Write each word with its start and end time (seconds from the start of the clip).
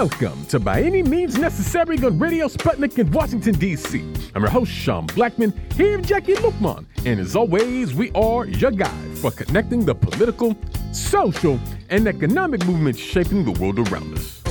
Welcome 0.00 0.46
to 0.46 0.58
By 0.58 0.80
Any 0.80 1.02
Means 1.02 1.36
Necessary 1.36 1.98
on 1.98 2.18
Radio 2.18 2.48
Sputnik 2.48 2.98
in 2.98 3.10
Washington, 3.10 3.54
D.C. 3.56 4.00
I'm 4.34 4.40
your 4.40 4.50
host, 4.50 4.72
Sean 4.72 5.06
Blackmon, 5.08 5.52
here 5.74 5.98
with 5.98 6.08
Jacquie 6.08 6.36
Luqman. 6.36 6.86
And 7.04 7.20
as 7.20 7.36
always, 7.36 7.94
we 7.94 8.10
are 8.12 8.46
your 8.46 8.70
guide 8.70 9.18
for 9.18 9.30
connecting 9.30 9.84
the 9.84 9.94
political, 9.94 10.56
social, 10.92 11.60
and 11.90 12.08
economic 12.08 12.64
movements 12.64 12.98
shaping 12.98 13.44
the 13.44 13.50
world 13.60 13.78
around 13.78 14.16
us. 14.16 14.42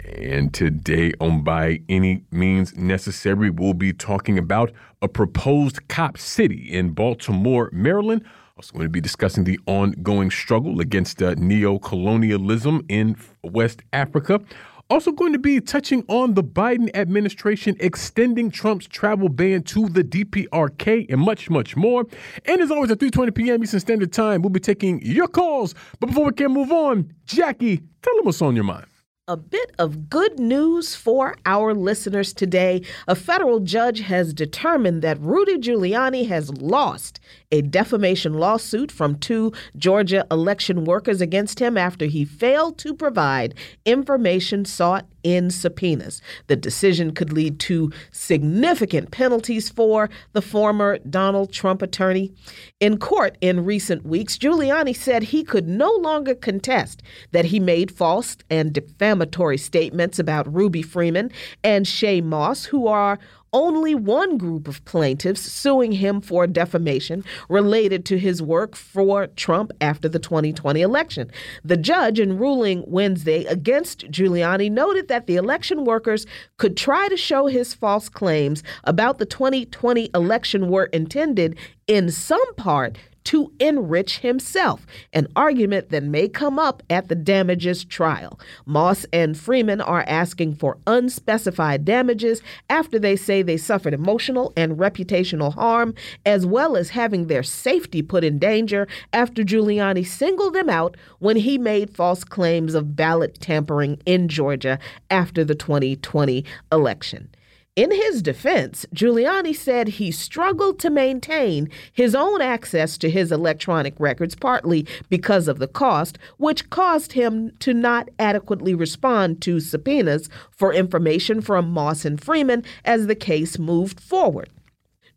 And 0.00 0.52
today 0.52 1.12
on 1.20 1.44
By 1.44 1.80
Any 1.88 2.24
Means 2.32 2.76
Necessary, 2.76 3.48
we'll 3.48 3.74
be 3.74 3.92
talking 3.92 4.38
about 4.38 4.72
a 5.02 5.06
proposed 5.06 5.86
cop 5.86 6.18
city 6.18 6.68
in 6.68 6.90
Baltimore, 6.94 7.70
Maryland 7.72 8.24
also, 8.56 8.72
going 8.74 8.84
to 8.84 8.88
be 8.90 9.00
discussing 9.00 9.42
the 9.42 9.58
ongoing 9.66 10.30
struggle 10.30 10.80
against 10.80 11.20
uh, 11.20 11.34
neo 11.38 11.76
colonialism 11.76 12.84
in 12.88 13.16
West 13.42 13.82
Africa. 13.92 14.40
Also, 14.88 15.10
going 15.10 15.32
to 15.32 15.40
be 15.40 15.60
touching 15.60 16.04
on 16.06 16.34
the 16.34 16.44
Biden 16.44 16.88
administration 16.94 17.74
extending 17.80 18.52
Trump's 18.52 18.86
travel 18.86 19.28
ban 19.28 19.64
to 19.64 19.88
the 19.88 20.04
DPRK 20.04 21.06
and 21.10 21.20
much, 21.20 21.50
much 21.50 21.74
more. 21.74 22.04
And 22.44 22.60
as 22.60 22.70
always, 22.70 22.92
at 22.92 22.98
3:20 22.98 23.34
p.m. 23.34 23.64
Eastern 23.64 23.80
Standard 23.80 24.12
Time, 24.12 24.40
we'll 24.40 24.50
be 24.50 24.60
taking 24.60 25.02
your 25.02 25.26
calls. 25.26 25.74
But 25.98 26.10
before 26.10 26.26
we 26.26 26.32
can 26.32 26.52
move 26.52 26.70
on, 26.70 27.12
Jacquie, 27.26 27.82
tell 28.02 28.14
them 28.14 28.24
what's 28.24 28.40
on 28.40 28.54
your 28.54 28.64
mind. 28.64 28.86
A 29.26 29.38
bit 29.38 29.72
of 29.78 30.10
good 30.10 30.38
news 30.38 30.94
for 30.94 31.34
our 31.46 31.72
listeners 31.72 32.34
today. 32.34 32.82
A 33.08 33.14
federal 33.14 33.58
judge 33.60 34.00
has 34.00 34.34
determined 34.34 35.00
that 35.00 35.18
Rudy 35.18 35.56
Giuliani 35.56 36.28
has 36.28 36.50
lost 36.58 37.20
a 37.54 37.62
defamation 37.62 38.34
lawsuit 38.34 38.90
from 38.90 39.16
two 39.16 39.52
Georgia 39.76 40.26
election 40.28 40.84
workers 40.84 41.20
against 41.20 41.60
him 41.60 41.78
after 41.78 42.06
he 42.06 42.24
failed 42.24 42.76
to 42.78 42.92
provide 42.92 43.54
information 43.84 44.64
sought 44.64 45.06
in 45.22 45.50
subpoenas. 45.50 46.20
The 46.48 46.56
decision 46.56 47.14
could 47.14 47.32
lead 47.32 47.60
to 47.60 47.92
significant 48.10 49.12
penalties 49.12 49.68
for 49.70 50.10
the 50.32 50.42
former 50.42 50.98
Donald 50.98 51.52
Trump 51.52 51.80
attorney. 51.80 52.32
In 52.80 52.98
court 52.98 53.38
in 53.40 53.64
recent 53.64 54.04
weeks, 54.04 54.36
Giuliani 54.36 54.94
said 54.94 55.22
he 55.22 55.44
could 55.44 55.68
no 55.68 55.92
longer 55.92 56.34
contest 56.34 57.02
that 57.30 57.46
he 57.46 57.60
made 57.60 57.92
false 57.92 58.36
and 58.50 58.72
defamatory 58.72 59.58
statements 59.58 60.18
about 60.18 60.52
Ruby 60.52 60.82
Freeman 60.82 61.30
and 61.62 61.86
Shaye 61.86 62.22
Moss, 62.22 62.64
who 62.64 62.88
are 62.88 63.20
only 63.54 63.94
one 63.94 64.36
group 64.36 64.68
of 64.68 64.84
plaintiffs 64.84 65.40
suing 65.40 65.92
him 65.92 66.20
for 66.20 66.46
defamation 66.46 67.24
related 67.48 68.04
to 68.04 68.18
his 68.18 68.42
work 68.42 68.76
for 68.76 69.28
Trump 69.28 69.72
after 69.80 70.08
the 70.08 70.18
2020 70.18 70.82
election. 70.82 71.30
The 71.64 71.78
judge, 71.78 72.20
in 72.20 72.36
ruling 72.36 72.84
Wednesday 72.86 73.44
against 73.46 74.10
Giuliani, 74.10 74.70
noted 74.70 75.08
that 75.08 75.26
the 75.26 75.36
election 75.36 75.84
workers 75.84 76.26
could 76.58 76.76
try 76.76 77.08
to 77.08 77.16
show 77.16 77.46
his 77.46 77.72
false 77.72 78.08
claims 78.08 78.62
about 78.82 79.18
the 79.18 79.26
2020 79.26 80.10
election 80.14 80.68
were 80.68 80.86
intended 80.86 81.56
in 81.86 82.10
some 82.10 82.54
part 82.56 82.98
to 83.24 83.50
enrich 83.58 84.18
himself, 84.18 84.86
an 85.12 85.26
argument 85.34 85.90
that 85.90 86.02
may 86.02 86.28
come 86.28 86.58
up 86.58 86.82
at 86.90 87.08
the 87.08 87.14
damages 87.14 87.84
trial. 87.84 88.38
Moss 88.66 89.06
and 89.12 89.36
Freeman 89.36 89.80
are 89.80 90.04
asking 90.06 90.54
for 90.54 90.78
unspecified 90.86 91.84
damages 91.84 92.42
after 92.68 92.98
they 92.98 93.16
say 93.16 93.42
they 93.42 93.56
suffered 93.56 93.94
emotional 93.94 94.52
and 94.56 94.78
reputational 94.78 95.54
harm, 95.54 95.94
as 96.26 96.44
well 96.44 96.76
as 96.76 96.90
having 96.90 97.26
their 97.26 97.42
safety 97.42 98.02
put 98.02 98.24
in 98.24 98.38
danger 98.38 98.86
after 99.12 99.42
Giuliani 99.42 100.06
singled 100.06 100.54
them 100.54 100.68
out 100.68 100.96
when 101.18 101.36
he 101.36 101.56
made 101.56 101.96
false 101.96 102.24
claims 102.24 102.74
of 102.74 102.94
ballot 102.94 103.40
tampering 103.40 104.00
in 104.04 104.28
Georgia 104.28 104.78
after 105.10 105.44
the 105.44 105.54
2020 105.54 106.44
election. 106.70 107.28
In 107.76 107.90
his 107.90 108.22
defense, 108.22 108.86
Giuliani 108.94 109.52
said 109.52 109.88
he 109.88 110.12
struggled 110.12 110.78
to 110.78 110.90
maintain 110.90 111.68
his 111.92 112.14
own 112.14 112.40
access 112.40 112.96
to 112.98 113.10
his 113.10 113.32
electronic 113.32 113.94
records, 113.98 114.36
partly 114.36 114.86
because 115.10 115.48
of 115.48 115.58
the 115.58 115.66
cost, 115.66 116.16
which 116.36 116.70
caused 116.70 117.14
him 117.14 117.50
to 117.58 117.74
not 117.74 118.10
adequately 118.16 118.76
respond 118.76 119.42
to 119.42 119.58
subpoenas 119.58 120.28
for 120.52 120.72
information 120.72 121.40
from 121.40 121.68
Moss 121.68 122.04
and 122.04 122.22
Freeman 122.22 122.62
as 122.84 123.08
the 123.08 123.16
case 123.16 123.58
moved 123.58 123.98
forward. 123.98 124.50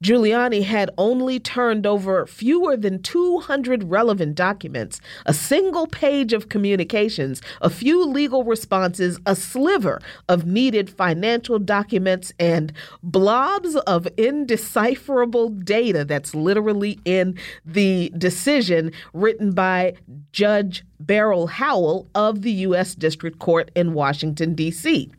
Giuliani 0.03 0.63
had 0.63 0.91
only 0.97 1.39
turned 1.39 1.87
over 1.87 2.25
fewer 2.27 2.77
than 2.77 3.01
200 3.01 3.85
relevant 3.85 4.35
documents, 4.35 5.01
a 5.25 5.33
single 5.33 5.87
page 5.87 6.33
of 6.33 6.49
communications, 6.49 7.41
a 7.61 7.69
few 7.69 8.05
legal 8.05 8.43
responses, 8.43 9.19
a 9.25 9.35
sliver 9.35 9.99
of 10.29 10.45
needed 10.45 10.89
financial 10.89 11.57
documents, 11.57 12.31
and 12.39 12.71
blobs 13.01 13.75
of 13.75 14.07
indecipherable 14.17 15.49
data 15.49 16.05
that's 16.05 16.35
literally 16.35 16.99
in 17.03 17.37
the 17.65 18.11
decision 18.17 18.91
written 19.13 19.51
by 19.51 19.95
Judge 20.31 20.83
Beryl 20.99 21.47
Howell 21.47 22.07
of 22.15 22.41
the 22.41 22.51
U.S. 22.51 22.95
District 22.95 23.39
Court 23.39 23.69
in 23.75 23.93
Washington, 23.93 24.55
D.C. 24.55 25.11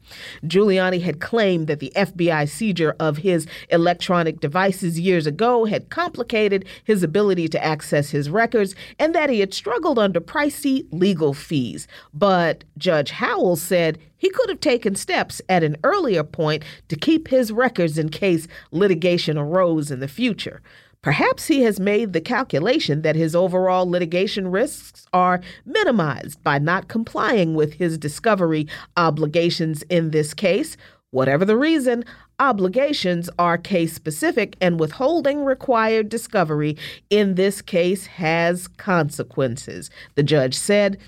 Giuliani 0.45 1.01
had 1.03 1.21
claimed 1.21 1.67
that 1.69 1.81
the 1.81 1.93
FBI 1.95 2.49
seizure 2.49 2.97
of 2.99 3.19
his 3.19 3.47
electronic 3.71 4.41
devices 4.41 4.99
years 4.99 5.27
ago 5.27 5.65
had 5.67 5.91
complicated 5.91 6.65
his 6.85 7.03
ability 7.03 7.49
to 7.49 7.65
access 7.65 8.11
his 8.11 8.29
records 8.29 8.75
and 8.99 9.15
that 9.15 9.31
he 9.31 9.41
had 9.41 9.55
struggled 9.55 9.99
under 9.99 10.21
pricey 10.21 10.87
legal 10.91 11.33
fees. 11.33 11.87
But 12.13 12.65
Judge 12.77 13.11
Howell 13.11 13.57
said 13.57 13.99
he 14.17 14.31
could 14.31 14.49
have 14.49 14.61
taken 14.61 14.97
steps 14.97 15.41
at 15.49 15.63
an 15.63 15.77
earlier 15.85 16.25
point 16.25 16.65
to 16.89 16.97
keep 16.97 17.29
his 17.29 17.53
records 17.53 17.99
in 17.99 18.09
case 18.09 18.49
litigation 18.73 19.39
arose 19.39 19.91
in 19.91 20.01
the 20.01 20.09
future. 20.09 20.61
Perhaps 21.09 21.47
he 21.47 21.63
has 21.63 21.81
made 21.81 22.13
the 22.13 22.21
calculation 22.21 23.01
that 23.01 23.17
his 23.17 23.35
overall 23.35 23.89
litigation 23.89 24.51
risks 24.51 25.07
are 25.15 25.41
minimized 25.65 26.45
by 26.45 26.59
not 26.59 26.89
complying 26.89 27.55
with 27.55 27.73
his 27.73 27.97
discovery 27.97 28.69
obligations 28.95 29.83
in 29.85 30.11
this 30.11 30.35
case. 30.35 30.77
Whatever 31.11 31.47
the 31.47 31.57
reason, 31.57 32.05
obligations 32.39 33.31
are 33.39 33.57
case 33.57 33.95
specific, 33.95 34.55
and 34.61 34.79
withholding 34.79 35.47
required 35.47 36.11
discovery 36.11 36.77
in 37.09 37.37
this 37.37 37.63
case 37.63 38.05
has 38.05 38.69
consequences, 38.69 39.89
the 40.15 40.23
judge 40.23 40.55
said. 40.55 40.99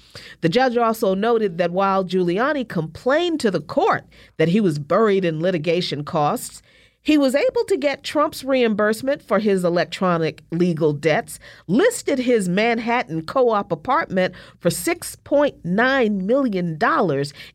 The 0.41 0.49
judge 0.49 0.79
also 0.79 1.15
noted 1.15 1.59
that 1.59 1.73
while 1.73 2.07
Giuliani 2.07 2.67
complained 2.67 3.39
to 3.41 3.51
the 3.51 3.61
court 3.61 4.05
that 4.39 4.49
he 4.49 4.63
was 4.63 4.79
buried 4.79 5.27
in 5.27 5.43
litigation 5.43 6.05
costs, 6.05 6.63
he 7.03 7.17
was 7.17 7.35
able 7.35 7.65
to 7.65 7.79
get 7.79 8.05
Trump's 8.05 8.45
reimbursement 8.45 9.23
for 9.23 9.39
his 9.39 9.65
electronic 9.65 10.43
legal 10.51 10.93
debts, 10.93 11.39
listed 11.67 12.19
his 12.19 12.49
Manhattan 12.49 13.25
co 13.25 13.51
op 13.51 13.73
apartment 13.73 14.35
for 14.59 14.69
$6.9 14.69 16.23
million, 16.23 16.79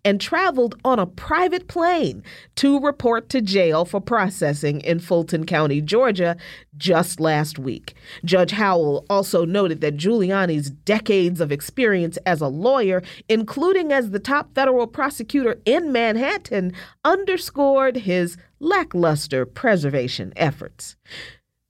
and 0.04 0.22
traveled 0.22 0.76
on 0.84 0.98
a 0.98 1.06
private 1.06 1.68
plane 1.68 2.24
to 2.56 2.80
report 2.80 3.30
to 3.30 3.42
jail 3.42 3.86
for 3.86 4.02
processing 4.02 4.82
in 4.82 5.00
Fulton 5.00 5.46
County, 5.46 5.80
Georgia, 5.80 6.36
just 6.78 7.20
last 7.20 7.60
week. 7.60 7.94
Judge 8.24 8.52
Howell 8.52 9.06
also 9.12 9.46
noted 9.46 9.80
that 9.82 9.98
Giuliani's 9.98 10.72
decades 10.72 11.40
of 11.40 11.52
experience 11.52 12.18
as 12.26 12.42
a 12.42 12.48
lawyer, 12.48 13.04
including 13.30 13.92
as 13.92 14.10
the 14.10 14.20
top 14.20 14.54
federal 14.56 14.88
prosecutor 14.88 15.60
in 15.66 15.92
Manhattan, 15.92 16.74
underscored 17.04 17.98
his 17.98 18.38
lackluster 18.66 19.46
preservation 19.46 20.34
efforts. 20.36 20.96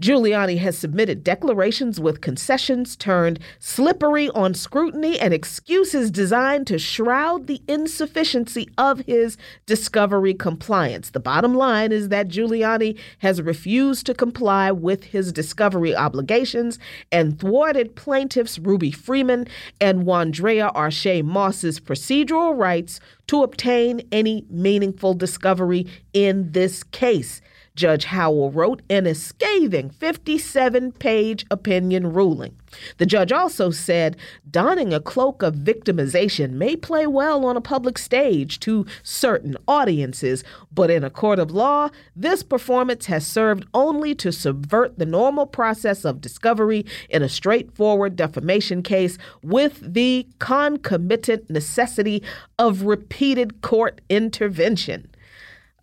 Giuliani 0.02 0.58
has 0.58 0.78
submitted 0.78 1.24
declarations 1.24 2.02
with 2.02 2.20
concessions 2.20 2.98
turned 2.98 3.40
slippery 3.60 4.30
on 4.32 4.54
scrutiny 4.54 5.18
and 5.18 5.34
excuses 5.34 6.12
designed 6.12 6.68
to 6.68 6.78
shroud 6.78 7.48
the 7.48 7.62
insufficiency 7.66 8.68
of 8.78 9.00
his 9.06 9.38
discovery 9.66 10.34
compliance. 10.34 11.12
The 11.12 11.22
bottom 11.22 11.56
line 11.56 11.94
is 11.94 12.10
that 12.10 12.28
Giuliani 12.28 13.00
has 13.20 13.42
refused 13.42 14.06
to 14.08 14.14
comply 14.14 14.70
with 14.70 15.06
his 15.06 15.32
discovery 15.32 15.96
obligations 15.96 16.78
and 17.10 17.40
thwarted 17.40 17.96
plaintiffs 17.96 18.60
Ruby 18.60 18.92
Freeman 18.92 19.48
and 19.80 20.04
Wandrea 20.04 20.74
ArShaye 20.74 21.24
Moss's 21.24 21.80
procedural 21.80 22.58
rights 22.58 23.00
to 23.28 23.44
obtain 23.44 24.02
any 24.12 24.46
meaningful 24.50 25.14
discovery 25.14 25.88
in 26.12 26.52
this 26.52 26.84
case. 26.84 27.40
Judge 27.76 28.06
Howell 28.06 28.52
wrote 28.52 28.82
in 28.90 29.06
a 29.06 29.14
scathing 29.14 29.90
57 29.90 30.94
page 30.94 31.46
opinion 31.52 32.14
ruling. 32.14 32.56
The 32.98 33.06
judge 33.06 33.32
also 33.32 33.70
said 33.70 34.18
donning 34.50 34.94
a 34.94 35.00
cloak 35.00 35.42
of 35.42 35.56
victimization 35.56 36.52
may 36.52 36.76
play 36.76 37.08
well 37.08 37.46
on 37.46 37.58
a 37.58 37.62
public 37.62 37.98
stage 37.98 38.60
to 38.62 38.86
certain 39.04 39.56
audiences, 39.68 40.44
but 40.74 40.90
in 40.90 41.04
a 41.04 41.10
court 41.10 41.40
of 41.40 41.52
law, 41.52 41.90
this 42.16 42.44
performance 42.44 43.06
has 43.06 43.26
served 43.26 43.66
only 43.74 44.16
to 44.16 44.32
subvert 44.32 44.98
the 44.98 45.06
normal 45.06 45.46
process 45.46 46.06
of 46.06 46.22
discovery 46.22 46.86
in 47.10 47.22
a 47.22 47.30
straightforward 47.30 48.16
defamation 48.16 48.82
case 48.82 49.18
with 49.42 49.94
the 49.94 50.28
concomitant 50.40 51.50
necessity 51.50 52.24
of 52.58 52.84
repeated 52.84 53.62
court 53.62 54.02
intervention. 54.10 55.10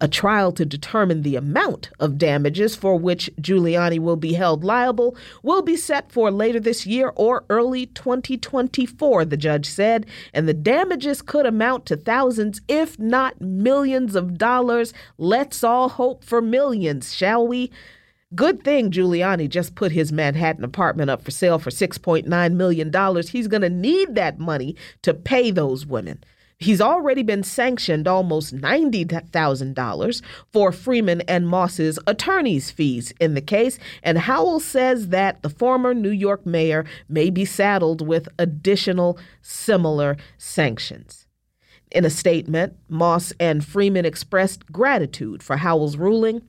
A 0.02 0.08
trial 0.08 0.50
to 0.54 0.66
determine 0.66 1.22
the 1.22 1.36
amount 1.36 1.90
of 2.00 2.18
damages 2.18 2.74
for 2.74 2.96
which 2.96 3.30
Giuliani 3.40 4.00
will 4.00 4.16
be 4.16 4.32
held 4.32 4.64
liable 4.64 5.16
will 5.44 5.62
be 5.62 5.76
set 5.76 6.10
for 6.10 6.32
later 6.32 6.58
this 6.58 6.84
year 6.84 7.12
or 7.14 7.44
early 7.48 7.86
2024, 7.86 9.24
the 9.24 9.36
judge 9.36 9.64
said, 9.64 10.06
and 10.34 10.48
the 10.48 10.54
damages 10.54 11.22
could 11.22 11.46
amount 11.46 11.86
to 11.86 11.96
thousands, 11.96 12.60
if 12.66 12.98
not 12.98 13.40
millions 13.40 14.16
of 14.16 14.36
dollars. 14.38 14.92
Let's 15.18 15.62
all 15.62 15.88
hope 15.88 16.24
for 16.24 16.42
millions, 16.42 17.14
shall 17.14 17.46
we? 17.46 17.70
Good 18.34 18.64
thing 18.64 18.90
Giuliani 18.90 19.48
just 19.48 19.76
put 19.76 19.92
his 19.92 20.10
Manhattan 20.10 20.64
apartment 20.64 21.10
up 21.10 21.22
for 21.22 21.30
sale 21.30 21.60
for 21.60 21.70
$6.9 21.70 22.52
million. 22.54 23.22
He's 23.28 23.46
going 23.46 23.62
to 23.62 23.70
need 23.70 24.16
that 24.16 24.40
money 24.40 24.74
to 25.02 25.14
pay 25.14 25.52
those 25.52 25.86
women. 25.86 26.24
He's 26.62 26.80
already 26.80 27.24
been 27.24 27.42
sanctioned 27.42 28.06
almost 28.06 28.56
$90,000 28.56 30.22
for 30.52 30.70
Freeman 30.70 31.22
and 31.22 31.48
Moss's 31.48 31.98
attorney's 32.06 32.70
fees 32.70 33.12
in 33.20 33.34
the 33.34 33.40
case, 33.40 33.80
and 34.04 34.16
Howell 34.16 34.60
says 34.60 35.08
that 35.08 35.42
the 35.42 35.50
former 35.50 35.92
New 35.92 36.10
York 36.10 36.46
mayor 36.46 36.84
may 37.08 37.30
be 37.30 37.44
saddled 37.44 38.06
with 38.06 38.28
additional 38.38 39.18
similar 39.40 40.16
sanctions. 40.38 41.26
In 41.90 42.04
a 42.04 42.10
statement, 42.10 42.76
Moss 42.88 43.32
and 43.40 43.64
Freeman 43.64 44.04
expressed 44.04 44.64
gratitude 44.70 45.42
for 45.42 45.56
Howell's 45.56 45.96
ruling 45.96 46.42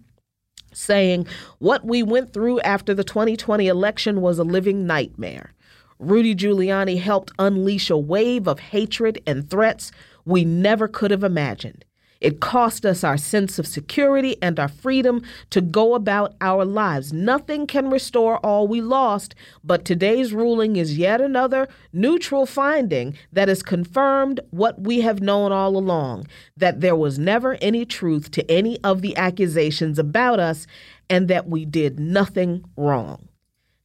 saying, 0.73 1.27
What 1.57 1.85
we 1.85 2.03
went 2.03 2.33
through 2.33 2.59
after 2.61 2.93
the 2.93 3.03
2020 3.03 3.67
election 3.67 4.21
was 4.21 4.37
a 4.37 4.43
living 4.43 4.85
nightmare. 4.85 5.53
Rudy 5.99 6.35
Giuliani 6.35 6.99
helped 6.99 7.31
unleash 7.39 7.89
a 7.89 7.97
wave 7.97 8.47
of 8.47 8.59
hatred 8.59 9.21
and 9.25 9.49
threats 9.49 9.91
we 10.25 10.45
never 10.45 10.87
could 10.87 11.11
have 11.11 11.23
imagined. 11.23 11.85
It 12.23 12.39
cost 12.39 12.85
us 12.85 13.03
our 13.03 13.17
sense 13.17 13.59
of 13.59 13.67
security 13.67 14.37
and 14.41 14.57
our 14.57 14.69
freedom 14.69 15.23
to 15.49 15.59
go 15.59 15.93
about 15.93 16.35
our 16.39 16.63
lives. 16.63 17.11
Nothing 17.11 17.67
can 17.67 17.89
restore 17.89 18.37
all 18.37 18.65
we 18.65 18.79
lost, 18.79 19.35
but 19.61 19.83
today's 19.83 20.33
ruling 20.33 20.77
is 20.77 20.97
yet 20.97 21.19
another 21.19 21.67
neutral 21.91 22.45
finding 22.45 23.17
that 23.33 23.49
has 23.49 23.61
confirmed 23.61 24.39
what 24.51 24.79
we 24.79 25.01
have 25.01 25.21
known 25.21 25.51
all 25.51 25.75
along 25.75 26.25
that 26.55 26.79
there 26.79 26.95
was 26.95 27.19
never 27.19 27.55
any 27.55 27.85
truth 27.85 28.31
to 28.31 28.49
any 28.49 28.81
of 28.85 29.01
the 29.01 29.17
accusations 29.17 29.99
about 29.99 30.39
us 30.39 30.65
and 31.09 31.27
that 31.27 31.49
we 31.49 31.65
did 31.65 31.99
nothing 31.99 32.63
wrong. 32.77 33.27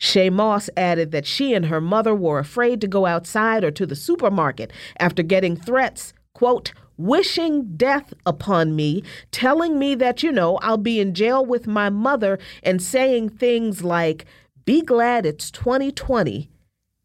Shaye 0.01 0.33
Moss 0.33 0.71
added 0.77 1.11
that 1.13 1.27
she 1.27 1.55
and 1.55 1.67
her 1.67 1.81
mother 1.81 2.15
were 2.15 2.39
afraid 2.39 2.81
to 2.81 2.89
go 2.89 3.07
outside 3.07 3.65
or 3.65 3.71
to 3.73 3.87
the 3.87 3.97
supermarket 3.97 4.73
after 4.99 5.23
getting 5.23 5.57
threats, 5.57 6.13
quote, 6.35 6.73
wishing 6.97 7.77
death 7.77 8.13
upon 8.27 8.77
me, 8.77 9.03
telling 9.31 9.79
me 9.79 9.95
that, 9.95 10.23
you 10.23 10.33
know, 10.33 10.57
I'll 10.59 10.77
be 10.77 11.01
in 11.01 11.15
jail 11.15 11.45
with 11.45 11.67
my 11.67 11.91
mother, 11.91 12.39
and 12.63 12.83
saying 12.83 13.31
things 13.31 13.83
like, 13.83 14.27
be 14.65 14.83
glad 14.83 15.25
it's 15.25 15.51
2020 15.51 16.51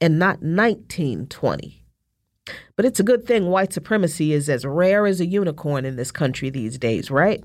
and 0.02 0.20
not 0.20 0.42
1920. 0.42 1.86
But 2.76 2.86
it's 2.86 3.00
a 3.00 3.04
good 3.04 3.26
thing 3.26 3.48
white 3.48 3.72
supremacy 3.72 4.34
is 4.34 4.50
as 4.50 4.66
rare 4.66 5.06
as 5.06 5.22
a 5.22 5.26
unicorn 5.26 5.86
in 5.86 5.96
this 5.96 6.12
country 6.12 6.50
these 6.50 6.78
days, 6.78 7.10
right? 7.10 7.44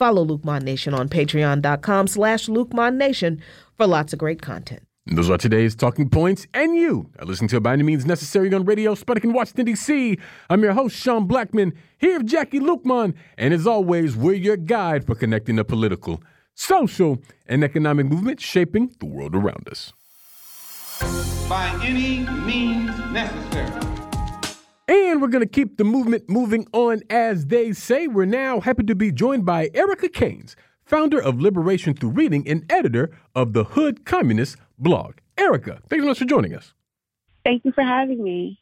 Follow 0.00 0.24
Luqman 0.24 0.44
Mon 0.44 0.64
Nation 0.64 0.94
on 0.94 1.10
patreon.com 1.10 2.06
slash 2.06 2.46
Luqman 2.46 2.96
Nation 2.96 3.38
for 3.76 3.86
lots 3.86 4.14
of 4.14 4.18
great 4.18 4.40
content. 4.40 4.82
those 5.04 5.28
are 5.28 5.36
today's 5.36 5.74
talking 5.74 6.08
points, 6.08 6.46
and 6.54 6.74
you 6.74 7.10
are 7.18 7.26
listening 7.26 7.48
to 7.48 7.60
By 7.60 7.74
Any 7.74 7.82
Means 7.82 8.06
Necessary 8.06 8.54
on 8.54 8.64
Radio 8.64 8.94
Sputnik 8.94 9.24
in 9.24 9.34
Washington, 9.34 9.66
D.C. 9.66 10.16
I'm 10.48 10.62
your 10.62 10.72
host, 10.72 10.96
Sean 10.96 11.28
Blackmon, 11.28 11.74
here 11.98 12.16
with 12.16 12.28
Jacquie 12.28 12.60
Luqman, 12.60 13.12
and 13.36 13.52
as 13.52 13.66
always, 13.66 14.16
we're 14.16 14.32
your 14.32 14.56
guide 14.56 15.04
for 15.04 15.14
connecting 15.14 15.56
the 15.56 15.64
political, 15.66 16.22
social, 16.54 17.18
and 17.46 17.62
economic 17.62 18.06
movements 18.06 18.42
shaping 18.42 18.94
the 19.00 19.06
world 19.06 19.34
around 19.34 19.68
us. 19.70 19.92
By 21.46 21.78
any 21.84 22.20
means 22.46 22.96
necessary. 23.12 23.99
And 24.90 25.22
we're 25.22 25.28
going 25.28 25.44
to 25.44 25.48
keep 25.48 25.76
the 25.76 25.84
movement 25.84 26.28
moving 26.28 26.66
on, 26.72 27.02
as 27.08 27.46
they 27.46 27.72
say. 27.72 28.08
We're 28.08 28.24
now 28.24 28.58
happy 28.58 28.82
to 28.82 28.96
be 28.96 29.12
joined 29.12 29.46
by 29.46 29.70
Erica 29.72 30.08
Caines, 30.08 30.56
founder 30.84 31.22
of 31.22 31.40
Liberation 31.40 31.94
Through 31.94 32.10
Reading 32.10 32.42
and 32.48 32.64
editor 32.68 33.16
of 33.36 33.52
the 33.52 33.62
Hood 33.62 34.04
Communist 34.04 34.56
blog. 34.80 35.18
Erica, 35.38 35.78
thanks 35.88 36.02
so 36.02 36.08
much 36.08 36.18
for 36.18 36.24
joining 36.24 36.56
us. 36.56 36.74
Thank 37.44 37.64
you 37.64 37.70
for 37.70 37.84
having 37.84 38.20
me. 38.20 38.58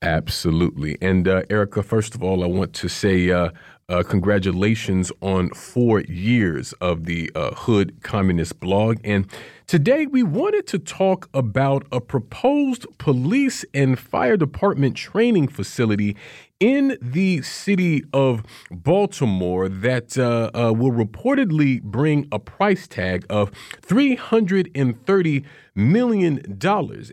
Absolutely. 0.00 0.96
And 1.02 1.28
uh, 1.28 1.42
Erica, 1.50 1.82
first 1.82 2.14
of 2.14 2.22
all, 2.22 2.42
I 2.42 2.46
want 2.46 2.72
to 2.72 2.88
say 2.88 3.30
uh, 3.30 3.50
uh, 3.90 4.02
congratulations 4.02 5.12
on 5.20 5.50
four 5.50 6.00
years 6.00 6.72
of 6.80 7.04
the 7.04 7.30
uh, 7.34 7.50
Hood 7.54 8.02
Communist 8.02 8.60
blog. 8.60 8.96
And 9.04 9.30
today 9.70 10.04
we 10.04 10.20
wanted 10.20 10.66
to 10.66 10.80
talk 10.80 11.28
about 11.32 11.86
a 11.92 12.00
proposed 12.00 12.84
police 12.98 13.64
and 13.72 14.00
fire 14.00 14.36
department 14.36 14.96
training 14.96 15.46
facility 15.46 16.16
in 16.60 16.98
the 17.00 17.40
city 17.40 18.04
of 18.12 18.42
Baltimore 18.70 19.68
that 19.68 20.18
uh, 20.18 20.50
uh, 20.54 20.72
will 20.72 20.92
reportedly 20.92 21.82
bring 21.82 22.28
a 22.30 22.38
price 22.38 22.86
tag 22.86 23.24
of 23.30 23.50
$330 23.80 25.44
million. 25.74 26.60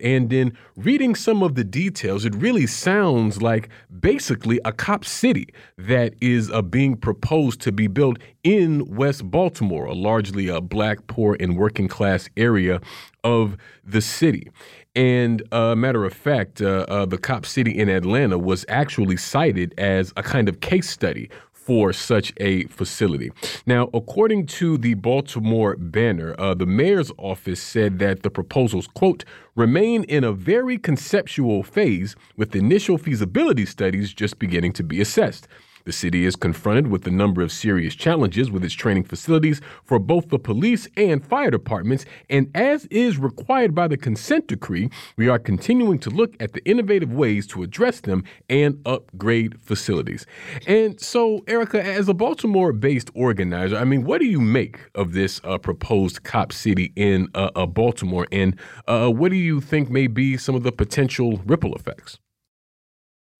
And 0.03 0.33
in 0.33 0.57
reading 0.75 1.15
some 1.15 1.41
of 1.41 1.55
the 1.55 1.63
details, 1.63 2.25
it 2.25 2.35
really 2.35 2.67
sounds 2.67 3.41
like 3.41 3.69
basically 3.99 4.59
a 4.65 4.73
cop 4.73 5.05
city 5.05 5.47
that 5.77 6.13
is 6.19 6.51
uh, 6.51 6.61
being 6.61 6.97
proposed 6.97 7.61
to 7.61 7.71
be 7.71 7.87
built 7.87 8.17
in 8.43 8.85
West 8.85 9.29
Baltimore, 9.31 9.85
a 9.85 9.93
largely 9.93 10.49
a 10.49 10.59
black, 10.59 11.07
poor, 11.07 11.37
and 11.39 11.57
working 11.57 11.87
class 11.87 12.29
area 12.35 12.81
of 13.23 13.55
the 13.83 14.01
city. 14.01 14.49
And 14.97 15.43
a 15.51 15.57
uh, 15.57 15.75
matter 15.75 16.05
of 16.05 16.13
fact, 16.13 16.59
uh, 16.59 16.87
uh, 16.89 17.05
the 17.05 17.19
cop 17.19 17.45
city 17.45 17.69
in 17.69 17.87
Atlanta 17.87 18.35
was 18.35 18.65
actually 18.67 19.15
cited 19.15 19.75
as 19.77 20.11
a 20.17 20.23
kind 20.23 20.49
of 20.49 20.59
case 20.59 20.89
study 20.89 21.29
for 21.51 21.93
such 21.93 22.33
a 22.37 22.63
facility. 22.63 23.29
Now, 23.67 23.91
according 23.93 24.47
to 24.57 24.75
the 24.75 24.95
Baltimore 24.95 25.75
Banner, 25.77 26.33
uh, 26.39 26.55
the 26.55 26.65
mayor's 26.65 27.11
office 27.19 27.61
said 27.61 27.99
that 27.99 28.23
the 28.23 28.31
proposals, 28.31 28.87
quote, 28.87 29.23
remain 29.55 30.03
in 30.05 30.23
a 30.23 30.31
very 30.31 30.79
conceptual 30.79 31.61
phase 31.61 32.15
with 32.35 32.55
initial 32.55 32.97
feasibility 32.97 33.67
studies 33.67 34.13
just 34.13 34.39
beginning 34.39 34.73
to 34.73 34.83
be 34.83 34.99
assessed. 34.99 35.47
The 35.87 35.93
city 35.93 36.25
is 36.25 36.35
confronted 36.35 36.87
with 36.87 37.07
a 37.07 37.11
number 37.11 37.41
of 37.41 37.49
serious 37.49 37.95
challenges 37.95 38.51
with 38.51 38.61
its 38.61 38.73
training 38.73 39.05
facilities 39.05 39.61
for 39.85 39.99
both 39.99 40.27
the 40.27 40.37
police 40.37 40.85
and 40.97 41.25
fire 41.25 41.49
departments, 41.49 42.03
and 42.29 42.51
as 42.53 42.87
is 42.87 43.17
required 43.17 43.73
by 43.73 43.87
the 43.87 43.95
consent 43.95 44.47
decree, 44.47 44.89
we 45.15 45.29
are 45.29 45.39
continuing 45.39 45.97
to 45.99 46.09
look 46.09 46.35
at 46.41 46.51
the 46.51 46.61
innovative 46.65 47.13
ways 47.13 47.47
to 47.47 47.63
address 47.63 48.01
them 48.01 48.25
and 48.49 48.81
upgrade 48.85 49.61
facilities. 49.61 50.25
And 50.67 50.99
so, 50.99 51.45
Erica, 51.47 51.81
as 51.81 52.09
a 52.09 52.13
Baltimore 52.13 52.73
based 52.73 53.09
organizer, 53.13 53.77
I 53.77 53.85
mean, 53.85 54.03
what 54.03 54.19
do 54.19 54.27
you 54.27 54.41
make 54.41 54.89
of 54.93 55.13
this 55.13 55.39
uh, 55.45 55.57
proposed 55.57 56.23
cop 56.23 56.51
city 56.51 56.91
in 56.97 57.29
uh, 57.33 57.51
uh, 57.55 57.65
Baltimore, 57.65 58.27
and 58.29 58.59
uh, 58.89 59.07
what 59.09 59.31
do 59.31 59.37
you 59.37 59.61
think 59.61 59.89
may 59.89 60.07
be 60.07 60.35
some 60.35 60.53
of 60.53 60.63
the 60.63 60.73
potential 60.73 61.41
ripple 61.45 61.73
effects? 61.75 62.19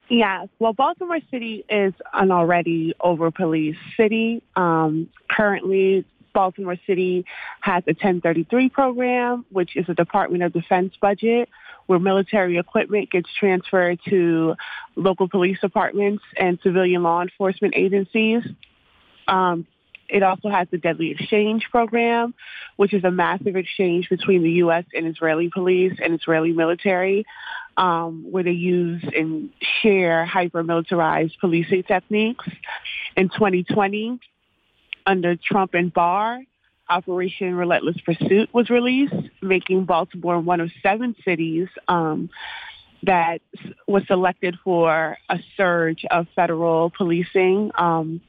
Yes. 0.09 0.47
Well, 0.59 0.73
Baltimore 0.73 1.19
City 1.29 1.65
is 1.69 1.93
an 2.13 2.31
already 2.31 2.93
over-policed 2.99 3.79
city. 3.97 4.41
Um, 4.55 5.09
currently, 5.29 6.05
Baltimore 6.33 6.77
City 6.85 7.25
has 7.61 7.83
a 7.87 7.91
1033 7.91 8.69
program, 8.69 9.45
which 9.51 9.75
is 9.75 9.89
a 9.89 9.93
Department 9.93 10.43
of 10.43 10.53
Defense 10.53 10.93
budget 11.01 11.49
where 11.87 11.99
military 11.99 12.57
equipment 12.57 13.09
gets 13.09 13.29
transferred 13.39 13.99
to 14.09 14.55
local 14.95 15.27
police 15.27 15.59
departments 15.59 16.23
and 16.37 16.59
civilian 16.61 17.01
law 17.01 17.21
enforcement 17.21 17.73
agencies. 17.75 18.43
Um, 19.27 19.65
it 20.09 20.23
also 20.23 20.49
has 20.49 20.67
the 20.69 20.77
Deadly 20.77 21.11
Exchange 21.11 21.67
Program, 21.69 22.33
which 22.77 22.93
is 22.93 23.03
a 23.03 23.11
massive 23.11 23.55
exchange 23.55 24.09
between 24.09 24.43
the 24.43 24.51
U.S. 24.63 24.85
and 24.93 25.07
Israeli 25.07 25.49
police 25.49 25.97
and 26.01 26.13
Israeli 26.13 26.53
military, 26.53 27.25
um, 27.77 28.25
where 28.29 28.43
they 28.43 28.51
use 28.51 29.03
and 29.15 29.51
share 29.81 30.25
hyper-militarized 30.25 31.37
policing 31.39 31.83
techniques. 31.83 32.45
In 33.15 33.29
2020, 33.29 34.19
under 35.05 35.35
Trump 35.35 35.73
and 35.73 35.93
Barr, 35.93 36.41
Operation 36.89 37.55
Relentless 37.55 37.97
Pursuit 38.05 38.53
was 38.53 38.69
released, 38.69 39.13
making 39.41 39.85
Baltimore 39.85 40.39
one 40.39 40.59
of 40.59 40.71
seven 40.81 41.15
cities 41.23 41.67
um, 41.87 42.29
that 43.03 43.41
was 43.87 44.03
selected 44.07 44.57
for 44.63 45.17
a 45.29 45.39
surge 45.55 46.05
of 46.09 46.27
federal 46.35 46.89
policing 46.89 47.71
um, 47.75 48.21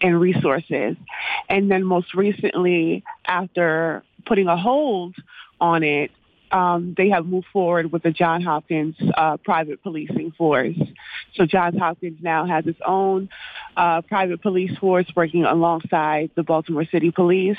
and 0.00 0.20
resources. 0.20 0.96
And 1.48 1.70
then 1.70 1.84
most 1.84 2.14
recently, 2.14 3.04
after 3.26 4.02
putting 4.26 4.48
a 4.48 4.56
hold 4.56 5.14
on 5.60 5.82
it, 5.82 6.10
um, 6.50 6.94
they 6.96 7.10
have 7.10 7.26
moved 7.26 7.46
forward 7.52 7.92
with 7.92 8.02
the 8.02 8.10
John 8.10 8.42
Hopkins 8.42 8.96
uh, 9.16 9.36
private 9.38 9.82
policing 9.82 10.32
force. 10.36 10.76
So 11.34 11.46
Johns 11.46 11.78
Hopkins 11.78 12.18
now 12.22 12.46
has 12.46 12.66
its 12.66 12.80
own 12.86 13.28
uh, 13.76 14.02
private 14.02 14.42
police 14.42 14.76
force 14.78 15.06
working 15.14 15.44
alongside 15.44 16.30
the 16.34 16.42
Baltimore 16.42 16.84
City 16.90 17.10
Police 17.10 17.58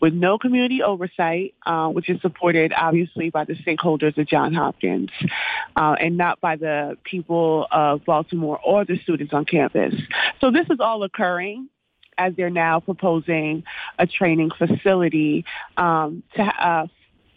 with 0.00 0.14
no 0.14 0.38
community 0.38 0.82
oversight, 0.82 1.54
uh, 1.66 1.88
which 1.88 2.08
is 2.08 2.20
supported 2.20 2.72
obviously 2.72 3.30
by 3.30 3.44
the 3.44 3.54
stakeholders 3.54 4.16
of 4.16 4.26
John 4.26 4.54
Hopkins 4.54 5.10
uh, 5.76 5.96
and 5.98 6.16
not 6.16 6.40
by 6.40 6.56
the 6.56 6.96
people 7.04 7.66
of 7.70 8.04
Baltimore 8.04 8.60
or 8.64 8.84
the 8.84 8.98
students 9.02 9.32
on 9.32 9.44
campus. 9.44 9.94
So 10.40 10.50
this 10.50 10.66
is 10.70 10.78
all 10.80 11.02
occurring 11.02 11.68
as 12.16 12.34
they're 12.36 12.50
now 12.50 12.80
proposing 12.80 13.64
a 13.98 14.06
training 14.06 14.50
facility 14.56 15.44
um, 15.76 16.22
to 16.34 16.42
uh, 16.42 16.86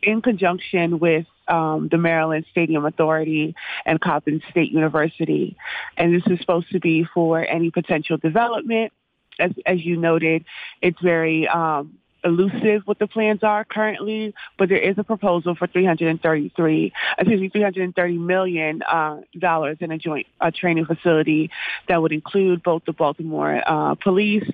in 0.03 0.22
conjunction 0.22 1.00
with 1.00 1.25
um, 1.48 1.89
the 1.89 1.98
Maryland 1.98 2.46
Stadium 2.51 2.86
Authority 2.86 3.55
and 3.86 4.00
Coppin 4.00 4.41
State 4.50 4.72
University. 4.72 5.58
And 5.98 6.13
this 6.13 6.24
is 6.27 6.39
supposed 6.39 6.72
to 6.72 6.79
be 6.79 7.03
for 7.03 7.46
any 7.46 7.72
potential 7.72 8.17
development. 8.17 8.93
As, 9.39 9.51
as 9.65 9.84
you 9.84 9.98
noted, 9.98 10.46
it's 10.81 11.00
very 11.01 11.48
um, 11.48 11.98
elusive 12.24 12.84
what 12.86 13.00
the 13.00 13.08
plans 13.08 13.43
are 13.43 13.65
currently, 13.65 14.34
but 14.58 14.70
there 14.70 14.77
is 14.77 14.98
a 14.98 15.03
proposal 15.03 15.55
for 15.55 15.67
333, 15.67 16.93
excuse 17.17 17.41
me, 17.41 17.50
330 17.50 18.17
million 18.17 18.81
uh, 18.84 19.22
dollars 19.38 19.77
in 19.79 19.91
a 19.91 19.98
joint 19.98 20.27
uh, 20.39 20.51
training 20.53 20.86
facility 20.86 21.50
that 21.88 22.01
would 22.01 22.12
include 22.12 22.62
both 22.63 22.84
the 22.86 22.93
Baltimore 22.93 23.62
uh, 23.65 23.96
police, 23.96 24.50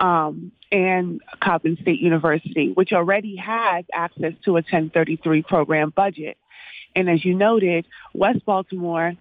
um, 0.00 0.52
and 0.70 1.20
Coppin 1.42 1.78
State 1.80 2.00
University, 2.00 2.72
which 2.72 2.92
already 2.92 3.36
has 3.36 3.84
access 3.92 4.34
to 4.44 4.52
a 4.52 4.62
1033 4.62 5.42
program 5.42 5.90
budget. 5.90 6.36
And 6.94 7.08
as 7.08 7.24
you 7.24 7.34
noted, 7.34 7.86
West 8.14 8.44
Baltimore 8.44 9.14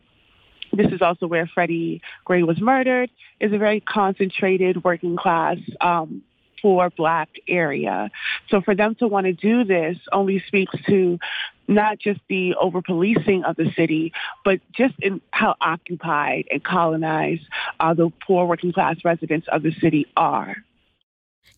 this 0.73 0.91
is 0.91 1.01
also 1.01 1.27
where 1.27 1.47
Freddie 1.47 2.01
Gray 2.25 2.43
was 2.43 2.59
murdered, 2.59 3.09
is 3.39 3.53
a 3.53 3.57
very 3.57 3.79
concentrated 3.79 4.83
working 4.83 5.15
class 5.15 5.57
um, 5.81 6.23
poor 6.61 6.89
black 6.89 7.29
area. 7.47 8.09
So 8.49 8.61
for 8.61 8.75
them 8.75 8.95
to 8.95 9.07
want 9.07 9.25
to 9.25 9.33
do 9.33 9.63
this 9.63 9.97
only 10.11 10.43
speaks 10.47 10.73
to 10.87 11.19
not 11.67 11.99
just 11.99 12.19
the 12.29 12.55
over 12.55 12.81
policing 12.81 13.43
of 13.43 13.55
the 13.55 13.71
city, 13.75 14.13
but 14.45 14.59
just 14.71 14.95
in 14.99 15.21
how 15.31 15.55
occupied 15.59 16.45
and 16.49 16.63
colonized 16.63 17.43
uh, 17.79 17.93
the 17.93 18.11
poor 18.25 18.45
working 18.45 18.71
class 18.71 18.97
residents 19.03 19.47
of 19.51 19.63
the 19.63 19.73
city 19.81 20.07
are. 20.15 20.55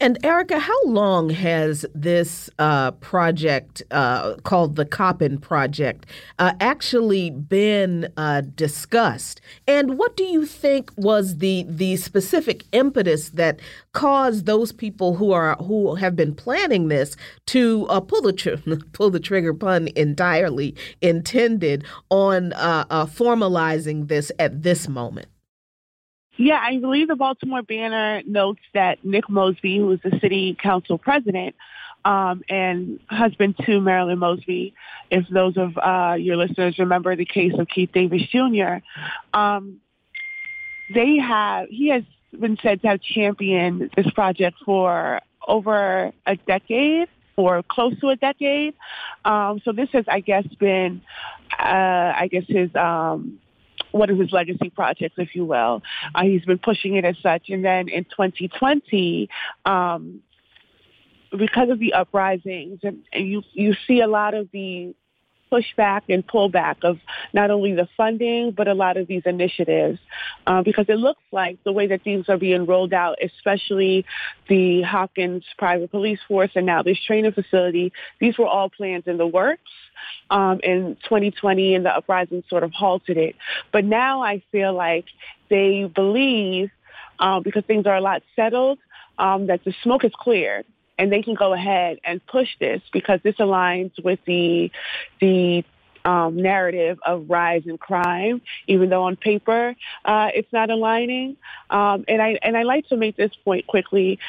And 0.02 0.18
Erica, 0.24 0.60
how 0.60 0.82
long 0.86 1.30
has 1.30 1.86
this 1.94 2.50
uh, 2.58 2.92
project 2.92 3.84
uh, 3.92 4.36
called 4.44 4.78
the 4.78 4.86
Coppin 4.86 5.38
Project 5.38 6.06
uh, 6.38 6.54
actually 6.62 7.30
been 7.30 8.08
uh, 8.16 8.42
discussed? 8.56 9.42
And 9.68 9.98
what 9.98 10.16
do 10.16 10.24
you 10.24 10.46
think 10.46 10.92
was 10.96 11.40
the 11.40 11.66
the 11.68 11.98
specific 11.98 12.64
impetus 12.72 13.32
that 13.32 13.60
caused 13.92 14.46
those 14.46 14.72
people 14.72 15.16
who 15.16 15.34
are 15.34 15.56
who 15.58 15.96
have 15.96 16.16
been 16.16 16.34
planning 16.34 16.88
this 16.88 17.18
to 17.48 17.86
uh, 17.90 18.00
pull 18.00 18.22
the 18.22 18.32
tr- 18.32 18.56
pull 18.94 19.10
the 19.10 19.20
trigger 19.20 19.54
pun 19.54 19.90
entirely 19.98 20.76
intended 21.02 21.84
on 22.10 22.54
uh, 22.54 23.06
formalizing 23.06 24.08
this 24.08 24.32
at 24.40 24.64
this 24.64 24.88
moment? 24.88 25.28
Yeah, 26.40 26.58
I 26.58 26.78
believe 26.78 27.10
the 27.10 27.18
Baltimore 27.18 27.64
Banner 27.64 28.24
notes 28.26 28.62
that 28.74 29.04
Nick 29.04 29.30
Mosby, 29.30 29.78
who 29.78 29.92
is 29.92 30.00
the 30.02 30.18
city 30.22 30.56
council 30.58 30.98
president, 30.98 31.54
um, 32.06 32.44
and 32.48 33.02
husband 33.10 33.58
to 33.66 33.82
Marilyn 33.82 34.20
Mosby, 34.20 34.74
if 35.12 35.28
those 35.28 35.58
of 35.58 35.78
uh, 35.78 36.16
your 36.18 36.38
listeners 36.38 36.80
remember 36.80 37.18
the 37.18 37.26
case 37.26 37.52
of 37.60 37.68
Keith 37.68 37.90
Davis 37.92 38.22
Jr., 38.32 38.78
um, 39.34 39.82
they 40.94 41.18
have, 41.18 41.68
he 41.68 41.90
has 41.90 42.04
been 42.32 42.58
said 42.64 42.82
to 42.84 42.88
have 42.88 43.02
championed 43.02 43.92
this 43.98 44.10
project 44.12 44.56
for 44.64 45.20
over 45.46 46.14
a 46.26 46.36
decade 46.48 47.10
or 47.36 47.64
close 47.64 48.00
to 48.00 48.08
a 48.08 48.16
decade. 48.16 48.76
Um, 49.26 49.60
so 49.66 49.74
this 49.74 49.90
has, 49.92 50.06
I 50.08 50.22
guess, 50.22 50.48
been, 50.58 51.02
uh, 51.60 52.14
I 52.16 52.30
guess, 52.32 52.46
his 52.48 52.74
um, 52.78 53.40
one 53.92 54.10
of 54.10 54.18
his 54.18 54.32
legacy 54.32 54.70
projects, 54.70 55.16
if 55.18 55.36
you 55.36 55.46
will. 55.46 55.82
Uh, 56.14 56.24
he's 56.24 56.44
been 56.46 56.60
pushing 56.60 56.96
it 56.96 57.06
as 57.06 57.16
such. 57.22 57.50
And 57.50 57.64
then 57.64 57.90
in 57.90 58.06
2020, 58.06 59.30
um, 59.66 60.22
because 61.38 61.70
of 61.70 61.80
the 61.80 61.94
uprisings, 61.94 62.80
and, 62.84 63.04
and 63.14 63.28
you 63.28 63.44
you 63.54 63.76
see 63.88 64.02
a 64.02 64.08
lot 64.08 64.34
of 64.34 64.50
the 64.52 64.96
pushback 65.52 66.02
and 66.10 66.26
pullback 66.26 66.78
of 66.84 67.00
not 67.34 67.52
only 67.52 67.74
the 67.74 67.88
funding, 67.98 68.52
but 68.52 68.68
a 68.68 68.74
lot 68.74 68.98
of 68.98 69.08
these 69.08 69.24
initiatives. 69.26 70.00
Uh, 70.46 70.62
because 70.62 70.86
it 70.90 70.98
looks 70.98 71.22
like 71.32 71.58
the 71.64 71.72
way 71.72 71.88
that 71.88 72.04
things 72.04 72.30
are 72.30 72.38
being 72.38 72.66
rolled 72.66 72.94
out, 72.94 73.18
especially 73.22 74.06
the 74.48 74.82
Hopkins 74.82 75.44
private 75.58 75.92
police 75.92 76.20
force 76.28 76.52
and 76.56 76.66
now 76.66 76.84
this 76.84 76.98
training 77.06 77.32
facility, 77.32 77.92
these 78.20 78.38
were 78.38 78.48
all 78.48 78.70
plans 78.70 79.04
in 79.08 79.18
the 79.18 79.28
works. 79.28 79.72
Um, 80.30 80.62
in 80.64 80.96
2020 81.04 81.76
and 81.76 81.86
the 81.86 81.94
uprising 81.94 82.44
sort 82.50 82.64
of 82.64 82.72
halted 82.72 83.18
it. 83.18 83.36
But 83.74 83.84
now 83.84 84.24
I 84.24 84.42
feel 84.50 84.74
like 84.74 85.04
they 85.50 85.92
believe, 85.94 86.72
uh, 87.20 87.42
because 87.42 87.66
things 87.66 87.86
are 87.86 87.98
a 87.98 88.02
lot 88.02 88.24
settled, 88.34 88.80
um, 89.18 89.48
that 89.48 89.66
the 89.66 89.74
smoke 89.84 90.06
is 90.06 90.14
cleared 90.18 90.66
and 91.00 91.12
they 91.12 91.24
can 91.24 91.34
go 91.34 91.54
ahead 91.54 92.00
and 92.04 92.24
push 92.28 92.50
this 92.60 92.82
because 92.94 93.20
this 93.24 93.36
aligns 93.38 93.92
with 94.04 94.20
the 94.26 94.70
the 95.20 95.64
um, 96.06 96.42
narrative 96.42 97.00
of 97.06 97.30
rise 97.30 97.64
in 97.66 97.78
crime, 97.78 98.42
even 98.68 98.90
though 98.90 99.04
on 99.04 99.16
paper 99.16 99.76
uh, 100.06 100.30
it's 100.34 100.52
not 100.54 100.70
aligning. 100.70 101.38
Um, 101.70 102.06
and 102.08 102.22
I 102.22 102.38
and 102.44 102.56
I 102.56 102.64
like 102.64 102.88
to 102.90 102.98
make 102.98 103.16
this 103.16 103.32
point 103.44 103.66
quickly 103.66 104.20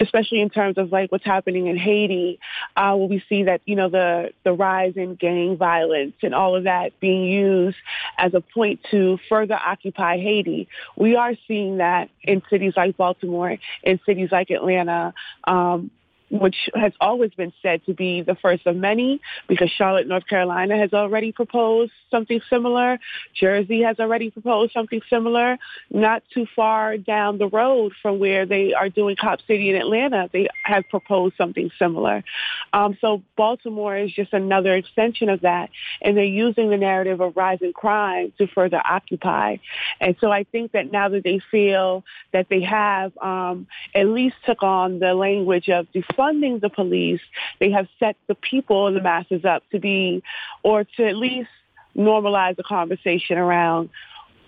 especially 0.00 0.40
in 0.40 0.50
terms 0.50 0.78
of 0.78 0.92
like 0.92 1.12
what's 1.12 1.24
happening 1.24 1.68
in 1.68 1.76
Haiti, 1.76 2.38
uh, 2.76 2.94
where 2.96 3.08
we 3.08 3.22
see 3.28 3.44
that, 3.44 3.60
you 3.64 3.76
know, 3.76 3.88
the, 3.88 4.32
the 4.44 4.52
rise 4.52 4.94
in 4.96 5.14
gang 5.14 5.56
violence 5.56 6.14
and 6.22 6.34
all 6.34 6.56
of 6.56 6.64
that 6.64 6.98
being 7.00 7.24
used 7.24 7.76
as 8.18 8.34
a 8.34 8.40
point 8.40 8.80
to 8.90 9.18
further 9.28 9.54
occupy 9.54 10.18
Haiti. 10.18 10.68
We 10.96 11.16
are 11.16 11.34
seeing 11.46 11.78
that 11.78 12.10
in 12.22 12.42
cities 12.50 12.74
like 12.76 12.96
Baltimore, 12.96 13.56
in 13.82 14.00
cities 14.04 14.30
like 14.32 14.50
Atlanta, 14.50 15.14
um, 15.44 15.90
which 16.30 16.56
has 16.74 16.92
always 17.00 17.32
been 17.34 17.52
said 17.62 17.84
to 17.86 17.94
be 17.94 18.22
the 18.22 18.34
first 18.34 18.66
of 18.66 18.76
many 18.76 19.20
because 19.48 19.70
Charlotte, 19.70 20.06
North 20.06 20.26
Carolina 20.26 20.76
has 20.76 20.92
already 20.92 21.32
proposed 21.32 21.92
something 22.10 22.40
similar. 22.50 22.98
Jersey 23.34 23.82
has 23.82 23.98
already 24.00 24.30
proposed 24.30 24.72
something 24.72 25.00
similar. 25.08 25.58
Not 25.90 26.22
too 26.32 26.46
far 26.56 26.96
down 26.96 27.38
the 27.38 27.48
road 27.48 27.92
from 28.02 28.18
where 28.18 28.46
they 28.46 28.74
are 28.74 28.88
doing 28.88 29.16
Cop 29.16 29.40
City 29.46 29.70
in 29.70 29.76
Atlanta, 29.76 30.28
they 30.32 30.48
have 30.64 30.84
proposed 30.90 31.36
something 31.36 31.70
similar. 31.78 32.24
Um, 32.72 32.96
so 33.00 33.22
Baltimore 33.36 33.96
is 33.96 34.12
just 34.12 34.32
another 34.32 34.74
extension 34.74 35.28
of 35.28 35.42
that. 35.42 35.70
And 36.02 36.16
they're 36.16 36.24
using 36.24 36.70
the 36.70 36.76
narrative 36.76 37.20
of 37.20 37.36
rising 37.36 37.72
crime 37.72 38.32
to 38.38 38.46
further 38.48 38.80
occupy. 38.84 39.56
And 40.00 40.16
so 40.20 40.30
I 40.30 40.44
think 40.44 40.72
that 40.72 40.90
now 40.90 41.08
that 41.08 41.24
they 41.24 41.40
feel 41.50 42.04
that 42.32 42.48
they 42.48 42.62
have 42.62 43.16
um, 43.18 43.66
at 43.94 44.06
least 44.06 44.36
took 44.44 44.62
on 44.62 44.98
the 44.98 45.14
language 45.14 45.68
of 45.68 45.86
defunding 46.16 46.60
the 46.60 46.70
police, 46.70 47.20
they 47.60 47.70
have 47.70 47.88
set 47.98 48.16
the 48.26 48.34
people 48.34 48.92
the 48.92 49.00
masses 49.00 49.44
up 49.44 49.62
to 49.70 49.78
be, 49.78 50.22
or 50.62 50.84
to 50.96 51.06
at 51.06 51.16
least 51.16 51.48
normalize 51.96 52.56
the 52.56 52.62
conversation 52.62 53.38
around 53.38 53.90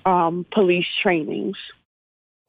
um, 0.05 0.47
police 0.53 0.87
trainings. 1.03 1.57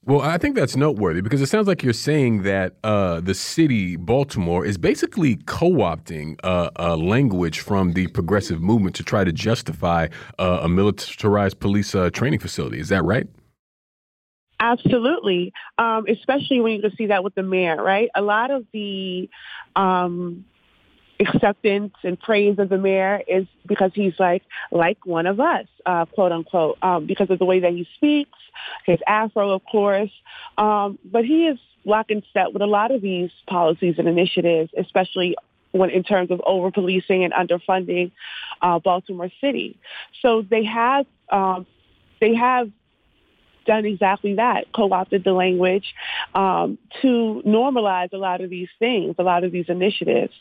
Well, 0.05 0.21
I 0.21 0.37
think 0.37 0.55
that's 0.55 0.77
noteworthy 0.77 1.19
because 1.21 1.41
it 1.41 1.47
sounds 1.47 1.67
like 1.67 1.83
you're 1.83 1.91
saying 1.91 2.43
that 2.43 2.77
uh, 2.85 3.19
the 3.19 3.33
city, 3.33 3.97
Baltimore, 3.97 4.65
is 4.65 4.77
basically 4.77 5.35
co 5.45 5.71
opting 5.71 6.39
uh, 6.41 6.69
a 6.77 6.95
language 6.95 7.59
from 7.59 7.93
the 7.93 8.07
progressive 8.07 8.61
movement 8.61 8.95
to 8.95 9.03
try 9.03 9.25
to 9.25 9.33
justify 9.33 10.07
uh, 10.39 10.59
a 10.63 10.69
militarized 10.69 11.59
police 11.59 11.93
uh, 11.93 12.09
training 12.11 12.39
facility. 12.39 12.79
Is 12.79 12.87
that 12.89 13.03
right? 13.03 13.27
Absolutely, 14.59 15.53
um, 15.77 16.05
especially 16.07 16.59
when 16.59 16.73
you 16.73 16.81
can 16.81 16.95
see 16.97 17.07
that 17.07 17.23
with 17.23 17.33
the 17.33 17.43
mayor, 17.43 17.81
right? 17.81 18.09
A 18.13 18.21
lot 18.21 18.51
of 18.51 18.65
the 18.73 19.29
um, 19.75 20.43
acceptance 21.19 21.93
and 22.03 22.19
praise 22.19 22.59
of 22.59 22.69
the 22.69 22.77
mayor 22.77 23.21
is 23.27 23.45
because 23.65 23.91
he's 23.93 24.13
like 24.19 24.43
like 24.71 25.05
one 25.05 25.27
of 25.27 25.39
us, 25.39 25.65
uh, 25.85 26.05
quote 26.05 26.31
unquote, 26.31 26.77
um, 26.81 27.05
because 27.05 27.29
of 27.29 27.39
the 27.39 27.45
way 27.45 27.61
that 27.61 27.71
he 27.71 27.87
speaks, 27.95 28.37
his 28.85 28.99
afro, 29.07 29.51
of 29.51 29.61
course. 29.63 30.11
Um, 30.57 30.99
but 31.05 31.25
he 31.25 31.47
is 31.47 31.57
lock 31.85 32.11
in 32.11 32.21
step 32.29 32.51
with 32.51 32.61
a 32.61 32.67
lot 32.67 32.91
of 32.91 33.01
these 33.01 33.31
policies 33.47 33.95
and 33.97 34.07
initiatives, 34.07 34.71
especially 34.77 35.35
when 35.71 35.89
in 35.89 36.03
terms 36.03 36.31
of 36.31 36.41
over 36.45 36.71
policing 36.71 37.23
and 37.23 37.33
underfunding 37.33 38.11
uh, 38.61 38.79
Baltimore 38.79 39.29
City. 39.39 39.77
So 40.21 40.41
they 40.41 40.63
have 40.65 41.05
um, 41.29 41.65
they 42.19 42.35
have 42.35 42.71
done 43.69 43.85
exactly 43.85 44.33
that, 44.35 44.65
co-opted 44.75 45.23
the 45.23 45.33
language 45.33 45.93
um, 46.33 46.79
to 47.03 47.43
normalize 47.45 48.11
a 48.13 48.17
lot 48.17 48.41
of 48.41 48.49
these 48.49 48.69
things, 48.79 49.15
a 49.19 49.23
lot 49.23 49.43
of 49.43 49.51
these 49.51 49.69
initiatives. 49.69 50.33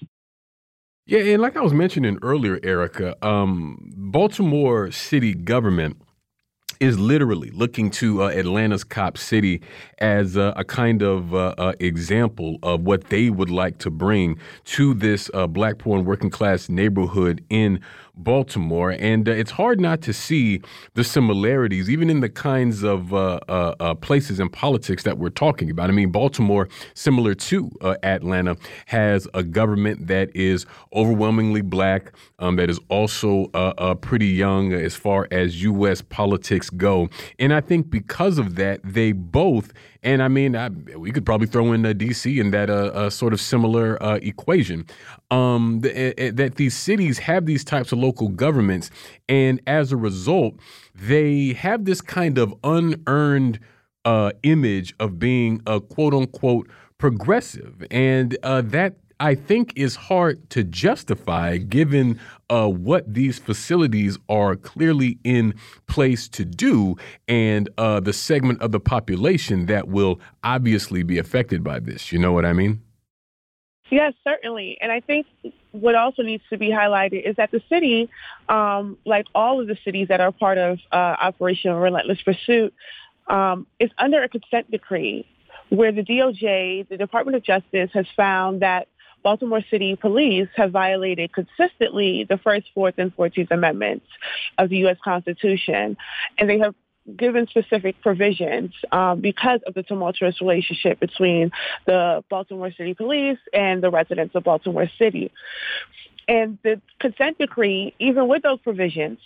Yeah, 1.04 1.20
and 1.20 1.42
like 1.42 1.56
I 1.56 1.60
was 1.60 1.74
mentioning 1.74 2.18
earlier, 2.22 2.58
Erica, 2.62 3.14
um, 3.26 3.92
Baltimore 3.94 4.90
city 4.90 5.34
government 5.34 6.00
is 6.80 6.98
literally 6.98 7.50
looking 7.50 7.90
to 7.90 8.22
uh, 8.22 8.28
Atlanta's 8.28 8.84
Cop 8.84 9.18
City 9.18 9.60
as 9.98 10.36
uh, 10.36 10.52
a 10.56 10.64
kind 10.64 11.02
of 11.02 11.34
uh, 11.34 11.72
example 11.80 12.56
of 12.62 12.82
what 12.82 13.08
they 13.08 13.30
would 13.30 13.50
like 13.50 13.78
to 13.78 13.90
bring 13.90 14.38
to 14.64 14.94
this 14.94 15.30
uh, 15.34 15.46
black 15.46 15.78
poor 15.78 15.98
and 15.98 16.06
working 16.06 16.30
class 16.30 16.68
neighborhood 16.68 17.44
in 17.50 17.80
Baltimore. 18.18 18.90
And 18.90 19.28
uh, 19.28 19.32
it's 19.32 19.52
hard 19.52 19.80
not 19.80 20.02
to 20.02 20.12
see 20.12 20.60
the 20.94 21.04
similarities, 21.04 21.88
even 21.88 22.10
in 22.10 22.20
the 22.20 22.28
kinds 22.28 22.82
of 22.82 23.14
uh, 23.14 23.40
uh, 23.48 23.74
uh, 23.80 23.94
places 23.94 24.40
and 24.40 24.52
politics 24.52 25.04
that 25.04 25.18
we're 25.18 25.30
talking 25.30 25.70
about. 25.70 25.88
I 25.88 25.92
mean, 25.92 26.10
Baltimore, 26.10 26.68
similar 26.94 27.34
to 27.34 27.70
Atlanta, 28.02 28.56
has 28.86 29.28
a 29.34 29.42
government 29.42 30.08
that 30.08 30.34
is 30.34 30.66
overwhelmingly 30.92 31.62
black, 31.62 32.12
um, 32.38 32.56
that 32.56 32.68
is 32.68 32.80
also 32.88 33.46
pretty 34.00 34.26
young 34.26 34.72
as 34.72 34.94
far 34.94 35.28
as 35.30 35.62
U.S. 35.62 36.02
politics 36.02 36.70
go. 36.70 37.08
And 37.38 37.52
I 37.52 37.60
think 37.60 37.90
because 37.90 38.38
of 38.38 38.56
that, 38.56 38.80
they 38.84 39.12
both, 39.12 39.72
and 40.08 40.22
I 40.22 40.28
mean, 40.28 40.56
I, 40.56 40.70
we 40.96 41.12
could 41.12 41.26
probably 41.26 41.48
throw 41.48 41.70
in 41.74 41.84
uh, 41.84 41.90
DC 41.90 42.40
in 42.40 42.50
that 42.52 42.70
uh, 42.70 42.86
uh, 42.94 43.10
sort 43.10 43.34
of 43.34 43.42
similar 43.42 44.02
uh, 44.02 44.18
equation, 44.22 44.86
um, 45.30 45.80
th- 45.82 45.94
eh, 45.94 46.14
eh, 46.16 46.30
that 46.32 46.54
these 46.54 46.74
cities 46.74 47.18
have 47.18 47.44
these 47.44 47.62
types 47.62 47.92
of 47.92 47.98
local 47.98 48.28
governments. 48.28 48.90
And 49.28 49.60
as 49.66 49.92
a 49.92 49.98
result, 49.98 50.54
they 50.94 51.52
have 51.52 51.84
this 51.84 52.00
kind 52.00 52.38
of 52.38 52.54
unearned 52.64 53.60
uh, 54.06 54.32
image 54.44 54.94
of 54.98 55.18
being 55.18 55.60
a 55.66 55.78
quote 55.78 56.14
unquote 56.14 56.70
progressive. 56.96 57.84
And 57.90 58.38
that 58.42 58.94
I 59.20 59.34
think 59.34 59.74
is 59.76 59.94
hard 59.94 60.48
to 60.50 60.64
justify 60.64 61.58
given 61.58 62.18
uh, 62.50 62.68
what 62.68 63.12
these 63.12 63.38
facilities 63.38 64.18
are 64.28 64.56
clearly 64.56 65.18
in 65.24 65.54
place 65.86 66.28
to 66.28 66.44
do 66.44 66.96
and 67.26 67.68
uh, 67.78 68.00
the 68.00 68.12
segment 68.12 68.60
of 68.62 68.72
the 68.72 68.80
population 68.80 69.66
that 69.66 69.88
will 69.88 70.20
obviously 70.42 71.02
be 71.02 71.18
affected 71.18 71.62
by 71.62 71.78
this. 71.78 72.12
You 72.12 72.18
know 72.18 72.32
what 72.32 72.44
I 72.44 72.52
mean? 72.52 72.82
Yes, 73.90 74.12
certainly. 74.22 74.76
And 74.80 74.92
I 74.92 75.00
think 75.00 75.26
what 75.72 75.94
also 75.94 76.22
needs 76.22 76.42
to 76.50 76.58
be 76.58 76.68
highlighted 76.68 77.28
is 77.28 77.36
that 77.36 77.50
the 77.50 77.62
city, 77.68 78.10
um, 78.48 78.98
like 79.04 79.26
all 79.34 79.60
of 79.60 79.66
the 79.66 79.78
cities 79.84 80.08
that 80.08 80.20
are 80.20 80.32
part 80.32 80.58
of 80.58 80.78
uh, 80.92 81.16
Operation 81.20 81.72
Relentless 81.72 82.20
Pursuit, 82.22 82.74
um, 83.28 83.66
is 83.78 83.90
under 83.98 84.22
a 84.22 84.28
consent 84.28 84.70
decree 84.70 85.26
where 85.70 85.92
the 85.92 86.02
DOJ, 86.02 86.88
the 86.88 86.96
Department 86.96 87.36
of 87.36 87.42
Justice, 87.42 87.90
has 87.92 88.06
found 88.16 88.62
that 88.62 88.88
Baltimore 89.22 89.62
City 89.70 89.96
Police 89.96 90.48
have 90.56 90.70
violated 90.70 91.32
consistently 91.32 92.24
the 92.28 92.38
First, 92.38 92.66
Fourth, 92.74 92.94
and 92.98 93.14
Fourteenth 93.14 93.50
Amendments 93.50 94.06
of 94.56 94.68
the 94.68 94.78
U.S. 94.78 94.96
Constitution, 95.02 95.96
and 96.38 96.48
they 96.48 96.58
have 96.58 96.74
given 97.16 97.46
specific 97.46 98.00
provisions 98.02 98.72
um, 98.92 99.20
because 99.20 99.60
of 99.66 99.74
the 99.74 99.82
tumultuous 99.82 100.40
relationship 100.40 101.00
between 101.00 101.50
the 101.86 102.22
Baltimore 102.28 102.70
City 102.72 102.94
Police 102.94 103.38
and 103.52 103.82
the 103.82 103.90
residents 103.90 104.34
of 104.34 104.44
Baltimore 104.44 104.90
City. 104.98 105.32
And 106.26 106.58
the 106.62 106.80
consent 107.00 107.38
decree, 107.38 107.94
even 107.98 108.28
with 108.28 108.42
those 108.42 108.60
provisions, 108.60 109.18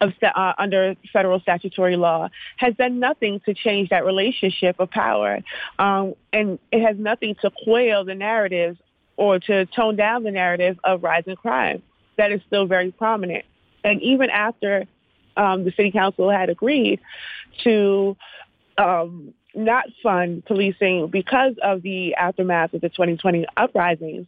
of 0.00 0.12
uh, 0.22 0.52
under 0.58 0.94
federal 1.12 1.40
statutory 1.40 1.96
law 1.96 2.28
has 2.56 2.74
done 2.76 2.98
nothing 3.00 3.40
to 3.46 3.54
change 3.54 3.90
that 3.90 4.04
relationship 4.04 4.76
of 4.78 4.90
power, 4.90 5.40
um, 5.78 6.14
and 6.32 6.58
it 6.72 6.84
has 6.84 6.96
nothing 6.98 7.34
to 7.42 7.50
quell 7.64 8.04
the 8.04 8.14
narratives 8.14 8.78
or 9.16 9.38
to 9.38 9.66
tone 9.66 9.96
down 9.96 10.24
the 10.24 10.30
narrative 10.30 10.78
of 10.84 11.02
rising 11.02 11.36
crime 11.36 11.82
that 12.16 12.32
is 12.32 12.40
still 12.46 12.66
very 12.66 12.90
prominent. 12.90 13.44
And 13.82 14.00
even 14.02 14.30
after 14.30 14.86
um, 15.36 15.64
the 15.64 15.72
city 15.72 15.90
council 15.90 16.30
had 16.30 16.50
agreed 16.50 17.00
to 17.64 18.16
um, 18.78 19.34
not 19.54 19.84
fund 20.02 20.44
policing 20.44 21.08
because 21.08 21.54
of 21.62 21.82
the 21.82 22.14
aftermath 22.14 22.74
of 22.74 22.80
the 22.80 22.88
2020 22.88 23.46
uprisings, 23.56 24.26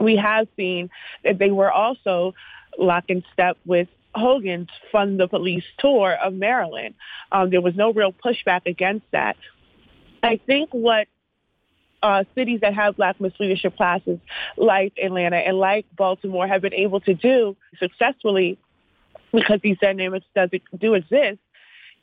we 0.00 0.16
have 0.16 0.48
seen 0.56 0.90
that 1.24 1.38
they 1.38 1.50
were 1.50 1.70
also 1.70 2.34
lock 2.78 3.04
in 3.08 3.22
step 3.32 3.56
with 3.64 3.88
Hogan's 4.14 4.68
Fund 4.90 5.18
the 5.18 5.28
Police 5.28 5.64
tour 5.78 6.12
of 6.12 6.34
Maryland. 6.34 6.94
Um, 7.30 7.50
there 7.50 7.60
was 7.60 7.74
no 7.74 7.92
real 7.92 8.12
pushback 8.12 8.66
against 8.66 9.06
that. 9.12 9.36
I 10.22 10.38
think 10.46 10.70
what 10.72 11.08
uh, 12.02 12.24
cities 12.34 12.60
that 12.60 12.74
have 12.74 12.96
black 12.96 13.18
misleadership 13.18 13.76
classes 13.76 14.18
like 14.56 14.92
Atlanta 15.02 15.36
and 15.36 15.56
like 15.56 15.86
Baltimore 15.96 16.46
have 16.46 16.62
been 16.62 16.74
able 16.74 17.00
to 17.00 17.14
do 17.14 17.56
successfully 17.78 18.58
because 19.32 19.60
these 19.62 19.78
dynamics 19.80 20.26
does, 20.34 20.50
do 20.78 20.94
exist 20.94 21.38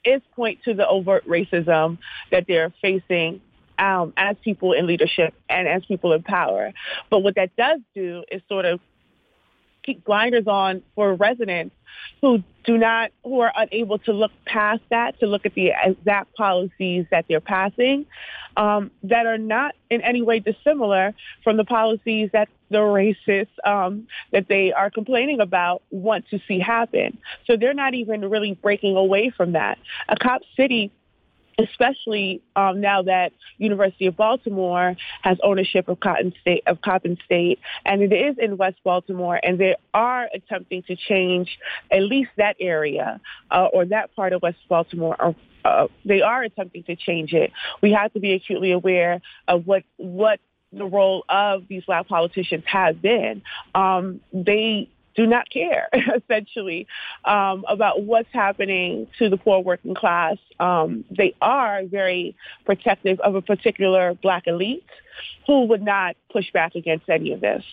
is 0.05 0.21
point 0.35 0.63
to 0.63 0.73
the 0.73 0.87
overt 0.87 1.27
racism 1.27 1.97
that 2.31 2.45
they're 2.47 2.73
facing 2.81 3.41
um, 3.77 4.13
as 4.17 4.35
people 4.43 4.73
in 4.73 4.87
leadership 4.87 5.33
and 5.49 5.67
as 5.67 5.83
people 5.85 6.13
in 6.13 6.23
power. 6.23 6.71
But 7.09 7.19
what 7.19 7.35
that 7.35 7.55
does 7.55 7.79
do 7.93 8.23
is 8.31 8.41
sort 8.47 8.65
of 8.65 8.79
keep 9.83 10.03
blinders 10.05 10.47
on 10.47 10.81
for 10.95 11.13
residents 11.13 11.75
who 12.21 12.43
do 12.63 12.77
not, 12.77 13.11
who 13.23 13.39
are 13.39 13.51
unable 13.55 13.97
to 13.99 14.13
look 14.13 14.31
past 14.45 14.81
that, 14.89 15.19
to 15.19 15.25
look 15.25 15.45
at 15.45 15.53
the 15.53 15.71
exact 15.83 16.35
policies 16.35 17.05
that 17.11 17.25
they're 17.27 17.39
passing 17.39 18.05
um, 18.57 18.91
that 19.03 19.25
are 19.25 19.37
not 19.37 19.75
in 19.89 20.01
any 20.01 20.21
way 20.21 20.39
dissimilar 20.39 21.13
from 21.43 21.57
the 21.57 21.63
policies 21.63 22.29
that 22.33 22.49
the 22.69 22.77
racists 22.77 23.47
um, 23.65 24.07
that 24.31 24.47
they 24.47 24.71
are 24.71 24.91
complaining 24.91 25.39
about 25.39 25.81
want 25.89 26.27
to 26.29 26.39
see 26.47 26.59
happen. 26.59 27.17
So 27.47 27.57
they're 27.57 27.73
not 27.73 27.93
even 27.95 28.29
really 28.29 28.53
breaking 28.53 28.95
away 28.95 29.31
from 29.35 29.53
that. 29.53 29.79
A 30.07 30.15
cop 30.15 30.41
city 30.55 30.91
especially 31.59 32.41
um, 32.55 32.81
now 32.81 33.03
that 33.03 33.33
University 33.57 34.07
of 34.07 34.15
Baltimore 34.15 34.95
has 35.21 35.37
ownership 35.43 35.87
of 35.89 35.99
Cotton 35.99 36.33
State 36.41 36.63
of 36.65 36.81
Coppin 36.81 37.17
State, 37.25 37.59
and 37.85 38.01
it 38.01 38.13
is 38.13 38.37
in 38.37 38.57
West 38.57 38.77
Baltimore, 38.83 39.39
and 39.41 39.59
they 39.59 39.75
are 39.93 40.27
attempting 40.33 40.83
to 40.83 40.95
change 40.95 41.59
at 41.91 42.03
least 42.03 42.31
that 42.37 42.55
area 42.59 43.19
uh, 43.51 43.67
or 43.73 43.85
that 43.85 44.15
part 44.15 44.33
of 44.33 44.41
West 44.41 44.57
Baltimore. 44.67 45.15
Or, 45.19 45.35
uh, 45.65 45.87
they 46.05 46.21
are 46.21 46.43
attempting 46.43 46.83
to 46.83 46.95
change 46.95 47.33
it. 47.33 47.51
We 47.81 47.91
have 47.91 48.13
to 48.13 48.19
be 48.19 48.33
acutely 48.33 48.71
aware 48.71 49.21
of 49.47 49.67
what 49.67 49.83
what 49.97 50.39
the 50.71 50.85
role 50.85 51.25
of 51.27 51.67
these 51.67 51.83
black 51.85 52.07
politicians 52.07 52.63
has 52.67 52.95
been. 52.95 53.41
Um, 53.73 54.21
they 54.31 54.89
do 55.19 55.27
not 55.27 55.49
care, 55.49 55.89
essentially, 56.15 56.87
um, 57.25 57.65
about 57.67 58.03
what's 58.03 58.31
happening 58.31 59.05
to 59.17 59.29
the 59.29 59.35
poor 59.35 59.59
working 59.59 59.93
class. 59.93 60.37
Um, 60.61 61.03
they 61.11 61.35
are 61.41 61.83
very 61.83 62.37
protective 62.65 63.19
of 63.19 63.35
a 63.35 63.41
particular 63.41 64.13
black 64.13 64.47
elite 64.47 64.85
who 65.45 65.65
would 65.65 65.81
not 65.81 66.15
push 66.31 66.53
back 66.53 66.75
against 66.75 67.09
any 67.09 67.33
of 67.33 67.41
this. 67.41 67.65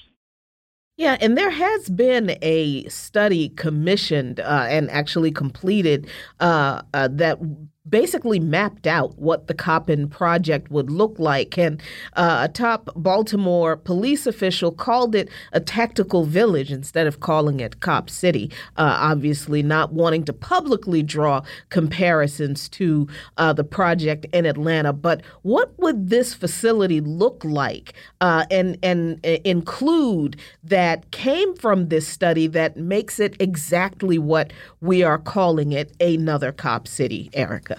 Yeah, 0.97 1.19
and 1.21 1.39
there 1.39 1.51
has 1.51 1.89
been 1.89 2.37
a 2.43 2.89
study 2.89 3.51
commissioned 3.51 4.41
uh, 4.41 4.67
and 4.69 4.91
actually 4.91 5.31
completed 5.31 6.09
uh, 6.41 6.83
uh, 6.95 7.09
that 7.13 7.39
basically 7.89 8.41
mapped 8.41 8.87
out 8.87 9.19
what 9.19 9.47
the 9.47 9.55
Coppin 9.55 10.09
project 10.09 10.71
would 10.71 10.91
look 10.91 11.19
like. 11.19 11.57
And 11.59 11.81
uh, 12.15 12.41
a 12.43 12.49
top 12.49 12.91
Baltimore 12.97 13.77
police 13.77 14.27
official 14.27 14.73
called 14.73 15.15
it 15.15 15.29
a 15.53 15.61
tactical 15.61 16.25
village 16.25 16.73
instead 16.73 17.07
of 17.07 17.21
calling 17.21 17.61
it 17.61 17.81
Cop 17.81 18.11
City, 18.11 18.51
uh, 18.77 18.97
obviously 19.01 19.63
not 19.63 19.93
wanting 19.93 20.25
to 20.25 20.33
publicly 20.33 21.03
draw 21.03 21.43
comparisons 21.69 22.69
to 22.71 23.07
uh, 23.37 23.53
the 23.53 23.65
project 23.65 24.27
in 24.33 24.47
Atlanta. 24.47 24.93
But 24.93 25.23
what 25.43 25.79
would 25.79 26.11
this 26.11 26.35
facility 26.35 27.01
look 27.01 27.45
like 27.45 27.95
uh, 28.21 28.47
and, 28.51 28.79
and 28.83 29.25
uh, 29.25 29.39
include 29.45 30.37
that 30.65 31.11
came 31.11 31.55
from 31.57 31.89
this 31.89 32.09
study 32.09 32.47
that 32.49 32.77
makes 32.77 33.21
it 33.21 33.37
exactly 33.41 34.19
what 34.19 34.53
we 34.81 35.03
are 35.03 35.19
calling 35.19 35.73
it 35.73 35.93
another 36.01 36.53
Cop 36.53 36.89
City, 36.89 37.31
Erica? 37.33 37.76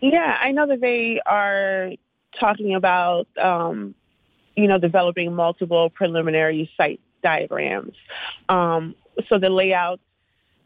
Yeah, 0.00 0.38
I 0.40 0.52
know 0.52 0.66
that 0.66 0.80
they 0.80 1.20
are 1.24 1.92
talking 2.38 2.74
about 2.74 3.26
um, 3.38 3.94
you 4.56 4.66
know, 4.66 4.78
developing 4.78 5.34
multiple 5.34 5.90
preliminary 5.90 6.70
site 6.76 7.00
diagrams. 7.22 7.94
Um, 8.48 8.94
so 9.28 9.38
the 9.38 9.50
layout, 9.50 10.00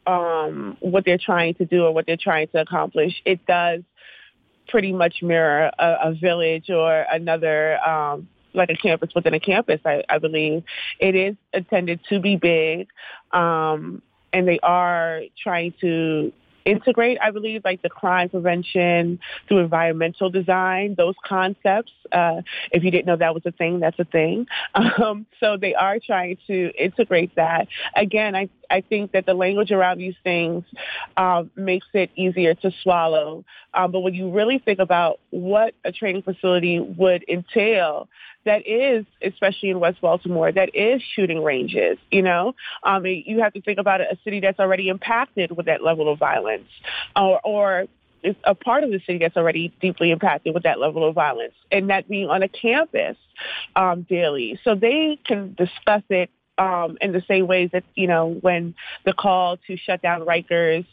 um, 0.07 0.77
what 0.79 1.05
they're 1.05 1.17
trying 1.17 1.55
to 1.55 1.65
do 1.65 1.83
or 1.83 1.93
what 1.93 2.05
they're 2.05 2.17
trying 2.17 2.47
to 2.49 2.61
accomplish, 2.61 3.21
it 3.25 3.45
does 3.45 3.81
pretty 4.69 4.93
much 4.93 5.21
mirror 5.21 5.69
a, 5.77 5.95
a 6.03 6.13
village 6.13 6.69
or 6.69 7.05
another 7.11 7.77
um, 7.85 8.27
like 8.53 8.69
a 8.69 8.75
campus 8.75 9.09
within 9.13 9.33
a 9.33 9.39
campus, 9.39 9.79
I, 9.85 10.03
I 10.09 10.17
believe. 10.17 10.63
It 10.99 11.15
is 11.15 11.35
intended 11.53 11.99
to 12.09 12.19
be 12.19 12.37
big, 12.37 12.87
um, 13.31 14.01
and 14.33 14.47
they 14.47 14.59
are 14.59 15.21
trying 15.41 15.73
to 15.81 16.31
integrate, 16.65 17.17
I 17.21 17.31
believe, 17.31 17.61
like 17.63 17.81
the 17.81 17.89
crime 17.89 18.29
prevention 18.29 19.19
through 19.47 19.59
environmental 19.59 20.29
design, 20.29 20.95
those 20.97 21.15
concepts. 21.25 21.91
Uh, 22.11 22.41
if 22.71 22.83
you 22.83 22.91
didn't 22.91 23.05
know 23.05 23.15
that 23.15 23.33
was 23.33 23.43
a 23.45 23.51
thing, 23.51 23.79
that's 23.79 23.99
a 23.99 24.05
thing. 24.05 24.47
Um, 25.01 25.25
so 25.39 25.57
they 25.57 25.73
are 25.73 25.99
trying 25.99 26.37
to 26.47 26.71
integrate 26.77 27.35
that. 27.35 27.67
Again, 27.95 28.35
I, 28.35 28.49
I 28.69 28.81
think 28.81 29.13
that 29.13 29.25
the 29.25 29.33
language 29.33 29.71
around 29.71 29.97
these 29.97 30.15
things 30.23 30.63
um, 31.17 31.49
makes 31.55 31.87
it 31.93 32.11
easier 32.15 32.53
to 32.55 32.71
swallow. 32.83 33.43
Um, 33.73 33.91
but 33.91 34.01
when 34.01 34.13
you 34.13 34.29
really 34.29 34.59
think 34.59 34.79
about 34.79 35.19
what 35.29 35.73
a 35.83 35.91
training 35.91 36.23
facility 36.23 36.79
would 36.79 37.23
entail, 37.27 38.09
that 38.45 38.67
is, 38.67 39.05
especially 39.21 39.69
in 39.69 39.79
West 39.79 40.01
Baltimore, 40.01 40.51
that 40.51 40.75
is 40.75 41.01
shooting 41.15 41.43
ranges. 41.43 41.97
You 42.09 42.21
know, 42.21 42.55
um, 42.83 43.05
you 43.05 43.39
have 43.41 43.53
to 43.53 43.61
think 43.61 43.79
about 43.79 44.01
a 44.01 44.17
city 44.23 44.39
that's 44.39 44.59
already 44.59 44.89
impacted 44.89 45.55
with 45.55 45.67
that 45.67 45.83
level 45.83 46.11
of 46.11 46.19
violence, 46.19 46.69
or, 47.15 47.39
or 47.43 47.85
is 48.23 48.35
a 48.43 48.53
part 48.53 48.83
of 48.83 48.91
the 48.91 48.99
city 48.99 49.17
that's 49.17 49.37
already 49.37 49.73
deeply 49.81 50.11
impacted 50.11 50.53
with 50.53 50.63
that 50.63 50.79
level 50.79 51.07
of 51.07 51.15
violence, 51.15 51.53
and 51.71 51.89
that 51.89 52.07
being 52.07 52.29
on 52.29 52.43
a 52.43 52.47
campus 52.47 53.17
um, 53.75 54.05
daily. 54.09 54.59
So 54.63 54.75
they 54.75 55.19
can 55.25 55.55
discuss 55.55 56.03
it 56.09 56.29
um, 56.57 56.97
in 57.01 57.11
the 57.11 57.23
same 57.27 57.47
ways 57.47 57.69
that, 57.73 57.83
you 57.95 58.07
know, 58.07 58.27
when 58.41 58.75
the 59.05 59.13
call 59.13 59.57
to 59.67 59.77
shut 59.77 60.01
down 60.01 60.21
Rikers 60.21 60.85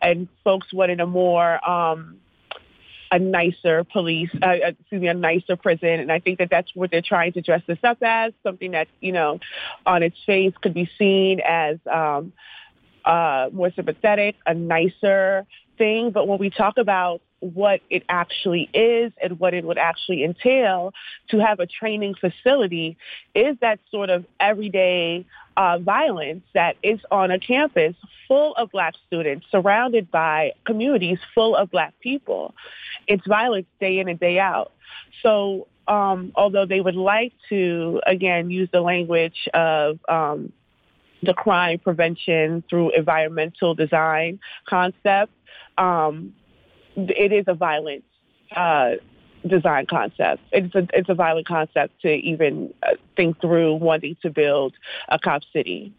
and 0.00 0.28
folks 0.44 0.72
wanted 0.72 1.00
a 1.00 1.06
more 1.06 1.68
um, 1.68 2.18
a 3.10 3.18
nicer 3.18 3.84
police, 3.84 4.30
uh, 4.42 4.46
uh, 4.46 4.68
excuse 4.80 5.00
me, 5.00 5.08
a 5.08 5.14
nicer 5.14 5.56
prison. 5.56 6.00
And 6.00 6.10
I 6.10 6.18
think 6.18 6.38
that 6.38 6.50
that's 6.50 6.70
what 6.74 6.90
they're 6.90 7.02
trying 7.02 7.32
to 7.34 7.40
dress 7.40 7.62
this 7.66 7.78
up 7.84 7.98
as, 8.02 8.32
something 8.42 8.72
that, 8.72 8.88
you 9.00 9.12
know, 9.12 9.38
on 9.84 10.02
its 10.02 10.16
face 10.26 10.52
could 10.60 10.74
be 10.74 10.90
seen 10.98 11.40
as 11.40 11.78
um, 11.92 12.32
uh, 13.04 13.48
more 13.52 13.70
sympathetic, 13.72 14.36
a 14.44 14.54
nicer 14.54 15.46
thing. 15.78 16.10
But 16.10 16.26
when 16.26 16.38
we 16.38 16.50
talk 16.50 16.78
about 16.78 17.20
what 17.40 17.80
it 17.90 18.02
actually 18.08 18.68
is 18.72 19.12
and 19.22 19.38
what 19.38 19.54
it 19.54 19.64
would 19.64 19.78
actually 19.78 20.24
entail 20.24 20.92
to 21.28 21.38
have 21.38 21.60
a 21.60 21.66
training 21.66 22.14
facility 22.14 22.96
is 23.34 23.56
that 23.60 23.78
sort 23.90 24.10
of 24.10 24.24
everyday 24.40 25.24
uh, 25.56 25.78
violence 25.78 26.44
that 26.54 26.76
is 26.82 26.98
on 27.10 27.30
a 27.30 27.38
campus 27.38 27.94
full 28.26 28.54
of 28.54 28.70
black 28.70 28.94
students 29.06 29.46
surrounded 29.50 30.10
by 30.10 30.52
communities 30.64 31.18
full 31.34 31.54
of 31.54 31.70
black 31.70 31.94
people. 32.00 32.54
It's 33.06 33.26
violence 33.26 33.66
day 33.80 33.98
in 33.98 34.08
and 34.08 34.18
day 34.18 34.38
out. 34.38 34.72
So 35.22 35.68
um, 35.88 36.32
although 36.34 36.66
they 36.66 36.80
would 36.80 36.96
like 36.96 37.32
to, 37.48 38.00
again, 38.06 38.50
use 38.50 38.68
the 38.72 38.80
language 38.80 39.48
of 39.54 39.98
um, 40.08 40.52
the 41.22 41.34
crime 41.34 41.78
prevention 41.78 42.64
through 42.68 42.90
environmental 42.90 43.74
design 43.74 44.40
concept, 44.68 45.32
um, 45.78 46.34
it 46.96 47.32
is 47.32 47.44
a 47.46 47.54
violent 47.54 48.04
uh, 48.54 48.92
design 49.46 49.86
concept. 49.86 50.42
It's 50.52 50.74
a 50.74 50.86
it's 50.92 51.08
a 51.08 51.14
violent 51.14 51.46
concept 51.46 52.00
to 52.02 52.08
even 52.08 52.72
uh, 52.82 52.94
think 53.16 53.40
through 53.40 53.76
wanting 53.76 54.16
to 54.22 54.30
build 54.30 54.74
a 55.08 55.18
cop 55.18 55.42
city. 55.52 55.92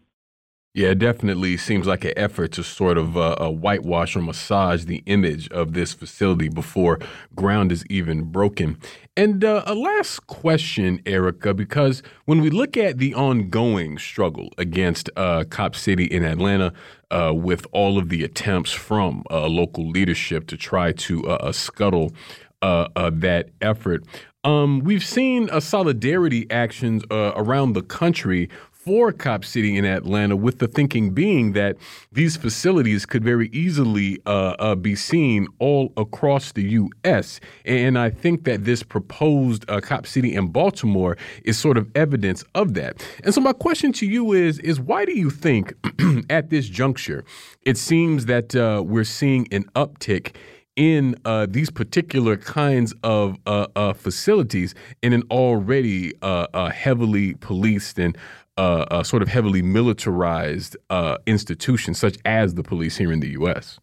Yeah, 0.77 0.89
it 0.89 0.99
definitely 0.99 1.57
seems 1.57 1.87
like 1.87 2.05
an 2.05 2.13
effort 2.15 2.51
to 2.51 2.63
sort 2.63 2.99
of 2.99 3.17
uh, 3.17 3.35
uh, 3.41 3.49
whitewash 3.49 4.15
or 4.15 4.21
massage 4.21 4.85
the 4.85 5.01
image 5.07 5.49
of 5.49 5.73
this 5.73 5.91
facility 5.91 6.49
before 6.49 6.99
ground 7.35 7.71
is 7.71 7.83
even 7.89 8.25
broken. 8.25 8.77
And 9.15 9.43
uh, 9.43 9.63
a 9.65 9.73
last 9.73 10.27
question, 10.27 11.01
Erica, 11.07 11.55
because 11.55 12.03
when 12.25 12.41
we 12.41 12.51
look 12.51 12.77
at 12.77 12.99
the 12.99 13.15
ongoing 13.15 13.97
struggle 13.97 14.49
against 14.59 15.09
uh, 15.17 15.45
Cop 15.49 15.73
City 15.75 16.03
in 16.03 16.23
Atlanta, 16.23 16.73
uh, 17.09 17.33
with 17.33 17.65
all 17.71 17.97
of 17.97 18.09
the 18.09 18.23
attempts 18.23 18.71
from 18.71 19.23
uh, 19.31 19.47
local 19.47 19.89
leadership 19.89 20.45
to 20.45 20.57
try 20.57 20.91
to 20.91 21.39
scuttle 21.53 22.13
that 22.61 23.45
effort, 23.61 24.03
um, 24.43 24.81
we've 24.81 25.03
seen 25.03 25.49
solidarity 25.59 26.45
actions 26.51 27.01
around 27.09 27.73
the 27.73 27.81
country 27.81 28.47
for 28.87 29.11
Cop 29.11 29.43
City 29.43 29.75
in 29.75 29.83
Atlanta, 29.83 30.37
with 30.37 30.59
the 30.59 30.67
thinking 30.67 31.09
being 31.09 31.51
that 31.51 31.75
these 32.13 32.37
facilities 32.37 33.05
could 33.05 33.21
very 33.21 33.49
easily 33.49 34.17
uh, 34.25 34.55
uh, 34.59 34.75
be 34.75 34.95
seen 34.95 35.45
all 35.59 35.91
across 35.97 36.53
the 36.53 36.63
U.S. 36.63 37.41
And 37.65 37.99
I 37.99 38.09
think 38.09 38.45
that 38.45 38.63
this 38.63 38.83
proposed 38.83 39.69
uh, 39.69 39.81
Cop 39.81 40.07
City 40.07 40.33
in 40.33 40.53
Baltimore 40.53 41.17
is 41.43 41.59
sort 41.59 41.77
of 41.77 41.91
evidence 41.95 42.45
of 42.55 42.75
that. 42.75 43.05
And 43.25 43.33
so 43.33 43.41
my 43.41 43.51
question 43.51 43.91
to 43.91 44.05
you 44.05 44.31
is: 44.31 44.57
is 44.59 44.79
why 44.79 45.03
do 45.03 45.11
you 45.11 45.31
think 45.31 45.73
at 46.29 46.49
this 46.49 46.69
juncture 46.69 47.25
it 47.63 47.77
seems 47.77 48.27
that 48.27 48.55
uh, 48.55 48.81
we're 48.85 49.03
seeing 49.03 49.49
an 49.51 49.65
uptick? 49.75 50.33
in 50.77 51.15
uh, 51.25 51.47
these 51.49 51.71
particular 51.71 52.37
kinds 52.37 52.93
of 53.03 53.35
uh, 53.47 53.65
uh, 53.75 53.93
facilities 53.93 54.75
in 55.01 55.11
an 55.11 55.23
already 55.31 56.13
uh, 56.21 56.45
uh, 56.53 56.69
heavily 56.69 57.33
policed 57.33 57.97
and 57.97 58.15
uh, 58.57 58.85
a 58.91 59.05
sort 59.05 59.21
of 59.21 59.27
heavily 59.27 59.61
militarized 59.61 60.75
uh, 60.89 61.17
institution 61.25 61.93
such 61.93 62.17
as 62.25 62.55
the 62.55 62.63
police 62.63 62.97
here 62.97 63.11
in 63.11 63.19
the 63.19 63.29
U.S. 63.29 63.79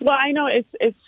Well, 0.00 0.16
I 0.18 0.32
know 0.32 0.46
it's 0.46 0.68
it's 0.80 0.98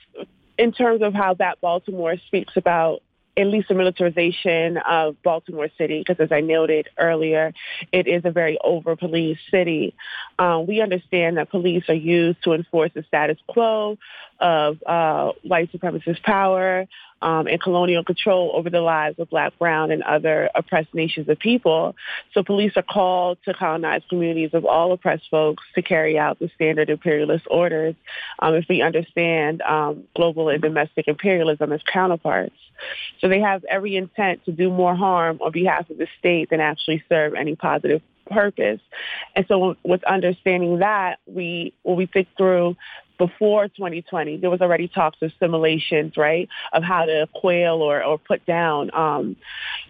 in 0.56 0.72
terms 0.72 1.02
of 1.02 1.14
how 1.14 1.34
that 1.34 1.60
Baltimore 1.60 2.16
speaks 2.26 2.56
about 2.56 3.02
at 3.36 3.46
least 3.48 3.68
the 3.68 3.74
militarization 3.74 4.76
of 4.76 5.20
Baltimore 5.22 5.68
City, 5.76 5.98
because 5.98 6.20
as 6.20 6.30
I 6.30 6.40
noted 6.40 6.88
earlier, 6.98 7.52
it 7.90 8.06
is 8.06 8.24
a 8.24 8.30
very 8.30 8.58
over-policed 8.62 9.40
city. 9.50 9.94
Um, 10.38 10.66
we 10.66 10.80
understand 10.80 11.36
that 11.36 11.50
police 11.50 11.84
are 11.88 11.94
used 11.94 12.44
to 12.44 12.52
enforce 12.52 12.92
the 12.94 13.02
status 13.02 13.38
quo 13.48 13.98
of 14.38 14.80
uh, 14.86 15.32
white 15.42 15.72
supremacist 15.72 16.22
power 16.22 16.86
um, 17.24 17.46
and 17.46 17.60
colonial 17.60 18.04
control 18.04 18.52
over 18.54 18.68
the 18.68 18.82
lives 18.82 19.18
of 19.18 19.30
black, 19.30 19.58
brown, 19.58 19.90
and 19.90 20.02
other 20.02 20.50
oppressed 20.54 20.94
nations 20.94 21.26
of 21.28 21.38
people. 21.38 21.96
So 22.34 22.42
police 22.42 22.72
are 22.76 22.82
called 22.82 23.38
to 23.46 23.54
colonize 23.54 24.02
communities 24.10 24.50
of 24.52 24.66
all 24.66 24.92
oppressed 24.92 25.24
folks 25.30 25.64
to 25.74 25.80
carry 25.80 26.18
out 26.18 26.38
the 26.38 26.50
standard 26.54 26.90
imperialist 26.90 27.46
orders 27.50 27.94
um, 28.40 28.54
if 28.54 28.66
we 28.68 28.82
understand 28.82 29.62
um, 29.62 30.04
global 30.14 30.50
and 30.50 30.60
domestic 30.60 31.08
imperialism 31.08 31.72
as 31.72 31.80
counterparts. 31.90 32.54
So 33.20 33.28
they 33.28 33.40
have 33.40 33.64
every 33.64 33.96
intent 33.96 34.44
to 34.44 34.52
do 34.52 34.70
more 34.70 34.94
harm 34.94 35.38
on 35.40 35.50
behalf 35.50 35.88
of 35.88 35.96
the 35.96 36.08
state 36.18 36.50
than 36.50 36.60
actually 36.60 37.02
serve 37.08 37.32
any 37.34 37.56
positive 37.56 38.02
purpose. 38.30 38.80
And 39.34 39.46
so 39.48 39.76
with 39.82 40.04
understanding 40.04 40.80
that, 40.80 41.20
we 41.26 41.72
when 41.82 41.96
we 41.96 42.06
think 42.06 42.28
through 42.37 42.76
before 43.26 43.68
2020, 43.68 44.37
there 44.37 44.50
was 44.50 44.60
already 44.60 44.87
talks 44.87 45.16
of 45.22 45.32
simulations, 45.40 46.16
right, 46.16 46.48
of 46.72 46.82
how 46.82 47.06
to 47.06 47.26
quail 47.34 47.76
or, 47.76 48.02
or 48.04 48.18
put 48.18 48.44
down 48.44 48.94
um, 48.94 49.37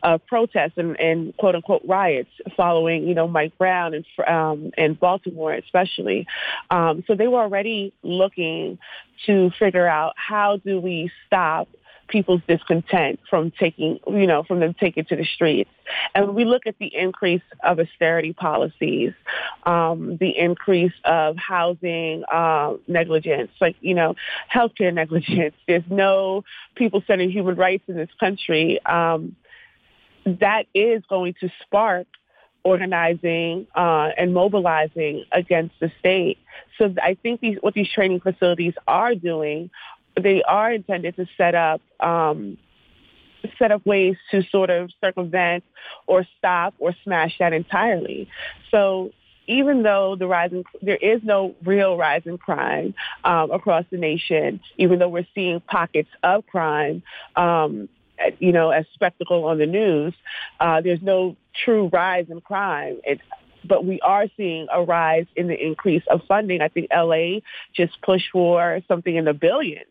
uh, 0.03 0.18
protests 0.18 0.75
and, 0.77 0.99
and 1.01 1.37
quote 1.37 1.57
unquote 1.57 1.83
riots 1.85 2.31
following, 2.57 3.09
you 3.09 3.14
know, 3.14 3.27
Mike 3.27 3.57
Brown 3.59 3.94
and 3.94 4.05
um, 4.27 4.70
and 4.77 4.99
Baltimore 4.99 5.53
especially. 5.55 6.27
Um, 6.70 7.03
so 7.07 7.16
they 7.16 7.27
were 7.27 7.40
already 7.40 7.92
looking 8.03 8.79
to 9.27 9.51
figure 9.59 9.87
out 9.87 10.12
how 10.16 10.59
do 10.59 10.81
we 10.81 11.11
stop 11.27 11.68
people's 12.09 12.43
discontent 12.47 13.21
from 13.29 13.51
taking, 13.51 13.99
you 14.07 14.27
know, 14.27 14.43
from 14.43 14.61
them 14.61 14.75
taking 14.79 15.05
to 15.07 15.17
the 15.17 15.25
streets. 15.25 15.71
And 16.14 16.35
we 16.35 16.45
look 16.45 16.67
at 16.67 16.77
the 16.79 16.95
increase 16.95 17.43
of 17.62 17.79
austerity 17.79 18.33
policies, 18.33 19.12
um, 19.64 20.17
the 20.19 20.37
increase 20.37 20.93
of 21.05 21.37
housing 21.37 22.25
uh, 22.33 22.75
negligence, 22.87 23.51
like, 23.61 23.77
you 23.81 23.95
know, 23.95 24.14
healthcare 24.53 24.93
negligence. 24.93 25.55
There's 25.69 25.85
no 25.90 26.45
people-centered 26.75 27.31
human 27.31 27.57
rights 27.57 27.85
in 27.88 27.97
this 27.97 28.11
country. 28.19 28.85
Um, 28.85 29.37
that 30.25 30.67
is 30.75 31.03
going 31.09 31.35
to 31.40 31.51
spark 31.62 32.07
organizing 32.64 33.67
uh, 33.75 34.09
and 34.17 34.33
mobilizing 34.33 35.25
against 35.33 35.75
the 35.81 35.93
state. 36.01 36.38
So 36.79 36.95
I 37.01 37.17
think 37.23 37.40
these, 37.40 37.59
what 37.61 37.75
these 37.75 37.90
training 37.93 38.21
facilities 38.21 38.73
are 38.88 39.14
doing 39.14 39.71
they 40.20 40.42
are 40.42 40.72
intended 40.72 41.16
to 41.16 41.27
set 41.37 41.55
up 41.55 41.81
um, 42.00 42.59
set 43.59 43.70
up 43.70 43.85
ways 43.87 44.16
to 44.31 44.42
sort 44.50 44.70
of 44.70 44.90
circumvent 45.03 45.64
or 46.07 46.27
stop 46.38 46.74
or 46.79 46.94
smash 47.05 47.37
that 47.38 47.53
entirely. 47.53 48.29
So 48.70 49.11
even 49.46 49.83
though 49.83 50.16
the 50.18 50.27
rise 50.27 50.53
in, 50.53 50.64
there 50.81 50.96
is 50.96 51.20
no 51.22 51.55
real 51.64 51.96
rise 51.96 52.22
in 52.24 52.38
crime 52.38 52.94
um, 53.24 53.50
across 53.50 53.85
the 53.90 53.98
nation, 53.98 54.61
even 54.79 54.98
though 54.98 55.09
we're 55.09 55.27
seeing 55.35 55.61
pockets 55.61 56.09
of 56.22 56.46
crime, 56.46 57.03
um, 57.37 57.88
you 58.38 58.53
know, 58.53 58.70
as 58.70 58.87
spectacle 58.94 59.44
on 59.44 59.59
the 59.59 59.66
news. 59.66 60.14
Uh, 60.61 60.81
there's 60.81 61.03
no 61.03 61.37
true 61.64 61.90
rise 61.92 62.27
in 62.31 62.40
crime. 62.40 63.00
It, 63.05 63.20
but 63.66 63.85
we 63.85 64.00
are 64.00 64.27
seeing 64.37 64.66
a 64.72 64.83
rise 64.83 65.27
in 65.37 65.48
the 65.48 65.62
increase 65.62 66.03
of 66.11 66.20
funding. 66.29 66.61
I 66.61 66.68
think 66.68 66.88
LA 66.94 67.40
just 67.74 68.00
pushed 68.03 68.31
for 68.33 68.81
something 68.88 69.14
in 69.14 69.24
the 69.24 69.33
billions 69.33 69.87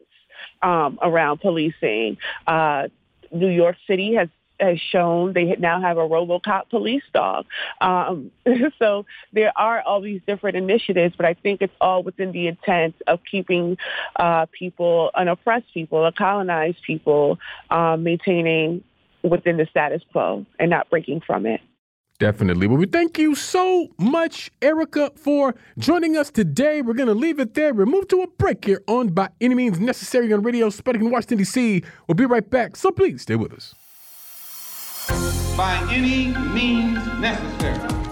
um, 0.61 0.99
around 1.01 1.39
policing. 1.41 2.17
Uh, 2.47 2.87
New 3.31 3.49
York 3.49 3.77
City 3.87 4.15
has 4.15 4.29
has 4.59 4.79
shown 4.79 5.33
they 5.33 5.55
now 5.59 5.81
have 5.81 5.97
a 5.97 6.07
RoboCop 6.07 6.69
police 6.69 7.03
dog. 7.13 7.45
Um, 7.81 8.31
so 8.79 9.05
there 9.33 9.51
are 9.55 9.81
all 9.81 10.01
these 10.01 10.21
different 10.25 10.57
initiatives, 10.57 11.15
but 11.15 11.25
I 11.25 11.33
think 11.33 11.61
it's 11.61 11.73
all 11.81 12.03
within 12.03 12.31
the 12.31 12.47
intent 12.47 12.95
of 13.07 13.19
keeping 13.29 13.77
uh, 14.15 14.45
people, 14.57 15.11
unoppressed 15.15 15.73
people, 15.73 16.05
a 16.05 16.11
colonized 16.11 16.81
people, 16.85 17.39
um, 17.69 18.03
maintaining 18.03 18.83
within 19.23 19.57
the 19.57 19.65
status 19.69 20.01
quo 20.11 20.45
and 20.59 20.69
not 20.69 20.89
breaking 20.89 21.21
from 21.21 21.45
it. 21.45 21.61
Definitely. 22.23 22.67
Well, 22.67 22.77
we 22.77 22.85
thank 22.85 23.17
you 23.17 23.35
so 23.35 23.89
much, 23.97 24.49
Erica, 24.61 25.11
for 25.17 25.55
joining 25.77 26.15
us 26.15 26.31
today. 26.31 26.81
We're 26.81 26.93
going 26.93 27.09
to 27.09 27.13
leave 27.13 27.37
it 27.37 27.53
there. 27.53 27.73
We'll 27.73 27.85
move 27.85 28.07
to 28.07 28.21
a 28.21 28.27
break 28.27 28.63
here 28.63 28.81
on 28.87 29.09
By 29.09 29.27
Any 29.41 29.55
Means 29.55 29.77
Necessary 29.77 30.31
on 30.31 30.41
Radio 30.41 30.69
Sputnik 30.69 31.01
in 31.01 31.09
Washington, 31.09 31.39
D.C. 31.39 31.83
We'll 32.07 32.15
be 32.15 32.25
right 32.25 32.49
back, 32.49 32.77
so 32.77 32.91
please 32.91 33.23
stay 33.23 33.35
with 33.35 33.51
us. 33.51 33.75
By 35.57 35.85
any 35.91 36.27
means 36.53 37.05
necessary. 37.19 38.02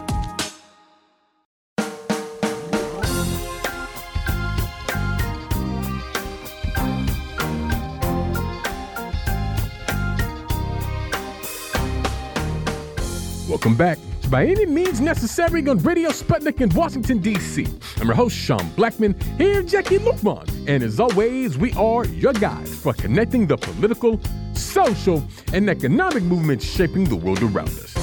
Welcome 13.62 13.78
back 13.78 14.00
by 14.32 14.48
any 14.48 14.66
means 14.66 15.00
necessary 15.00 15.68
on 15.68 15.78
Radio 15.84 16.10
Sputnik 16.10 16.62
in 16.62 16.70
Washington, 16.70 17.20
D.C. 17.20 17.68
I'm 18.00 18.08
your 18.08 18.16
host, 18.16 18.36
Sean 18.36 18.68
Blackmon, 18.72 19.14
here, 19.38 19.62
Jacquie 19.62 20.00
Luqman. 20.00 20.50
And 20.68 20.82
as 20.82 21.00
always, 21.00 21.60
we 21.60 21.72
are 21.74 22.04
your 22.08 22.34
guides 22.34 22.74
for 22.74 22.92
connecting 22.94 23.46
the 23.46 23.58
political, 23.58 24.20
social, 24.56 25.24
and 25.54 25.70
economic 25.70 26.24
movements 26.24 26.66
shaping 26.66 27.04
the 27.04 27.16
world 27.16 27.44
around 27.44 27.68
us. 27.68 27.96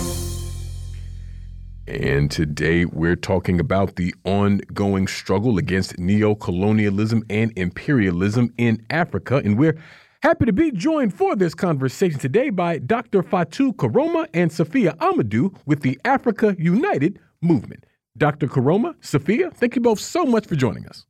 And 1.89 2.31
today 2.31 2.85
we're 2.85 3.17
talking 3.17 3.59
about 3.59 3.97
the 3.97 4.15
ongoing 4.23 5.09
struggle 5.09 5.59
against 5.59 5.97
neocolonialism 5.97 7.25
and 7.31 7.53
imperialism 7.59 8.55
in 8.59 8.87
Africa. 8.91 9.43
And 9.45 9.59
we're 9.59 9.77
Happy 10.21 10.47
to 10.47 10.53
be 10.53 10.73
joined 10.73 11.15
for 11.15 11.37
this 11.37 11.55
conversation 11.55 12.19
today 12.19 12.51
by 12.51 12.79
Dr. 12.79 13.23
Fatu 13.23 13.73
Koroma 13.75 14.27
and 14.35 14.51
Safia 14.51 14.97
Amadou 14.97 15.57
with 15.65 15.83
the 15.83 15.97
Africa 16.05 16.57
United 16.59 17.21
movement. 17.41 17.87
Dr. 18.17 18.49
Koroma, 18.49 18.97
Safia, 19.01 19.55
thank 19.55 19.77
you 19.77 19.81
both 19.81 20.01
so 20.01 20.25
much 20.25 20.49
for 20.49 20.57
joining 20.57 20.89
us. 20.89 21.07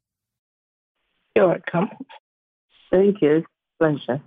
You're 1.34 1.48
welcome. 1.48 1.88
Thank 2.90 3.22
you. 3.22 3.44
Pleasure. 3.78 4.20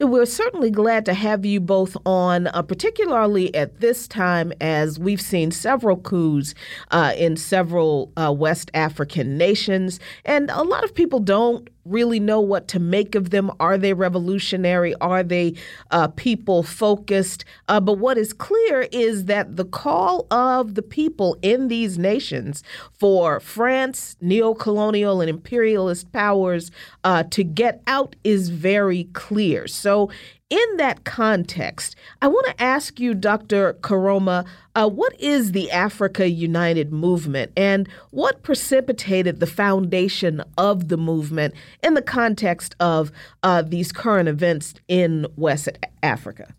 We're 0.00 0.26
certainly 0.26 0.72
glad 0.72 1.04
to 1.04 1.14
have 1.14 1.46
you 1.46 1.60
both 1.60 1.96
on, 2.04 2.48
uh, 2.48 2.62
particularly 2.62 3.54
at 3.54 3.78
this 3.78 4.08
time 4.08 4.52
as 4.60 4.98
we've 4.98 5.20
seen 5.20 5.52
several 5.52 5.96
coups 5.96 6.56
uh, 6.90 7.12
in 7.16 7.36
several 7.36 8.10
uh, 8.16 8.34
West 8.36 8.68
African 8.74 9.38
nations. 9.38 10.00
And 10.24 10.50
a 10.50 10.64
lot 10.64 10.82
of 10.82 10.92
people 10.92 11.20
don't 11.20 11.70
really 11.84 12.20
know 12.20 12.40
what 12.40 12.68
to 12.68 12.78
make 12.78 13.14
of 13.14 13.30
them. 13.30 13.50
Are 13.60 13.78
they 13.78 13.92
revolutionary? 13.92 14.94
Are 14.96 15.22
they 15.22 15.54
uh, 15.90 16.08
people 16.08 16.62
focused? 16.62 17.44
Uh, 17.68 17.80
but 17.80 17.98
what 17.98 18.18
is 18.18 18.32
clear 18.32 18.82
is 18.92 19.26
that 19.26 19.56
the 19.56 19.64
call 19.64 20.26
of 20.30 20.74
the 20.74 20.82
people 20.82 21.36
in 21.42 21.68
these 21.68 21.98
nations 21.98 22.62
for 22.92 23.40
France, 23.40 24.16
neo-colonial 24.20 25.20
and 25.20 25.30
imperialist 25.30 26.12
powers 26.12 26.70
uh, 27.04 27.24
to 27.24 27.44
get 27.44 27.82
out 27.86 28.16
is 28.24 28.48
very 28.48 29.04
clear. 29.12 29.66
So 29.66 30.10
in 30.52 30.76
that 30.76 31.04
context, 31.04 31.96
I 32.20 32.28
want 32.28 32.46
to 32.46 32.62
ask 32.62 33.00
you, 33.00 33.14
Dr. 33.14 33.72
Koroma, 33.80 34.44
uh, 34.74 34.88
what 34.88 35.18
is 35.20 35.52
the 35.52 35.70
Africa 35.70 36.28
United 36.28 36.92
movement 36.92 37.52
and 37.56 37.88
what 38.10 38.42
precipitated 38.42 39.40
the 39.40 39.46
foundation 39.46 40.42
of 40.56 40.88
the 40.88 40.96
movement 40.96 41.54
in 41.82 41.94
the 41.94 42.02
context 42.02 42.74
of 42.80 43.12
uh, 43.42 43.62
these 43.62 43.92
current 43.92 44.28
events 44.28 44.74
in 44.88 45.26
West 45.36 45.68
Africa? 46.02 46.54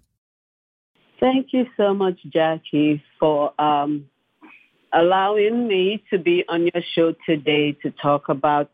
Thank 1.19 1.53
you 1.53 1.65
so 1.77 1.93
much, 1.93 2.19
Jacquie, 2.29 3.01
for 3.19 3.53
um, 3.59 4.09
allowing 4.91 5.67
me 5.67 6.03
to 6.09 6.19
be 6.19 6.43
on 6.49 6.69
your 6.73 6.83
show 6.93 7.15
today 7.25 7.71
to 7.81 7.91
talk 7.91 8.29
about 8.29 8.69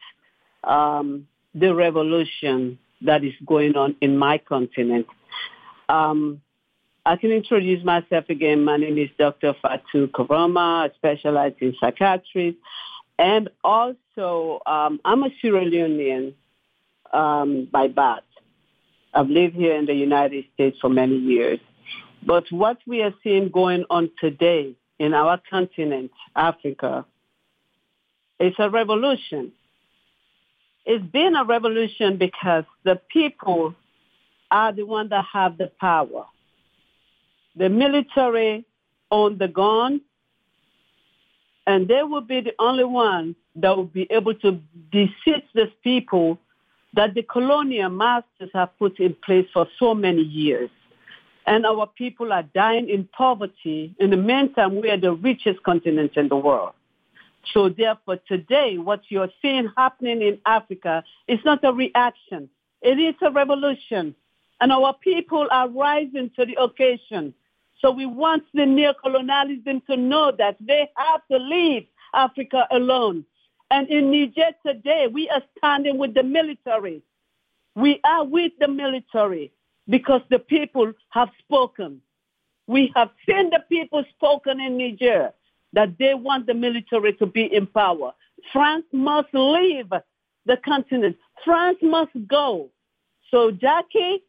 um, 0.64 1.28
the 1.54 1.74
revolution 1.74 2.80
that 3.02 3.24
is 3.24 3.34
going 3.46 3.76
on 3.76 3.96
in 4.02 4.18
my 4.18 4.38
continent. 4.38 5.08
Um, 5.88 6.42
I 7.06 7.16
can 7.16 7.32
introduce 7.32 7.84
myself 7.84 8.26
again. 8.30 8.64
My 8.64 8.78
name 8.78 8.98
is 8.98 9.10
Dr. 9.18 9.56
Fatu 9.62 10.08
Koroma. 10.08 10.90
I 10.90 10.96
specialize 10.96 11.54
in 11.60 11.74
psychiatry. 11.80 12.58
And 13.18 13.50
also, 13.64 14.62
um, 14.66 15.00
I'm 15.04 15.24
a 15.24 15.30
Sierra 15.42 15.66
Leonean 15.66 16.34
um, 17.12 17.68
by 17.72 17.88
birth. 17.88 18.24
I've 19.14 19.30
lived 19.30 19.56
here 19.56 19.76
in 19.76 19.86
the 19.86 19.94
United 19.94 20.46
States 20.54 20.78
for 20.80 20.90
many 20.90 21.18
years. 21.18 21.60
But 22.26 22.46
what 22.52 22.78
we 22.86 23.02
are 23.02 23.14
seeing 23.24 23.50
going 23.50 23.86
on 23.90 24.12
today 24.20 24.76
in 25.00 25.14
our 25.14 25.42
continent, 25.50 26.12
Africa, 26.36 27.06
is 28.40 28.54
a 28.60 28.70
revolution. 28.70 29.54
It's 30.86 31.06
been 31.06 31.36
a 31.36 31.46
revolution 31.46 32.18
because 32.18 32.66
the 32.84 33.02
people 33.12 33.74
are 34.52 34.74
the 34.74 34.84
ones 34.84 35.12
that 35.12 35.26
have 35.34 35.58
the 35.58 35.72
power. 35.80 36.26
The 37.56 37.70
military 37.70 38.66
own 39.12 39.38
the 39.38 39.48
gun, 39.48 40.02
and 41.68 41.88
they 41.88 42.04
will 42.04 42.22
be 42.22 42.42
the 42.42 42.54
only 42.60 42.84
ones 42.84 43.36
that 43.56 43.76
will 43.76 43.86
be 43.86 44.08
able 44.10 44.34
to 44.36 44.60
defeat 44.92 45.44
these 45.54 45.68
people 45.84 46.38
that 46.94 47.14
the 47.14 47.24
colonial 47.24 47.90
masters 47.90 48.50
have 48.54 48.78
put 48.80 49.00
in 49.00 49.16
place 49.24 49.46
for 49.54 49.68
so 49.78 49.94
many 49.94 50.22
years. 50.22 50.70
And 51.46 51.66
our 51.66 51.88
people 51.88 52.32
are 52.32 52.44
dying 52.44 52.90
in 52.90 53.08
poverty. 53.16 53.96
In 54.00 54.10
the 54.12 54.18
meantime, 54.18 54.82
we 54.82 54.90
are 54.90 55.00
the 55.00 55.14
richest 55.14 55.64
continent 55.64 56.12
in 56.16 56.28
the 56.28 56.36
world. 56.36 56.74
So 57.54 57.70
therefore, 57.70 58.18
today, 58.28 58.78
what 58.78 59.02
you're 59.10 59.30
seeing 59.42 59.70
happening 59.76 60.22
in 60.22 60.40
Africa 60.46 61.04
is 61.28 61.40
not 61.46 61.64
a 61.64 61.72
reaction. 61.72 62.50
It 62.82 63.00
is 63.00 63.16
a 63.22 63.32
revolution. 63.32 64.16
And 64.62 64.72
our 64.72 64.94
people 64.94 65.48
are 65.52 65.70
rising 65.70 66.32
to 66.38 66.46
the 66.46 66.62
occasion. 66.62 67.34
So 67.82 67.92
we 67.92 68.06
want 68.06 68.44
the 68.54 68.64
neocolonialism 68.64 69.86
to 69.86 69.96
know 69.96 70.34
that 70.38 70.58
they 70.60 70.90
have 70.98 71.22
to 71.32 71.38
leave 71.38 71.88
Africa 72.14 72.68
alone. 72.72 73.26
And 73.72 73.88
in 73.90 74.12
Niger 74.12 74.52
today, 74.66 75.08
we 75.12 75.30
are 75.30 75.42
standing 75.58 75.98
with 75.98 76.14
the 76.14 76.24
military. 76.24 77.02
We 77.76 78.02
are 78.04 78.26
with 78.26 78.52
the 78.60 78.68
military 78.68 79.52
because 79.88 80.22
the 80.30 80.40
people 80.40 80.92
have 81.10 81.30
spoken. 81.40 82.02
We 82.68 82.92
have 82.96 83.10
seen 83.26 83.50
the 83.52 83.64
people 83.70 84.04
spoken 84.18 84.60
in 84.60 84.78
Niger 84.78 85.32
that 85.74 85.98
they 86.00 86.16
want 86.16 86.48
the 86.48 86.54
military 86.54 87.14
to 87.14 87.26
be 87.26 87.44
in 87.44 87.68
power. 87.68 88.14
France 88.52 88.86
must 88.92 89.30
leave 89.34 89.90
the 90.46 90.58
continent. 90.58 91.18
France 91.46 91.78
must 91.82 92.12
go. 92.28 92.70
So, 93.32 93.52
Jacquie, 93.52 94.22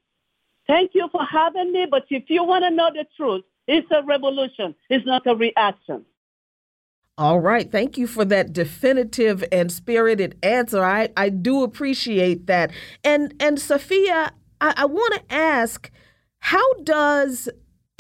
thank 0.71 0.93
you 0.95 1.09
for 1.11 1.25
having 1.25 1.73
me. 1.73 1.87
But 1.91 2.05
if 2.11 2.25
you 2.29 2.45
want 2.45 2.65
to 2.65 2.71
know 2.71 2.91
the 2.93 3.05
truth, 3.17 3.45
it's 3.67 3.89
a 3.91 4.03
revolution. 4.05 4.75
It's 4.89 5.05
not 5.05 5.27
a 5.27 5.35
reaction. 5.35 6.05
All 7.19 7.41
right. 7.41 7.71
Thank 7.71 7.99
you 7.99 8.07
for 8.07 8.25
that 8.25 8.53
definitive 8.53 9.45
and 9.53 9.71
spirited 9.71 10.39
answer. 10.43 10.83
I, 10.83 11.11
I 11.17 11.29
do 11.29 11.63
appreciate 11.63 12.47
that. 12.47 12.71
And 13.05 13.35
and 13.41 13.59
Safia, 13.59 14.31
I, 14.61 14.75
I 14.77 14.87
want 14.87 15.15
to 15.15 15.35
ask, 15.35 15.91
how 16.39 16.73
does 16.83 17.49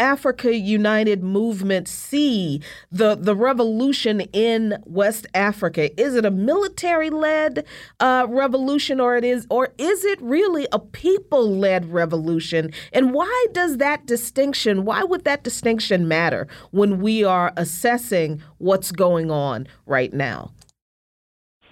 Africa 0.00 0.56
United 0.56 1.22
movement 1.22 1.86
see 1.86 2.60
the 2.90 3.14
the 3.14 3.36
revolution 3.36 4.22
in 4.32 4.82
West 4.86 5.26
Africa? 5.34 6.00
Is 6.00 6.14
it 6.14 6.24
a 6.24 6.30
military 6.30 7.10
led 7.10 7.64
uh, 8.00 8.26
revolution, 8.28 8.98
or 8.98 9.16
it 9.16 9.24
is, 9.24 9.46
or 9.50 9.68
is 9.78 10.04
it 10.04 10.20
really 10.22 10.66
a 10.72 10.78
people 10.78 11.54
led 11.54 11.92
revolution? 11.92 12.72
And 12.92 13.12
why 13.12 13.46
does 13.52 13.76
that 13.76 14.06
distinction? 14.06 14.84
Why 14.84 15.04
would 15.04 15.24
that 15.24 15.44
distinction 15.44 16.08
matter 16.08 16.48
when 16.70 17.00
we 17.00 17.22
are 17.22 17.52
assessing 17.56 18.42
what's 18.58 18.90
going 18.90 19.30
on 19.30 19.68
right 19.86 20.12
now? 20.12 20.50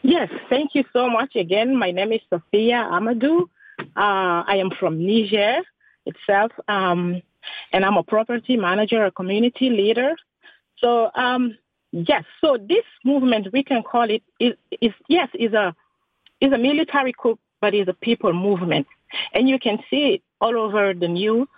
Yes, 0.02 0.30
thank 0.48 0.74
you 0.74 0.84
so 0.92 1.08
much 1.08 1.34
again. 1.34 1.76
My 1.76 1.90
name 1.90 2.12
is 2.12 2.20
Safia 2.30 2.88
Amadou. 2.90 3.48
Uh, 3.80 4.44
I 4.46 4.56
am 4.56 4.70
from 4.78 5.04
Niger 5.04 5.62
itself, 6.06 6.52
um, 6.68 7.22
and 7.72 7.84
I'm 7.84 7.96
a 7.96 8.02
property 8.02 8.56
manager, 8.56 9.04
a 9.04 9.10
community 9.10 9.70
leader. 9.70 10.14
So 10.78 11.10
um, 11.14 11.56
yes, 11.92 12.24
so 12.40 12.56
this 12.56 12.84
movement 13.04 13.48
we 13.52 13.62
can 13.62 13.82
call 13.82 14.10
it 14.10 14.22
is, 14.38 14.54
is 14.80 14.92
yes 15.08 15.28
is 15.34 15.52
a 15.52 15.74
is 16.40 16.52
a 16.52 16.58
military 16.58 17.12
coup, 17.12 17.38
but 17.60 17.74
is 17.74 17.88
a 17.88 17.94
people 17.94 18.32
movement, 18.32 18.86
and 19.34 19.48
you 19.48 19.58
can 19.58 19.78
see 19.90 20.14
it 20.14 20.22
all 20.40 20.56
over 20.56 20.94
the 20.94 21.08
news. 21.08 21.48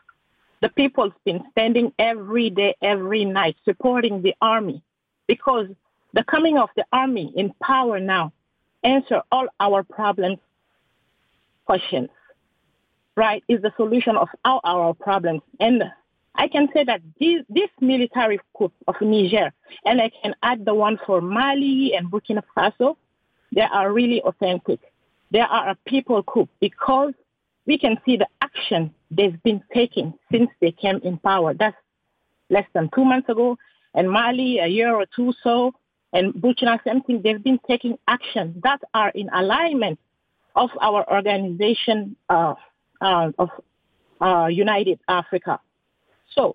The 0.62 0.68
people's 0.68 1.14
been 1.24 1.42
standing 1.52 1.92
every 1.98 2.50
day, 2.50 2.76
every 2.82 3.24
night, 3.24 3.56
supporting 3.64 4.20
the 4.20 4.34
army 4.42 4.82
because 5.26 5.68
the 6.12 6.24
coming 6.24 6.58
of 6.58 6.68
the 6.76 6.84
army 6.92 7.32
in 7.34 7.54
power 7.62 7.98
now 7.98 8.32
answer 8.82 9.22
all 9.32 9.46
our 9.58 9.82
problems 9.82 10.38
questions, 11.70 12.08
right, 13.16 13.42
is 13.48 13.60
the 13.62 13.72
solution 13.76 14.16
of 14.16 14.28
all 14.44 14.60
our 14.64 14.94
problems. 14.94 15.42
And 15.58 15.82
I 16.34 16.48
can 16.48 16.68
say 16.72 16.84
that 16.84 17.02
this, 17.18 17.42
this 17.48 17.70
military 17.80 18.40
coup 18.56 18.72
of 18.86 18.94
Niger, 19.00 19.52
and 19.84 20.00
I 20.00 20.10
can 20.22 20.34
add 20.42 20.64
the 20.64 20.74
one 20.74 20.98
for 21.06 21.20
Mali 21.20 21.94
and 21.94 22.10
Burkina 22.10 22.42
Faso, 22.56 22.96
they 23.52 23.62
are 23.62 23.92
really 23.92 24.22
authentic. 24.22 24.80
They 25.30 25.40
are 25.40 25.70
a 25.70 25.76
people 25.86 26.22
coup 26.22 26.48
because 26.60 27.12
we 27.66 27.78
can 27.78 27.98
see 28.04 28.16
the 28.16 28.26
action 28.40 28.94
they've 29.10 29.40
been 29.42 29.62
taking 29.72 30.14
since 30.32 30.50
they 30.60 30.72
came 30.72 31.00
in 31.02 31.18
power. 31.18 31.54
That's 31.54 31.76
less 32.48 32.66
than 32.74 32.90
two 32.94 33.04
months 33.04 33.28
ago. 33.28 33.58
And 33.94 34.10
Mali, 34.10 34.58
a 34.58 34.66
year 34.66 34.94
or 34.94 35.06
two 35.14 35.32
so, 35.42 35.72
and 36.12 36.34
Burkina, 36.34 36.78
same 36.84 37.02
thing. 37.02 37.22
They've 37.22 37.42
been 37.42 37.60
taking 37.68 37.98
action 38.08 38.60
that 38.64 38.80
are 38.94 39.10
in 39.10 39.28
alignment 39.32 39.98
of 40.56 40.70
our 40.80 41.08
organization 41.10 42.16
uh, 42.28 42.54
uh, 43.00 43.30
of 43.38 43.50
uh, 44.20 44.46
United 44.46 45.00
Africa. 45.08 45.60
So 46.34 46.54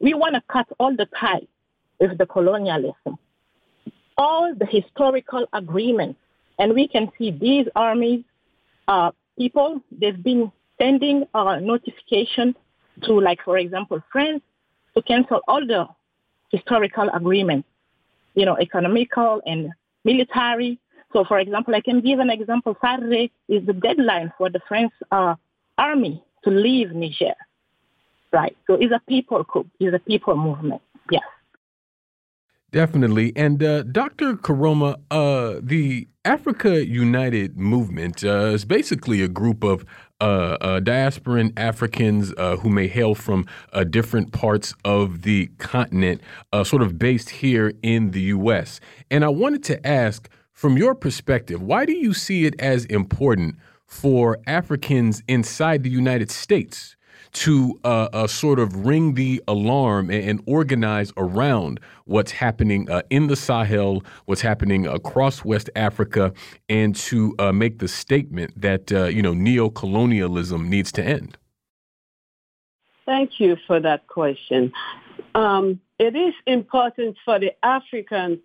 we 0.00 0.14
want 0.14 0.34
to 0.34 0.42
cut 0.50 0.66
all 0.78 0.94
the 0.96 1.06
ties 1.18 1.46
with 1.98 2.16
the 2.18 2.26
colonialism, 2.26 3.18
all 4.16 4.54
the 4.54 4.66
historical 4.66 5.46
agreements, 5.52 6.18
and 6.58 6.74
we 6.74 6.88
can 6.88 7.10
see 7.18 7.30
these 7.30 7.66
armies, 7.74 8.24
uh, 8.88 9.10
people, 9.36 9.80
they've 9.90 10.22
been 10.22 10.50
sending 10.80 11.24
a 11.34 11.60
notification 11.60 12.54
to, 13.04 13.20
like, 13.20 13.38
for 13.44 13.58
example, 13.58 14.02
France 14.12 14.42
to 14.94 15.02
cancel 15.02 15.40
all 15.46 15.66
the 15.66 15.86
historical 16.50 17.08
agreements, 17.14 17.68
you 18.34 18.44
know, 18.44 18.56
economical 18.58 19.40
and 19.46 19.70
military. 20.04 20.78
So, 21.12 21.24
for 21.24 21.38
example, 21.38 21.74
I 21.74 21.80
can 21.80 22.00
give 22.00 22.18
an 22.18 22.30
example. 22.30 22.76
Saturday 22.82 23.30
is 23.48 23.64
the 23.66 23.72
deadline 23.72 24.32
for 24.38 24.48
the 24.50 24.60
French 24.68 24.92
uh, 25.10 25.34
army 25.80 26.22
to 26.44 26.50
leave 26.50 26.92
Niger. 26.92 27.34
Right. 28.32 28.56
So 28.66 28.74
it's 28.74 28.92
a 28.92 29.00
people 29.08 29.42
coup. 29.44 29.66
It's 29.80 29.94
a 29.94 29.98
people 29.98 30.36
movement. 30.36 30.82
Yes. 31.10 31.22
Definitely. 32.70 33.32
And 33.34 33.62
uh, 33.62 33.82
Dr. 33.82 34.34
Koroma, 34.34 34.96
uh, 35.10 35.58
the 35.60 36.06
Africa 36.24 36.86
United 36.86 37.58
movement 37.58 38.22
uh, 38.22 38.52
is 38.54 38.64
basically 38.64 39.22
a 39.22 39.28
group 39.28 39.64
of 39.64 39.84
uh, 40.20 40.56
uh, 40.60 40.80
diasporan 40.80 41.52
Africans 41.56 42.32
uh, 42.36 42.56
who 42.58 42.68
may 42.68 42.86
hail 42.86 43.14
from 43.14 43.46
different 43.88 44.32
parts 44.32 44.74
of 44.84 45.22
the 45.22 45.46
continent, 45.58 46.20
sort 46.62 46.82
of 46.82 46.98
based 46.98 47.30
here 47.30 47.72
in 47.82 48.10
the 48.10 48.20
U.S. 48.36 48.80
And 49.10 49.24
I 49.24 49.28
wanted 49.28 49.64
to 49.64 49.84
ask, 49.86 50.28
from 50.52 50.76
your 50.76 50.94
perspective, 50.94 51.62
why 51.62 51.86
do 51.86 51.94
you 51.94 52.12
see 52.12 52.44
it 52.44 52.54
as 52.60 52.84
important 52.84 53.56
for 53.90 54.38
Africans 54.46 55.20
inside 55.26 55.82
the 55.82 55.90
United 55.90 56.30
States 56.30 56.96
to 57.32 57.78
uh, 57.84 58.08
uh, 58.12 58.26
sort 58.26 58.58
of 58.58 58.86
ring 58.86 59.14
the 59.14 59.42
alarm 59.46 60.10
and, 60.10 60.24
and 60.24 60.42
organize 60.46 61.12
around 61.16 61.80
what's 62.04 62.30
happening 62.30 62.88
uh, 62.90 63.02
in 63.10 63.26
the 63.26 63.36
Sahel, 63.36 64.02
what's 64.24 64.40
happening 64.40 64.86
across 64.86 65.44
West 65.44 65.68
Africa, 65.76 66.32
and 66.68 66.94
to 66.96 67.34
uh, 67.38 67.52
make 67.52 67.78
the 67.78 67.88
statement 67.88 68.58
that 68.60 68.90
uh, 68.92 69.04
you 69.04 69.22
know 69.22 69.34
neo-colonialism 69.34 70.70
needs 70.70 70.90
to 70.92 71.04
end. 71.04 71.36
Thank 73.06 73.40
you 73.40 73.56
for 73.66 73.80
that 73.80 74.06
question. 74.06 74.72
Um, 75.34 75.80
it 75.98 76.14
is 76.16 76.34
important 76.46 77.16
for 77.24 77.38
the 77.38 77.52
Africans 77.64 78.38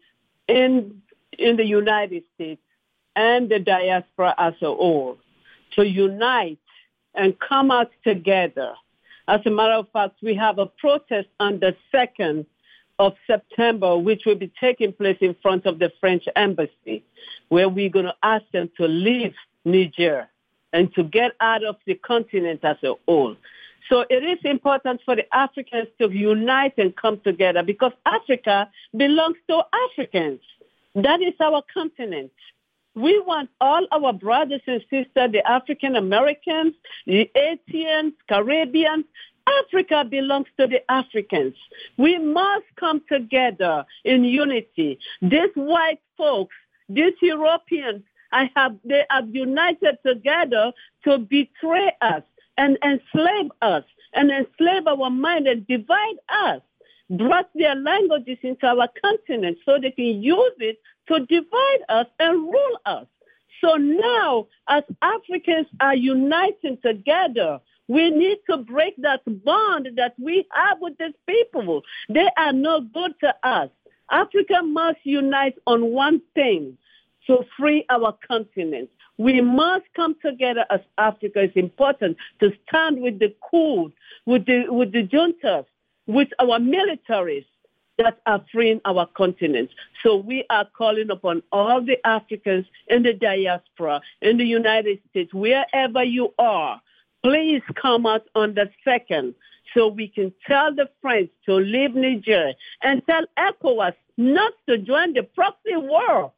in 0.47 1.01
in 1.38 1.55
the 1.58 1.65
United 1.65 2.23
States 2.34 2.62
and 3.15 3.49
the 3.49 3.60
diaspora 3.60 4.36
as 4.38 4.53
a 4.62 4.65
whole 4.65 5.17
to 5.75 5.85
unite 5.88 6.59
and 7.13 7.38
come 7.39 7.71
out 7.71 7.91
together. 8.03 8.73
As 9.27 9.41
a 9.45 9.49
matter 9.49 9.73
of 9.73 9.88
fact, 9.91 10.17
we 10.21 10.35
have 10.35 10.59
a 10.59 10.67
protest 10.67 11.27
on 11.39 11.59
the 11.59 11.75
2nd 11.93 12.45
of 12.99 13.13
September, 13.27 13.97
which 13.97 14.23
will 14.25 14.35
be 14.35 14.51
taking 14.59 14.93
place 14.93 15.17
in 15.21 15.35
front 15.41 15.65
of 15.65 15.79
the 15.79 15.91
French 15.99 16.25
embassy, 16.35 17.03
where 17.49 17.67
we're 17.67 17.89
going 17.89 18.05
to 18.05 18.15
ask 18.23 18.45
them 18.53 18.69
to 18.77 18.88
leave 18.88 19.33
Niger 19.65 20.29
and 20.71 20.93
to 20.93 21.03
get 21.03 21.31
out 21.39 21.63
of 21.63 21.77
the 21.85 21.95
continent 21.95 22.59
as 22.63 22.77
a 22.83 22.93
whole. 23.07 23.35
So 23.89 24.05
it 24.09 24.23
is 24.23 24.39
important 24.43 25.01
for 25.05 25.15
the 25.15 25.25
Africans 25.35 25.88
to 25.99 26.09
unite 26.09 26.73
and 26.77 26.95
come 26.95 27.19
together 27.23 27.63
because 27.63 27.91
Africa 28.05 28.69
belongs 28.95 29.38
to 29.49 29.61
Africans. 29.89 30.39
That 30.95 31.21
is 31.21 31.33
our 31.39 31.61
continent. 31.73 32.31
We 32.95 33.19
want 33.19 33.49
all 33.60 33.86
our 33.91 34.13
brothers 34.13 34.62
and 34.67 34.81
sisters, 34.89 35.08
the 35.31 35.43
African 35.45 35.95
Americans, 35.95 36.73
the 37.05 37.29
Asians, 37.36 38.13
Caribbeans. 38.27 39.05
Africa 39.47 40.03
belongs 40.10 40.47
to 40.60 40.65
the 40.65 40.79
Africans. 40.89 41.53
We 41.97 42.17
must 42.17 42.65
come 42.79 43.01
together 43.08 43.86
in 44.03 44.23
unity. 44.23 44.97
These 45.21 45.51
white 45.53 45.99
folks, 46.17 46.55
these 46.89 47.13
Europeans, 47.21 48.01
I 48.31 48.49
have, 48.55 48.75
they 48.84 49.05
have 49.10 49.27
united 49.36 49.99
together 50.03 50.71
to 51.03 51.19
betray 51.19 51.91
us 52.01 52.23
and 52.58 52.77
enslave 52.84 53.51
us 53.62 53.84
and 54.13 54.31
enslave 54.31 54.88
our 54.88 55.10
mind 55.12 55.47
and 55.47 55.67
divide 55.67 56.17
us 56.29 56.62
brought 57.10 57.49
their 57.53 57.75
languages 57.75 58.38
into 58.41 58.65
our 58.65 58.89
continent 58.99 59.58
so 59.65 59.77
they 59.79 59.91
can 59.91 60.23
use 60.23 60.53
it 60.58 60.79
to 61.08 61.26
divide 61.26 61.82
us 61.89 62.08
and 62.20 62.44
rule 62.44 62.80
us. 62.86 63.06
So 63.62 63.76
now, 63.76 64.48
as 64.68 64.84
Africans 65.02 65.68
are 65.80 65.96
uniting 65.96 66.78
together, 66.84 67.60
we 67.88 68.10
need 68.10 68.39
to 68.50 68.58
break 68.58 68.96
that 68.98 69.22
bond 69.44 69.89
that 69.96 70.15
we 70.20 70.46
have 70.52 70.80
with 70.82 70.98
these 70.98 71.13
people. 71.28 71.84
They 72.10 72.28
are 72.38 72.54
no 72.54 72.82
good 72.82 73.13
to 73.22 73.36
us. 73.48 73.70
Africa 74.12 74.62
must 74.63 75.00
unite 75.04 75.56
on 75.68 75.91
one 75.91 76.22
thing 76.34 76.78
to 77.28 77.39
free 77.58 77.86
our 77.89 78.15
continent. 78.28 78.89
We 79.18 79.41
must 79.41 79.86
come 79.96 80.15
together 80.24 80.65
as 80.70 80.82
Africa. 80.98 81.41
It's 81.41 81.56
important 81.56 82.18
to 82.39 82.52
stand 82.68 83.02
with 83.02 83.20
the 83.20 83.34
Kurds, 83.50 83.94
with 84.26 84.46
the, 84.46 84.65
with 84.70 84.91
the 84.91 85.08
juntas, 85.08 85.65
with 86.08 86.28
our 86.39 86.60
militaries 86.60 87.46
that 87.97 88.19
are 88.25 88.43
freeing 88.51 88.81
our 88.86 89.05
continent. 89.05 89.69
So 90.03 90.17
we 90.17 90.45
are 90.49 90.67
calling 90.77 91.10
upon 91.10 91.43
all 91.51 91.81
the 91.81 91.97
Africans 92.05 92.65
in 92.88 93.03
the 93.03 93.13
diaspora, 93.13 94.01
in 94.21 94.38
the 94.38 94.45
United 94.45 94.99
States, 95.10 95.34
wherever 95.34 96.03
you 96.03 96.34
are, 96.38 96.81
please 97.23 97.62
come 97.75 98.05
out 98.05 98.27
on 98.36 98.53
the 98.53 98.69
second 98.84 99.36
so 99.73 99.88
we 99.88 100.08
can 100.08 100.34
tell 100.47 100.73
the 100.73 100.89
French 101.01 101.29
to 101.45 101.55
leave 101.55 101.95
Niger 101.95 102.53
and 102.84 103.05
tell 103.05 103.23
ECOWAS 103.38 103.93
not 104.17 104.53
to 104.67 104.77
join 104.77 105.13
the 105.13 105.23
proxy 105.23 105.75
war 105.75 106.31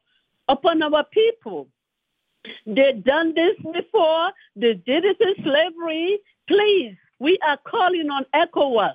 upon 0.48 0.82
our 0.82 1.04
people. 1.04 1.68
They've 2.66 3.02
done 3.02 3.34
this 3.34 3.56
before. 3.72 4.30
They 4.56 4.74
did 4.74 5.04
it 5.04 5.20
in 5.20 5.44
slavery. 5.44 6.18
Please, 6.48 6.96
we 7.18 7.38
are 7.46 7.58
calling 7.58 8.10
on 8.10 8.24
ECOWAS 8.34 8.94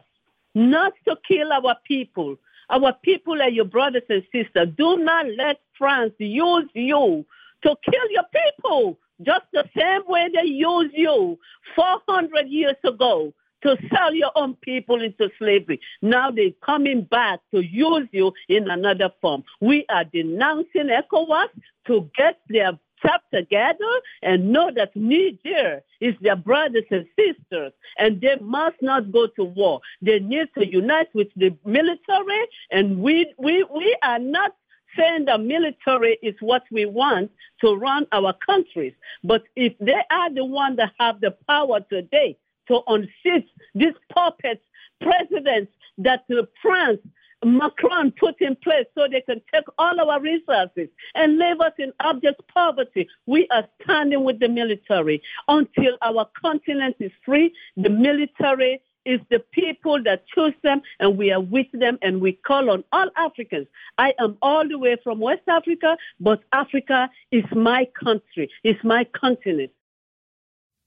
not 0.56 0.93
to 1.08 1.17
kill 1.28 1.52
our 1.52 1.76
people. 1.86 2.38
Our 2.69 2.93
people 3.04 3.41
and 3.41 3.56
your 3.56 3.65
brothers 3.65 4.04
and 4.10 4.23
sisters. 4.32 4.69
Do 4.78 4.97
not 4.97 5.26
let 5.38 5.60
France 5.78 6.13
use 6.17 6.69
you 6.73 7.26
to 7.63 7.76
kill 7.84 8.12
your 8.12 8.23
people 8.34 8.97
just 9.21 9.45
the 9.54 9.65
same 9.78 10.02
way 10.08 10.30
they 10.34 10.47
used 10.47 10.93
you 10.95 11.39
400 11.76 12.47
years 12.47 12.76
ago 12.84 13.34
to 13.63 13.78
sell 13.93 14.13
your 14.13 14.32
own 14.36 14.56
people 14.56 15.02
into 15.02 15.30
slavery. 15.39 15.80
Now 16.02 16.32
they're 16.32 16.52
coming 16.65 17.04
back 17.04 17.39
to 17.54 17.62
use 17.62 18.08
you 18.12 18.34
in 18.49 18.69
another 18.69 19.10
form. 19.21 19.43
We 19.62 19.86
are 19.89 20.04
denouncing 20.04 20.89
ECOWAS 20.89 21.47
to 21.88 22.10
get 22.17 22.39
their 22.49 22.78
step 23.04 23.21
together 23.33 23.93
and 24.21 24.51
know 24.51 24.71
that 24.75 24.95
Niger 24.95 25.81
is 25.99 26.15
their 26.21 26.35
brothers 26.35 26.83
and 26.91 27.06
sisters 27.17 27.73
and 27.97 28.21
they 28.21 28.37
must 28.41 28.81
not 28.81 29.12
go 29.12 29.27
to 29.27 29.43
war. 29.43 29.81
They 30.01 30.19
need 30.19 30.47
to 30.58 30.65
unite 30.67 31.13
with 31.13 31.27
the 31.35 31.56
military 31.65 32.47
and 32.71 32.99
we, 32.99 33.33
we, 33.37 33.65
we 33.73 33.97
are 34.04 34.19
not 34.19 34.56
saying 34.97 35.25
the 35.25 35.37
military 35.37 36.17
is 36.21 36.35
what 36.39 36.63
we 36.71 36.85
want 36.85 37.31
to 37.62 37.73
run 37.75 38.06
our 38.12 38.33
countries. 38.45 38.93
But 39.23 39.43
if 39.56 39.73
they 39.79 40.01
are 40.12 40.33
the 40.33 40.45
ones 40.45 40.77
that 40.77 40.93
have 40.99 41.19
the 41.19 41.31
power 41.47 41.79
today, 41.89 42.37
to 42.67 42.79
unseat 42.87 43.47
these 43.75 43.93
puppets 44.13 44.62
presidents 45.01 45.71
that 45.97 46.25
France 46.62 46.99
Macron 47.46 48.12
put 48.12 48.39
in 48.41 48.56
place 48.58 48.85
so 48.96 49.08
they 49.10 49.21
can 49.21 49.41
take 49.54 49.65
all 49.77 50.00
our 50.00 50.19
resources 50.19 50.89
and 51.15 51.37
leave 51.37 51.60
us 51.62 51.73
in 51.77 51.91
abject 52.02 52.41
poverty. 52.54 53.08
We 53.25 53.48
are 53.52 53.67
standing 53.83 54.23
with 54.23 54.39
the 54.39 54.50
military 54.50 55.21
until 55.48 55.98
our 56.02 56.27
continent 56.41 56.98
is 57.00 57.12
free. 57.25 57.54
The 57.77 57.89
military 57.89 58.81
is 59.06 59.19
the 59.29 59.39
people 59.39 60.02
that 60.04 60.25
choose 60.27 60.54
them 60.63 60.81
and 61.00 61.17
we 61.17 61.31
are 61.31 61.41
with 61.41 61.67
them 61.73 61.98
and 62.02 62.21
we 62.21 62.33
call 62.33 62.69
on 62.69 62.83
all 62.91 63.10
Africans. 63.17 63.67
I 63.98 64.13
am 64.19 64.37
all 64.41 64.67
the 64.67 64.77
way 64.77 64.98
from 65.04 65.19
West 65.19 65.41
Africa, 65.48 65.98
but 66.19 66.41
Africa 66.54 67.10
is 67.31 67.44
my 67.54 67.87
country, 68.00 68.50
it's 68.63 68.83
my 68.83 69.04
continent. 69.04 69.71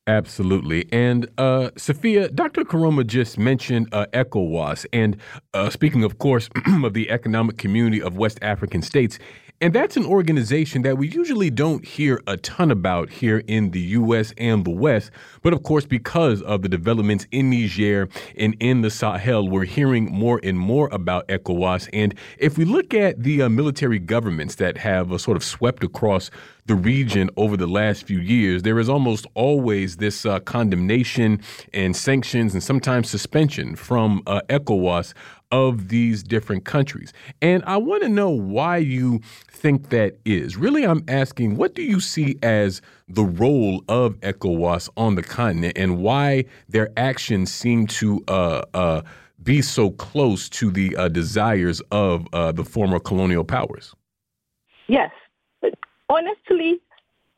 Absolutely. 0.09 0.87
And 0.93 1.27
uh, 1.37 1.71
Safia, 1.75 2.33
Dr. 2.33 2.63
Koroma 2.65 3.05
just 3.05 3.39
mentioned 3.39 3.89
uh, 3.91 4.07
ECOWAS. 4.13 4.87
And 4.93 5.17
uh, 5.53 5.69
speaking, 5.69 6.05
of 6.05 6.19
course, 6.19 6.49
of 6.85 6.95
the 6.95 7.11
Economic 7.11 7.59
Community 7.59 8.01
of 8.01 8.17
West 8.17 8.39
African 8.41 8.83
States, 8.83 9.19
and 9.61 9.73
that's 9.73 9.97
an 9.97 10.05
organization 10.05 10.83
that 10.83 10.99
we 10.99 11.09
usually 11.09 11.49
don't 11.49 11.83
hear 11.83 12.21
a 12.27 12.37
ton 12.37 12.71
about 12.71 13.09
here 13.09 13.43
in 13.47 13.71
the 13.71 13.81
U.S. 13.81 14.35
and 14.37 14.67
the 14.67 14.71
West. 14.71 15.11
But 15.43 15.55
of 15.55 15.63
course, 15.63 15.87
because 15.87 16.43
of 16.43 16.61
the 16.61 16.69
developments 16.69 17.27
in 17.31 17.49
Niger 17.49 18.09
and 18.37 18.55
in 18.61 18.83
the 18.83 18.91
Sahel, 18.91 19.49
we're 19.49 19.65
hearing 19.65 20.13
more 20.13 20.41
and 20.43 20.59
more 20.59 20.91
about 20.93 21.27
ECOWAS. 21.29 21.89
And 21.95 22.15
if 22.37 22.59
we 22.59 22.67
look 22.67 22.93
at 22.93 23.23
the 23.23 23.43
uh, 23.43 23.49
military 23.49 23.99
governments 23.99 24.57
that 24.57 24.77
have 24.77 25.11
uh, 25.11 25.17
sort 25.17 25.39
of 25.39 25.45
swept 25.45 25.83
across 25.83 26.31
the 26.67 26.75
region 26.75 27.31
over 27.37 27.57
the 27.57 27.67
last 27.67 28.07
few 28.07 28.19
years, 28.19 28.63
there 28.63 28.79
is 28.79 28.89
almost 28.89 29.27
always 29.35 29.97
this 29.97 30.27
uh, 30.27 30.41
condemnation 30.41 31.41
and 31.73 31.97
sanctions 31.97 32.53
and 32.53 32.63
sometimes 32.63 33.09
suspension 33.09 33.77
from 33.77 34.23
uh, 34.27 34.41
ECOWAS 34.51 35.15
of 35.57 35.89
these 35.89 36.23
different 36.23 36.67
countries. 36.67 37.15
And 37.41 37.65
I 37.65 37.79
want 37.79 38.03
to 38.03 38.11
know 38.11 38.29
why 38.29 38.77
you 38.77 39.23
think 39.51 39.89
that 39.89 40.19
is. 40.27 40.55
Really, 40.55 40.85
I'm 40.85 41.03
asking, 41.09 41.57
what 41.57 41.75
do 41.75 41.81
you 41.81 41.99
see 41.99 42.39
as 42.43 42.83
the 43.09 43.25
role 43.25 43.83
of 43.89 44.21
ECOWAS 44.21 44.91
on 44.99 45.15
the 45.15 45.23
continent 45.23 45.73
and 45.79 45.97
why 46.03 46.45
their 46.69 46.91
actions 46.99 47.51
seem 47.51 47.87
to 47.87 48.23
uh, 48.29 48.65
uh, 48.75 49.01
be 49.43 49.63
so 49.63 49.93
close 49.93 50.51
to 50.51 50.71
the 50.71 50.95
uh, 50.95 51.09
desires 51.09 51.81
of 51.91 52.27
uh, 52.35 52.53
the 52.53 52.65
former 52.65 52.99
colonial 52.99 53.43
powers? 53.43 53.95
Yes. 54.89 55.11
Honestly, 56.11 56.81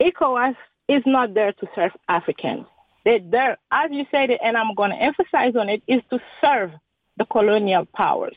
ECOWAS 0.01 0.57
is 0.89 1.03
not 1.05 1.33
there 1.35 1.53
to 1.53 1.67
serve 1.73 1.91
Africans. 2.09 2.65
They're 3.05 3.19
there, 3.19 3.57
as 3.71 3.91
you 3.91 4.05
said, 4.11 4.29
and 4.43 4.57
I'm 4.57 4.75
going 4.75 4.91
to 4.91 4.97
emphasize 4.97 5.55
on 5.55 5.69
it, 5.69 5.81
is 5.87 6.01
to 6.09 6.19
serve 6.41 6.71
the 7.19 7.25
colonial 7.25 7.85
powers. 7.85 8.35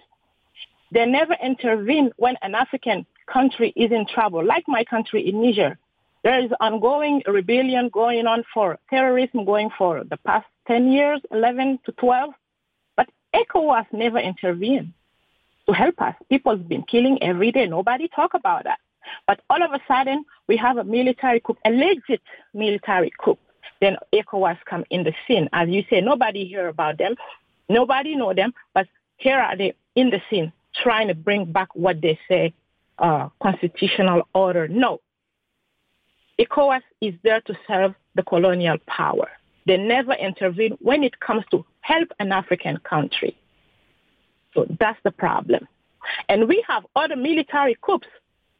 They 0.91 1.07
never 1.07 1.35
intervene 1.43 2.11
when 2.17 2.37
an 2.43 2.55
African 2.55 3.07
country 3.27 3.73
is 3.75 3.91
in 3.93 4.07
trouble, 4.07 4.45
like 4.45 4.65
my 4.69 4.85
country 4.85 5.27
in 5.27 5.41
Niger. 5.41 5.79
There 6.23 6.45
is 6.45 6.51
ongoing 6.61 7.23
rebellion 7.27 7.89
going 7.89 8.27
on 8.27 8.45
for 8.53 8.79
terrorism 8.91 9.45
going 9.45 9.71
for 9.79 10.05
the 10.05 10.19
past 10.19 10.47
10 10.67 10.93
years, 10.93 11.21
11 11.31 11.79
to 11.87 11.93
12. 11.93 12.35
But 12.97 13.09
ECOWAS 13.35 13.87
never 13.93 14.19
intervened 14.19 14.93
to 15.67 15.73
help 15.73 16.01
us. 16.03 16.15
People 16.29 16.53
have 16.57 16.69
been 16.69 16.83
killing 16.83 17.23
every 17.23 17.53
day. 17.53 17.67
Nobody 17.67 18.09
talk 18.09 18.35
about 18.35 18.65
that. 18.65 18.79
But 19.27 19.41
all 19.51 19.63
of 19.63 19.73
a 19.73 19.81
sudden, 19.89 20.25
we 20.47 20.57
have 20.59 20.77
a 20.77 20.85
military 20.85 21.41
coup, 21.41 21.57
a 21.65 21.71
legit 21.71 22.23
military 22.55 23.13
coup. 23.19 23.39
Then 23.81 23.97
ECOWAS 24.13 24.59
come 24.65 24.85
in 24.91 25.03
the 25.03 25.13
scene. 25.27 25.49
As 25.53 25.69
you 25.69 25.83
say, 25.91 26.01
nobody 26.01 26.45
hear 26.47 26.69
about 26.69 26.99
them. 26.99 27.17
Nobody 27.69 28.17
know 28.17 28.35
them, 28.35 28.53
but 28.75 28.87
here 29.17 29.39
are 29.39 29.57
they 29.57 29.75
in 29.95 30.11
the 30.11 30.21
scene 30.29 30.53
trying 30.75 31.09
to 31.09 31.15
bring 31.15 31.51
back 31.53 31.75
what 31.75 32.01
they 32.01 32.19
say 32.29 32.55
uh, 32.99 33.29
constitutional 33.43 34.29
order. 34.35 34.69
No. 34.69 35.01
ECOWAS 36.39 36.83
is 37.01 37.15
there 37.23 37.41
to 37.43 37.55
serve 37.69 37.95
the 38.15 38.23
colonial 38.23 38.79
power. 38.87 39.29
They 39.67 39.77
never 39.77 40.13
intervene 40.13 40.77
when 40.81 41.05
it 41.05 41.21
comes 41.21 41.45
to 41.51 41.65
help 41.81 42.09
an 42.19 42.33
African 42.33 42.79
country. 42.79 43.37
So 44.55 44.67
that's 44.79 44.99
the 45.05 45.11
problem. 45.11 45.69
And 46.29 46.49
we 46.49 46.65
have 46.69 46.85
other 46.97 47.17
military 47.17 47.77
coups. 47.81 48.09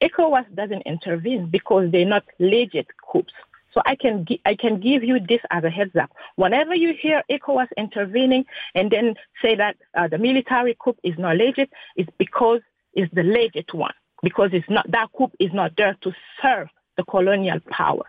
ECOWAS 0.01 0.55
doesn't 0.55 0.83
intervene 0.83 1.49
because 1.51 1.91
they're 1.91 2.07
not 2.07 2.25
legit 2.39 2.87
coups. 3.11 3.33
So 3.73 3.81
I 3.87 3.97
can 3.97 4.27
I 4.45 4.55
can 4.55 4.81
give 4.81 5.03
you 5.03 5.19
this 5.19 5.41
as 5.51 5.65
a 5.65 5.71
heads 5.71 5.97
up. 5.97 6.11
Whenever 6.37 6.75
you 6.75 6.95
hear 6.95 7.23
ECOWAS 7.31 7.69
intervening 7.77 8.45
and 8.75 8.91
then 8.91 9.15
say 9.41 9.57
that 9.57 9.77
uh, 9.95 10.09
the 10.09 10.19
military 10.19 10.77
coup 10.79 10.97
is 11.03 11.19
not 11.19 11.37
legit, 11.37 11.71
it's 11.97 12.11
because 12.19 12.61
it's 12.93 13.13
the 13.15 13.23
legit 13.23 13.73
one. 13.73 13.95
Because 14.23 14.51
it's 14.53 14.69
not 14.69 14.91
that 14.91 15.09
coup 15.17 15.31
is 15.39 15.53
not 15.53 15.73
there 15.77 15.97
to 16.03 16.13
serve 16.41 16.69
the 16.97 17.05
colonial 17.05 17.61
power. 17.71 18.05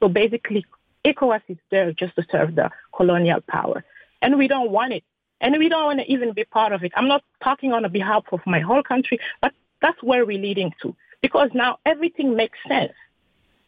So 0.00 0.08
basically, 0.08 0.64
ECOWAS 1.04 1.42
is 1.48 1.58
there 1.70 1.92
just 1.92 2.14
to 2.16 2.24
serve 2.30 2.54
the 2.54 2.70
colonial 2.96 3.40
power, 3.48 3.84
and 4.22 4.38
we 4.38 4.46
don't 4.48 4.70
want 4.70 4.92
it, 4.92 5.04
and 5.40 5.58
we 5.58 5.68
don't 5.68 5.84
want 5.84 6.00
to 6.00 6.10
even 6.10 6.32
be 6.32 6.44
part 6.44 6.72
of 6.72 6.84
it. 6.84 6.92
I'm 6.94 7.08
not 7.08 7.24
talking 7.42 7.72
on 7.72 7.90
behalf 7.90 8.24
of 8.32 8.40
my 8.46 8.60
whole 8.60 8.82
country, 8.82 9.18
but 9.42 9.52
that's 9.82 10.02
where 10.02 10.24
we're 10.24 10.38
leading 10.40 10.72
to 10.82 10.94
because 11.20 11.50
now 11.54 11.78
everything 11.84 12.36
makes 12.36 12.58
sense 12.68 12.92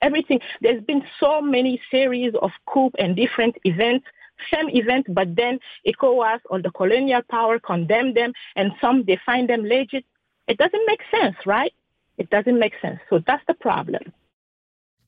everything. 0.02 0.40
There's 0.60 0.82
been 0.82 1.02
so 1.18 1.40
many 1.40 1.80
series 1.90 2.34
of 2.40 2.50
coup 2.66 2.90
and 2.98 3.16
different 3.16 3.56
events, 3.64 4.06
same 4.52 4.68
event, 4.70 5.06
but 5.08 5.36
then 5.36 5.58
ECOWAS 5.86 6.40
or 6.48 6.62
the 6.62 6.70
colonial 6.70 7.22
power 7.30 7.58
condemn 7.58 8.14
them, 8.14 8.32
and 8.56 8.72
some 8.80 9.04
they 9.06 9.18
find 9.24 9.48
them 9.48 9.64
legit. 9.64 10.04
It 10.48 10.58
doesn't 10.58 10.82
make 10.86 11.00
sense, 11.10 11.36
right? 11.46 11.72
It 12.18 12.30
doesn't 12.30 12.58
make 12.58 12.74
sense. 12.82 13.00
So 13.08 13.20
that's 13.26 13.44
the 13.46 13.54
problem. 13.54 14.12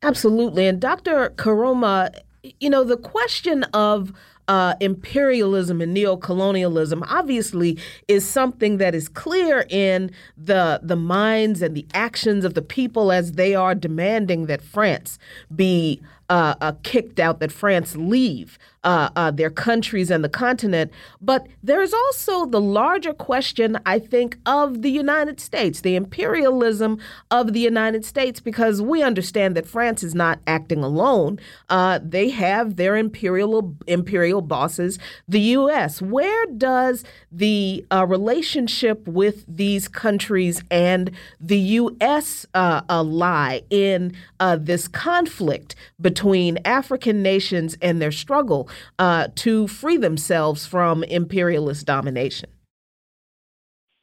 Absolutely. 0.03 0.67
And 0.67 0.81
Dr. 0.81 1.31
Koroma, 1.37 2.15
you 2.61 2.71
know, 2.71 2.85
the 2.85 2.97
question 2.97 3.65
of 3.73 4.13
uh, 4.49 4.75
imperialism 4.81 5.81
and 5.81 5.97
neocolonialism 5.97 7.05
obviously 7.09 7.79
is 8.09 8.29
something 8.29 8.79
that 8.79 8.95
is 8.95 9.09
clear 9.09 9.65
in 9.69 10.11
the 10.37 10.81
the 10.83 10.97
minds 10.97 11.63
and 11.63 11.77
the 11.77 11.87
actions 11.95 12.45
of 12.45 12.55
the 12.55 12.63
people 12.63 13.13
as 13.13 13.33
they 13.33 13.55
are 13.55 13.75
demanding 13.75 14.47
that 14.47 14.63
France 14.63 15.19
be 15.55 16.01
uh, 16.33 16.55
uh, 16.63 16.73
kicked 16.83 17.21
out, 17.21 17.41
that 17.41 17.53
France 17.53 17.95
leave 17.95 18.59
uh, 18.85 19.11
uh, 19.15 19.31
their 19.31 19.51
countries 19.51 20.11
and 20.11 20.25
the 20.25 20.31
continent. 20.31 20.91
But 21.21 21.47
there's 21.63 21.93
also 21.93 22.47
the 22.47 22.61
larger 22.61 23.13
question, 23.13 23.79
I 23.85 23.99
think, 23.99 24.39
of 24.47 24.81
the 24.81 24.91
United 24.91 25.41
States, 25.41 25.83
the 25.83 25.95
imperialism 25.95 26.99
of 27.31 27.53
the 27.53 27.61
United 27.61 28.07
States, 28.07 28.41
because 28.41 28.81
we 28.81 29.03
understand 29.03 29.57
that 29.59 29.67
France 29.67 30.03
is 30.03 30.15
not 30.15 30.39
acting 30.47 30.83
alone. 30.83 31.39
Uh, 31.69 32.01
they 32.03 32.31
have 32.31 32.77
their 32.77 32.97
imperial 32.97 33.77
imperial 33.87 34.41
bosses, 34.41 34.99
the 35.29 35.41
U.S. 35.41 36.01
Where 36.01 36.47
does 36.47 37.05
the 37.31 37.85
uh, 37.93 38.07
relationship 38.07 39.07
with 39.07 39.45
these 39.47 39.87
countries 39.87 40.65
and 40.71 41.11
the 41.39 41.59
U.S. 41.59 42.47
lie 42.55 43.63
in 43.69 44.17
this 44.59 44.89
conflict 44.89 45.75
between? 46.01 46.22
Between 46.23 46.61
African 46.65 47.21
nations 47.21 47.77
and 47.83 48.01
their 48.01 48.13
struggle 48.13 48.69
uh, 48.97 49.27
to 49.35 49.67
free 49.67 49.97
themselves 49.97 50.65
from 50.65 51.03
imperialist 51.03 51.85
domination? 51.85 52.49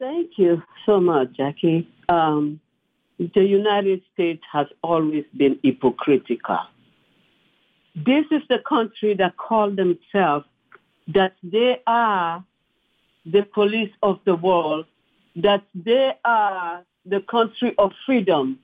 Thank 0.01 0.32
you 0.36 0.61
so 0.86 0.99
much, 0.99 1.30
Jacquie. 1.39 1.88
Um, 2.09 2.59
the 3.20 3.45
United 3.45 4.01
States 4.13 4.43
has 4.51 4.67
always 4.84 5.24
been 5.38 5.59
hypocritical. 5.63 6.59
This 7.95 8.26
is 8.32 8.41
the 8.49 8.59
country 8.67 9.13
that 9.13 9.38
call 9.38 9.72
themselves 9.72 10.45
that 11.07 11.36
they 11.41 11.82
are 11.88 12.43
the 13.26 13.43
police 13.43 13.93
of 14.03 14.20
the 14.26 14.36
world, 14.36 14.88
that 15.38 15.63
they 15.74 16.11
are 16.26 16.84
the 17.05 17.22
country 17.22 17.74
of 17.78 17.93
freedom. 18.05 18.59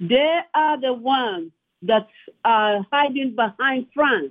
They 0.00 0.40
are 0.54 0.80
the 0.80 0.92
ones 0.92 1.52
that 1.82 2.08
are 2.44 2.86
hiding 2.92 3.34
behind 3.34 3.86
France. 3.94 4.30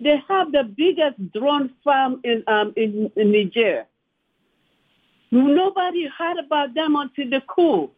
They 0.00 0.22
have 0.28 0.52
the 0.52 0.64
biggest 0.64 1.32
drone 1.32 1.70
farm 1.82 2.20
in, 2.24 2.44
um, 2.46 2.72
in, 2.76 3.10
in 3.16 3.32
Niger. 3.32 3.86
Nobody 5.30 6.06
heard 6.06 6.38
about 6.38 6.74
them 6.74 6.96
until 6.96 7.28
the 7.30 7.42
coup. 7.42 7.90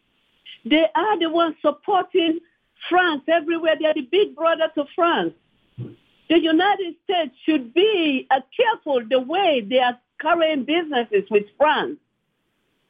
They 0.65 0.87
are 0.95 1.19
the 1.19 1.31
ones 1.31 1.57
supporting 1.63 2.41
France 2.89 3.23
everywhere. 3.29 3.77
They 3.79 3.87
are 3.87 3.95
the 3.95 4.09
big 4.11 4.35
brother 4.35 4.71
to 4.75 4.85
France. 4.95 5.35
The 5.77 6.41
United 6.41 6.95
States 7.05 7.35
should 7.45 7.75
be 7.75 8.27
uh, 8.31 8.41
careful 8.57 9.03
the 9.09 9.21
way 9.21 9.67
they 9.69 9.79
are 9.79 9.99
carrying 10.21 10.65
businesses 10.65 11.29
with 11.31 11.45
France. 11.57 11.99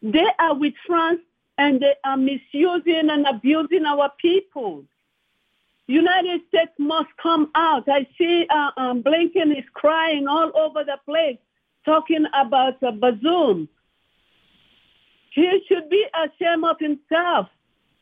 They 0.03 0.27
are 0.39 0.55
with 0.55 0.75
France 0.87 1.21
and 1.59 1.81
they 1.81 1.95
are 2.05 2.17
misusing 2.17 3.11
and 3.11 3.27
abusing 3.27 3.85
our 3.85 4.11
people. 4.19 4.85
United 5.91 6.43
States 6.49 6.71
must 6.79 7.09
come 7.21 7.51
out. 7.57 7.89
I 7.89 8.07
see 8.17 8.47
uh, 8.49 8.71
um, 8.77 9.03
Blinken 9.03 9.59
is 9.59 9.65
crying 9.75 10.29
all 10.29 10.53
over 10.57 10.85
the 10.85 10.99
place, 11.05 11.39
talking 11.85 12.27
about 12.33 12.81
uh, 12.81 12.93
Bazoum. 12.93 13.67
He 15.31 15.65
should 15.67 15.91
be 15.91 16.07
ashamed 16.15 16.65
of 16.65 16.77
himself. 16.79 17.49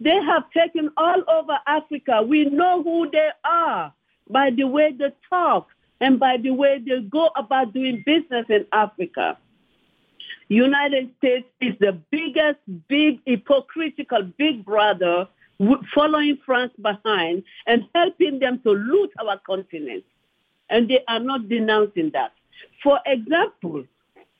They 0.00 0.16
have 0.16 0.50
taken 0.50 0.90
all 0.98 1.22
over 1.28 1.58
Africa. 1.66 2.22
We 2.22 2.44
know 2.44 2.82
who 2.82 3.10
they 3.10 3.30
are 3.42 3.94
by 4.28 4.50
the 4.50 4.64
way 4.64 4.92
they 4.92 5.12
talk 5.30 5.68
and 5.98 6.20
by 6.20 6.36
the 6.36 6.50
way 6.50 6.82
they 6.86 7.00
go 7.00 7.30
about 7.36 7.72
doing 7.72 8.02
business 8.04 8.44
in 8.50 8.66
Africa. 8.70 9.38
United 10.48 11.10
States 11.18 11.46
is 11.60 11.74
the 11.80 11.92
biggest, 12.10 12.58
big, 12.86 13.20
hypocritical 13.24 14.22
big 14.36 14.64
brother 14.64 15.26
following 15.94 16.38
France 16.44 16.72
behind 16.80 17.42
and 17.66 17.84
helping 17.94 18.38
them 18.38 18.60
to 18.62 18.70
loot 18.70 19.10
our 19.20 19.38
continent. 19.46 20.04
And 20.70 20.88
they 20.88 21.02
are 21.08 21.20
not 21.20 21.48
denouncing 21.48 22.10
that. 22.12 22.32
For 22.82 23.00
example, 23.06 23.84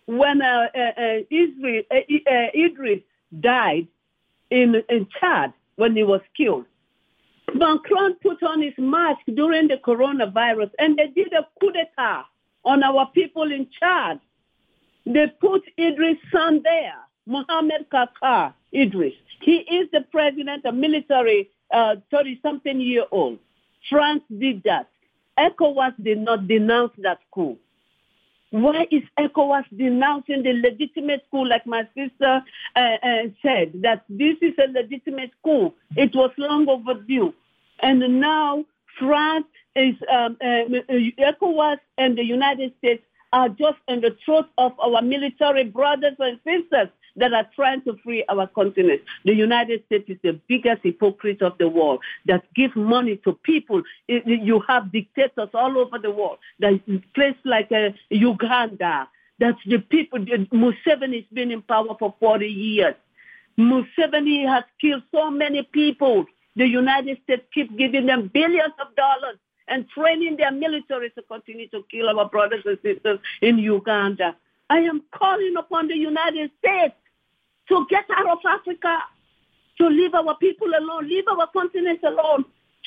when 0.07 0.43
uh, 0.43 0.69
uh, 0.75 0.79
uh 0.79 1.19
Israel, 1.31 1.83
uh, 1.91 1.97
uh, 1.97 2.47
Idris 2.55 3.01
died 3.41 3.89
in, 4.51 4.83
in 4.89 5.07
Chad 5.21 5.53
when 5.77 5.97
he 5.97 6.05
was 6.05 6.21
killed, 6.37 6.67
Macron 7.55 8.15
put 8.23 8.43
on 8.43 8.63
his 8.63 8.75
mask 8.79 9.21
during 9.35 9.69
the 9.69 9.77
coronavirus 9.77 10.71
and 10.79 10.99
they 10.99 11.09
did 11.09 11.33
a 11.33 11.47
coup 11.61 11.73
d'etat 11.73 12.25
on 12.65 12.83
our 12.83 13.07
people 13.15 13.51
in 13.51 13.67
Chad. 13.79 14.21
They 15.07 15.27
put 15.41 15.63
Idris' 15.79 16.19
son 16.31 16.61
there, 16.63 16.97
Mohammed 17.27 17.89
Kaka 17.91 18.55
Idris. 18.75 19.15
He 19.43 19.57
is 19.57 19.89
the 19.93 20.03
president, 20.11 20.65
a 20.65 20.73
military 20.73 21.51
30-something 21.73 22.77
uh, 22.77 22.81
year 22.81 23.05
old. 23.11 23.39
France 23.89 24.23
did 24.39 24.63
that. 24.65 24.89
ECOWAS 25.39 25.95
did 26.03 26.19
not 26.19 26.49
denounce 26.49 26.93
that 26.99 27.19
coup. 27.33 27.57
Why 28.51 28.87
is 28.91 29.03
ECOWAS 29.19 29.65
denouncing 29.77 30.43
the 30.43 30.55
legitimate 30.55 31.25
coup, 31.31 31.47
like 31.47 31.67
my 31.67 31.87
sister 31.95 32.43
uh, 32.75 32.81
uh, 32.81 33.23
said, 33.43 33.73
that 33.83 34.05
this 34.09 34.37
is 34.41 34.55
a 34.59 34.71
legitimate 34.73 35.31
coup? 35.45 35.73
It 35.97 36.15
was 36.15 36.31
long 36.39 36.69
overdue. 36.69 37.35
And 37.81 38.21
now 38.21 38.65
France 38.99 39.47
is, 39.77 39.95
um, 40.13 40.37
uh, 40.41 40.65
ECOWAS 41.19 41.79
and 41.99 42.17
the 42.17 42.25
United 42.25 42.73
States 42.79 43.03
are 43.33 43.51
just 43.51 43.79
in 43.87 44.01
the 44.01 44.17
throat 44.25 44.47
of 44.57 44.73
our 44.81 45.03
military 45.03 45.65
brothers 45.65 46.17
and 46.19 46.39
sisters 46.45 46.89
that 47.19 47.33
are 47.33 47.47
trying 47.55 47.83
to 47.83 47.97
free 48.05 48.25
our 48.29 48.47
continent. 48.47 49.03
The 49.25 49.35
United 49.35 49.85
States 49.87 50.09
is 50.09 50.19
the 50.23 50.41
biggest 50.49 50.83
hypocrite 50.83 51.43
of 51.43 51.59
the 51.59 51.69
world 51.69 52.01
that 52.27 52.45
give 52.55 52.75
money 52.77 53.17
to 53.25 53.33
people. 53.33 53.83
You 54.07 54.63
have 54.69 54.93
dictators 54.93 55.51
all 55.55 55.79
over 55.79 55.99
the 55.99 56.11
world. 56.11 56.39
That 56.61 56.81
place 57.15 57.37
like 57.45 57.71
uh, 57.73 57.91
Uganda, 58.11 59.09
that's 59.39 59.59
the 59.67 59.79
people. 59.79 60.21
Museveni 60.21 61.17
has 61.17 61.25
been 61.33 61.51
in 61.51 61.63
power 61.63 61.97
for 61.99 62.15
40 62.21 62.47
years. 62.47 62.95
Museveni 63.59 64.47
has 64.47 64.65
killed 64.81 65.03
so 65.13 65.31
many 65.31 65.63
people. 65.63 66.27
The 66.57 66.67
United 66.67 67.19
States 67.25 67.43
keep 67.53 67.77
giving 67.77 68.07
them 68.07 68.31
billions 68.33 68.75
of 68.81 68.95
dollars 68.97 69.39
and 69.69 69.89
training 69.91 70.37
their 70.37 70.51
military 70.51 71.11
to 71.11 71.23
continue 71.23 71.69
to 71.69 71.85
kill 71.91 72.09
our 72.09 72.29
brothers 72.29 72.63
and 72.65 72.79
sisters 72.83 73.19
in 73.43 73.59
Uganda. 73.59 74.37
I 74.71 74.79
am 74.79 75.03
calling 75.13 75.55
upon 75.57 75.89
the 75.89 75.97
United 75.97 76.51
States 76.59 76.95
to 77.69 77.87
get 77.89 78.05
out 78.17 78.29
of 78.29 78.39
Africa, 78.47 78.99
to 79.79 79.87
leave 79.87 80.15
our 80.15 80.37
people 80.39 80.69
alone, 80.79 81.09
leave 81.09 81.25
our 81.29 81.47
continent 81.53 82.01
alone. 82.03 82.45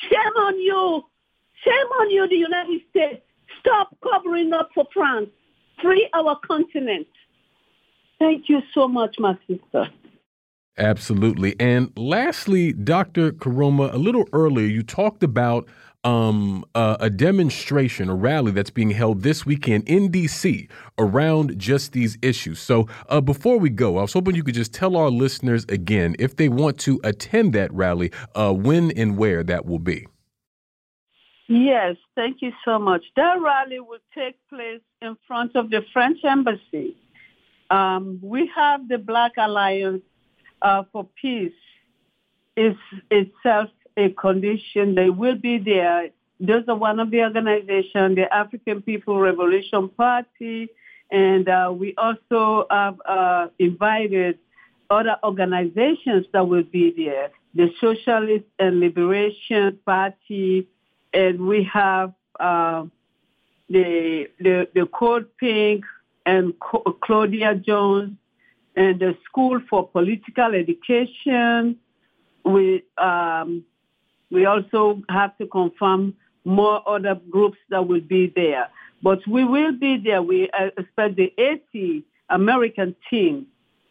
Shame 0.10 0.36
on 0.38 0.60
you. 0.60 1.04
Shame 1.64 1.88
on 2.00 2.10
you, 2.10 2.28
the 2.28 2.36
United 2.36 2.82
States. 2.90 3.22
Stop 3.60 3.96
covering 4.02 4.52
up 4.54 4.70
for 4.74 4.86
France. 4.94 5.30
Free 5.82 6.10
our 6.14 6.38
continent. 6.46 7.08
Thank 8.20 8.50
you 8.50 8.62
so 8.74 8.88
much, 8.88 9.16
my 9.20 9.38
sister. 9.48 9.90
Absolutely. 10.78 11.56
And 11.60 11.92
lastly, 11.96 12.74
Dr. 12.74 13.32
Koroma, 13.32 13.94
a 13.94 13.98
little 13.98 14.28
earlier, 14.34 14.68
you 14.68 14.84
talked 14.84 15.22
about 15.22 15.68
um, 16.04 16.66
a 16.74 17.10
demonstration, 17.10 18.10
a 18.10 18.16
rally 18.16 18.52
that's 18.52 18.70
being 18.70 18.92
held 18.92 19.22
this 19.22 19.46
weekend 19.46 19.88
in 19.88 20.10
D.C. 20.10 20.68
around 20.98 21.58
just 21.60 21.94
these 21.94 22.18
issues. 22.22 22.60
So 22.60 22.88
uh, 23.10 23.22
before 23.22 23.60
we 23.60 23.70
go, 23.70 23.98
I 23.98 24.02
was 24.02 24.14
hoping 24.14 24.36
you 24.36 24.44
could 24.44 24.56
just 24.56 24.74
tell 24.74 24.98
our 24.98 25.10
listeners 25.10 25.66
again 25.70 26.16
if 26.18 26.36
they 26.36 26.50
want 26.50 26.80
to 26.80 27.00
attend 27.04 27.54
that 27.54 27.72
rally, 27.74 28.12
uh, 28.36 28.54
when 28.54 28.92
and 28.92 29.18
where 29.18 29.44
that 29.44 29.66
will 29.66 29.80
be. 29.80 30.08
Yes, 31.48 31.98
thank 32.16 32.42
you 32.42 32.54
so 32.64 32.80
much. 32.80 33.04
That 33.18 33.42
rally 33.42 33.80
will 33.80 34.00
take 34.16 34.38
place 34.50 34.82
in 35.02 35.18
front 35.28 35.56
of 35.56 35.70
the 35.70 35.84
French 35.92 36.20
embassy. 36.24 36.96
Um, 37.70 38.20
we 38.22 38.50
have 38.56 38.88
the 38.88 38.98
Black 38.98 39.34
Alliance 39.38 40.02
uh, 40.62 40.84
for 40.92 41.08
Peace 41.22 41.52
is 42.56 42.76
itself 43.10 43.70
a 43.98 44.10
condition. 44.10 44.96
They 44.96 45.10
will 45.10 45.36
be 45.36 45.58
there. 45.58 46.10
Those 46.40 46.64
are 46.68 46.76
one 46.76 47.00
of 47.00 47.12
the 47.12 47.22
organizations, 47.22 48.16
the 48.16 48.34
African 48.34 48.82
People 48.82 49.20
Revolution 49.20 49.90
Party, 49.90 50.70
and 51.12 51.48
uh, 51.48 51.72
we 51.76 51.94
also 51.98 52.66
have 52.72 53.00
uh, 53.06 53.48
invited 53.60 54.40
other 54.90 55.18
organizations 55.24 56.26
that 56.34 56.48
will 56.48 56.64
be 56.64 56.94
there, 56.96 57.30
the 57.54 57.72
Socialist 57.80 58.46
and 58.60 58.80
Liberation 58.80 59.78
Party, 59.86 60.68
and 61.14 61.40
we 61.48 61.64
have 61.64 62.14
uh, 62.40 62.86
the, 63.70 64.28
the, 64.40 64.68
the 64.74 64.86
Code 64.88 65.28
Pink 65.38 65.86
and 66.26 66.54
Claudia 66.60 67.56
Jones 67.56 68.18
and 68.76 69.00
the 69.00 69.18
School 69.26 69.62
for 69.70 69.88
Political 69.88 70.56
Education. 70.56 71.78
We 72.44 72.84
um, 72.98 73.64
we 74.32 74.46
also 74.46 75.02
have 75.10 75.38
to 75.38 75.46
confirm 75.48 76.16
more 76.46 76.82
other 76.88 77.20
groups 77.30 77.58
that 77.70 77.88
will 77.88 78.02
be 78.02 78.32
there. 78.36 78.70
But 79.04 79.20
we 79.28 79.44
will 79.44 79.74
be 79.74 79.98
there. 79.98 80.22
We 80.22 80.50
uh, 80.52 80.70
expect 80.78 81.16
the 81.16 81.34
80 81.38 82.04
American 82.30 82.96
team. 83.10 83.48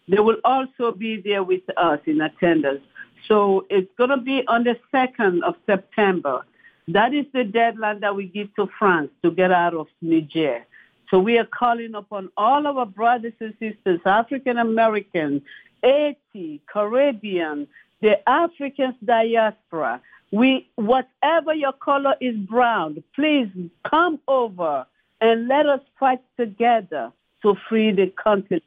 They 0.09 0.18
will 0.18 0.38
also 0.45 0.93
be 0.93 1.20
there 1.20 1.43
with 1.43 1.62
us 1.76 2.01
in 2.07 2.20
attendance. 2.20 2.82
So 3.28 3.66
it's 3.70 3.91
going 3.97 4.11
to 4.11 4.16
be 4.16 4.43
on 4.49 4.64
the 4.64 4.76
2nd 4.93 5.43
of 5.43 5.55
September. 5.66 6.45
That 6.88 7.14
is 7.14 7.26
the 7.32 7.45
deadline 7.45 8.01
that 8.01 8.16
we 8.16 8.26
give 8.26 8.55
to 8.57 8.68
France 8.78 9.11
to 9.22 9.30
get 9.30 9.53
out 9.53 9.74
of 9.74 9.86
Niger. 10.01 10.64
So 11.11 11.18
we 11.18 11.38
are 11.38 11.47
calling 11.47 11.95
upon 11.95 12.30
all 12.36 12.66
our 12.66 12.86
brothers 12.86 13.32
and 13.41 13.55
sisters, 13.61 14.01
African 14.05 14.59
Americans, 14.59 15.43
Haiti, 15.82 16.61
Caribbean, 16.72 17.68
the 18.01 18.28
African 18.28 18.95
diaspora, 19.05 20.01
we, 20.33 20.68
whatever 20.76 21.55
your 21.55 21.72
color 21.72 22.14
is 22.20 22.37
brown, 22.37 23.03
please 23.14 23.49
come 23.89 24.20
over 24.28 24.87
and 25.20 25.49
let 25.49 25.66
us 25.66 25.81
fight 25.99 26.20
together 26.39 27.12
to 27.43 27.55
free 27.68 27.93
the 27.93 28.12
country, 28.22 28.62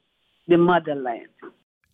the 0.47 0.57
motherland. 0.57 1.27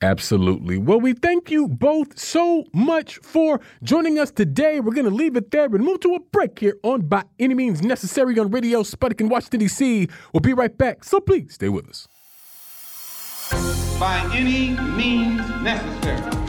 Absolutely. 0.02 0.78
Well, 0.78 1.02
we 1.02 1.12
thank 1.14 1.52
you 1.52 1.68
both 1.68 2.18
so 2.18 2.64
much 2.74 3.18
for 3.18 3.60
joining 3.84 4.18
us 4.18 4.32
today. 4.32 4.80
We're 4.80 4.94
going 4.94 5.10
to 5.10 5.14
leave 5.14 5.36
it 5.36 5.52
there 5.52 5.66
and 5.66 5.84
move 5.84 6.00
to 6.02 6.16
a 6.16 6.20
break 6.20 6.58
here 6.58 6.78
on 6.84 7.02
By 7.02 7.24
Any 7.38 7.54
Means 7.54 7.82
Necessary 7.82 8.40
on 8.40 8.50
Radio 8.50 8.84
Sputnik 8.84 9.20
in 9.20 9.28
Washington, 9.28 9.60
D.C. 9.60 10.08
We'll 10.34 10.40
be 10.40 10.54
right 10.54 10.76
back, 10.76 11.04
so 11.04 11.20
please 11.20 11.54
stay 11.54 11.68
with 11.68 11.90
us. 11.90 12.08
By 14.00 14.30
any 14.34 14.70
means 14.96 15.42
necessary. 15.62 16.49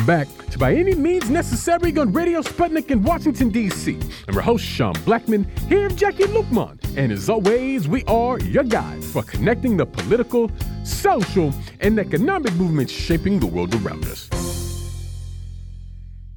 Welcome 0.00 0.34
back 0.34 0.46
to 0.52 0.58
By 0.58 0.74
Any 0.76 0.94
Means 0.94 1.28
Necessary 1.28 1.94
on 1.98 2.10
Radio 2.14 2.40
Sputnik 2.40 2.90
in 2.90 3.02
Washington, 3.02 3.50
D.C. 3.50 3.98
I'm 4.26 4.32
your 4.32 4.42
host, 4.42 4.64
Sean 4.64 4.94
Blackmon, 4.94 5.44
here 5.68 5.88
with 5.88 5.98
Jacquie 5.98 6.24
Luqman. 6.24 6.78
And 6.96 7.12
as 7.12 7.28
always, 7.28 7.86
we 7.86 8.02
are 8.04 8.38
your 8.40 8.64
guides 8.64 9.12
for 9.12 9.22
connecting 9.22 9.76
the 9.76 9.84
political, 9.84 10.50
social, 10.84 11.52
and 11.80 11.98
economic 11.98 12.54
movements 12.54 12.94
shaping 12.94 13.40
the 13.40 13.46
world 13.46 13.74
around 13.74 14.06
us. 14.06 14.30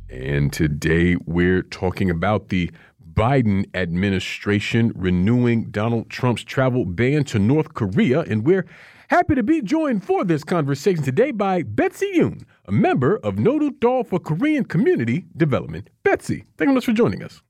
And 0.10 0.52
today 0.52 1.16
we're 1.26 1.64
talking 1.64 2.10
about 2.10 2.50
the 2.50 2.70
Biden 3.14 3.64
administration 3.74 4.92
renewing 4.94 5.70
Donald 5.72 6.10
Trump's 6.10 6.44
travel 6.44 6.84
ban 6.84 7.24
to 7.26 7.40
North 7.40 7.74
Korea. 7.74 8.24
And 8.24 8.46
we're 8.46 8.66
happy 9.08 9.36
to 9.36 9.44
be 9.44 9.62
joined 9.62 10.04
for 10.04 10.26
this 10.26 10.44
conversation 10.44 11.02
today 11.02 11.32
by 11.32 11.64
Betsy 11.64 12.12
Yoon, 12.18 12.44
a 12.66 12.72
member 12.72 13.18
of 13.18 13.36
Nodutdol 13.36 14.08
for 14.08 14.20
Korean 14.20 14.66
Community 14.66 15.26
Development. 15.36 15.90
Betsy, 16.04 16.46
thank 16.58 16.70
you 16.70 16.76
much 16.76 16.86
for 16.86 16.94
joining 16.94 17.24
us. 17.24 17.42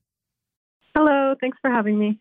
Hello, 0.94 1.34
thanks 1.40 1.58
for 1.60 1.70
having 1.70 1.98
me. 1.98 2.18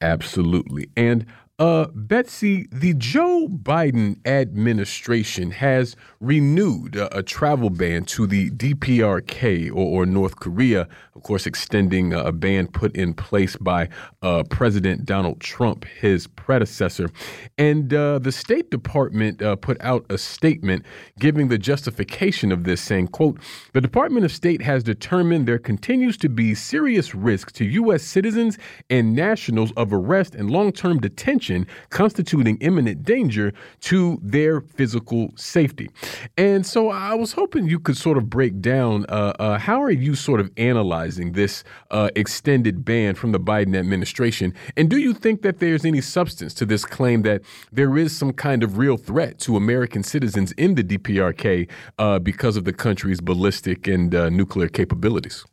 Absolutely. 0.00 0.90
And 0.96 1.26
uh, 1.60 1.86
Betsy, 1.94 2.66
the 2.72 2.94
Joe 2.94 3.46
Biden 3.48 4.16
administration 4.26 5.52
has 5.52 5.94
renewed 6.18 6.96
a, 6.96 7.18
a 7.18 7.22
travel 7.22 7.70
ban 7.70 8.04
to 8.06 8.26
the 8.26 8.50
DPRK 8.50 9.70
or, 9.70 10.02
or, 10.02 10.04
North 10.04 10.40
Korea, 10.40 10.88
of 11.14 11.22
course, 11.22 11.46
extending 11.46 12.12
a 12.12 12.32
ban 12.32 12.66
put 12.66 12.96
in 12.96 13.14
place 13.14 13.54
by 13.56 13.88
uh, 14.22 14.42
President 14.50 15.04
Donald 15.04 15.40
Trump, 15.40 15.84
his 15.84 16.26
predecessor. 16.26 17.08
And 17.56 17.94
uh, 17.94 18.18
the 18.18 18.32
State 18.32 18.72
Department 18.72 19.40
uh, 19.40 19.54
put 19.54 19.80
out 19.80 20.04
a 20.10 20.18
statement 20.18 20.84
giving 21.20 21.48
the 21.48 21.58
justification 21.58 22.50
of 22.50 22.64
this, 22.64 22.80
saying, 22.80 23.08
quote, 23.08 23.38
the 23.74 23.80
Department 23.80 24.24
of 24.24 24.32
State 24.32 24.62
has 24.62 24.82
determined 24.82 25.46
there 25.46 25.60
continues 25.60 26.16
to 26.16 26.28
be 26.28 26.52
serious 26.52 27.14
risk 27.14 27.52
to 27.52 27.64
U.S. 27.64 28.02
citizens 28.02 28.58
and 28.90 29.14
nationals 29.14 29.72
of 29.76 29.92
arrest 29.92 30.34
and 30.34 30.50
long-term 30.50 30.98
detention 30.98 31.43
constituting 31.90 32.56
imminent 32.60 33.02
danger 33.02 33.52
to 33.80 34.18
their 34.22 34.60
physical 34.60 35.32
safety. 35.36 35.90
And 36.36 36.66
so 36.66 36.90
I 36.90 37.14
was 37.14 37.32
hoping 37.32 37.68
you 37.68 37.78
could 37.78 37.96
sort 37.96 38.16
of 38.16 38.30
break 38.30 38.60
down 38.60 39.06
uh, 39.08 39.32
uh, 39.38 39.58
how 39.58 39.82
are 39.82 39.90
you 39.90 40.14
sort 40.14 40.40
of 40.40 40.50
analyzing 40.56 41.32
this 41.32 41.64
uh, 41.90 42.10
extended 42.16 42.84
ban 42.84 43.14
from 43.14 43.32
the 43.32 43.40
Biden 43.40 43.76
administration? 43.76 44.54
And 44.76 44.90
do 44.90 44.98
you 44.98 45.14
think 45.14 45.42
that 45.42 45.58
there's 45.58 45.84
any 45.84 46.00
substance 46.00 46.54
to 46.54 46.66
this 46.66 46.84
claim 46.84 47.22
that 47.22 47.42
there 47.72 47.96
is 47.96 48.16
some 48.16 48.32
kind 48.32 48.62
of 48.62 48.78
real 48.78 48.96
threat 48.96 49.38
to 49.40 49.56
American 49.56 50.02
citizens 50.02 50.52
in 50.52 50.74
the 50.74 50.82
DPRK 50.82 51.68
uh, 51.98 52.18
because 52.18 52.56
of 52.56 52.64
the 52.64 52.72
country's 52.72 53.20
ballistic 53.20 53.86
and 53.86 54.14
uh, 54.14 54.28
nuclear 54.30 54.68
capabilities? 54.68 55.44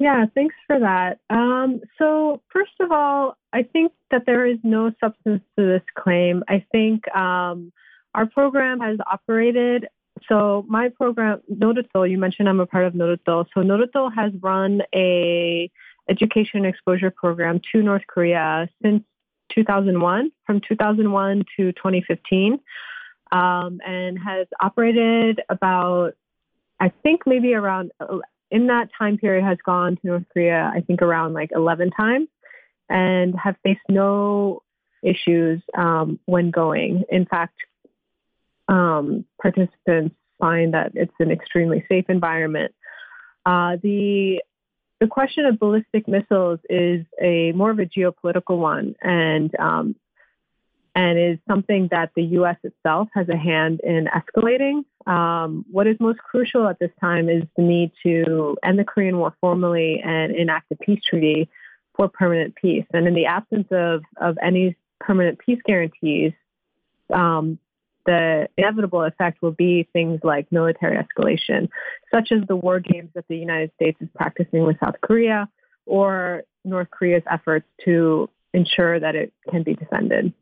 Yeah, 0.00 0.24
thanks 0.34 0.54
for 0.66 0.80
that. 0.80 1.18
Um, 1.28 1.82
so, 1.98 2.40
first 2.48 2.72
of 2.80 2.90
all, 2.90 3.36
I 3.52 3.64
think 3.64 3.92
that 4.10 4.24
there 4.24 4.46
is 4.46 4.56
no 4.62 4.90
substance 4.98 5.42
to 5.58 5.66
this 5.66 5.82
claim. 5.94 6.42
I 6.48 6.64
think 6.72 7.06
um, 7.14 7.70
our 8.14 8.24
program 8.24 8.80
has 8.80 8.96
operated. 9.06 9.88
So, 10.26 10.64
my 10.66 10.88
program, 10.88 11.42
Nodutdol, 11.52 12.10
you 12.10 12.16
mentioned 12.16 12.48
I'm 12.48 12.60
a 12.60 12.66
part 12.66 12.86
of 12.86 12.94
Nodutdol. 12.94 13.48
So, 13.54 13.60
Nodutdol 13.60 14.14
has 14.14 14.32
run 14.40 14.80
a 14.94 15.70
education 16.08 16.64
exposure 16.64 17.10
program 17.10 17.60
to 17.70 17.82
North 17.82 18.06
Korea 18.06 18.70
since 18.82 19.04
2001, 19.50 20.32
from 20.46 20.62
2001 20.62 21.44
to 21.58 21.72
2015, 21.72 22.58
um, 23.32 23.80
and 23.86 24.18
has 24.18 24.46
operated 24.62 25.42
about 25.50 26.14
I 26.80 26.88
think 27.02 27.26
maybe 27.26 27.52
around 27.52 27.92
in 28.50 28.66
that 28.66 28.88
time 28.96 29.16
period 29.18 29.44
has 29.44 29.58
gone 29.64 29.96
to 29.96 30.06
North 30.06 30.24
Korea, 30.32 30.70
I 30.74 30.80
think 30.80 31.02
around 31.02 31.34
like 31.34 31.50
11 31.54 31.90
times 31.90 32.28
and 32.88 33.34
have 33.38 33.56
faced 33.62 33.80
no 33.88 34.62
issues 35.02 35.62
um, 35.76 36.18
when 36.26 36.50
going. 36.50 37.04
In 37.08 37.24
fact, 37.26 37.54
um, 38.68 39.24
participants 39.40 40.16
find 40.38 40.74
that 40.74 40.92
it's 40.94 41.14
an 41.20 41.30
extremely 41.30 41.84
safe 41.88 42.06
environment. 42.08 42.74
Uh, 43.46 43.76
the 43.82 44.42
the 45.00 45.06
question 45.06 45.46
of 45.46 45.58
ballistic 45.58 46.06
missiles 46.06 46.60
is 46.68 47.06
a 47.22 47.52
more 47.52 47.70
of 47.70 47.78
a 47.78 47.86
geopolitical 47.86 48.58
one, 48.58 48.94
and 49.00 49.54
um, 49.58 49.96
and 51.00 51.18
is 51.18 51.38
something 51.48 51.88
that 51.90 52.10
the 52.14 52.22
U.S. 52.38 52.56
itself 52.62 53.08
has 53.14 53.26
a 53.30 53.36
hand 53.36 53.80
in 53.82 54.06
escalating. 54.06 54.84
Um, 55.10 55.64
what 55.70 55.86
is 55.86 55.96
most 55.98 56.18
crucial 56.18 56.68
at 56.68 56.78
this 56.78 56.90
time 57.00 57.30
is 57.30 57.42
the 57.56 57.62
need 57.62 57.92
to 58.02 58.58
end 58.62 58.78
the 58.78 58.84
Korean 58.84 59.16
War 59.16 59.34
formally 59.40 60.02
and 60.04 60.36
enact 60.36 60.70
a 60.72 60.76
peace 60.76 61.00
treaty 61.08 61.48
for 61.96 62.08
permanent 62.08 62.54
peace. 62.54 62.84
And 62.92 63.06
in 63.06 63.14
the 63.14 63.24
absence 63.24 63.68
of, 63.70 64.02
of 64.20 64.36
any 64.42 64.76
permanent 65.00 65.38
peace 65.38 65.60
guarantees, 65.64 66.32
um, 67.10 67.58
the 68.04 68.48
inevitable 68.58 69.02
effect 69.02 69.40
will 69.40 69.52
be 69.52 69.88
things 69.94 70.20
like 70.22 70.52
military 70.52 70.98
escalation, 70.98 71.70
such 72.12 72.30
as 72.30 72.46
the 72.46 72.56
war 72.56 72.78
games 72.78 73.08
that 73.14 73.24
the 73.28 73.38
United 73.38 73.70
States 73.76 73.96
is 74.02 74.08
practicing 74.14 74.64
with 74.64 74.76
South 74.84 74.96
Korea 75.00 75.48
or 75.86 76.42
North 76.62 76.90
Korea's 76.90 77.22
efforts 77.30 77.66
to 77.86 78.28
ensure 78.52 79.00
that 79.00 79.14
it 79.14 79.32
can 79.50 79.62
be 79.62 79.74
defended. 79.74 80.34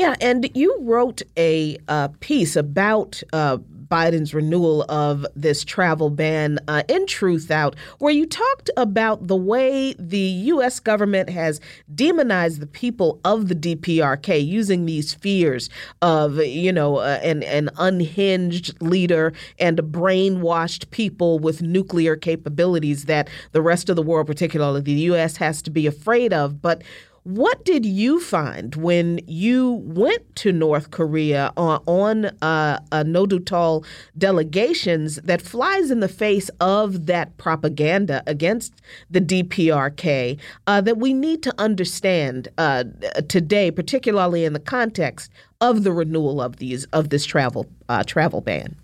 Yeah, 0.00 0.14
and 0.22 0.50
you 0.54 0.78
wrote 0.80 1.20
a 1.36 1.76
uh, 1.86 2.08
piece 2.20 2.56
about 2.56 3.22
uh, 3.34 3.58
Biden's 3.58 4.32
renewal 4.32 4.86
of 4.88 5.26
this 5.36 5.62
travel 5.62 6.08
ban 6.08 6.58
uh, 6.68 6.84
in 6.88 7.06
Truth 7.06 7.50
Out, 7.50 7.76
where 7.98 8.10
you 8.10 8.24
talked 8.24 8.70
about 8.78 9.26
the 9.26 9.36
way 9.36 9.94
the 9.98 10.18
U.S. 10.18 10.80
government 10.80 11.28
has 11.28 11.60
demonized 11.94 12.60
the 12.60 12.66
people 12.66 13.20
of 13.26 13.48
the 13.48 13.54
DPRK 13.54 14.42
using 14.42 14.86
these 14.86 15.12
fears 15.12 15.68
of, 16.00 16.38
you 16.38 16.72
know, 16.72 16.96
uh, 16.96 17.20
an, 17.22 17.42
an 17.42 17.68
unhinged 17.76 18.80
leader 18.80 19.34
and 19.58 19.76
brainwashed 19.80 20.90
people 20.90 21.38
with 21.38 21.60
nuclear 21.60 22.16
capabilities 22.16 23.04
that 23.04 23.28
the 23.52 23.60
rest 23.60 23.90
of 23.90 23.96
the 23.96 24.02
world, 24.02 24.26
particularly 24.26 24.80
the 24.80 24.92
U.S., 24.92 25.36
has 25.36 25.60
to 25.60 25.70
be 25.70 25.86
afraid 25.86 26.32
of. 26.32 26.62
But 26.62 26.80
what 27.24 27.64
did 27.64 27.84
you 27.84 28.18
find 28.18 28.74
when 28.76 29.20
you 29.26 29.82
went 29.84 30.34
to 30.36 30.52
North 30.52 30.90
Korea 30.90 31.52
on, 31.56 31.82
on 31.86 32.24
uh, 32.42 32.80
a 32.90 33.04
Nodutdol 33.04 33.84
delegations 34.16 35.16
that 35.16 35.42
flies 35.42 35.90
in 35.90 36.00
the 36.00 36.08
face 36.08 36.48
of 36.60 37.06
that 37.06 37.36
propaganda 37.36 38.22
against 38.26 38.72
the 39.10 39.20
DPRK 39.20 40.38
uh, 40.66 40.80
that 40.80 40.96
we 40.96 41.12
need 41.12 41.42
to 41.42 41.54
understand 41.58 42.48
uh, 42.56 42.84
today, 43.28 43.70
particularly 43.70 44.44
in 44.44 44.54
the 44.54 44.60
context 44.60 45.30
of 45.60 45.84
the 45.84 45.92
renewal 45.92 46.40
of 46.40 46.56
these 46.56 46.84
of 46.86 47.10
this 47.10 47.26
travel 47.26 47.66
uh, 47.88 48.02
travel 48.02 48.40
ban? 48.40 48.76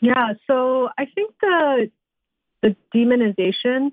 Yeah, 0.00 0.32
so 0.46 0.88
I 0.98 1.04
think 1.14 1.34
the 1.40 1.90
the 2.62 2.76
demonization 2.94 3.92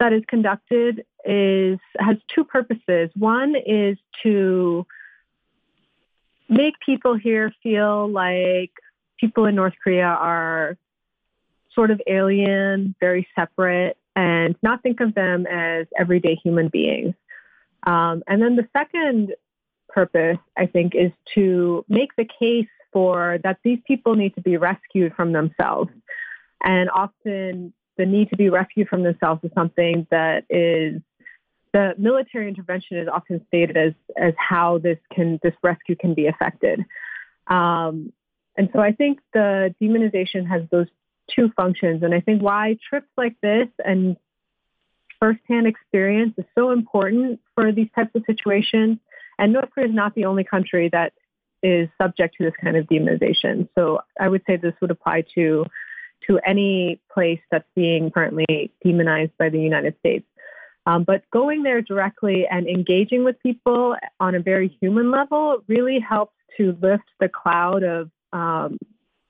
that 0.00 0.12
is 0.12 0.22
conducted 0.28 1.04
is 1.24 1.78
has 1.98 2.16
two 2.34 2.44
purposes. 2.44 3.10
One 3.16 3.54
is 3.54 3.96
to 4.22 4.86
make 6.48 6.74
people 6.84 7.16
here 7.16 7.52
feel 7.62 8.10
like 8.10 8.72
people 9.18 9.46
in 9.46 9.54
North 9.54 9.74
Korea 9.82 10.06
are 10.06 10.76
sort 11.74 11.90
of 11.90 12.00
alien, 12.06 12.94
very 13.00 13.26
separate, 13.34 13.96
and 14.14 14.56
not 14.62 14.82
think 14.82 15.00
of 15.00 15.14
them 15.14 15.46
as 15.46 15.86
everyday 15.98 16.34
human 16.34 16.68
beings. 16.68 17.14
Um, 17.84 18.22
and 18.26 18.42
then 18.42 18.56
the 18.56 18.68
second 18.72 19.34
purpose, 19.88 20.38
I 20.56 20.66
think, 20.66 20.94
is 20.94 21.12
to 21.34 21.84
make 21.88 22.14
the 22.16 22.26
case 22.38 22.68
for 22.92 23.38
that 23.42 23.58
these 23.64 23.78
people 23.86 24.14
need 24.14 24.34
to 24.34 24.42
be 24.42 24.56
rescued 24.56 25.14
from 25.14 25.32
themselves. 25.32 25.90
And 26.62 26.90
often 26.90 27.72
the 27.96 28.06
need 28.06 28.30
to 28.30 28.36
be 28.36 28.48
rescued 28.48 28.88
from 28.88 29.02
themselves 29.02 29.42
is 29.44 29.50
something 29.54 30.06
that 30.10 30.44
is 30.48 31.00
the 31.72 31.94
military 31.96 32.48
intervention 32.48 32.98
is 32.98 33.08
often 33.08 33.44
stated 33.48 33.76
as 33.76 33.92
as 34.16 34.34
how 34.36 34.78
this 34.78 34.98
can 35.12 35.38
this 35.42 35.54
rescue 35.62 35.96
can 35.96 36.14
be 36.14 36.26
affected. 36.26 36.84
Um, 37.46 38.12
and 38.56 38.68
so 38.72 38.80
I 38.80 38.92
think 38.92 39.20
the 39.32 39.74
demonization 39.80 40.46
has 40.46 40.62
those 40.70 40.86
two 41.34 41.50
functions. 41.56 42.02
And 42.02 42.14
I 42.14 42.20
think 42.20 42.42
why 42.42 42.76
trips 42.88 43.08
like 43.16 43.36
this 43.40 43.68
and 43.84 44.16
firsthand 45.18 45.66
experience 45.66 46.34
is 46.36 46.44
so 46.56 46.70
important 46.70 47.40
for 47.54 47.72
these 47.72 47.88
types 47.94 48.10
of 48.14 48.24
situations. 48.26 48.98
And 49.38 49.52
North 49.52 49.70
Korea 49.74 49.88
is 49.88 49.94
not 49.94 50.14
the 50.14 50.26
only 50.26 50.44
country 50.44 50.90
that 50.92 51.12
is 51.62 51.88
subject 52.00 52.36
to 52.36 52.44
this 52.44 52.54
kind 52.62 52.76
of 52.76 52.86
demonization. 52.86 53.68
So 53.76 54.00
I 54.20 54.28
would 54.28 54.42
say 54.46 54.56
this 54.56 54.74
would 54.80 54.90
apply 54.90 55.24
to 55.36 55.64
to 56.28 56.38
any 56.46 57.00
place 57.12 57.40
that's 57.50 57.68
being 57.74 58.10
currently 58.10 58.72
demonized 58.84 59.32
by 59.38 59.48
the 59.48 59.60
United 59.60 59.94
States. 59.98 60.26
Um, 60.86 61.04
but 61.04 61.22
going 61.30 61.62
there 61.62 61.80
directly 61.80 62.46
and 62.46 62.66
engaging 62.66 63.24
with 63.24 63.40
people 63.40 63.96
on 64.18 64.34
a 64.34 64.40
very 64.40 64.76
human 64.80 65.10
level 65.10 65.62
really 65.68 66.00
helps 66.00 66.34
to 66.56 66.76
lift 66.82 67.04
the 67.20 67.28
cloud 67.28 67.84
of 67.84 68.10
um, 68.32 68.78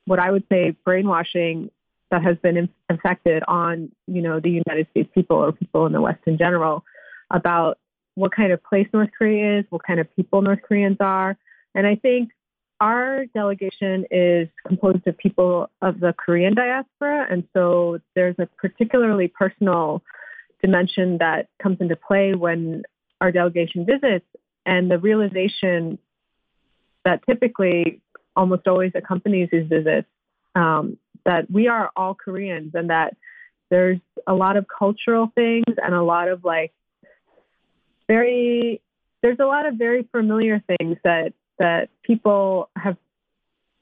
what 0.07 0.19
I 0.19 0.31
would 0.31 0.45
say 0.51 0.77
brainwashing 0.85 1.71
that 2.11 2.23
has 2.23 2.37
been 2.39 2.69
infected 2.89 3.43
on, 3.49 3.91
you 4.07 4.23
know, 4.23 4.41
the 4.41 4.51
United 4.51 4.87
States 4.91 5.11
people 5.15 5.37
or 5.37 5.53
people 5.53 5.87
in 5.87 5.93
the 5.93 6.01
West 6.01 6.21
in 6.27 6.39
general 6.39 6.85
about 7.31 7.79
what 8.15 8.35
kind 8.35 8.53
of 8.53 8.63
place 8.63 8.87
North 8.93 9.11
Korea 9.17 9.61
is, 9.61 9.65
what 9.71 9.83
kind 9.83 10.01
of 10.01 10.15
people 10.15 10.43
North 10.43 10.61
Koreans 10.63 10.99
are. 11.01 11.37
And 11.75 11.87
I 11.87 11.97
think 11.97 12.31
our 12.83 13.27
delegation 13.27 14.07
is 14.11 14.49
composed 14.67 15.07
of 15.07 15.17
people 15.17 15.71
of 15.83 16.01
the 16.01 16.13
Korean 16.13 16.53
diaspora, 16.53 17.29
and 17.31 17.45
so 17.53 18.01
there's 18.17 18.35
a 18.41 18.47
particularly 18.59 19.29
personal 19.29 20.03
dimension 20.61 21.19
that 21.19 21.47
comes 21.63 21.77
into 21.81 21.95
play 21.95 22.35
when 22.35 22.83
our 23.21 23.31
delegation 23.31 23.87
visits, 23.87 24.27
and 24.67 24.91
the 24.91 24.99
realization 24.99 25.97
that 27.05 27.21
typically 27.25 28.01
almost 28.35 28.67
always 28.67 28.91
accompanies 28.97 29.49
these 29.53 29.69
visits 29.69 30.09
um, 30.57 30.99
that 31.25 31.49
we 31.49 31.69
are 31.69 31.93
all 31.95 32.17
Koreans 32.17 32.73
and 32.75 32.91
that 32.91 33.17
There's 33.71 34.01
a 34.27 34.35
lot 34.35 34.57
of 34.57 34.67
cultural 34.67 35.31
things 35.37 35.77
and 35.83 35.95
a 35.95 36.03
lot 36.03 36.29
of 36.29 36.45
like 36.45 36.73
very 38.09 38.83
there's 39.23 39.39
a 39.39 39.45
lot 39.45 39.67
of 39.67 39.77
very 39.77 40.03
familiar 40.11 40.63
things 40.67 40.97
that 41.05 41.33
that 41.63 41.89
people 42.03 42.69
have 42.77 42.97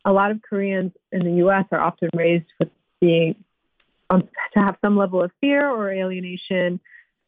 a 0.05 0.13
lot 0.13 0.31
of 0.31 0.41
Koreans 0.43 0.93
in 1.13 1.25
the 1.25 1.45
US 1.47 1.65
are 1.73 1.81
often 1.81 2.11
raised 2.15 2.47
with 2.59 2.69
being 3.01 3.35
um, 4.11 4.29
to 4.55 4.61
have 4.61 4.77
some 4.83 4.97
level 4.97 5.23
of 5.23 5.31
fear 5.41 5.69
or 5.69 5.91
alienation 5.91 6.81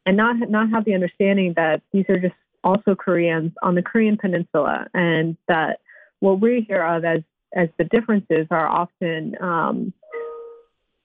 and 0.05 0.17
not 0.17 0.35
not 0.49 0.69
have 0.69 0.85
the 0.85 0.93
understanding 0.93 1.53
that 1.55 1.81
these 1.91 2.05
are 2.09 2.19
just 2.19 2.35
also 2.63 2.95
Koreans 2.95 3.51
on 3.63 3.75
the 3.75 3.81
Korean 3.81 4.17
peninsula 4.17 4.87
and 4.93 5.37
that 5.47 5.79
what 6.19 6.39
we 6.39 6.65
hear 6.67 6.83
of 6.83 7.03
as 7.03 7.21
as 7.55 7.69
the 7.77 7.85
differences 7.85 8.47
are 8.51 8.67
often 8.67 9.35
um, 9.41 9.93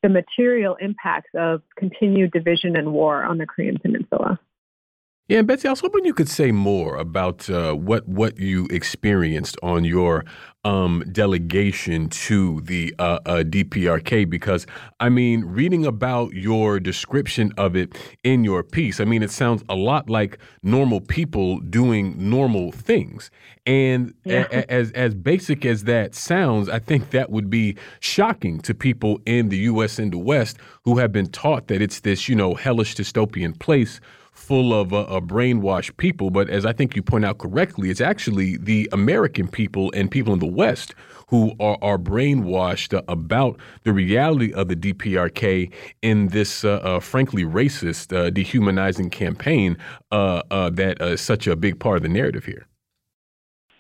the 0.03 0.09
material 0.09 0.77
impacts 0.81 1.31
of 1.35 1.63
continued 1.77 2.33
division 2.33 2.77
and 2.77 2.93
war 2.93 3.25
on 3.25 3.39
the 3.39 3.47
Korean 3.47 3.79
peninsula. 3.79 4.39
Yeah, 5.29 5.41
and 5.41 5.47
Betsy, 5.47 5.69
I 5.69 5.73
was 5.73 5.81
hoping 5.81 6.07
you 6.07 6.15
could 6.15 6.31
say 6.31 6.53
more 6.53 6.97
about 6.97 7.51
uh, 7.51 7.75
what 7.75 8.09
what 8.09 8.39
you 8.39 8.67
experienced 8.71 9.59
on 9.63 9.85
your 9.85 10.25
um, 10.65 11.05
delegation 11.13 12.09
to 12.09 12.63
the 12.63 12.95
uh, 12.99 13.19
uh, 13.27 13.37
DPRK, 13.43 14.29
because 14.31 14.67
I 15.01 15.11
mean, 15.11 15.45
reading 15.45 15.85
about 15.85 16.33
your 16.33 16.81
description 16.81 17.53
of 17.59 17.77
it 17.77 17.95
in 18.25 18.43
your 18.43 18.63
piece, 18.63 19.01
I 19.01 19.05
mean, 19.05 19.23
it 19.23 19.31
sounds 19.31 19.63
a 19.69 19.75
lot 19.75 20.09
like 20.09 20.39
normal 20.63 21.03
people 21.03 21.61
doing 21.61 22.15
normal 22.17 22.73
things, 22.73 23.31
and 23.67 24.15
yeah. 24.25 24.47
as 24.71 24.93
as 24.93 25.15
basic 25.15 25.67
as 25.67 25.85
that 25.85 26.15
sounds, 26.15 26.71
I 26.71 26.79
think 26.79 27.11
that 27.11 27.29
would 27.29 27.51
be 27.51 27.77
shocking 28.01 28.61
to 28.61 28.73
people 28.73 29.21
in 29.27 29.51
the 29.51 29.59
U.S. 29.59 29.99
and 29.99 30.11
the 30.11 30.19
West 30.19 30.57
who 30.87 30.97
have 30.97 31.13
been 31.13 31.29
taught 31.29 31.69
that 31.69 31.83
it's 31.83 32.01
this, 32.01 32.31
you 32.31 32.35
know, 32.35 32.55
hellish 32.55 32.95
dystopian 32.95 33.59
place 33.59 34.01
full 34.49 34.73
of 34.73 34.95
uh, 34.95 35.01
uh, 35.03 35.21
brainwashed 35.21 35.99
people. 35.99 36.31
But 36.31 36.49
as 36.49 36.65
I 36.65 36.73
think 36.73 36.97
you 36.97 37.03
point 37.03 37.27
out 37.27 37.37
correctly, 37.37 37.91
it's 37.91 38.01
actually 38.01 38.57
the 38.57 38.89
American 38.93 39.47
people 39.47 39.93
and 39.95 40.11
people 40.11 40.33
in 40.33 40.39
the 40.39 40.47
West 40.47 40.95
who 41.29 41.53
are, 41.61 41.77
are 41.83 41.99
brainwashed 41.99 42.97
uh, 42.97 43.03
about 43.09 43.61
the 43.85 43.93
reality 43.93 44.51
of 44.55 44.69
the 44.69 44.77
DPRK 44.77 45.71
in 46.01 46.29
this, 46.29 46.65
uh, 46.65 46.77
uh, 46.77 46.99
frankly, 46.99 47.45
racist, 47.45 48.17
uh, 48.17 48.31
dehumanizing 48.31 49.11
campaign 49.11 49.77
that 50.11 50.97
is 51.01 51.21
such 51.21 51.47
a 51.47 51.55
big 51.55 51.79
part 51.79 51.99
of 51.99 52.03
the 52.03 52.09
narrative 52.09 52.47
here. 52.47 52.67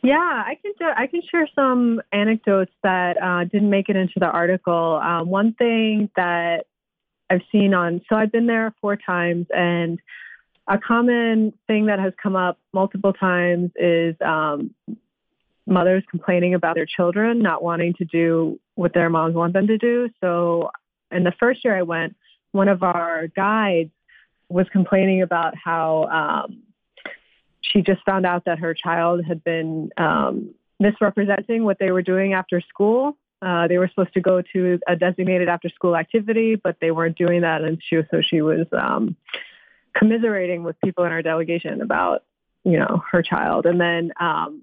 Yeah, 0.02 0.16
I 0.18 0.56
can 0.62 0.72
do, 0.78 0.84
I 0.94 1.06
can 1.06 1.22
share 1.30 1.48
some 1.54 2.02
anecdotes 2.12 2.72
that 2.82 3.16
didn't 3.50 3.70
make 3.70 3.88
it 3.88 3.96
into 3.96 4.20
the 4.20 4.26
article. 4.26 5.00
one 5.24 5.54
thing 5.54 6.10
that 6.14 6.66
I've 7.30 7.42
seen 7.50 7.72
on 7.72 8.02
so 8.08 8.16
I've 8.16 8.32
been 8.32 8.46
there 8.46 8.74
four 8.80 8.96
times 8.96 9.46
and 9.50 9.98
a 10.68 10.78
common 10.78 11.52
thing 11.66 11.86
that 11.86 11.98
has 11.98 12.12
come 12.22 12.36
up 12.36 12.58
multiple 12.72 13.12
times 13.12 13.70
is 13.76 14.14
um, 14.24 14.74
mothers 15.66 16.04
complaining 16.10 16.54
about 16.54 16.74
their 16.74 16.86
children 16.86 17.40
not 17.40 17.62
wanting 17.62 17.94
to 17.94 18.04
do 18.04 18.60
what 18.74 18.92
their 18.92 19.08
moms 19.08 19.34
want 19.34 19.54
them 19.54 19.66
to 19.66 19.78
do. 19.78 20.10
So, 20.20 20.70
in 21.10 21.24
the 21.24 21.32
first 21.40 21.64
year 21.64 21.76
I 21.76 21.82
went, 21.82 22.14
one 22.52 22.68
of 22.68 22.82
our 22.82 23.28
guides 23.28 23.90
was 24.50 24.66
complaining 24.70 25.22
about 25.22 25.54
how 25.56 26.04
um, 26.04 26.62
she 27.60 27.82
just 27.82 28.02
found 28.04 28.26
out 28.26 28.44
that 28.44 28.58
her 28.58 28.74
child 28.74 29.24
had 29.24 29.42
been 29.42 29.90
um, 29.96 30.54
misrepresenting 30.78 31.64
what 31.64 31.78
they 31.78 31.90
were 31.90 32.02
doing 32.02 32.34
after 32.34 32.60
school. 32.60 33.16
Uh, 33.40 33.68
they 33.68 33.78
were 33.78 33.88
supposed 33.88 34.12
to 34.14 34.20
go 34.20 34.42
to 34.52 34.80
a 34.86 34.96
designated 34.96 35.48
after 35.48 35.68
school 35.68 35.96
activity, 35.96 36.56
but 36.56 36.76
they 36.80 36.90
weren't 36.90 37.16
doing 37.16 37.42
that, 37.42 37.62
and 37.62 37.80
she 37.88 37.96
so 38.10 38.20
she 38.20 38.42
was 38.42 38.66
um, 38.72 39.16
commiserating 39.98 40.62
with 40.62 40.76
people 40.84 41.04
in 41.04 41.12
our 41.12 41.22
delegation 41.22 41.80
about, 41.82 42.22
you 42.64 42.78
know, 42.78 43.02
her 43.10 43.22
child. 43.22 43.66
And 43.66 43.80
then 43.80 44.12
um, 44.20 44.62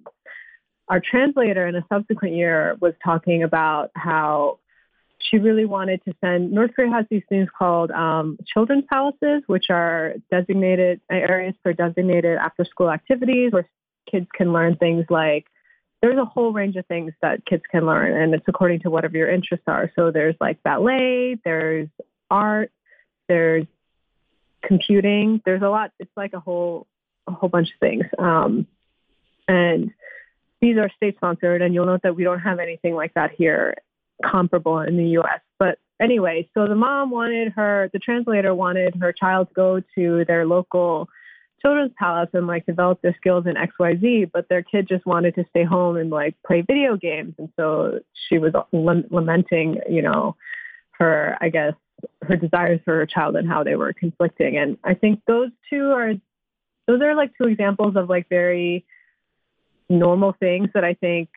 our 0.88 1.01
translator 1.01 1.67
in 1.67 1.75
a 1.75 1.86
subsequent 1.91 2.36
year 2.36 2.77
was 2.79 2.93
talking 3.03 3.43
about 3.43 3.91
how 3.95 4.59
she 5.19 5.38
really 5.38 5.65
wanted 5.65 6.03
to 6.05 6.13
send. 6.21 6.51
North 6.51 6.71
Korea 6.75 6.91
has 6.91 7.05
these 7.09 7.23
things 7.29 7.47
called 7.57 7.89
um, 7.91 8.38
children's 8.45 8.83
palaces, 8.91 9.41
which 9.47 9.65
are 9.69 10.13
designated 10.29 11.01
areas 11.09 11.55
for 11.63 11.73
designated 11.73 12.38
after-school 12.38 12.91
activities 12.91 13.51
where 13.51 13.67
kids 14.11 14.27
can 14.38 14.53
learn 14.53 14.75
things 14.75 15.05
like. 15.09 15.47
There's 16.01 16.17
a 16.17 16.25
whole 16.25 16.53
range 16.53 16.75
of 16.75 16.86
things 16.86 17.13
that 17.23 17.45
kids 17.45 17.63
can 17.71 17.86
learn, 17.86 18.11
and 18.21 18.36
it's 18.36 18.45
according 18.47 18.81
to 18.81 18.91
whatever 18.91 19.17
your 19.17 19.31
interests 19.31 19.65
are. 19.67 19.91
So 19.95 20.11
there's 20.11 20.36
like 20.39 20.61
ballet, 20.61 21.38
there's 21.43 21.88
art, 22.29 22.71
there's 23.27 23.65
computing. 24.66 25.41
There's 25.45 25.61
a 25.61 25.70
lot. 25.70 25.91
It's 25.99 26.11
like 26.16 26.34
a 26.34 26.39
whole 26.39 26.88
a 27.28 27.32
whole 27.32 27.49
bunch 27.49 27.70
of 27.70 27.80
things. 27.80 28.05
Um, 28.18 28.68
and 29.47 29.91
these 30.61 30.78
are 30.78 30.89
state 30.95 31.18
sponsored, 31.18 31.61
and 31.61 31.74
you'll 31.74 31.86
note 31.86 32.01
that 32.03 32.16
we 32.16 32.24
don't 32.24 32.39
have 32.39 32.59
anything 32.59 32.95
like 32.95 33.13
that 33.16 33.32
here 33.38 33.76
comparable 34.24 34.80
in 34.80 34.97
the 34.97 35.09
U.S. 35.09 35.41
But 35.59 35.78
anyway, 35.99 36.49
so 36.53 36.68
the 36.68 36.76
mom 36.76 37.11
wanted 37.11 37.51
her, 37.53 37.89
the 37.93 37.99
translator 37.99 38.53
wanted 38.53 38.95
her 39.01 39.11
child 39.11 39.49
to 39.49 39.53
go 39.53 39.82
to 39.95 40.26
their 40.26 40.45
local 40.45 41.09
children's 41.61 41.91
palace 41.97 42.30
and 42.34 42.47
like 42.47 42.66
develop 42.66 43.01
their 43.01 43.16
skills 43.18 43.45
in 43.47 43.55
XYZ, 43.55 44.32
but 44.32 44.47
their 44.49 44.61
kid 44.61 44.88
just 44.88 45.05
wanted 45.05 45.36
to 45.36 45.45
stay 45.49 45.63
home 45.63 45.97
and 45.97 46.09
like 46.09 46.36
play 46.45 46.61
video 46.61 46.95
games. 46.95 47.34
And 47.38 47.49
so 47.55 47.99
she 48.28 48.38
was 48.38 48.53
lamenting, 48.72 49.80
you 49.89 50.01
know, 50.01 50.36
her, 50.91 51.38
I 51.41 51.49
guess, 51.49 51.74
her 52.24 52.36
desires 52.36 52.80
for 52.84 52.96
her 52.96 53.06
child 53.06 53.36
and 53.36 53.48
how 53.48 53.64
they 53.64 53.76
were 53.76 53.93
conflicting. 53.93 54.58
And 54.58 54.78
I 54.84 54.93
think 54.93 55.22
those 55.28 55.50
two 55.70 55.91
are 55.91 56.14
those 56.88 57.02
are 57.02 57.16
like 57.16 57.32
two 57.39 57.48
examples 57.48 57.96
of 57.96 58.10
like 58.10 58.30
very 58.30 58.86
normal 59.89 60.36
things 60.39 60.70
that 60.74 60.84
I 60.84 60.93
think 60.93 61.30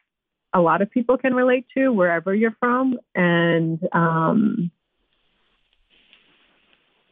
a 0.53 0.61
lot 0.61 0.83
of 0.83 0.91
people 0.91 1.19
can 1.19 1.35
relate 1.35 1.67
to 1.77 1.89
wherever 1.91 2.35
you're 2.35 2.57
from. 2.59 2.99
And 3.15 3.79
um, 3.93 4.71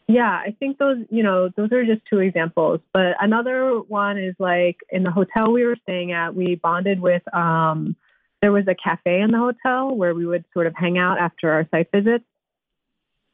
yeah, 0.09 0.31
I 0.31 0.55
think 0.59 0.79
those, 0.79 0.99
you 1.11 1.23
know, 1.23 1.51
those 1.57 1.73
are 1.73 1.85
just 1.85 2.03
two 2.09 2.21
examples. 2.21 2.81
But 2.93 3.17
another 3.21 3.79
one 3.81 4.19
is 4.19 4.35
like 4.39 4.79
in 4.91 5.03
the 5.03 5.11
hotel 5.11 5.53
we 5.53 5.65
were 5.65 5.77
staying 5.83 6.13
at, 6.13 6.35
we 6.35 6.55
bonded 6.55 7.01
with, 7.01 7.23
um, 7.35 7.97
there 8.41 8.53
was 8.53 8.69
a 8.69 8.75
cafe 8.75 9.21
in 9.21 9.31
the 9.31 9.39
hotel 9.39 9.95
where 9.95 10.15
we 10.15 10.27
would 10.27 10.45
sort 10.53 10.67
of 10.67 10.75
hang 10.77 10.99
out 10.99 11.19
after 11.19 11.51
our 11.51 11.67
site 11.71 11.89
visits. 11.93 12.25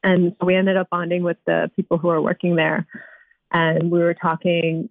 And 0.02 0.34
we 0.44 0.54
ended 0.54 0.76
up 0.76 0.90
bonding 0.90 1.22
with 1.22 1.36
the 1.46 1.70
people 1.76 1.98
who 1.98 2.08
are 2.08 2.20
working 2.20 2.56
there. 2.56 2.86
And 3.52 3.90
we 3.90 3.98
were 4.00 4.14
talking 4.14 4.88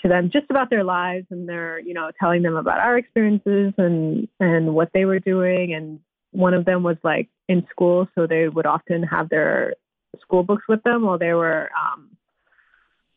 to 0.00 0.08
them 0.08 0.30
just 0.32 0.46
about 0.50 0.70
their 0.70 0.84
lives 0.84 1.26
and 1.30 1.48
their, 1.48 1.78
you 1.78 1.94
know, 1.94 2.10
telling 2.18 2.42
them 2.42 2.56
about 2.56 2.78
our 2.78 2.96
experiences 2.96 3.72
and, 3.76 4.28
and 4.40 4.74
what 4.74 4.90
they 4.94 5.04
were 5.04 5.18
doing. 5.18 5.74
And 5.74 6.00
one 6.30 6.54
of 6.54 6.64
them 6.64 6.82
was 6.82 6.96
like 7.02 7.28
in 7.48 7.66
school. 7.70 8.08
So 8.14 8.26
they 8.26 8.48
would 8.48 8.66
often 8.66 9.02
have 9.02 9.28
their 9.28 9.74
school 10.20 10.42
books 10.42 10.64
with 10.68 10.82
them 10.82 11.02
while 11.02 11.18
they 11.18 11.34
were, 11.34 11.70
um, 11.78 12.16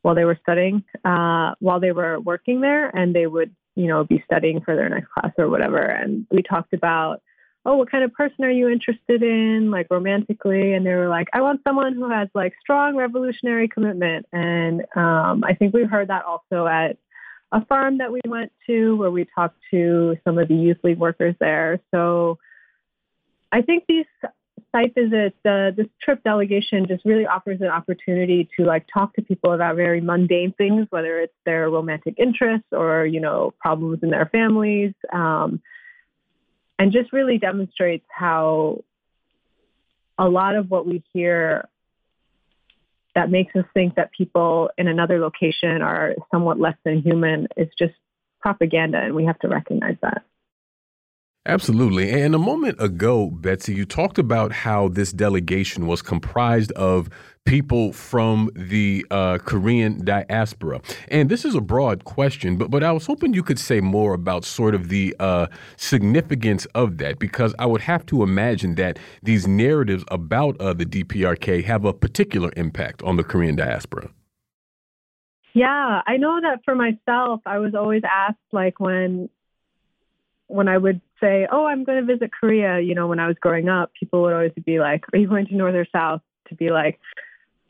while 0.01 0.15
they 0.15 0.25
were 0.25 0.37
studying, 0.41 0.83
uh, 1.03 1.55
while 1.59 1.79
they 1.79 1.91
were 1.91 2.19
working 2.19 2.61
there 2.61 2.89
and 2.95 3.15
they 3.15 3.27
would, 3.27 3.55
you 3.75 3.87
know, 3.87 4.03
be 4.03 4.23
studying 4.25 4.61
for 4.61 4.75
their 4.75 4.89
next 4.89 5.09
class 5.11 5.33
or 5.37 5.49
whatever. 5.49 5.79
And 5.79 6.27
we 6.29 6.41
talked 6.41 6.73
about 6.73 7.21
oh, 7.65 7.77
what 7.77 7.89
kind 7.89 8.03
of 8.03 8.13
person 8.13 8.45
are 8.45 8.51
you 8.51 8.69
interested 8.69 9.23
in, 9.23 9.71
like 9.71 9.87
romantically? 9.89 10.73
And 10.73 10.85
they 10.85 10.93
were 10.93 11.09
like, 11.09 11.27
I 11.33 11.41
want 11.41 11.61
someone 11.67 11.93
who 11.93 12.09
has 12.09 12.29
like 12.35 12.53
strong 12.61 12.95
revolutionary 12.95 13.67
commitment. 13.67 14.27
And 14.31 14.81
um, 14.95 15.43
I 15.43 15.55
think 15.57 15.73
we 15.73 15.83
heard 15.83 16.09
that 16.09 16.25
also 16.25 16.67
at 16.67 16.97
a 17.51 17.65
farm 17.65 17.97
that 17.99 18.11
we 18.11 18.21
went 18.27 18.51
to 18.67 18.95
where 18.97 19.11
we 19.11 19.25
talked 19.33 19.57
to 19.71 20.17
some 20.23 20.37
of 20.37 20.47
the 20.47 20.55
youth 20.55 20.77
league 20.83 20.99
workers 20.99 21.35
there. 21.39 21.79
So 21.91 22.37
I 23.51 23.61
think 23.61 23.85
these 23.87 24.05
site 24.71 24.93
visits, 24.93 25.37
uh, 25.45 25.71
this 25.75 25.87
trip 26.01 26.23
delegation 26.23 26.85
just 26.87 27.05
really 27.05 27.25
offers 27.25 27.61
an 27.61 27.67
opportunity 27.67 28.49
to 28.57 28.65
like 28.65 28.85
talk 28.93 29.15
to 29.15 29.21
people 29.21 29.53
about 29.53 29.75
very 29.75 30.01
mundane 30.01 30.53
things, 30.57 30.87
whether 30.89 31.19
it's 31.19 31.33
their 31.45 31.69
romantic 31.69 32.15
interests 32.17 32.67
or, 32.71 33.05
you 33.05 33.21
know, 33.21 33.53
problems 33.59 33.99
in 34.03 34.09
their 34.09 34.25
families. 34.25 34.93
Um, 35.13 35.61
and 36.77 36.91
just 36.91 37.13
really 37.13 37.37
demonstrates 37.37 38.05
how 38.09 38.83
a 40.17 40.27
lot 40.27 40.55
of 40.55 40.69
what 40.69 40.85
we 40.85 41.03
hear 41.13 41.67
that 43.15 43.31
makes 43.31 43.55
us 43.55 43.65
think 43.73 43.95
that 43.95 44.11
people 44.11 44.69
in 44.77 44.87
another 44.87 45.19
location 45.19 45.81
are 45.81 46.15
somewhat 46.31 46.59
less 46.59 46.75
than 46.83 47.01
human 47.01 47.47
is 47.55 47.69
just 47.79 47.93
propaganda, 48.41 48.99
and 48.99 49.15
we 49.15 49.25
have 49.25 49.39
to 49.39 49.47
recognize 49.47 49.95
that. 50.01 50.23
Absolutely. 51.47 52.09
And 52.11 52.33
a 52.33 52.39
moment 52.39 52.81
ago, 52.81 53.29
Betsy, 53.29 53.73
you 53.73 53.85
talked 53.85 54.17
about 54.17 54.51
how 54.51 54.87
this 54.87 55.11
delegation 55.11 55.85
was 55.85 56.01
comprised 56.01 56.71
of 56.73 57.07
people 57.45 57.93
from 57.93 58.49
the 58.55 59.05
uh, 59.11 59.37
Korean 59.37 60.03
diaspora. 60.03 60.81
And 61.07 61.29
this 61.29 61.45
is 61.45 61.55
a 61.55 61.61
broad 61.61 62.03
question, 62.03 62.57
but 62.57 62.69
but 62.69 62.83
I 62.83 62.91
was 62.91 63.05
hoping 63.05 63.33
you 63.33 63.43
could 63.43 63.59
say 63.59 63.79
more 63.79 64.13
about 64.13 64.43
sort 64.43 64.75
of 64.75 64.89
the 64.89 65.15
uh, 65.19 65.47
significance 65.77 66.65
of 66.75 66.97
that, 66.97 67.19
because 67.19 67.55
I 67.57 67.65
would 67.67 67.81
have 67.81 68.05
to 68.07 68.23
imagine 68.23 68.75
that 68.75 68.99
these 69.23 69.47
narratives 69.47 70.03
about 70.09 70.59
uh, 70.59 70.73
the 70.73 70.85
DPRK 70.85 71.63
have 71.63 71.85
a 71.85 71.93
particular 71.93 72.51
impact 72.57 73.01
on 73.03 73.15
the 73.15 73.23
Korean 73.23 73.55
diaspora. 73.55 74.09
Yeah, 75.53 76.01
I 76.05 76.17
know 76.17 76.41
that 76.41 76.65
for 76.65 76.75
myself, 76.75 77.39
I 77.45 77.59
was 77.59 77.75
always 77.75 78.01
asked 78.03 78.39
like 78.51 78.79
when 78.79 79.29
when 80.47 80.67
I 80.67 80.77
would 80.77 81.01
say, 81.21 81.47
"Oh, 81.51 81.65
I'm 81.65 81.83
going 81.83 82.05
to 82.05 82.13
visit 82.13 82.31
Korea," 82.31 82.79
you 82.79 82.95
know, 82.95 83.07
when 83.07 83.19
I 83.19 83.27
was 83.27 83.37
growing 83.39 83.69
up, 83.69 83.91
people 83.97 84.23
would 84.23 84.33
always 84.33 84.51
be 84.65 84.79
like, 84.79 85.05
"Are 85.13 85.17
you 85.19 85.27
going 85.27 85.45
to 85.47 85.55
North 85.55 85.75
or 85.75 85.87
South?" 85.91 86.21
To 86.49 86.55
be 86.55 86.69
like, 86.69 86.99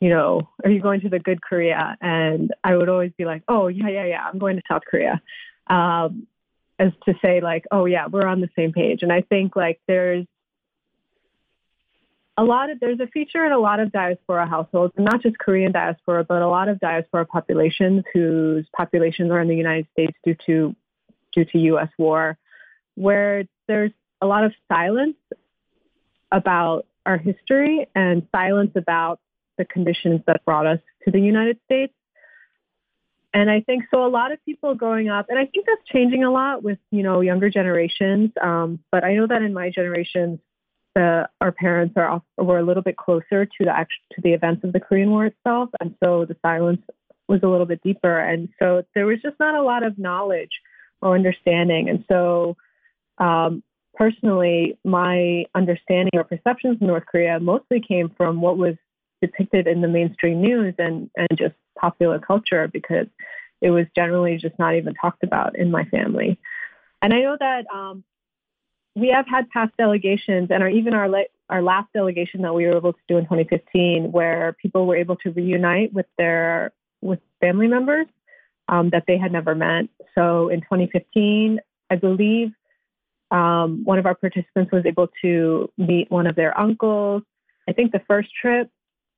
you 0.00 0.10
know, 0.10 0.48
are 0.62 0.70
you 0.70 0.80
going 0.80 1.00
to 1.02 1.08
the 1.08 1.18
good 1.18 1.40
Korea? 1.40 1.96
And 2.00 2.52
I 2.62 2.76
would 2.76 2.88
always 2.88 3.12
be 3.16 3.24
like, 3.24 3.42
oh, 3.48 3.68
yeah, 3.68 3.88
yeah, 3.88 4.04
yeah, 4.04 4.22
I'm 4.30 4.38
going 4.38 4.56
to 4.56 4.62
South 4.68 4.82
Korea. 4.88 5.20
Um, 5.68 6.26
as 6.78 6.92
to 7.06 7.14
say, 7.22 7.40
like, 7.40 7.64
oh, 7.70 7.86
yeah, 7.86 8.06
we're 8.06 8.26
on 8.26 8.40
the 8.40 8.50
same 8.54 8.72
page. 8.72 9.02
And 9.02 9.10
I 9.10 9.22
think, 9.22 9.56
like, 9.56 9.80
there's 9.88 10.26
a 12.36 12.44
lot 12.44 12.68
of, 12.68 12.78
there's 12.80 13.00
a 13.00 13.06
feature 13.06 13.46
in 13.46 13.52
a 13.52 13.58
lot 13.58 13.80
of 13.80 13.90
diaspora 13.90 14.46
households, 14.46 14.92
not 14.98 15.22
just 15.22 15.38
Korean 15.38 15.72
diaspora, 15.72 16.24
but 16.24 16.42
a 16.42 16.48
lot 16.48 16.68
of 16.68 16.78
diaspora 16.78 17.24
populations 17.24 18.04
whose 18.12 18.66
populations 18.76 19.30
are 19.30 19.40
in 19.40 19.48
the 19.48 19.56
United 19.56 19.86
States 19.92 20.12
due 20.22 20.36
to, 20.44 20.76
due 21.32 21.44
to 21.46 21.58
U.S. 21.58 21.88
war, 21.96 22.36
where 22.94 23.44
there's 23.66 23.92
a 24.20 24.26
lot 24.26 24.44
of 24.44 24.52
silence 24.70 25.16
about 26.30 26.84
our 27.06 27.16
history 27.16 27.86
and 27.94 28.26
silence 28.32 28.72
about 28.74 29.20
the 29.58 29.64
conditions 29.64 30.20
that 30.26 30.44
brought 30.44 30.66
us 30.66 30.80
to 31.04 31.10
the 31.10 31.20
United 31.20 31.58
States. 31.64 31.92
And 33.34 33.50
I 33.50 33.60
think 33.60 33.84
so. 33.90 34.06
A 34.06 34.08
lot 34.08 34.32
of 34.32 34.42
people 34.44 34.74
growing 34.74 35.08
up, 35.10 35.26
and 35.28 35.38
I 35.38 35.44
think 35.46 35.66
that's 35.66 35.86
changing 35.92 36.24
a 36.24 36.30
lot 36.30 36.62
with 36.62 36.78
you 36.90 37.02
know 37.02 37.20
younger 37.20 37.50
generations. 37.50 38.30
Um, 38.40 38.78
but 38.90 39.04
I 39.04 39.14
know 39.14 39.26
that 39.26 39.42
in 39.42 39.52
my 39.52 39.68
generation, 39.70 40.40
the, 40.94 41.28
our 41.42 41.52
parents 41.52 41.94
are 41.98 42.22
were 42.38 42.58
a 42.58 42.62
little 42.62 42.82
bit 42.82 42.96
closer 42.96 43.44
to 43.44 43.58
the 43.60 43.86
to 44.12 44.20
the 44.22 44.32
events 44.32 44.64
of 44.64 44.72
the 44.72 44.80
Korean 44.80 45.10
War 45.10 45.26
itself, 45.26 45.68
and 45.80 45.94
so 46.02 46.24
the 46.24 46.36
silence 46.40 46.80
was 47.28 47.40
a 47.42 47.48
little 47.48 47.66
bit 47.66 47.82
deeper, 47.82 48.18
and 48.18 48.48
so 48.58 48.82
there 48.94 49.04
was 49.04 49.20
just 49.22 49.38
not 49.38 49.54
a 49.54 49.62
lot 49.62 49.82
of 49.82 49.98
knowledge 49.98 50.62
or 51.02 51.14
understanding. 51.14 51.90
And 51.90 52.04
so, 52.08 52.56
um, 53.18 53.62
personally, 53.94 54.78
my 54.84 55.44
understanding 55.54 56.12
or 56.14 56.24
perceptions 56.24 56.76
of 56.76 56.82
North 56.82 57.04
Korea 57.04 57.38
mostly 57.40 57.82
came 57.86 58.10
from 58.16 58.40
what 58.40 58.56
was 58.56 58.76
depicted 59.20 59.66
in 59.66 59.80
the 59.80 59.88
mainstream 59.88 60.40
news 60.40 60.74
and, 60.78 61.10
and 61.16 61.28
just 61.36 61.54
popular 61.78 62.18
culture 62.18 62.68
because 62.68 63.06
it 63.60 63.70
was 63.70 63.86
generally 63.94 64.36
just 64.36 64.58
not 64.58 64.74
even 64.74 64.94
talked 64.94 65.22
about 65.22 65.58
in 65.58 65.70
my 65.70 65.84
family. 65.86 66.38
And 67.02 67.12
I 67.12 67.20
know 67.20 67.36
that 67.38 67.66
um, 67.72 68.04
we 68.94 69.08
have 69.08 69.26
had 69.28 69.48
past 69.50 69.72
delegations 69.76 70.48
and 70.50 70.62
our, 70.62 70.68
even 70.68 70.94
our, 70.94 71.08
our 71.48 71.62
last 71.62 71.92
delegation 71.92 72.42
that 72.42 72.54
we 72.54 72.66
were 72.66 72.76
able 72.76 72.92
to 72.92 72.98
do 73.08 73.18
in 73.18 73.24
2015 73.24 74.12
where 74.12 74.56
people 74.60 74.86
were 74.86 74.96
able 74.96 75.16
to 75.16 75.30
reunite 75.30 75.92
with 75.92 76.06
their 76.18 76.72
with 77.02 77.20
family 77.40 77.68
members 77.68 78.06
um, 78.68 78.90
that 78.90 79.04
they 79.06 79.18
had 79.18 79.32
never 79.32 79.54
met. 79.54 79.84
So 80.14 80.48
in 80.48 80.60
2015, 80.62 81.60
I 81.90 81.96
believe 81.96 82.52
um, 83.30 83.82
one 83.84 83.98
of 83.98 84.06
our 84.06 84.14
participants 84.14 84.72
was 84.72 84.86
able 84.86 85.08
to 85.22 85.70
meet 85.76 86.10
one 86.10 86.26
of 86.26 86.36
their 86.36 86.58
uncles. 86.58 87.22
I 87.68 87.72
think 87.72 87.92
the 87.92 88.02
first 88.08 88.28
trip 88.40 88.70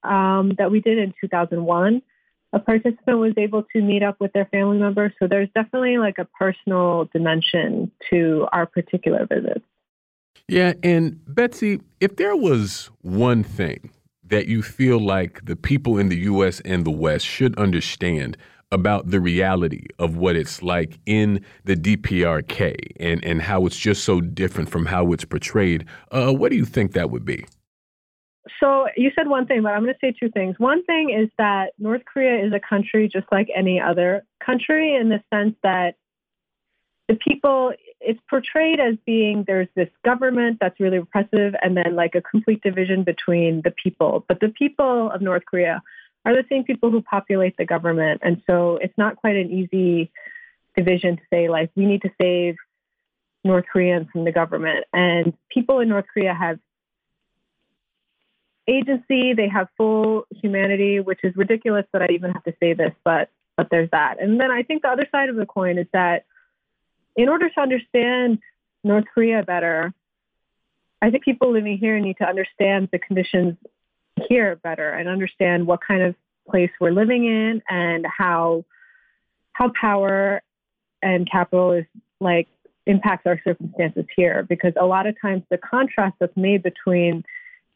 um, 0.03 0.53
that 0.59 0.71
we 0.71 0.81
did 0.81 0.99
in 0.99 1.15
2001, 1.21 2.03
a 2.53 2.59
participant 2.59 3.19
was 3.19 3.35
able 3.37 3.65
to 3.75 3.83
meet 3.83 4.03
up 4.03 4.17
with 4.21 4.33
their 4.33 4.47
family 4.47 4.79
members. 4.79 5.13
So 5.19 5.29
there's 5.29 5.51
definitely 5.55 5.99
like 5.99 6.19
a 6.19 6.25
personal 6.25 7.09
dimension 7.13 7.91
to 8.11 8.47
our 8.53 8.67
particular 8.67 9.27
visits. 9.27 9.65
Yeah. 10.49 10.73
And 10.83 11.21
Betsy, 11.27 11.81
if 12.01 12.17
there 12.17 12.37
was 12.37 12.91
one 13.03 13.43
thing 13.43 13.91
that 14.25 14.47
you 14.47 14.63
feel 14.63 14.99
like 14.99 15.45
the 15.45 15.57
people 15.57 15.99
in 15.99 16.09
the 16.09 16.19
U.S. 16.21 16.61
and 16.61 16.85
the 16.85 16.91
West 16.91 17.27
should 17.27 17.59
understand 17.59 18.37
about 18.71 19.11
the 19.11 19.21
reality 19.21 19.87
of 19.99 20.17
what 20.17 20.37
it's 20.37 20.63
like 20.63 20.99
in 21.07 21.45
the 21.65 21.75
DPRK 21.75 22.77
and, 23.01 23.25
and 23.25 23.43
how 23.43 23.65
it's 23.67 23.79
just 23.79 24.05
so 24.05 24.21
different 24.21 24.69
from 24.69 24.87
how 24.87 25.13
it's 25.13 25.25
portrayed, 25.25 25.87
uh, 26.13 26.33
what 26.33 26.51
do 26.51 26.57
you 26.57 26.67
think 26.67 26.93
that 26.93 27.11
would 27.11 27.25
be? 27.25 27.47
So 28.61 28.89
you 28.97 29.11
said 29.15 29.29
one 29.29 29.47
thing, 29.47 29.63
but 29.63 29.73
I'm 29.73 29.83
going 29.83 29.95
to 29.95 29.99
say 30.01 30.15
two 30.19 30.31
things. 30.31 30.59
One 30.59 30.85
thing 30.85 31.11
is 31.11 31.29
that 31.39 31.73
North 31.79 32.03
Korea 32.05 32.45
is 32.45 32.53
a 32.53 32.61
country 32.61 33.09
just 33.09 33.27
like 33.31 33.49
any 33.55 33.81
other 33.81 34.25
country 34.45 34.95
in 34.95 35.09
the 35.09 35.23
sense 35.33 35.55
that 35.63 35.97
the 37.09 37.15
people, 37.17 37.73
it's 38.01 38.21
portrayed 38.29 38.81
as 38.81 38.97
being 39.07 39.45
there's 39.47 39.69
this 39.75 39.89
government 40.05 40.59
that's 40.61 40.79
really 40.79 40.99
repressive 40.99 41.55
and 41.63 41.77
then 41.77 41.97
like 41.97 42.15
a 42.15 42.21
complete 42.21 42.63
division 42.63 43.03
between 43.03 43.63
the 43.63 43.73
people. 43.83 44.25
But 44.29 44.41
the 44.41 44.51
people 44.51 45.11
of 45.11 45.23
North 45.23 45.45
Korea 45.47 45.83
are 46.25 46.35
the 46.35 46.45
same 46.51 46.65
people 46.65 46.91
who 46.91 47.01
populate 47.01 47.57
the 47.57 47.65
government. 47.65 48.21
And 48.23 48.43
so 48.47 48.77
it's 48.77 48.97
not 48.99 49.17
quite 49.17 49.37
an 49.37 49.51
easy 49.51 50.11
division 50.77 51.17
to 51.17 51.23
say, 51.33 51.49
like, 51.49 51.71
we 51.75 51.87
need 51.87 52.03
to 52.03 52.11
save 52.21 52.57
North 53.45 53.65
Koreans 53.73 54.09
from 54.13 54.25
the 54.25 54.33
government. 54.33 54.85
And 54.93 55.33
people 55.51 55.81
in 55.81 55.89
North 55.89 56.07
Korea 56.13 56.35
have 56.35 56.59
agency. 58.69 59.33
They 59.33 59.49
have 59.49 59.69
full 59.77 60.27
humanity, 60.31 61.01
which 61.01 61.21
is 61.23 61.35
ridiculous 61.37 61.87
that 61.93 62.03
I 62.03 62.09
even 62.13 62.33
have 62.33 62.45
to 62.45 62.55
say 62.61 62.75
this, 62.75 62.93
but 63.05 63.31
but 63.57 63.69
there's 63.71 63.91
that. 63.91 64.23
And 64.23 64.41
then 64.41 64.53
I 64.53 64.63
think 64.63 64.83
the 64.83 64.89
other 64.89 65.07
side 65.11 65.29
of 65.29 65.37
the 65.37 65.47
coin 65.47 65.79
is 65.79 65.87
that 65.93 66.25
in 67.17 67.29
order 67.29 67.49
to 67.49 67.61
understand 67.61 68.39
North 68.85 69.07
Korea 69.13 69.43
better, 69.43 69.93
I 71.03 71.11
think 71.11 71.25
people 71.25 71.53
living 71.53 71.77
here 71.77 71.99
need 71.99 72.19
to 72.19 72.25
understand 72.25 72.89
the 72.93 73.01
conditions 73.01 73.57
here 74.29 74.57
better 74.57 74.91
and 74.91 75.09
understand 75.09 75.67
what 75.67 75.81
kind 75.81 76.03
of 76.03 76.15
place 76.49 76.71
we're 76.81 76.93
living 76.93 77.25
in 77.25 77.63
and 77.69 78.07
how 78.07 78.65
how 79.53 79.73
power 79.81 80.41
and 81.03 81.29
capital 81.31 81.73
is 81.73 81.85
like 82.21 82.49
impacts 82.87 83.27
our 83.27 83.41
circumstances 83.45 84.07
here 84.17 84.47
because 84.49 84.73
a 84.81 84.87
lot 84.87 85.07
of 85.07 85.21
times 85.21 85.43
the 85.51 85.59
contrast 85.59 86.17
that's 86.21 86.37
made 86.37 86.63
between 86.63 87.25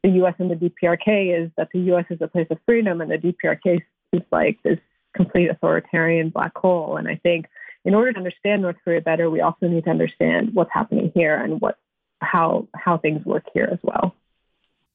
the 0.03 0.11
U.S. 0.11 0.35
and 0.39 0.51
the 0.51 0.57
DPRK 0.57 1.45
is 1.45 1.51
that 1.57 1.69
the 1.73 1.81
U.S. 1.81 2.05
is 2.11 2.21
a 2.21 2.29
place 2.29 2.49
of 2.51 2.59
freedom 2.67 3.01
and 3.01 3.11
the 3.11 3.19
DPRK 3.19 3.81
is 4.13 4.23
like 4.31 4.59
this 4.63 4.79
complete 5.15 5.49
authoritarian 5.49 6.31
black 6.31 6.57
hole. 6.57 6.97
And 6.97 7.09
I 7.09 7.17
think 7.23 7.47
in 7.85 7.95
order 7.95 8.13
to 8.13 8.19
understand 8.19 8.63
North 8.63 8.77
Korea 8.85 9.01
better, 9.01 9.31
we 9.31 9.41
also 9.41 9.69
need 9.69 9.85
to 9.85 9.91
understand 9.91 10.55
what's 10.55 10.73
happening 10.73 11.13
here 11.15 11.37
and 11.37 11.61
what 11.61 11.79
how 12.21 12.69
how 12.75 12.99
things 12.99 13.25
work 13.25 13.45
here 13.53 13.69
as 13.71 13.79
well. 13.83 14.15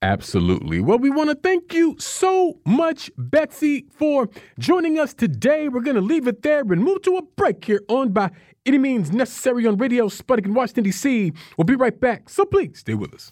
Absolutely. 0.01 0.80
Well, 0.80 0.99
we 0.99 1.10
want 1.10 1.32
to 1.32 1.36
thank 1.36 1.74
you 1.74 1.95
so 1.97 2.60
much, 2.66 3.10
Betsy, 3.18 3.88
for 3.89 4.30
joining 4.60 4.99
us 4.99 5.14
today. 5.14 5.70
We're 5.70 5.82
going 5.82 5.95
to 5.95 6.01
leave 6.01 6.28
it 6.28 6.43
there 6.43 6.60
and 6.60 6.84
move 6.84 7.01
to 7.01 7.18
a 7.18 7.24
break 7.24 7.66
here 7.66 7.82
on 7.89 8.12
By 8.12 8.30
Any 8.64 8.78
Means 8.78 9.12
Necessary 9.12 9.66
on 9.66 9.78
Radio 9.78 10.08
Sputnik 10.08 10.45
in 10.45 10.53
Washington, 10.53 10.84
D.C. 10.84 11.34
We'll 11.58 11.66
be 11.66 11.76
right 11.76 11.99
back, 11.99 12.30
so 12.30 12.45
please 12.45 12.78
stay 12.78 12.93
with 12.93 13.12
us 13.12 13.32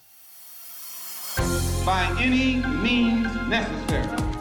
by 1.86 2.15
any 2.19 2.55
means 2.81 3.27
necessary. 3.47 4.34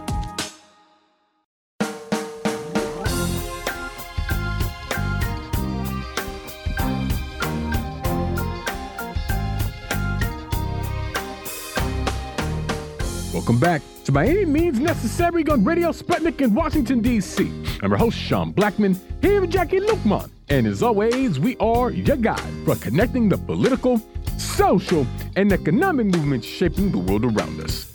Welcome 13.45 13.61
back 13.61 13.83
to 14.05 14.11
By 14.11 14.27
Any 14.27 14.47
Means 14.47 14.81
Necessary 14.81 15.47
on 15.49 15.65
Radio 15.65 15.91
Sputnik 15.91 16.41
in 16.41 16.55
Washington, 16.55 17.03
D.C. 17.03 17.45
I'm 17.83 17.91
your 17.91 17.99
host, 17.99 18.17
Sean 18.17 18.55
Blackmon, 18.55 18.97
here 19.21 19.43
with 19.43 19.53
Jacquie 19.53 19.87
Luqman. 19.87 20.31
And 20.49 20.67
as 20.67 20.83
always, 20.83 21.39
we 21.39 21.55
are 21.59 21.91
your 21.91 22.17
guide 22.17 22.41
for 22.65 22.75
connecting 22.77 23.29
the 23.29 23.37
political, 23.37 24.01
social, 24.39 25.07
and 25.37 25.53
economic 25.53 26.07
movements 26.07 26.47
shaping 26.47 26.91
the 26.91 26.97
world 26.97 27.27
around 27.27 27.61
us. 27.61 27.95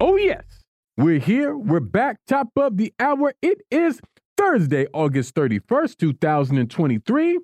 Oh, 0.00 0.16
yes, 0.16 0.44
we're 0.96 1.20
here. 1.20 1.54
We're 1.54 1.80
back, 1.80 2.20
top 2.26 2.48
of 2.56 2.78
the 2.78 2.94
hour. 2.98 3.34
It 3.42 3.58
is 3.70 4.00
Thursday, 4.38 4.86
August 4.94 5.34
31st, 5.34 5.98
2023. 5.98 7.40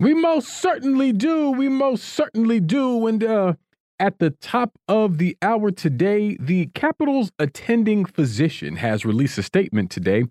We 0.00 0.14
most 0.14 0.48
certainly 0.48 1.12
do. 1.12 1.50
We 1.50 1.68
most 1.68 2.04
certainly 2.04 2.58
do. 2.58 3.06
And 3.06 3.22
uh, 3.22 3.52
at 3.98 4.18
the 4.18 4.30
top 4.30 4.78
of 4.88 5.18
the 5.18 5.36
hour 5.42 5.70
today, 5.70 6.38
the 6.40 6.70
Capitol's 6.74 7.30
attending 7.38 8.06
physician 8.06 8.76
has 8.76 9.04
released 9.04 9.36
a 9.36 9.42
statement 9.42 9.90
today 9.90 10.24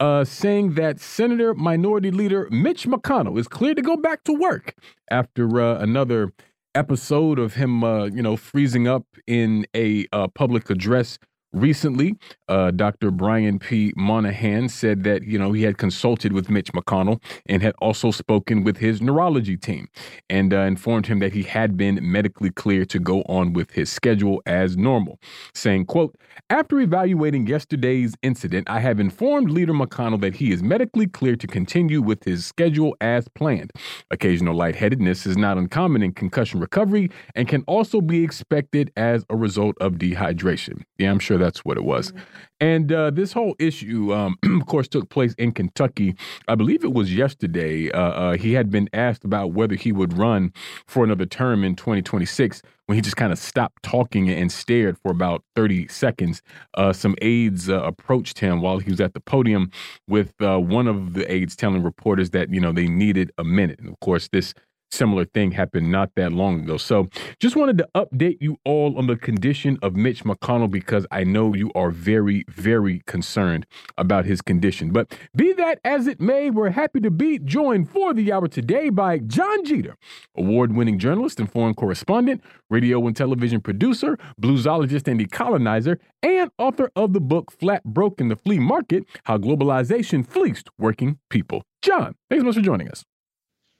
uh, 0.00 0.24
saying 0.24 0.74
that 0.74 0.98
Senator 0.98 1.54
Minority 1.54 2.10
Leader 2.10 2.48
Mitch 2.50 2.84
McConnell 2.84 3.38
is 3.38 3.46
clear 3.46 3.76
to 3.76 3.82
go 3.82 3.96
back 3.96 4.24
to 4.24 4.32
work 4.32 4.74
after 5.08 5.60
uh, 5.60 5.78
another 5.78 6.32
episode 6.74 7.38
of 7.38 7.54
him, 7.54 7.84
uh, 7.84 8.06
you 8.06 8.22
know, 8.22 8.36
freezing 8.36 8.88
up 8.88 9.06
in 9.28 9.64
a 9.72 10.04
uh, 10.12 10.26
public 10.26 10.68
address 10.68 11.20
Recently, 11.52 12.14
uh, 12.48 12.70
Dr. 12.70 13.10
Brian 13.10 13.58
P. 13.58 13.92
Monahan 13.94 14.70
said 14.70 15.04
that, 15.04 15.24
you 15.24 15.38
know, 15.38 15.52
he 15.52 15.64
had 15.64 15.76
consulted 15.76 16.32
with 16.32 16.48
Mitch 16.48 16.72
McConnell 16.72 17.22
and 17.44 17.62
had 17.62 17.74
also 17.78 18.10
spoken 18.10 18.64
with 18.64 18.78
his 18.78 19.02
neurology 19.02 19.58
team 19.58 19.88
and 20.30 20.54
uh, 20.54 20.60
informed 20.60 21.06
him 21.06 21.18
that 21.18 21.34
he 21.34 21.42
had 21.42 21.76
been 21.76 21.98
medically 22.00 22.50
cleared 22.50 22.88
to 22.88 22.98
go 22.98 23.20
on 23.22 23.52
with 23.52 23.72
his 23.72 23.90
schedule 23.90 24.40
as 24.46 24.78
normal, 24.78 25.18
saying, 25.54 25.84
quote, 25.84 26.16
after 26.48 26.80
evaluating 26.80 27.46
yesterday's 27.46 28.14
incident, 28.22 28.68
I 28.70 28.80
have 28.80 28.98
informed 28.98 29.50
Leader 29.50 29.74
McConnell 29.74 30.22
that 30.22 30.36
he 30.36 30.52
is 30.52 30.62
medically 30.62 31.06
cleared 31.06 31.40
to 31.40 31.46
continue 31.46 32.00
with 32.00 32.24
his 32.24 32.46
schedule 32.46 32.96
as 33.02 33.28
planned. 33.28 33.72
Occasional 34.10 34.54
lightheadedness 34.54 35.26
is 35.26 35.36
not 35.36 35.58
uncommon 35.58 36.02
in 36.02 36.12
concussion 36.12 36.60
recovery 36.60 37.10
and 37.34 37.46
can 37.46 37.62
also 37.66 38.00
be 38.00 38.24
expected 38.24 38.90
as 38.96 39.26
a 39.28 39.36
result 39.36 39.76
of 39.82 39.94
dehydration. 39.94 40.82
Yeah, 40.98 41.10
I'm 41.10 41.18
sure 41.18 41.41
that's 41.42 41.64
what 41.64 41.76
it 41.76 41.84
was. 41.84 42.12
Mm-hmm. 42.12 42.22
And 42.60 42.92
uh, 42.92 43.10
this 43.10 43.32
whole 43.32 43.56
issue, 43.58 44.14
um, 44.14 44.38
of 44.60 44.66
course, 44.66 44.86
took 44.86 45.08
place 45.10 45.34
in 45.34 45.52
Kentucky. 45.52 46.14
I 46.46 46.54
believe 46.54 46.84
it 46.84 46.92
was 46.92 47.12
yesterday. 47.14 47.90
Uh, 47.90 48.00
uh, 48.00 48.36
he 48.36 48.52
had 48.52 48.70
been 48.70 48.88
asked 48.92 49.24
about 49.24 49.52
whether 49.52 49.74
he 49.74 49.90
would 49.90 50.16
run 50.16 50.52
for 50.86 51.02
another 51.02 51.26
term 51.26 51.64
in 51.64 51.74
2026 51.74 52.62
when 52.86 52.96
he 52.96 53.02
just 53.02 53.16
kind 53.16 53.32
of 53.32 53.38
stopped 53.38 53.82
talking 53.82 54.28
and 54.28 54.52
stared 54.52 54.96
for 54.98 55.10
about 55.10 55.42
30 55.56 55.88
seconds. 55.88 56.42
Uh, 56.74 56.92
some 56.92 57.16
aides 57.22 57.68
uh, 57.68 57.82
approached 57.82 58.38
him 58.38 58.60
while 58.60 58.78
he 58.78 58.90
was 58.90 59.00
at 59.00 59.14
the 59.14 59.20
podium 59.20 59.70
with 60.06 60.34
uh, 60.40 60.58
one 60.58 60.86
of 60.86 61.14
the 61.14 61.30
aides 61.32 61.56
telling 61.56 61.82
reporters 61.82 62.30
that, 62.30 62.52
you 62.52 62.60
know, 62.60 62.72
they 62.72 62.86
needed 62.86 63.32
a 63.38 63.44
minute. 63.44 63.80
And 63.80 63.88
of 63.88 63.98
course, 64.00 64.28
this 64.28 64.54
similar 64.92 65.24
thing 65.24 65.52
happened 65.52 65.90
not 65.90 66.14
that 66.16 66.32
long 66.32 66.60
ago. 66.60 66.76
So 66.76 67.08
just 67.40 67.56
wanted 67.56 67.78
to 67.78 67.88
update 67.94 68.38
you 68.40 68.58
all 68.64 68.98
on 68.98 69.06
the 69.06 69.16
condition 69.16 69.78
of 69.82 69.96
Mitch 69.96 70.24
McConnell 70.24 70.70
because 70.70 71.06
I 71.10 71.24
know 71.24 71.54
you 71.54 71.72
are 71.74 71.90
very, 71.90 72.44
very 72.48 73.02
concerned 73.06 73.66
about 73.96 74.24
his 74.24 74.42
condition. 74.42 74.92
But 74.92 75.16
be 75.34 75.52
that 75.54 75.80
as 75.84 76.06
it 76.06 76.20
may, 76.20 76.50
we're 76.50 76.70
happy 76.70 77.00
to 77.00 77.10
be 77.10 77.38
joined 77.38 77.90
for 77.90 78.12
the 78.14 78.32
hour 78.32 78.48
today 78.48 78.90
by 78.90 79.18
Jon 79.18 79.64
Jeter, 79.64 79.96
award 80.36 80.74
winning 80.74 80.98
journalist 80.98 81.40
and 81.40 81.50
foreign 81.50 81.74
correspondent, 81.74 82.42
radio 82.70 83.06
and 83.06 83.16
television 83.16 83.60
producer, 83.60 84.18
bluesologist 84.40 85.08
and 85.08 85.20
decolonizer, 85.20 85.98
and 86.22 86.50
author 86.58 86.90
of 86.94 87.12
the 87.12 87.20
book 87.20 87.50
Flat 87.50 87.84
Broke 87.84 88.20
in 88.20 88.28
the 88.28 88.36
Flea 88.36 88.58
Market 88.58 89.04
How 89.24 89.38
Globalization 89.38 90.26
Fleeced 90.26 90.68
Working 90.78 91.18
People. 91.30 91.62
Jon, 91.82 92.14
thanks 92.30 92.42
so 92.42 92.46
much 92.46 92.54
for 92.54 92.60
joining 92.60 92.88
us. 92.88 93.04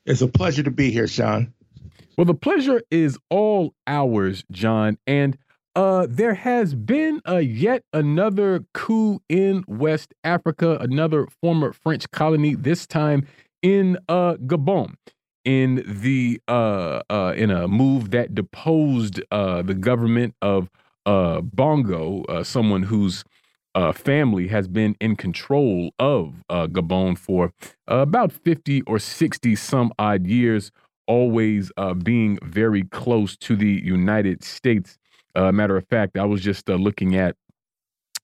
It's 0.04 0.22
a 0.22 0.28
pleasure 0.28 0.62
to 0.62 0.70
be 0.70 0.90
here, 0.90 1.06
Sean. 1.06 1.52
Well, 2.16 2.24
the 2.24 2.34
pleasure 2.34 2.82
is 2.90 3.18
all 3.30 3.74
ours, 3.86 4.44
Jon. 4.50 4.98
And 5.06 5.38
uh, 5.74 6.06
there 6.08 6.34
has 6.34 6.74
been 6.74 7.20
a 7.24 7.40
yet 7.40 7.84
another 7.92 8.64
coup 8.74 9.20
in 9.28 9.64
West 9.66 10.12
Africa, 10.24 10.76
another 10.80 11.26
former 11.40 11.72
French 11.72 12.10
colony, 12.10 12.54
this 12.54 12.86
time 12.86 13.26
in 13.62 13.96
uh, 14.08 14.34
Gabon, 14.34 14.96
in 15.44 15.82
the 15.86 16.40
uh, 16.48 17.00
uh, 17.08 17.32
in 17.36 17.50
a 17.50 17.68
move 17.68 18.10
that 18.10 18.34
deposed 18.34 19.22
uh, 19.30 19.62
the 19.62 19.74
government 19.74 20.34
of 20.42 20.68
uh, 21.06 21.40
Bongo, 21.40 22.24
uh, 22.24 22.44
someone 22.44 22.82
who's 22.82 23.24
uh, 23.74 23.92
family 23.92 24.48
has 24.48 24.68
been 24.68 24.96
in 25.00 25.16
control 25.16 25.92
of 25.98 26.34
uh, 26.48 26.66
Gabon 26.66 27.16
for 27.16 27.52
uh, 27.90 27.96
about 27.96 28.32
50 28.32 28.82
or 28.82 28.98
60 28.98 29.56
some 29.56 29.92
odd 29.98 30.26
years, 30.26 30.70
always 31.06 31.72
uh, 31.76 31.94
being 31.94 32.38
very 32.42 32.84
close 32.84 33.36
to 33.38 33.56
the 33.56 33.80
United 33.84 34.44
States. 34.44 34.98
Uh, 35.34 35.50
matter 35.52 35.76
of 35.76 35.86
fact, 35.88 36.18
I 36.18 36.24
was 36.24 36.42
just 36.42 36.68
uh, 36.68 36.74
looking 36.74 37.16
at 37.16 37.36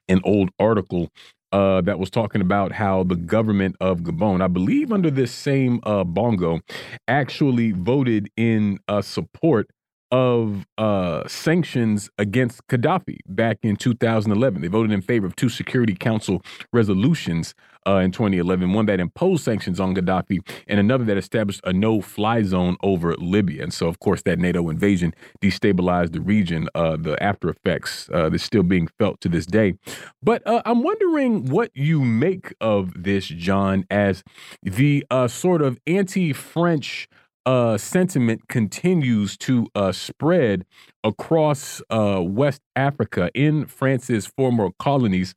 an 0.08 0.20
old 0.24 0.50
article 0.58 1.10
that 1.50 1.98
was 1.98 2.10
talking 2.10 2.42
about 2.42 2.72
how 2.72 3.02
the 3.02 3.16
government 3.16 3.74
of 3.80 4.00
Gabon, 4.00 4.42
I 4.42 4.48
believe 4.48 4.92
under 4.92 5.10
this 5.10 5.32
same 5.32 5.80
Bongo, 5.80 6.60
actually 7.06 7.72
voted 7.72 8.30
in 8.36 8.78
support 9.00 9.70
of 10.10 10.66
uh, 10.78 11.26
sanctions 11.28 12.10
against 12.18 12.66
Gaddafi 12.68 13.18
back 13.26 13.58
in 13.62 13.76
2011. 13.76 14.62
They 14.62 14.68
voted 14.68 14.92
in 14.92 15.02
favor 15.02 15.26
of 15.26 15.36
two 15.36 15.48
Security 15.48 15.94
Council 15.94 16.42
resolutions 16.72 17.54
uh, 17.86 17.96
in 17.96 18.10
2011, 18.10 18.72
one 18.72 18.86
that 18.86 19.00
imposed 19.00 19.44
sanctions 19.44 19.80
on 19.80 19.94
Gaddafi 19.94 20.40
and 20.66 20.78
another 20.78 21.04
that 21.04 21.16
established 21.16 21.60
a 21.64 21.72
no 21.72 22.00
fly 22.00 22.42
zone 22.42 22.76
over 22.82 23.14
Libya. 23.16 23.62
And 23.62 23.72
so, 23.72 23.88
of 23.88 23.98
course, 23.98 24.22
that 24.22 24.38
NATO 24.38 24.68
invasion 24.68 25.14
destabilized 25.40 26.12
the 26.12 26.20
region. 26.20 26.68
Uh, 26.74 26.96
the 26.96 27.20
after 27.22 27.48
effects 27.48 28.10
uh, 28.12 28.28
that's 28.28 28.42
still 28.42 28.62
being 28.62 28.88
felt 28.98 29.20
to 29.20 29.28
this 29.28 29.46
day. 29.46 29.74
But 30.22 30.46
uh, 30.46 30.62
I'm 30.64 30.82
wondering 30.82 31.46
what 31.46 31.70
you 31.74 32.04
make 32.04 32.54
of 32.60 32.92
this, 33.02 33.26
Jon, 33.26 33.84
as 33.90 34.22
the 34.62 35.04
uh, 35.10 35.28
sort 35.28 35.62
of 35.62 35.78
anti 35.86 36.32
French 36.32 37.08
uh, 37.48 37.78
sentiment 37.78 38.46
continues 38.48 39.38
to 39.38 39.66
uh, 39.74 39.90
spread 39.90 40.66
across 41.02 41.80
uh, 41.88 42.20
West 42.22 42.60
Africa 42.76 43.30
in 43.32 43.64
France's 43.64 44.26
former 44.26 44.68
colonies, 44.78 45.32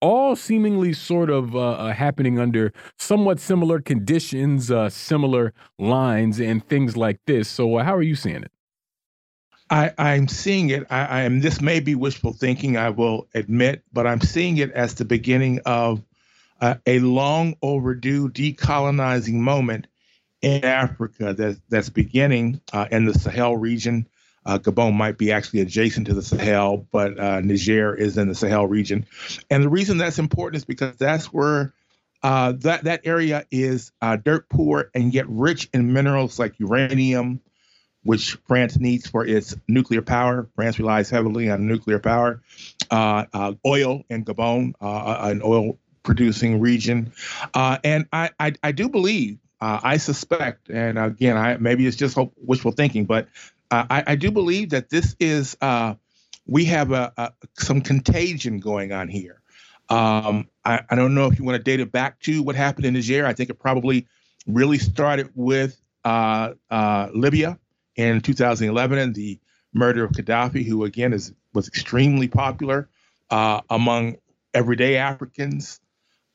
all 0.00 0.36
seemingly 0.36 0.92
sort 0.92 1.28
of 1.28 1.56
uh, 1.56 1.70
uh, 1.70 1.92
happening 1.92 2.38
under 2.38 2.72
somewhat 3.00 3.40
similar 3.40 3.80
conditions, 3.80 4.70
uh, 4.70 4.88
similar 4.88 5.52
lines, 5.76 6.38
and 6.38 6.64
things 6.68 6.96
like 6.96 7.18
this. 7.26 7.48
So, 7.48 7.78
how 7.78 7.96
are 7.96 8.02
you 8.02 8.14
seeing 8.14 8.44
it? 8.44 8.52
I, 9.68 9.92
I'm 9.98 10.28
seeing 10.28 10.70
it. 10.70 10.86
I, 10.88 11.04
I 11.06 11.20
am. 11.22 11.40
This 11.40 11.60
may 11.60 11.80
be 11.80 11.96
wishful 11.96 12.32
thinking, 12.32 12.76
I 12.76 12.90
will 12.90 13.26
admit, 13.34 13.82
but 13.92 14.06
I'm 14.06 14.20
seeing 14.20 14.58
it 14.58 14.70
as 14.70 14.94
the 14.94 15.04
beginning 15.04 15.58
of 15.66 16.00
a 16.62 17.00
long 17.00 17.56
overdue 17.60 18.28
decolonizing 18.28 19.34
moment 19.34 19.88
in 20.46 20.64
Africa 20.64 21.34
that, 21.34 21.60
that's 21.68 21.90
beginning 21.90 22.60
uh, 22.72 22.86
in 22.90 23.04
the 23.04 23.14
Sahel 23.14 23.56
region. 23.56 24.06
Uh, 24.44 24.58
Gabon 24.58 24.94
might 24.94 25.18
be 25.18 25.32
actually 25.32 25.60
adjacent 25.60 26.06
to 26.06 26.14
the 26.14 26.22
Sahel, 26.22 26.86
but 26.92 27.18
uh, 27.18 27.40
Niger 27.40 27.92
is 27.96 28.16
in 28.16 28.28
the 28.28 28.34
Sahel 28.34 28.68
region. 28.68 29.06
And 29.50 29.64
the 29.64 29.68
reason 29.68 29.98
that's 29.98 30.20
important 30.20 30.58
is 30.58 30.64
because 30.64 30.96
that's 30.98 31.26
where 31.32 31.74
uh, 32.22 32.52
that, 32.58 32.84
that 32.84 33.00
area 33.04 33.44
is 33.50 33.90
uh, 34.00 34.14
dirt 34.14 34.48
poor 34.48 34.88
and 34.94 35.12
yet 35.12 35.28
rich 35.28 35.68
in 35.74 35.92
minerals 35.92 36.38
like 36.38 36.60
uranium, 36.60 37.40
which 38.04 38.34
France 38.46 38.78
needs 38.78 39.08
for 39.08 39.26
its 39.26 39.56
nuclear 39.66 40.02
power. 40.02 40.48
France 40.54 40.78
relies 40.78 41.10
heavily 41.10 41.50
on 41.50 41.66
nuclear 41.66 41.98
power. 41.98 42.40
Uh, 42.88 43.24
uh, 43.32 43.52
oil 43.66 44.04
in 44.08 44.24
Gabon, 44.24 44.74
an 44.80 45.42
oil 45.44 45.76
producing 46.04 46.60
region. 46.60 47.12
and 47.52 48.06
I, 48.12 48.30
I, 48.38 48.52
I, 48.62 48.70
do 48.70 48.88
believe, 48.88 49.38
I 49.82 49.96
suspect, 49.96 50.68
and 50.68 50.98
again, 50.98 51.36
I, 51.36 51.56
maybe 51.56 51.86
it's 51.86 51.96
just 51.96 52.14
hope, 52.14 52.34
wishful 52.36 52.72
thinking, 52.72 53.04
but 53.04 53.28
I, 53.70 54.04
I, 54.06 54.14
do 54.16 54.30
believe 54.30 54.70
that 54.70 54.90
this 54.90 55.16
is, 55.18 55.56
we 56.46 56.66
have 56.66 56.92
a, 56.92 57.12
a, 57.16 57.32
some 57.58 57.80
contagion 57.80 58.60
going 58.60 58.92
on 58.92 59.08
here. 59.08 59.40
Um, 59.88 60.48
I, 60.64 60.82
I, 60.90 60.94
don't 60.96 61.14
know 61.14 61.26
if 61.26 61.38
you 61.38 61.44
want 61.44 61.56
to 61.56 61.62
date 61.62 61.80
it 61.80 61.92
back 61.92 62.18
to 62.20 62.42
what 62.42 62.56
happened 62.56 62.86
in 62.86 62.94
Niger. 62.94 63.24
I 63.24 63.32
think 63.34 63.50
it 63.50 63.58
probably 63.58 64.08
really 64.46 64.78
started 64.78 65.30
with 65.34 65.80
uh, 66.04 66.54
uh, 66.70 67.08
Libya 67.14 67.58
in 67.94 68.20
2011 68.20 68.98
and 68.98 69.14
the 69.14 69.38
murder 69.72 70.04
of 70.04 70.12
Gaddafi, 70.12 70.64
who 70.64 70.84
again 70.84 71.12
is 71.12 71.32
was 71.52 71.68
extremely 71.68 72.28
popular 72.28 72.88
uh, 73.30 73.60
among 73.70 74.16
everyday 74.52 74.96
Africans. 74.96 75.80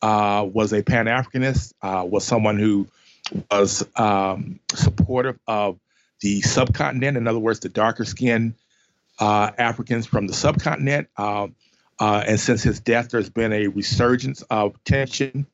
Uh, 0.01 0.47
was 0.51 0.73
a 0.73 0.81
Pan 0.81 1.05
Africanist. 1.05 1.73
Uh, 1.81 2.03
was 2.09 2.25
someone 2.25 2.57
who 2.57 2.87
was 3.49 3.87
um, 3.95 4.59
supportive 4.73 5.39
of 5.47 5.79
the 6.21 6.41
subcontinent. 6.41 7.17
In 7.17 7.27
other 7.27 7.39
words, 7.39 7.59
the 7.59 7.69
darker 7.69 8.05
skinned 8.05 8.55
uh, 9.19 9.51
Africans 9.57 10.05
from 10.05 10.27
the 10.27 10.33
subcontinent. 10.33 11.07
Um, 11.17 11.55
uh, 11.99 12.23
and 12.27 12.39
since 12.39 12.63
his 12.63 12.79
death, 12.79 13.09
there's 13.09 13.29
been 13.29 13.53
a 13.53 13.67
resurgence 13.67 14.41
of 14.43 14.83
tension 14.83 15.45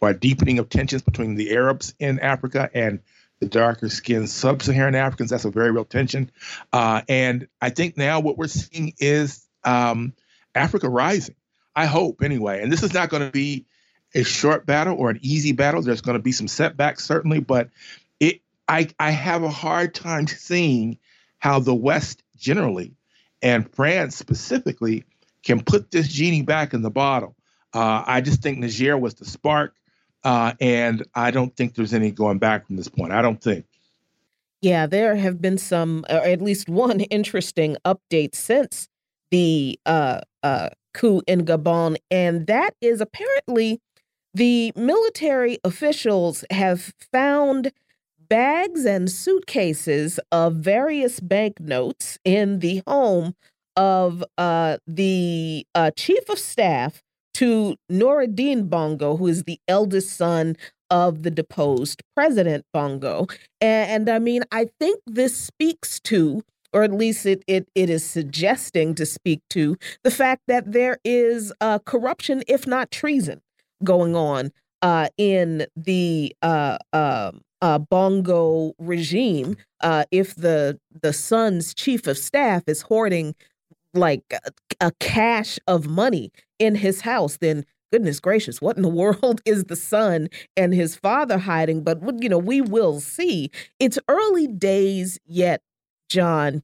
or 0.00 0.10
a 0.10 0.18
deepening 0.18 0.58
of 0.58 0.68
tensions 0.68 1.02
between 1.02 1.36
the 1.36 1.52
Arabs 1.52 1.94
in 1.98 2.18
Africa 2.20 2.68
and 2.74 3.00
the 3.40 3.46
darker 3.46 3.88
skinned 3.88 4.28
sub 4.28 4.62
Saharan 4.62 4.94
Africans. 4.94 5.30
That's 5.30 5.44
a 5.44 5.50
very 5.50 5.70
real 5.70 5.84
tension. 5.84 6.30
Uh, 6.72 7.02
and 7.08 7.46
I 7.60 7.70
think 7.70 7.96
now 7.96 8.20
what 8.20 8.38
we're 8.38 8.48
seeing 8.48 8.94
is 8.98 9.46
um, 9.64 10.12
Africa 10.54 10.88
rising. 10.88 11.36
I 11.76 11.86
hope, 11.86 12.22
anyway. 12.22 12.62
And 12.62 12.72
this 12.72 12.82
is 12.82 12.94
not 12.94 13.08
going 13.08 13.24
to 13.24 13.32
be 13.32 13.66
a 14.14 14.22
short 14.22 14.66
battle 14.66 14.96
or 14.96 15.10
an 15.10 15.18
easy 15.22 15.52
battle. 15.52 15.82
There's 15.82 16.00
going 16.00 16.16
to 16.16 16.22
be 16.22 16.32
some 16.32 16.48
setbacks, 16.48 17.04
certainly, 17.04 17.40
but 17.40 17.70
it 18.20 18.40
I, 18.68 18.88
I 18.98 19.10
have 19.10 19.42
a 19.42 19.50
hard 19.50 19.94
time 19.94 20.26
seeing 20.26 20.98
how 21.38 21.58
the 21.58 21.74
West 21.74 22.22
generally 22.36 22.94
and 23.42 23.70
France 23.74 24.16
specifically 24.16 25.04
can 25.42 25.62
put 25.62 25.90
this 25.90 26.08
genie 26.08 26.42
back 26.42 26.72
in 26.72 26.82
the 26.82 26.90
bottle. 26.90 27.36
Uh, 27.74 28.02
I 28.06 28.20
just 28.20 28.42
think 28.42 28.58
Niger 28.58 28.96
was 28.96 29.14
the 29.14 29.24
spark, 29.24 29.74
uh, 30.22 30.54
and 30.60 31.04
I 31.14 31.30
don't 31.30 31.54
think 31.54 31.74
there's 31.74 31.92
any 31.92 32.10
going 32.10 32.38
back 32.38 32.66
from 32.66 32.76
this 32.76 32.88
point. 32.88 33.12
I 33.12 33.20
don't 33.20 33.42
think. 33.42 33.66
Yeah, 34.62 34.86
there 34.86 35.16
have 35.16 35.42
been 35.42 35.58
some, 35.58 36.06
or 36.08 36.16
at 36.16 36.40
least 36.40 36.68
one 36.68 37.00
interesting 37.10 37.76
update 37.84 38.34
since 38.34 38.88
the 39.30 39.78
uh, 39.84 40.20
uh 40.42 40.70
coup 40.94 41.20
in 41.26 41.44
Gabon, 41.44 41.96
and 42.10 42.46
that 42.46 42.74
is 42.80 43.00
apparently 43.00 43.80
the 44.34 44.72
military 44.74 45.58
officials 45.64 46.44
have 46.50 46.92
found 47.12 47.70
bags 48.28 48.84
and 48.84 49.10
suitcases 49.10 50.18
of 50.32 50.56
various 50.56 51.20
banknotes 51.20 52.18
in 52.24 52.58
the 52.58 52.82
home 52.86 53.34
of 53.76 54.24
uh, 54.36 54.78
the 54.86 55.66
uh, 55.74 55.90
chief 55.92 56.28
of 56.28 56.38
staff 56.38 57.02
to 57.34 57.76
Noureddin 57.90 58.68
Bongo, 58.68 59.16
who 59.16 59.26
is 59.26 59.44
the 59.44 59.60
eldest 59.68 60.16
son 60.16 60.56
of 60.90 61.22
the 61.22 61.30
deposed 61.30 62.02
President 62.14 62.64
Bongo. 62.72 63.26
And, 63.60 64.08
and, 64.08 64.08
I 64.08 64.18
mean, 64.18 64.44
I 64.52 64.68
think 64.78 65.00
this 65.06 65.36
speaks 65.36 65.98
to, 66.00 66.44
or 66.72 66.84
at 66.84 66.92
least 66.92 67.26
it, 67.26 67.42
it, 67.46 67.68
it 67.74 67.90
is 67.90 68.04
suggesting 68.04 68.94
to 68.94 69.06
speak 69.06 69.40
to, 69.50 69.76
the 70.04 70.10
fact 70.10 70.42
that 70.46 70.72
there 70.72 70.98
is 71.04 71.52
uh, 71.60 71.80
corruption, 71.80 72.42
if 72.46 72.66
not 72.66 72.90
treason, 72.90 73.40
going 73.84 74.16
on 74.16 74.52
uh, 74.82 75.08
in 75.16 75.66
the 75.76 76.34
uh, 76.42 76.78
um, 76.92 77.40
uh, 77.62 77.78
Bongo 77.78 78.72
regime. 78.78 79.56
Uh, 79.80 80.04
if 80.10 80.34
the 80.34 80.78
the 81.02 81.12
son's 81.12 81.74
chief 81.74 82.06
of 82.06 82.18
staff 82.18 82.62
is 82.66 82.82
hoarding 82.82 83.34
like 83.94 84.22
a, 84.32 84.50
a 84.88 84.92
cache 85.00 85.58
of 85.66 85.86
money 85.86 86.30
in 86.58 86.74
his 86.74 87.00
house, 87.02 87.38
then 87.38 87.64
goodness 87.92 88.20
gracious, 88.20 88.60
what 88.60 88.76
in 88.76 88.82
the 88.82 88.88
world 89.02 89.40
is 89.44 89.64
the 89.64 89.76
son 89.76 90.28
and 90.56 90.74
his 90.74 90.96
father 90.96 91.38
hiding? 91.38 91.82
But, 91.82 92.00
you 92.22 92.28
know, 92.28 92.38
we 92.38 92.60
will 92.60 93.00
see. 93.00 93.50
It's 93.78 93.98
early 94.08 94.46
days 94.46 95.18
yet, 95.26 95.62
Jon. 96.08 96.62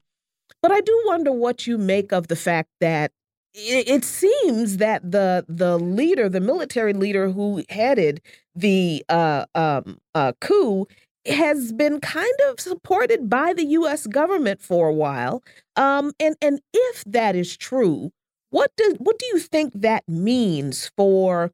But 0.61 0.71
I 0.71 0.81
do 0.81 1.03
wonder 1.05 1.31
what 1.31 1.67
you 1.67 1.77
make 1.77 2.11
of 2.11 2.27
the 2.27 2.35
fact 2.35 2.69
that 2.81 3.11
it, 3.53 4.05
seems 4.05 4.77
that 4.77 5.11
the 5.11 5.45
the 5.47 5.77
leader, 5.77 6.29
the 6.29 6.39
military 6.39 6.93
leader 6.93 7.29
who 7.29 7.63
headed 7.69 8.21
the 8.55 9.03
uh, 9.09 9.45
um, 9.55 9.97
uh, 10.15 10.33
coup, 10.41 10.87
has 11.27 11.71
been 11.73 11.99
kind 11.99 12.33
of 12.49 12.59
supported 12.59 13.29
by 13.29 13.53
the 13.53 13.65
U.S. 13.65 14.07
government 14.07 14.61
for 14.61 14.87
a 14.89 14.93
while. 14.93 15.43
Um, 15.75 16.13
and 16.19 16.35
and 16.41 16.61
if 16.73 17.03
that 17.05 17.35
is 17.35 17.57
true, 17.57 18.11
what 18.49 18.71
does 18.77 18.95
what 18.99 19.19
do 19.19 19.25
you 19.27 19.39
think 19.39 19.73
that 19.75 20.07
means 20.07 20.91
for 20.97 21.51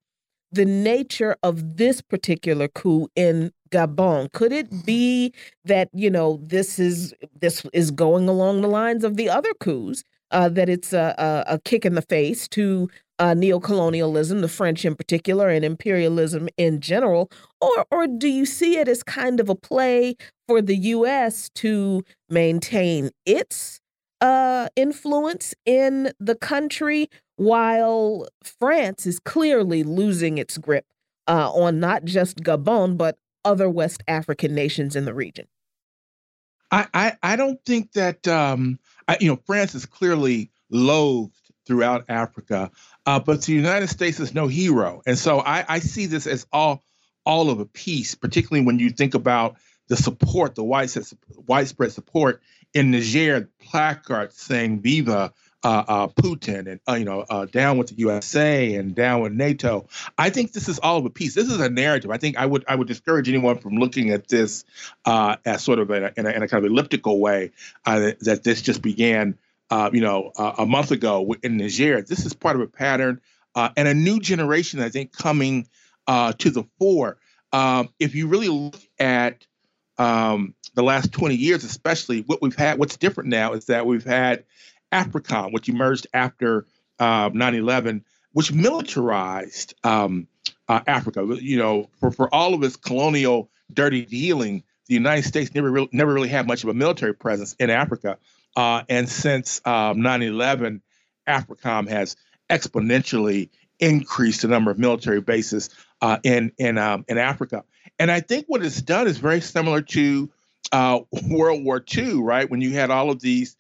the 0.51 0.65
nature 0.65 1.35
of 1.43 1.77
this 1.77 2.01
particular 2.01 2.67
coup 2.67 3.07
in 3.15 3.51
Gabon? 3.69 4.31
Could 4.31 4.53
it 4.53 4.85
be 4.85 5.33
that 5.65 5.89
you 5.93 6.09
know 6.09 6.39
this 6.43 6.79
is 6.79 7.13
this 7.39 7.65
is 7.73 7.91
going 7.91 8.29
along 8.29 8.61
the 8.61 8.67
lines 8.67 9.03
of 9.03 9.17
the 9.17 9.29
other 9.29 9.53
coups? 9.59 10.03
Uh, 10.31 10.49
that 10.49 10.67
it's 10.67 10.91
a, 10.91 11.15
a, 11.17 11.53
a, 11.53 11.59
kick 11.59 11.85
in 11.85 11.95
the 11.95 12.01
face 12.01 12.49
to 12.49 12.89
uh, 13.19 13.33
neocolonialism, 13.33 14.41
the 14.41 14.49
French 14.49 14.83
in 14.83 14.93
particular, 14.93 15.47
and 15.47 15.63
imperialism 15.63 16.49
in 16.57 16.81
general, 16.81 17.31
or 17.61 17.85
or 17.91 18.07
do 18.07 18.27
you 18.27 18.45
see 18.45 18.77
it 18.77 18.87
as 18.87 19.03
kind 19.03 19.39
of 19.39 19.47
a 19.47 19.55
play 19.55 20.15
for 20.47 20.61
the 20.61 20.75
U.S. 20.75 21.49
to 21.55 22.03
maintain 22.29 23.11
its 23.25 23.79
uh, 24.21 24.67
influence 24.75 25.53
in 25.65 26.11
the 26.19 26.35
country 26.35 27.09
while 27.37 28.27
France 28.43 29.05
is 29.05 29.19
clearly 29.19 29.83
losing 29.83 30.37
its 30.37 30.57
grip 30.57 30.85
uh, 31.27 31.51
on 31.51 31.79
not 31.79 32.03
just 32.03 32.43
Gabon 32.43 32.97
but 32.97 33.17
other 33.45 33.69
West 33.69 34.03
African 34.07 34.53
nations 34.53 34.95
in 34.95 35.05
the 35.05 35.13
region? 35.13 35.47
I 36.71 37.13
I, 37.23 37.35
don't 37.35 37.63
think 37.65 37.93
that 37.93 38.27
um, 38.27 38.79
I, 39.07 39.17
you 39.19 39.29
know 39.29 39.39
France 39.45 39.75
is 39.75 39.85
clearly 39.85 40.51
loathed 40.69 41.33
throughout 41.65 42.05
Africa. 42.09 42.71
Uh, 43.05 43.19
but 43.19 43.41
the 43.43 43.53
United 43.53 43.87
States 43.87 44.19
is 44.19 44.33
no 44.33 44.47
hero, 44.47 45.01
and 45.05 45.17
so 45.17 45.39
I, 45.39 45.65
I 45.67 45.79
see 45.79 46.05
this 46.07 46.27
as 46.27 46.45
all 46.51 46.83
all 47.25 47.49
of 47.49 47.59
a 47.59 47.65
piece, 47.65 48.15
particularly 48.15 48.65
when 48.65 48.79
you 48.79 48.89
think 48.89 49.13
about 49.13 49.57
the 49.87 49.95
support, 49.95 50.55
the 50.55 50.63
widespread 50.63 51.91
support 51.91 52.41
in 52.73 52.91
Niger, 52.91 53.49
placards 53.59 54.35
saying 54.35 54.81
"Viva." 54.81 55.33
Uh, 55.67 55.83
uh, 55.85 56.07
Putin 56.07 56.65
and 56.65 56.79
uh, 56.87 56.93
you 56.93 57.03
know 57.03 57.25
down 57.51 57.77
with 57.77 57.89
the 57.89 57.95
USA 57.95 58.75
and 58.75 58.95
down 58.95 59.19
with 59.19 59.33
NATO. 59.33 59.85
I 60.17 60.29
think 60.29 60.53
this 60.53 60.69
is 60.69 60.79
all 60.79 60.97
of 60.97 61.03
a 61.03 61.09
piece. 61.09 61.35
This 61.35 61.51
is 61.51 61.59
a 61.59 61.69
narrative. 61.69 62.09
I 62.09 62.15
think 62.15 62.37
I 62.37 62.45
would 62.45 62.63
I 62.69 62.75
would 62.75 62.87
discourage 62.87 63.27
anyone 63.27 63.57
from 63.57 63.75
looking 63.75 64.11
at 64.11 64.29
this 64.29 64.63
as 65.05 65.61
sort 65.61 65.79
of 65.79 65.91
in 65.91 66.05
a, 66.05 66.13
in 66.15 66.25
a, 66.25 66.29
in 66.29 66.41
a 66.41 66.47
kind 66.47 66.63
of 66.63 66.71
elliptical 66.71 67.19
way 67.19 67.51
uh, 67.85 68.11
that 68.21 68.45
this 68.45 68.61
just 68.61 68.81
began 68.81 69.37
uh, 69.69 69.89
you 69.91 69.99
know, 69.99 70.31
uh, 70.37 70.53
a 70.59 70.65
month 70.65 70.91
ago 70.91 71.35
in 71.43 71.57
Niger. 71.57 72.01
This 72.01 72.25
is 72.25 72.33
part 72.33 72.55
of 72.55 72.61
a 72.61 72.67
pattern 72.67 73.19
uh, 73.53 73.67
and 73.75 73.89
a 73.89 73.93
new 73.93 74.21
generation, 74.21 74.79
I 74.79 74.87
think, 74.87 75.11
coming 75.11 75.67
to 76.07 76.49
the 76.49 76.63
fore. 76.79 77.17
Um, 77.51 77.89
if 77.99 78.15
you 78.15 78.27
really 78.27 78.47
look 78.47 78.79
at 78.99 79.45
um, 79.97 80.55
the 80.75 80.83
last 80.83 81.11
20 81.11 81.35
years, 81.35 81.65
especially 81.65 82.21
what 82.21 82.41
we've 82.41 82.55
had, 82.55 82.79
what's 82.79 82.95
different 82.95 83.31
now 83.31 83.51
is 83.51 83.65
that 83.65 83.85
we've 83.85 84.05
had 84.05 84.45
AFRICOM, 84.91 85.51
which 85.51 85.69
emerged 85.69 86.07
after 86.13 86.65
uh, 86.99 87.29
9 87.33 87.55
11, 87.55 88.05
which 88.33 88.51
militarized 88.51 89.73
um, 89.83 90.27
uh, 90.67 90.81
Africa. 90.87 91.25
You 91.39 91.57
know, 91.57 91.89
for, 91.99 92.11
for 92.11 92.33
all 92.33 92.53
of 92.53 92.63
its 92.63 92.75
colonial 92.75 93.49
dirty 93.71 94.05
dealing, 94.05 94.63
the 94.87 94.93
United 94.93 95.23
States 95.23 95.53
never 95.53 95.69
really, 95.69 95.89
never 95.91 96.13
really 96.13 96.29
had 96.29 96.47
much 96.47 96.63
of 96.63 96.69
a 96.69 96.73
military 96.73 97.13
presence 97.13 97.55
in 97.59 97.69
Africa. 97.69 98.17
Uh, 98.55 98.83
and 98.89 99.07
since 99.07 99.61
um, 99.65 99.97
9/11, 99.97 100.81
AFRICOM 101.27 101.89
has 101.89 102.15
exponentially 102.49 103.49
increased 103.79 104.41
the 104.41 104.47
number 104.47 104.71
of 104.71 104.79
military 104.79 105.21
bases 105.21 105.69
uh, 106.01 106.17
in 106.23 106.51
in 106.57 106.77
um, 106.77 107.05
in 107.07 107.17
Africa. 107.17 107.63
And 107.99 108.11
I 108.11 108.19
think 108.19 108.45
what 108.47 108.63
it's 108.63 108.81
done 108.81 109.07
is 109.07 109.17
very 109.17 109.41
similar 109.41 109.81
to 109.81 110.29
uh, 110.71 110.99
World 111.29 111.63
War 111.63 111.83
II, 111.95 112.15
right? 112.15 112.49
When 112.49 112.61
you 112.61 112.71
had 112.71 112.89
all 112.89 113.09
of 113.09 113.19
these 113.19 113.55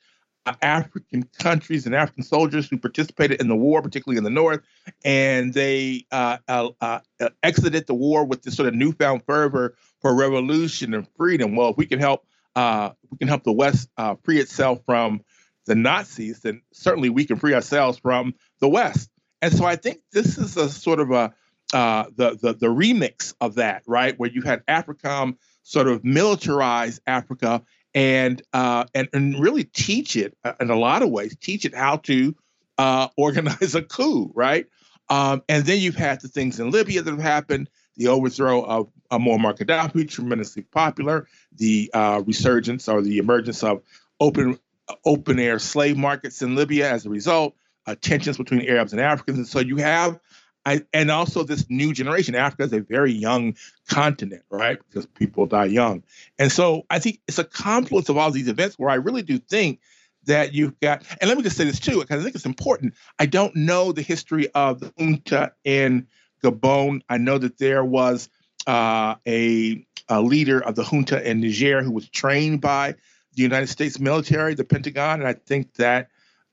African 0.61 1.27
countries 1.39 1.85
and 1.85 1.95
African 1.95 2.23
soldiers 2.23 2.69
who 2.69 2.77
participated 2.77 3.41
in 3.41 3.47
the 3.47 3.55
war, 3.55 3.81
particularly 3.81 4.17
in 4.17 4.23
the 4.23 4.29
North, 4.29 4.61
and 5.03 5.53
they 5.53 6.05
uh, 6.11 6.37
uh, 6.47 6.69
uh, 6.81 6.99
exited 7.43 7.87
the 7.87 7.93
war 7.93 8.25
with 8.25 8.43
this 8.43 8.55
sort 8.55 8.67
of 8.67 8.75
newfound 8.75 9.23
fervor 9.25 9.75
for 10.01 10.15
revolution 10.15 10.93
and 10.93 11.07
freedom. 11.15 11.55
Well, 11.55 11.69
if 11.69 11.77
we 11.77 11.85
can 11.85 11.99
help 11.99 12.25
uh, 12.55 12.91
we 13.11 13.17
can 13.17 13.27
help 13.27 13.43
the 13.43 13.51
West 13.53 13.89
uh, 13.97 14.15
free 14.23 14.39
itself 14.39 14.81
from 14.85 15.21
the 15.67 15.75
Nazis, 15.75 16.39
then 16.39 16.61
certainly 16.73 17.09
we 17.09 17.25
can 17.25 17.37
free 17.37 17.53
ourselves 17.53 17.99
from 17.99 18.33
the 18.59 18.69
West. 18.69 19.09
And 19.41 19.53
so 19.53 19.65
I 19.65 19.75
think 19.75 19.99
this 20.11 20.37
is 20.37 20.57
a 20.57 20.69
sort 20.69 20.99
of 20.99 21.11
a 21.11 21.33
uh, 21.73 22.05
the, 22.15 22.37
the 22.41 22.53
the 22.53 22.67
remix 22.67 23.33
of 23.41 23.55
that, 23.55 23.83
right? 23.87 24.17
Where 24.17 24.29
you 24.29 24.41
had 24.41 24.65
AFRICOM 24.67 25.37
sort 25.63 25.87
of 25.87 26.01
militarize 26.01 26.99
Africa 27.05 27.61
and 27.93 28.41
uh, 28.53 28.85
and 28.93 29.09
and 29.13 29.39
really 29.39 29.63
teach 29.63 30.15
it 30.15 30.37
uh, 30.43 30.53
in 30.59 30.69
a 30.69 30.75
lot 30.75 31.01
of 31.01 31.09
ways, 31.09 31.35
teach 31.39 31.65
it 31.65 31.75
how 31.75 31.97
to 31.97 32.35
uh, 32.77 33.07
organize 33.17 33.75
a 33.75 33.81
coup, 33.81 34.31
right? 34.35 34.67
Um, 35.09 35.41
and 35.47 35.65
then 35.65 35.79
you've 35.79 35.95
had 35.95 36.21
the 36.21 36.27
things 36.27 36.59
in 36.59 36.69
Libya 36.71 37.01
that 37.01 37.11
have 37.11 37.19
happened, 37.19 37.69
the 37.95 38.09
overthrow 38.09 38.61
of 38.63 38.89
uh, 39.09 39.17
Muammar 39.17 39.57
Gaddafi, 39.57 40.09
tremendously 40.09 40.63
popular, 40.63 41.27
the 41.55 41.89
uh, 41.93 42.21
resurgence 42.25 42.89
or 42.89 43.01
the 43.01 43.17
emergence 43.17 43.63
of 43.63 43.81
open 44.19 44.59
open 45.05 45.39
air 45.39 45.59
slave 45.59 45.97
markets 45.97 46.41
in 46.41 46.55
Libya 46.55 46.89
as 46.89 47.05
a 47.05 47.09
result, 47.09 47.55
uh, 47.85 47.95
tensions 47.99 48.37
between 48.37 48.61
Arabs 48.67 48.93
and 48.93 49.01
Africans, 49.01 49.37
and 49.37 49.47
so 49.47 49.59
you 49.59 49.77
have. 49.77 50.19
I, 50.67 50.81
and 50.93 51.09
also 51.09 51.43
this 51.43 51.65
new 51.69 51.93
generation. 51.93 52.35
Africa 52.35 52.63
is 52.63 52.73
a 52.73 52.81
very 52.81 53.13
young 53.13 53.55
continent, 53.87 54.43
right? 54.49 54.77
Because 54.89 55.05
people 55.05 55.45
die 55.45 55.65
young. 55.65 56.03
And 56.37 56.51
so 56.51 56.83
I 56.89 56.99
think 56.99 57.21
it's 57.25 57.39
a 57.39 57.45
confluence 57.45 58.09
of 58.09 58.17
all 58.17 58.31
these 58.31 58.49
events 58.49 58.77
where 58.77 58.89
I 58.89 58.95
really 58.95 59.21
do 59.21 59.39
think 59.39 59.79
that 60.25 60.53
you've 60.53 60.77
got, 60.81 61.03
and 61.21 61.29
let 61.29 61.37
me 61.37 61.43
just 61.43 61.55
say 61.55 61.63
this 61.63 61.79
too, 61.79 62.01
because 62.01 62.19
I 62.19 62.23
think 62.23 62.35
it's 62.35 62.45
important. 62.45 62.95
I 63.17 63.27
don't 63.27 63.55
know 63.55 63.93
the 63.93 64.01
history 64.01 64.49
of 64.49 64.81
the 64.81 64.91
junta 64.99 65.53
in 65.63 66.05
Gabon. 66.43 66.99
I 67.07 67.17
know 67.17 67.37
that 67.37 67.57
there 67.57 67.85
was 67.85 68.27
uh, 68.67 69.15
a, 69.25 69.85
a, 70.09 70.21
leader 70.21 70.59
of 70.59 70.75
the 70.75 70.83
junta 70.83 71.25
in 71.25 71.39
Niger 71.39 71.81
who 71.81 71.91
was 71.91 72.09
trained 72.09 72.59
by 72.59 72.95
the 73.35 73.41
United 73.41 73.67
States 73.67 74.01
military, 74.01 74.53
the 74.53 74.65
Pentagon, 74.65 75.21
and 75.21 75.29
I 75.29 75.33
think 75.33 75.75
that 75.75 76.09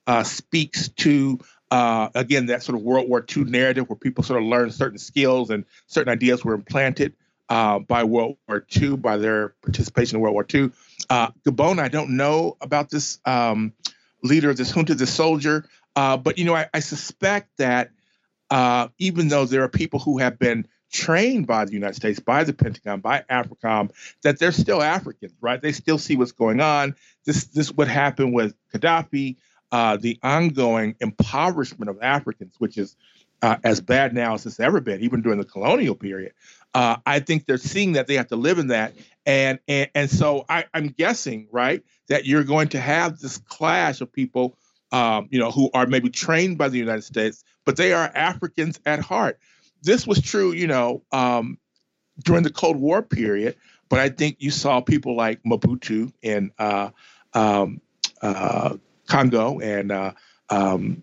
uh, 0.06 0.22
speaks 0.22 0.88
to 0.88 1.40
uh, 1.70 2.08
again 2.14 2.46
that 2.46 2.62
sort 2.62 2.76
of 2.76 2.82
World 2.82 3.08
War 3.08 3.24
II 3.36 3.44
narrative 3.44 3.88
where 3.88 3.96
people 3.96 4.24
sort 4.24 4.40
of 4.40 4.46
learn 4.46 4.70
certain 4.70 4.98
skills 4.98 5.50
and 5.50 5.64
certain 5.86 6.12
ideas 6.12 6.44
were 6.44 6.54
implanted 6.54 7.14
uh, 7.48 7.78
by 7.78 8.04
World 8.04 8.36
War 8.48 8.64
II 8.74 8.96
by 8.96 9.16
their 9.16 9.50
participation 9.62 10.16
in 10.16 10.22
World 10.22 10.34
War 10.34 10.46
II. 10.52 10.70
Uh, 11.10 11.30
Gabon, 11.46 11.78
I 11.78 11.88
don't 11.88 12.16
know 12.16 12.56
about 12.60 12.90
this 12.90 13.18
um, 13.24 13.72
leader 14.22 14.54
this 14.54 14.72
junta, 14.72 14.94
this 14.94 15.12
soldier, 15.12 15.66
uh, 15.96 16.16
but 16.16 16.38
you 16.38 16.44
know 16.44 16.54
I, 16.54 16.68
I 16.72 16.80
suspect 16.80 17.50
that 17.58 17.90
uh, 18.50 18.88
even 18.98 19.28
though 19.28 19.44
there 19.44 19.62
are 19.62 19.68
people 19.68 19.98
who 20.00 20.18
have 20.18 20.38
been 20.38 20.66
trained 20.92 21.46
by 21.46 21.64
the 21.64 21.72
United 21.72 21.96
States, 21.96 22.20
by 22.20 22.44
the 22.44 22.52
Pentagon, 22.52 23.00
by 23.00 23.24
AFRICOM, 23.28 23.90
that 24.22 24.38
they're 24.38 24.52
still 24.52 24.80
Africans, 24.80 25.34
right? 25.40 25.60
They 25.60 25.72
still 25.72 25.98
see 25.98 26.16
what's 26.16 26.32
going 26.32 26.60
on. 26.60 26.94
This 27.26 27.46
this 27.46 27.72
what 27.72 27.88
happened 27.88 28.32
with 28.32 28.54
Gaddafi, 28.72 29.36
uh, 29.72 29.96
the 29.96 30.18
ongoing 30.22 30.94
impoverishment 31.00 31.88
of 31.90 31.98
Africans, 32.02 32.54
which 32.58 32.78
is 32.78 32.96
uh, 33.42 33.56
as 33.64 33.80
bad 33.80 34.14
now 34.14 34.34
as 34.34 34.46
it's 34.46 34.60
ever 34.60 34.80
been, 34.80 35.00
even 35.00 35.22
during 35.22 35.38
the 35.38 35.44
colonial 35.44 35.94
period. 35.94 36.32
Uh, 36.74 36.96
I 37.06 37.20
think 37.20 37.46
they're 37.46 37.56
seeing 37.56 37.92
that 37.92 38.06
they 38.06 38.14
have 38.14 38.28
to 38.28 38.36
live 38.36 38.58
in 38.58 38.68
that, 38.68 38.94
and 39.26 39.58
and 39.68 39.88
and 39.94 40.10
so 40.10 40.44
I, 40.48 40.64
I'm 40.74 40.88
guessing, 40.88 41.48
right, 41.52 41.82
that 42.08 42.24
you're 42.26 42.44
going 42.44 42.68
to 42.68 42.80
have 42.80 43.18
this 43.18 43.38
clash 43.38 44.00
of 44.00 44.12
people, 44.12 44.56
um, 44.92 45.28
you 45.30 45.38
know, 45.38 45.50
who 45.50 45.70
are 45.74 45.86
maybe 45.86 46.10
trained 46.10 46.58
by 46.58 46.68
the 46.68 46.78
United 46.78 47.02
States, 47.02 47.44
but 47.64 47.76
they 47.76 47.92
are 47.92 48.10
Africans 48.14 48.80
at 48.86 49.00
heart 49.00 49.38
this 49.84 50.06
was 50.06 50.20
true, 50.20 50.52
you 50.52 50.66
know, 50.66 51.02
um, 51.12 51.58
during 52.24 52.42
the 52.42 52.50
Cold 52.50 52.76
War 52.76 53.02
period. 53.02 53.56
But 53.88 54.00
I 54.00 54.08
think 54.08 54.36
you 54.40 54.50
saw 54.50 54.80
people 54.80 55.14
like 55.14 55.42
Mobutu 55.44 56.12
in 56.22 56.50
uh, 56.58 56.90
um, 57.34 57.80
uh, 58.20 58.76
Congo 59.06 59.60
and 59.60 59.93
uh, 59.93 60.12
um, 60.51 61.02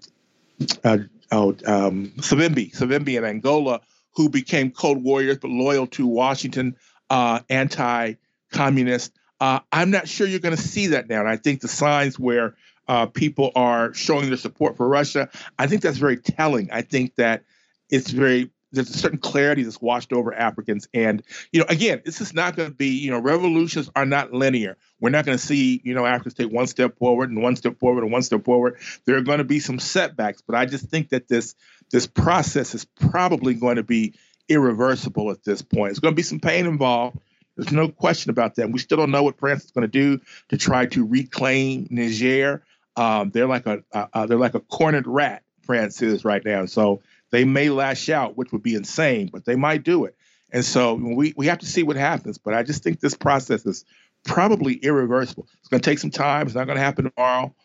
uh, 0.83 0.97
oh, 1.31 1.49
um, 1.65 2.11
Savimbi, 2.17 2.75
Savimbi 2.75 3.17
in 3.17 3.25
Angola, 3.25 3.81
who 4.15 4.29
became 4.29 4.71
Cold 4.71 5.03
Warriors 5.03 5.37
but 5.37 5.49
loyal 5.49 5.87
to 5.87 6.05
Washington, 6.05 6.75
uh, 7.09 7.39
anti-communist. 7.49 9.13
Uh, 9.39 9.59
I'm 9.71 9.91
not 9.91 10.07
sure 10.07 10.27
you're 10.27 10.39
going 10.39 10.55
to 10.55 10.61
see 10.61 10.87
that 10.87 11.09
now. 11.09 11.19
And 11.21 11.29
I 11.29 11.37
think 11.37 11.61
the 11.61 11.67
signs 11.67 12.19
where 12.19 12.55
uh, 12.87 13.05
people 13.07 13.51
are 13.55 13.93
showing 13.93 14.27
their 14.27 14.37
support 14.37 14.77
for 14.77 14.87
Russia, 14.87 15.29
I 15.57 15.67
think 15.67 15.81
that's 15.81 15.97
very 15.97 16.17
telling. 16.17 16.69
I 16.71 16.81
think 16.81 17.15
that 17.15 17.43
it's 17.89 18.11
very 18.11 18.51
there's 18.71 18.89
a 18.89 18.97
certain 18.97 19.19
clarity 19.19 19.63
that's 19.63 19.81
washed 19.81 20.13
over 20.13 20.33
Africans. 20.33 20.87
And, 20.93 21.23
you 21.51 21.59
know, 21.59 21.65
again, 21.69 22.01
this 22.05 22.21
is 22.21 22.33
not 22.33 22.55
going 22.55 22.69
to 22.69 22.75
be, 22.75 22.89
you 22.89 23.11
know, 23.11 23.19
revolutions 23.19 23.89
are 23.95 24.05
not 24.05 24.33
linear. 24.33 24.77
We're 24.99 25.09
not 25.09 25.25
going 25.25 25.37
to 25.37 25.43
see, 25.43 25.81
you 25.83 25.93
know, 25.93 26.05
Africans 26.05 26.35
take 26.35 26.51
one 26.51 26.67
step 26.67 26.97
forward 26.97 27.29
and 27.29 27.41
one 27.41 27.55
step 27.55 27.79
forward 27.79 28.03
and 28.03 28.11
one 28.11 28.21
step 28.21 28.45
forward. 28.45 28.77
There 29.05 29.17
are 29.17 29.21
going 29.21 29.39
to 29.39 29.43
be 29.43 29.59
some 29.59 29.79
setbacks, 29.79 30.41
but 30.41 30.55
I 30.55 30.65
just 30.65 30.85
think 30.85 31.09
that 31.09 31.27
this 31.27 31.55
this 31.91 32.07
process 32.07 32.73
is 32.73 32.85
probably 32.85 33.53
going 33.53 33.75
to 33.75 33.83
be 33.83 34.13
irreversible 34.47 35.31
at 35.31 35.43
this 35.43 35.61
point. 35.61 35.89
There's 35.89 35.99
going 35.99 36.13
to 36.13 36.17
be 36.17 36.23
some 36.23 36.39
pain 36.39 36.65
involved. 36.65 37.17
There's 37.57 37.71
no 37.71 37.89
question 37.89 38.29
about 38.29 38.55
that. 38.55 38.71
We 38.71 38.79
still 38.79 38.97
don't 38.97 39.11
know 39.11 39.23
what 39.23 39.37
France 39.37 39.65
is 39.65 39.71
going 39.71 39.83
to 39.83 39.87
do 39.87 40.21
to 40.49 40.57
try 40.57 40.85
to 40.87 41.05
reclaim 41.05 41.87
Niger. 41.89 42.63
Um, 42.95 43.31
they're 43.31 43.47
like 43.47 43.67
a 43.67 43.83
uh, 43.91 44.25
they're 44.25 44.37
like 44.37 44.55
a 44.55 44.61
cornered 44.61 45.07
rat. 45.07 45.43
France 45.63 46.01
is 46.01 46.25
right 46.25 46.43
now. 46.43 46.65
So 46.65 47.01
they 47.31 47.45
may 47.45 47.69
lash 47.69 48.09
out, 48.09 48.37
which 48.37 48.51
would 48.51 48.63
be 48.63 48.75
insane, 48.75 49.29
but 49.31 49.45
they 49.45 49.55
might 49.55 49.83
do 49.83 50.05
it. 50.05 50.15
And 50.51 50.63
so 50.65 50.95
we, 50.95 51.33
we 51.37 51.47
have 51.47 51.59
to 51.59 51.65
see 51.65 51.83
what 51.83 51.95
happens. 51.95 52.37
But 52.37 52.53
I 52.53 52.63
just 52.63 52.83
think 52.83 52.99
this 52.99 53.15
process 53.15 53.65
is 53.65 53.85
probably 54.23 54.75
irreversible. 54.75 55.47
It's 55.59 55.69
going 55.69 55.81
to 55.81 55.89
take 55.89 55.99
some 55.99 56.11
time. 56.11 56.45
It's 56.45 56.55
not 56.55 56.65
going 56.65 56.77
to 56.77 56.83
happen 56.83 57.09
tomorrow. 57.09 57.55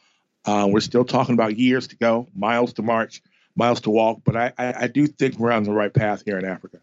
Uh, 0.45 0.69
we're 0.71 0.81
still 0.81 1.05
talking 1.05 1.35
about 1.35 1.59
years 1.59 1.89
to 1.89 1.97
go, 1.97 2.29
miles 2.35 2.73
to 2.75 2.83
march, 2.83 3.23
miles 3.57 3.81
to 3.83 3.91
walk. 3.91 4.21
But 4.25 4.37
I, 4.37 4.53
I, 4.57 4.75
I 4.83 4.87
do 4.87 5.09
think 5.09 5.39
we're 5.39 5.51
on 5.51 5.65
the 5.65 5.73
right 5.73 5.93
path 5.93 6.23
here 6.25 6.39
in 6.39 6.45
Africa. 6.45 6.79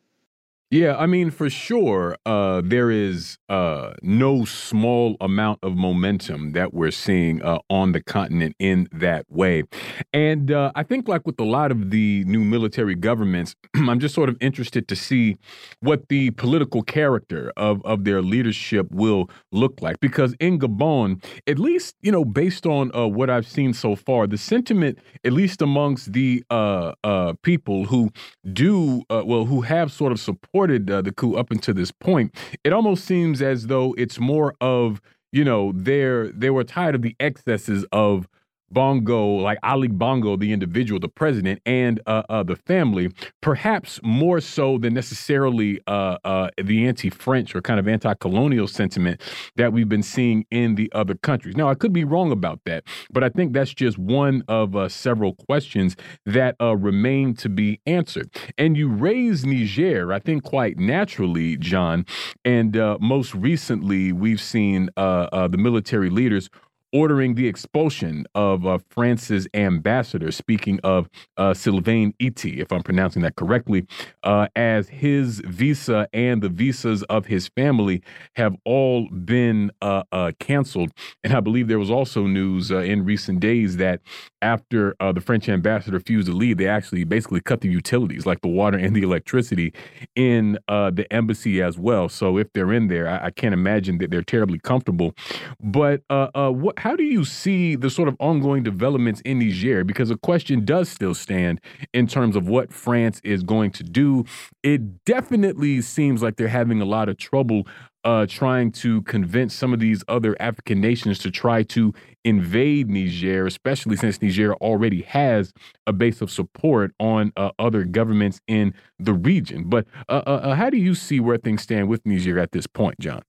Yeah, 0.74 0.95
I 0.98 1.06
mean, 1.06 1.30
for 1.30 1.52
sure, 1.52 2.18
uh, 2.26 2.64
there 2.66 2.90
is 2.90 3.38
uh, 3.48 3.94
no 4.02 4.44
small 4.44 5.18
amount 5.22 5.60
of 5.62 5.76
momentum 5.76 6.54
that 6.54 6.74
we're 6.74 6.90
seeing 6.90 7.44
uh, 7.44 7.60
on 7.70 7.91
the 7.91 8.02
continent 8.02 8.56
in 8.58 8.88
that 8.91 9.28
way. 9.30 9.66
And 10.14 10.50
uh, 10.50 10.72
I 10.74 10.82
think, 10.82 11.08
like 11.08 11.28
with 11.28 11.40
a 11.40 11.44
lot 11.44 11.70
of 11.70 11.91
the 11.91 12.24
new 12.26 12.44
military 12.44 12.95
governments, 12.95 13.56
I'm 13.76 14.00
just 14.00 14.16
sort 14.16 14.30
of 14.30 14.38
interested 14.41 14.88
to 14.88 14.95
see 14.95 15.38
what 15.82 16.10
the 16.10 16.32
political 16.32 16.82
character 16.82 17.54
of, 17.56 17.86
of 17.86 18.04
their 18.04 18.24
leadership 18.24 18.88
will 18.90 19.30
look 19.52 19.80
like. 19.80 20.00
Because 20.00 20.34
in 20.40 20.58
Gabon, 20.58 21.24
at 21.45 21.60
least, 21.60 21.98
you 22.02 22.12
know, 22.12 22.26
based 22.26 22.66
on 22.66 22.90
uh, 22.95 23.06
what 23.06 23.30
I've 23.30 23.48
seen 23.48 23.76
so 23.76 23.95
far, 23.95 24.26
the 24.26 24.40
sentiment, 24.40 24.98
at 25.24 25.34
least 25.34 25.62
amongst 25.62 26.14
the 26.14 26.44
uh, 26.50 27.34
people 27.44 27.86
who 27.86 28.10
do, 28.54 29.04
well, 29.12 29.45
who 29.45 29.62
have 29.62 29.91
sort 29.91 30.12
of 30.12 30.20
supported 30.20 30.62
supported 30.64 30.90
uh, 30.90 31.02
the 31.02 31.11
coup 31.11 31.35
up 31.35 31.52
until 31.52 31.73
this 31.73 31.91
point, 31.91 32.34
it 32.64 32.72
almost 32.72 33.03
seems 33.03 33.41
as 33.41 33.68
though 33.68 33.94
it's 33.98 34.19
more 34.19 34.56
of 34.61 35.02
you 35.31 35.44
know 35.44 35.73
they're 35.76 36.30
they 36.31 36.49
were 36.49 36.64
tired 36.64 36.95
of 36.95 37.02
the 37.02 37.15
excesses 37.19 37.85
of 37.91 38.27
Bongo, 38.74 39.28
like 39.36 39.60
Ali 39.64 39.88
Bongo, 39.88 40.36
the 40.36 40.52
individual, 40.52 41.00
the 41.00 41.08
president, 41.08 41.62
and 41.66 42.02
uh, 42.08 42.24
uh, 42.30 42.44
the 42.44 42.56
family, 42.56 43.10
perhaps 43.41 44.00
more 44.04 44.41
so 44.41 44.78
than 44.78 44.94
necessarily 44.94 45.80
uh, 45.88 46.18
uh 46.24 46.50
the 46.62 46.88
anti 46.88 47.10
French 47.10 47.56
or 47.56 47.62
kind 47.62 47.80
of 47.80 47.88
anti 47.88 48.14
colonial 48.16 48.68
sentiment 48.68 49.22
that 49.56 49.72
we've 49.72 49.90
been 49.90 50.04
seeing 50.04 50.45
in 50.52 50.76
the 50.76 50.91
other 50.94 51.16
countries. 51.16 51.56
Now, 51.56 51.70
I 51.70 51.76
could 51.76 51.94
be 51.94 52.04
wrong 52.04 52.32
about 52.32 52.62
that, 52.66 52.84
but 53.12 53.24
I 53.24 53.30
think 53.30 53.54
that's 53.54 53.74
just 53.74 53.98
one 53.98 54.44
of 54.48 54.76
uh, 54.76 54.90
several 54.90 55.36
questions 55.36 55.95
that 56.26 56.56
uh, 56.60 56.76
remain 56.76 57.36
to 57.36 57.50
be 57.50 57.80
answered. 57.86 58.30
And 58.58 58.76
you 58.76 58.90
raise 58.90 59.45
Niger, 59.45 60.12
I 60.12 60.20
think, 60.20 60.44
quite 60.44 60.78
naturally, 60.78 61.58
Jon. 61.58 62.06
And 62.44 62.76
most 63.00 63.34
recently, 63.36 64.12
we've 64.12 64.41
seen 64.41 64.90
the 64.95 65.56
military 65.58 66.10
leaders 66.10 66.50
ordering 66.94 67.34
the 67.34 67.48
expulsion 67.48 68.26
of 68.36 68.65
uh, 68.68 68.78
France's 68.90 69.48
ambassador, 69.56 70.32
speaking 70.32 70.80
of 70.84 71.10
uh, 71.38 71.53
Sylvain 71.53 72.14
Itté, 72.22 72.60
if 72.60 72.72
I'm 72.72 72.84
pronouncing 72.84 73.24
that 73.24 73.36
correctly, 73.36 73.86
uh, 74.22 74.48
as 74.56 74.88
his 74.88 75.41
visa 75.45 76.07
and 76.14 76.41
the 76.44 76.49
visas 76.49 77.02
of 77.03 77.26
his 77.26 77.48
family 77.48 78.03
have 78.36 78.56
all 78.64 79.10
been 79.10 79.72
uh, 79.82 80.03
uh, 80.11 80.32
canceled. 80.40 80.91
And 81.24 81.34
I 81.34 81.40
believe 81.40 81.68
there 81.68 81.80
was 81.80 81.90
also 81.90 82.28
news 82.28 82.72
uh, 82.72 82.80
in 82.80 83.03
recent 83.03 83.40
days 83.40 83.78
that 83.78 84.02
after 84.41 84.95
the 84.99 85.22
French 85.22 85.48
ambassador 85.48 85.98
refused 85.98 86.28
to 86.28 86.34
leave, 86.34 86.57
they 86.57 86.68
actually 86.68 87.06
basically 87.06 87.40
cut 87.40 87.61
the 87.61 87.70
utilities, 87.70 88.26
like 88.26 88.41
the 88.41 88.48
water 88.49 88.78
and 88.78 88.94
the 88.94 89.02
electricity, 89.02 89.74
in 90.15 90.60
the 90.68 91.07
embassy 91.11 91.61
as 91.61 91.80
well. 91.80 92.10
So 92.10 92.38
if 92.38 92.52
they're 92.53 92.74
in 92.74 92.88
there, 92.88 93.07
I, 93.07 93.28
I, 93.28 93.32
can't 93.32 93.53
imagine 93.53 93.98
that 93.99 94.11
they're 94.11 94.22
terribly 94.22 94.60
comfortable. 94.60 95.14
But 95.61 96.02
what 96.10 96.78
how 96.84 96.98
do 96.98 97.04
you 97.04 97.24
see 97.24 97.76
the 97.78 97.90
sort 97.90 98.10
of 98.10 98.18
ongoing 98.20 98.62
developments 98.62 99.22
in 99.22 99.40
Niger? 99.40 99.86
Because 99.86 100.12
a 100.12 100.18
question 100.18 100.66
does 100.66 100.90
still 100.90 101.14
stand 101.14 101.62
in 101.94 102.08
terms 102.08 102.36
of 102.36 102.50
what 102.50 102.74
France 102.74 103.22
is 103.24 103.42
going 103.42 103.72
to 103.72 103.84
do. 103.84 104.26
It 104.64 105.06
definitely 105.06 105.80
seems 105.80 106.22
like 106.22 106.36
they're 106.36 106.50
having 106.50 106.82
a 106.82 106.86
lot 106.86 107.08
of 107.08 107.16
trouble 107.16 107.66
uh, 108.04 108.26
trying 108.28 108.74
to 108.74 109.02
convince 109.04 109.54
some 109.54 109.72
of 109.72 109.80
these 109.80 110.04
other 110.10 110.36
African 110.42 110.82
nations 110.82 111.20
to 111.20 111.32
try 111.32 111.64
to 111.64 111.94
invade 112.26 112.90
Niger, 112.90 113.46
especially 113.46 113.96
since 113.96 114.22
Niger 114.22 114.54
already 114.56 115.04
has 115.04 115.54
a 115.88 115.94
base 115.94 116.20
of 116.20 116.30
support 116.30 116.92
on 117.00 117.32
uh, 117.38 117.52
other 117.60 117.86
governments 117.86 118.42
in 118.46 118.74
the 119.00 119.14
region. 119.14 119.70
But 119.70 119.88
uh, 120.10 120.22
uh, 120.28 120.30
uh 120.30 120.56
how 120.56 120.70
do 120.70 120.76
you 120.76 120.96
see 120.96 121.22
where 121.22 121.38
things 121.38 121.62
stand 121.62 121.88
with 121.88 122.06
Niger 122.06 122.38
at 122.40 122.52
this 122.52 122.68
point, 122.68 123.00
Jon? 123.00 123.22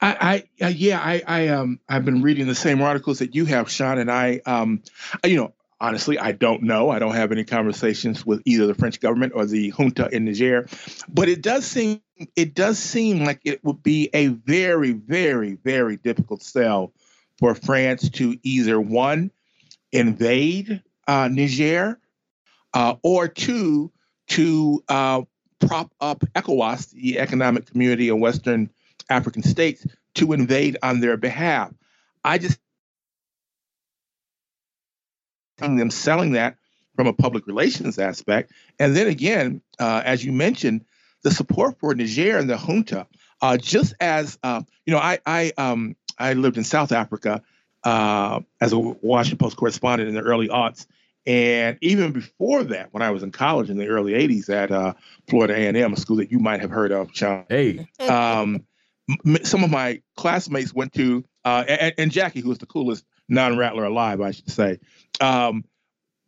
I, 0.00 0.44
I 0.60 0.64
uh, 0.66 0.68
yeah, 0.68 1.00
I, 1.00 1.22
I 1.26 1.48
um, 1.48 1.80
I've 1.88 2.04
been 2.04 2.22
reading 2.22 2.46
the 2.46 2.54
same 2.54 2.82
articles 2.82 3.20
that 3.20 3.34
you 3.34 3.44
have, 3.46 3.70
Sean, 3.70 3.98
and 3.98 4.10
I, 4.10 4.40
um, 4.44 4.82
you 5.24 5.36
know, 5.36 5.54
honestly, 5.80 6.18
I 6.18 6.32
don't 6.32 6.62
know. 6.62 6.90
I 6.90 6.98
don't 6.98 7.14
have 7.14 7.32
any 7.32 7.44
conversations 7.44 8.24
with 8.24 8.42
either 8.44 8.66
the 8.66 8.74
French 8.74 9.00
government 9.00 9.32
or 9.34 9.46
the 9.46 9.70
junta 9.70 10.08
in 10.10 10.24
Niger, 10.24 10.66
but 11.08 11.28
it 11.28 11.42
does 11.42 11.64
seem 11.64 12.00
it 12.36 12.54
does 12.54 12.78
seem 12.78 13.24
like 13.24 13.40
it 13.44 13.64
would 13.64 13.82
be 13.82 14.10
a 14.12 14.28
very, 14.28 14.92
very, 14.92 15.54
very 15.54 15.96
difficult 15.96 16.42
sell 16.42 16.92
for 17.38 17.54
France 17.54 18.08
to 18.10 18.38
either 18.42 18.80
one 18.80 19.30
invade 19.92 20.82
uh, 21.06 21.28
Niger 21.30 21.98
uh, 22.72 22.96
or 23.02 23.28
two 23.28 23.92
to 24.28 24.82
uh, 24.88 25.22
prop 25.60 25.92
up 26.00 26.24
ECOWAS, 26.34 26.90
the 26.90 27.18
Economic 27.18 27.66
Community 27.66 28.08
of 28.08 28.18
Western 28.18 28.70
African 29.10 29.42
States, 29.42 29.86
to 30.14 30.32
invade 30.32 30.78
on 30.82 31.00
their 31.00 31.16
behalf. 31.16 31.72
I 32.24 32.38
just 32.38 32.58
them 35.58 35.90
selling 35.90 36.32
that 36.32 36.56
from 36.96 37.06
a 37.06 37.12
public 37.12 37.46
relations 37.46 37.98
aspect. 37.98 38.52
And 38.78 38.96
then 38.96 39.06
again, 39.06 39.62
uh, 39.78 40.02
as 40.04 40.24
you 40.24 40.32
mentioned, 40.32 40.84
the 41.22 41.30
support 41.30 41.78
for 41.78 41.94
Niger 41.94 42.38
and 42.38 42.48
the 42.48 42.56
junta, 42.56 43.06
uh, 43.40 43.56
just 43.56 43.94
as 44.00 44.38
uh, 44.42 44.62
you 44.86 44.92
know, 44.92 44.98
I 44.98 45.18
I 45.26 45.52
um, 45.56 45.96
I 46.18 46.34
lived 46.34 46.56
in 46.56 46.64
South 46.64 46.92
Africa 46.92 47.42
uh, 47.82 48.40
as 48.60 48.72
a 48.72 48.78
Washington 48.78 49.38
Post 49.38 49.56
correspondent 49.56 50.08
in 50.08 50.14
the 50.14 50.20
early 50.20 50.48
aughts, 50.48 50.86
and 51.26 51.78
even 51.80 52.12
before 52.12 52.64
that, 52.64 52.92
when 52.92 53.02
I 53.02 53.10
was 53.10 53.22
in 53.22 53.32
college 53.32 53.70
in 53.70 53.78
the 53.78 53.88
early 53.88 54.12
'80s 54.12 54.50
at 54.50 54.70
uh, 54.70 54.94
Florida 55.28 55.54
A&M, 55.54 55.92
a 55.92 55.96
school 55.96 56.16
that 56.16 56.30
you 56.30 56.38
might 56.38 56.60
have 56.60 56.70
heard 56.70 56.92
of, 56.92 57.10
Sean. 57.14 57.44
Hey, 57.48 57.88
um, 58.00 58.64
m- 59.08 59.44
some 59.44 59.64
of 59.64 59.70
my 59.70 60.02
classmates 60.16 60.74
went 60.74 60.92
to, 60.94 61.24
uh, 61.44 61.64
and, 61.68 61.94
and, 61.98 62.10
Jacquie, 62.10 62.42
who 62.42 62.48
was 62.48 62.58
the 62.58 62.66
coolest 62.66 63.04
non-rattler 63.28 63.84
alive, 63.84 64.20
I 64.20 64.30
should 64.30 64.50
say. 64.50 64.78
Um, 65.20 65.64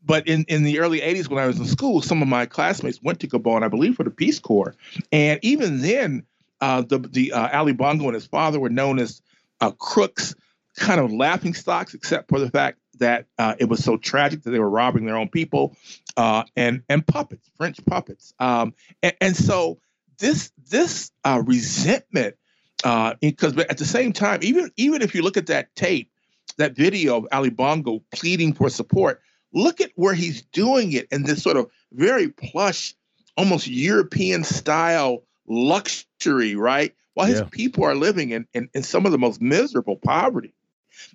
but 0.05 0.29
in, 0.29 0.45
in 0.49 0.63
the 0.63 0.79
early 0.79 1.01
80s 1.01 1.29
when 1.29 1.43
I 1.43 1.47
was 1.47 1.59
in 1.59 1.67
school, 1.67 2.01
some 2.01 2.23
of 2.23 2.29
my 2.29 2.47
classmates 2.47 3.03
went 3.03 3.21
to 3.21 3.29
Gabon, 3.29 3.63
I 3.65 3.69
believe, 3.69 3.97
for 3.97 4.05
the 4.05 4.11
Peace 4.11 4.39
Corps. 4.39 4.75
And 5.11 5.41
even 5.43 5.81
then, 5.83 6.25
uh, 6.61 6.83
the, 6.83 6.99
the 6.99 7.33
uh, 7.33 7.59
Ali 7.59 7.73
Bongo 7.73 8.05
and 8.05 8.15
his 8.15 8.27
father 8.27 8.61
were 8.61 8.71
known 8.71 8.99
as 8.99 9.21
uh, 9.61 9.73
crooks, 9.73 10.35
kind 10.77 11.01
of 11.01 11.13
laughing 11.13 11.55
stocks, 11.55 11.95
except 11.95 12.29
for 12.29 12.39
the 12.39 12.51
fact 12.51 12.79
that 12.99 13.27
uh, 13.39 13.55
it 13.59 13.69
was 13.69 13.83
so 13.83 13.97
tragic 13.97 14.43
that 14.43 14.51
they 14.51 14.59
were 14.59 14.71
robbing 14.71 15.07
their 15.07 15.17
own 15.17 15.29
people 15.29 15.77
uh, 16.17 16.45
and 16.57 16.83
and 16.89 17.07
puppets, 17.07 17.51
French 17.57 17.85
puppets. 17.85 18.33
Um, 18.39 18.75
and, 19.03 19.15
and, 19.21 19.37
so 19.37 19.79
this 20.19 20.51
this 20.69 21.11
uh, 21.25 21.43
resentment, 21.45 22.37
because 22.83 23.57
at 23.57 23.79
the 23.79 23.85
same 23.85 24.13
time, 24.13 24.41
even 24.43 24.71
even 24.77 25.03
if 25.03 25.15
you 25.15 25.23
look 25.23 25.37
at 25.37 25.47
that 25.47 25.75
tape, 25.77 26.11
that 26.59 26.77
video 26.77 27.17
of 27.17 27.27
Ali 27.33 27.51
Bongo 27.51 28.03
pleading 28.13 28.53
for 28.53 28.69
support, 28.69 29.21
look 29.53 29.81
at 29.81 29.91
where 29.95 30.15
he's 30.15 30.43
doing 30.43 30.93
it 30.93 31.09
in 31.11 31.25
this 31.25 31.43
sort 31.43 31.57
of 31.57 31.71
very 31.93 32.29
plush, 32.29 32.95
almost 33.37 33.67
European 33.67 34.45
style 34.45 35.23
luxury, 35.47 36.57
right? 36.57 36.95
While 37.15 37.27
his 37.27 37.41
yeah. 37.41 37.49
people 37.51 37.85
are 37.85 37.95
living 37.95 38.31
in, 38.31 38.47
in, 38.53 38.69
in 38.75 38.83
some 38.83 39.07
of 39.07 39.13
the 39.13 39.19
most 39.19 39.41
miserable 39.41 39.97
poverty. 39.97 40.53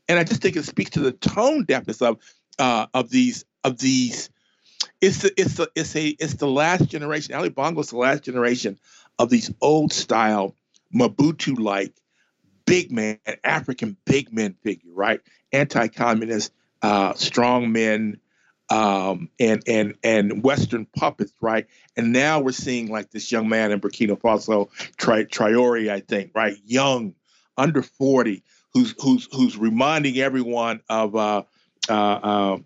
And 0.08 0.18
I 0.18 0.24
just 0.24 0.42
think 0.42 0.56
it 0.56 0.66
speaks 0.66 0.92
to 0.92 1.00
the 1.00 1.12
tone 1.12 1.66
deafness 1.66 2.02
of 2.02 2.18
uh, 2.60 2.88
of 2.94 3.10
these 3.10 3.46
of 3.64 3.78
these. 3.78 4.30
It's 5.00 5.20
the 5.20 5.32
it's 5.40 5.56
the 5.56 5.72
it's 5.76 5.96
a 5.96 6.08
it's 6.08 6.36
the 6.36 6.48
last 6.48 6.88
generation. 6.88 7.36
Ali 7.36 7.50
Bongo 7.50 7.82
is 7.82 7.90
the 7.90 7.98
last 7.98 8.24
generation 8.24 8.80
of 9.20 9.30
these 9.30 9.52
old 9.62 9.94
style 9.94 10.56
Mobutu 10.94 11.60
like 11.60 11.94
big 12.66 12.92
man, 12.92 13.20
African 13.44 13.98
big 14.06 14.32
men 14.34 14.56
figure, 14.64 14.92
right? 14.94 15.20
Anti-communist, 15.52 16.52
uh, 16.82 17.14
strong 17.16 17.72
men, 17.72 18.20
um, 18.70 19.30
and 19.40 19.62
and 19.68 19.96
and 20.04 20.44
Western 20.44 20.86
puppets, 20.86 21.34
right? 21.42 21.68
And 21.98 22.14
now 22.14 22.40
we're 22.40 22.54
seeing 22.54 22.90
like 22.90 23.12
this 23.12 23.32
young 23.32 23.50
man 23.50 23.72
in 23.72 23.82
Burkina 23.82 24.18
Faso, 24.18 24.70
Tri- 24.98 25.26
Traore, 25.26 25.92
I 25.92 26.00
think, 26.00 26.32
right, 26.34 26.56
young, 26.66 27.14
under 27.58 27.82
forty, 27.82 28.44
who's 28.74 28.96
who's 29.02 29.28
who's 29.34 29.58
reminding 29.58 30.18
everyone 30.18 30.82
of 30.90 31.16
uh, 31.16 31.44
uh, 31.90 31.94
uh, 31.94 32.58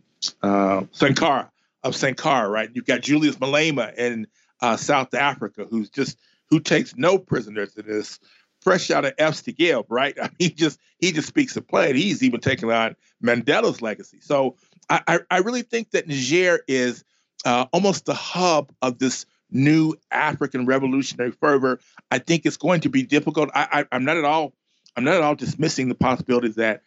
uh 0.43 0.83
Sankara, 0.91 1.51
of 1.83 1.95
Sankara, 1.95 2.47
right? 2.49 2.69
You've 2.71 2.85
got 2.85 3.01
Julius 3.01 3.37
Malema 3.37 3.95
in 3.95 4.27
uh, 4.61 4.77
South 4.77 5.15
Africa, 5.15 5.65
who's 5.67 5.89
just 5.89 6.17
who 6.49 6.59
takes 6.59 6.95
no 6.95 7.17
prisoners 7.17 7.75
in 7.75 7.87
this 7.87 8.19
fresh 8.61 8.89
out 8.91 9.05
of 9.05 9.13
F's 9.17 9.43
to 9.43 9.83
right? 9.89 10.17
I 10.21 10.23
mean, 10.23 10.31
he 10.39 10.49
just 10.49 10.79
he 10.99 11.11
just 11.11 11.27
speaks 11.27 11.55
a 11.55 11.61
plain. 11.61 11.95
He's 11.95 12.23
even 12.23 12.39
taking 12.39 12.71
on 12.71 12.95
Mandela's 13.23 13.81
legacy. 13.81 14.19
So 14.21 14.55
I, 14.89 15.19
I 15.31 15.37
really 15.39 15.63
think 15.63 15.91
that 15.91 16.07
Niger 16.07 16.59
is 16.67 17.03
uh, 17.45 17.65
almost 17.71 18.05
the 18.05 18.13
hub 18.13 18.71
of 18.81 18.99
this 18.99 19.25
new 19.51 19.95
African 20.11 20.65
revolutionary 20.65 21.31
fervor. 21.31 21.79
I 22.11 22.19
think 22.19 22.45
it's 22.45 22.57
going 22.57 22.81
to 22.81 22.89
be 22.89 23.03
difficult. 23.03 23.49
I, 23.53 23.85
I, 23.91 23.95
am 23.95 24.05
not 24.05 24.17
at 24.17 24.25
all 24.25 24.53
I'm 24.95 25.03
not 25.03 25.15
at 25.15 25.21
all 25.21 25.35
dismissing 25.35 25.89
the 25.89 25.95
possibility 25.95 26.49
that 26.49 26.81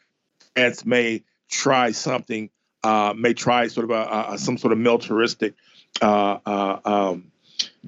France 0.54 0.84
may 0.84 1.24
try 1.50 1.92
something, 1.92 2.50
uh, 2.82 3.14
may 3.16 3.34
try 3.34 3.66
sort 3.68 3.84
of 3.84 3.90
a, 3.90 4.32
a, 4.34 4.38
some 4.38 4.58
sort 4.58 4.72
of 4.72 4.78
militaristic 4.78 5.54
uh, 6.00 6.38
uh 6.46 6.78
um, 6.84 7.32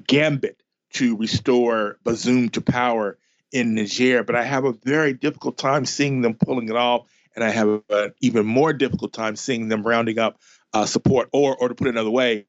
gambit 0.07 0.61
to 0.93 1.15
restore 1.17 1.97
Bazoum 2.03 2.51
to 2.53 2.61
power 2.61 3.17
in 3.51 3.75
Niger. 3.75 4.23
But 4.23 4.35
I 4.35 4.43
have 4.43 4.65
a 4.65 4.73
very 4.73 5.13
difficult 5.13 5.57
time 5.57 5.85
seeing 5.85 6.21
them 6.21 6.35
pulling 6.35 6.69
it 6.69 6.75
off 6.75 7.07
and 7.35 7.43
I 7.43 7.49
have 7.49 7.81
an 7.89 8.13
even 8.21 8.45
more 8.45 8.73
difficult 8.73 9.13
time 9.13 9.35
seeing 9.35 9.67
them 9.67 9.83
rounding 9.83 10.19
up 10.19 10.39
uh, 10.73 10.85
support, 10.85 11.29
or 11.31 11.55
or 11.55 11.69
to 11.69 11.75
put 11.75 11.87
it 11.87 11.91
another 11.91 12.09
way, 12.09 12.45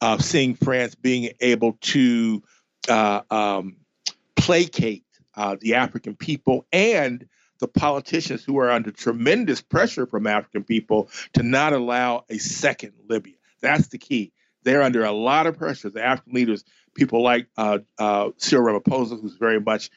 uh, 0.00 0.18
seeing 0.18 0.54
France 0.54 0.94
being 0.94 1.32
able 1.40 1.78
to 1.80 2.42
uh, 2.88 3.22
um, 3.30 3.76
placate 4.36 5.04
uh, 5.34 5.56
the 5.60 5.74
African 5.74 6.16
people 6.16 6.66
and 6.72 7.26
the 7.60 7.68
politicians 7.68 8.42
who 8.42 8.58
are 8.58 8.70
under 8.70 8.90
tremendous 8.90 9.60
pressure 9.60 10.06
from 10.06 10.26
African 10.26 10.64
people 10.64 11.10
to 11.34 11.42
not 11.42 11.72
allow 11.72 12.24
a 12.30 12.38
second 12.38 12.92
Libya. 13.08 13.34
That's 13.60 13.88
the 13.88 13.98
key. 13.98 14.32
They're 14.62 14.82
under 14.82 15.04
a 15.04 15.12
lot 15.12 15.46
of 15.46 15.58
pressure. 15.58 15.90
The 15.90 16.04
African 16.04 16.32
leaders, 16.34 16.64
people 16.94 17.22
like 17.22 17.46
uh, 17.56 17.78
uh, 17.98 18.30
Cyril 18.36 18.80
Ramaphosa, 18.80 19.20
who's 19.20 19.36
very 19.36 19.60
much 19.60 19.90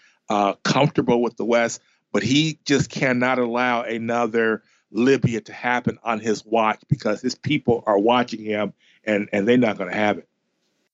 comfortable 0.63 1.21
with 1.21 1.37
the 1.37 1.45
West, 1.45 1.81
but 2.11 2.23
he 2.23 2.59
just 2.65 2.89
cannot 2.89 3.39
allow 3.39 3.83
another 3.83 4.63
Libya 4.91 5.41
to 5.41 5.53
happen 5.53 5.97
on 6.03 6.19
his 6.19 6.45
watch 6.45 6.81
because 6.87 7.21
his 7.21 7.35
people 7.35 7.83
are 7.85 7.97
watching 7.97 8.43
him 8.43 8.73
and 9.03 9.27
and 9.33 9.47
they're 9.47 9.57
not 9.57 9.77
going 9.77 9.89
to 9.89 9.95
have 9.95 10.19
it. 10.19 10.27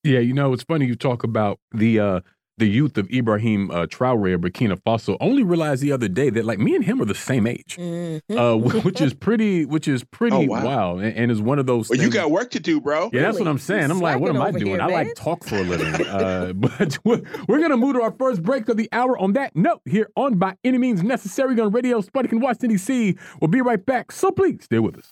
Yeah, 0.03 0.19
you 0.19 0.33
know, 0.33 0.53
it's 0.53 0.63
funny 0.63 0.85
you 0.85 0.95
talk 0.95 1.23
about 1.23 1.59
the 1.73 1.99
uh 1.99 2.19
the 2.59 2.67
youth 2.67 2.97
of 2.97 3.09
Ibrahim 3.11 3.71
uh, 3.71 3.87
Traore 3.87 4.35
of 4.35 4.41
Burkina 4.41 4.79
Faso 4.79 5.17
only 5.19 5.43
realized 5.43 5.81
the 5.81 5.91
other 5.91 6.07
day 6.07 6.29
that 6.29 6.45
like 6.45 6.59
me 6.59 6.75
and 6.75 6.83
him 6.83 7.01
are 7.01 7.05
the 7.05 7.15
same 7.15 7.47
age, 7.47 7.77
mm-hmm. 7.79 8.37
uh, 8.37 8.55
which 8.83 9.01
is 9.01 9.13
pretty, 9.13 9.65
which 9.65 9.87
is 9.87 10.03
pretty 10.03 10.35
oh, 10.35 10.41
wow. 10.41 10.65
wild, 10.65 11.01
and, 11.01 11.15
and, 11.15 11.31
is 11.31 11.41
one 11.41 11.57
of 11.57 11.65
those. 11.65 11.89
Well, 11.89 11.97
things, 11.97 12.03
you 12.03 12.11
got 12.11 12.31
work 12.31 12.51
to 12.51 12.59
do, 12.59 12.79
bro. 12.79 13.09
Yeah, 13.11 13.23
that's 13.23 13.39
what 13.39 13.47
I'm 13.47 13.57
saying. 13.57 13.89
I'm 13.89 13.99
like, 13.99 14.19
what 14.19 14.29
am 14.35 14.41
I 14.41 14.51
doing? 14.51 14.67
Here, 14.67 14.81
I 14.81 14.87
like 14.87 15.15
talk 15.15 15.43
for 15.43 15.57
a 15.57 15.63
living, 15.63 16.05
uh, 16.07 16.53
but 16.55 16.99
we're, 17.03 17.21
we're, 17.47 17.59
gonna 17.59 17.77
move 17.77 17.95
to 17.95 18.01
our 18.01 18.11
first 18.11 18.43
break 18.43 18.69
of 18.69 18.77
the 18.77 18.89
hour. 18.91 19.17
On 19.17 19.33
that 19.33 19.55
note, 19.55 19.81
here 19.85 20.09
on 20.15 20.37
By 20.37 20.55
Any 20.63 20.77
Means 20.77 21.01
Necessary 21.01 21.59
on 21.59 21.71
Radio 21.71 22.01
Sputnik 22.01 22.31
in 22.31 22.39
Washington 22.39 22.69
D.C. 22.71 23.17
We'll 23.41 23.47
be 23.47 23.61
right 23.61 23.83
back. 23.83 24.11
So 24.11 24.31
please 24.31 24.65
stay 24.65 24.79
with 24.79 24.97
us. 24.97 25.11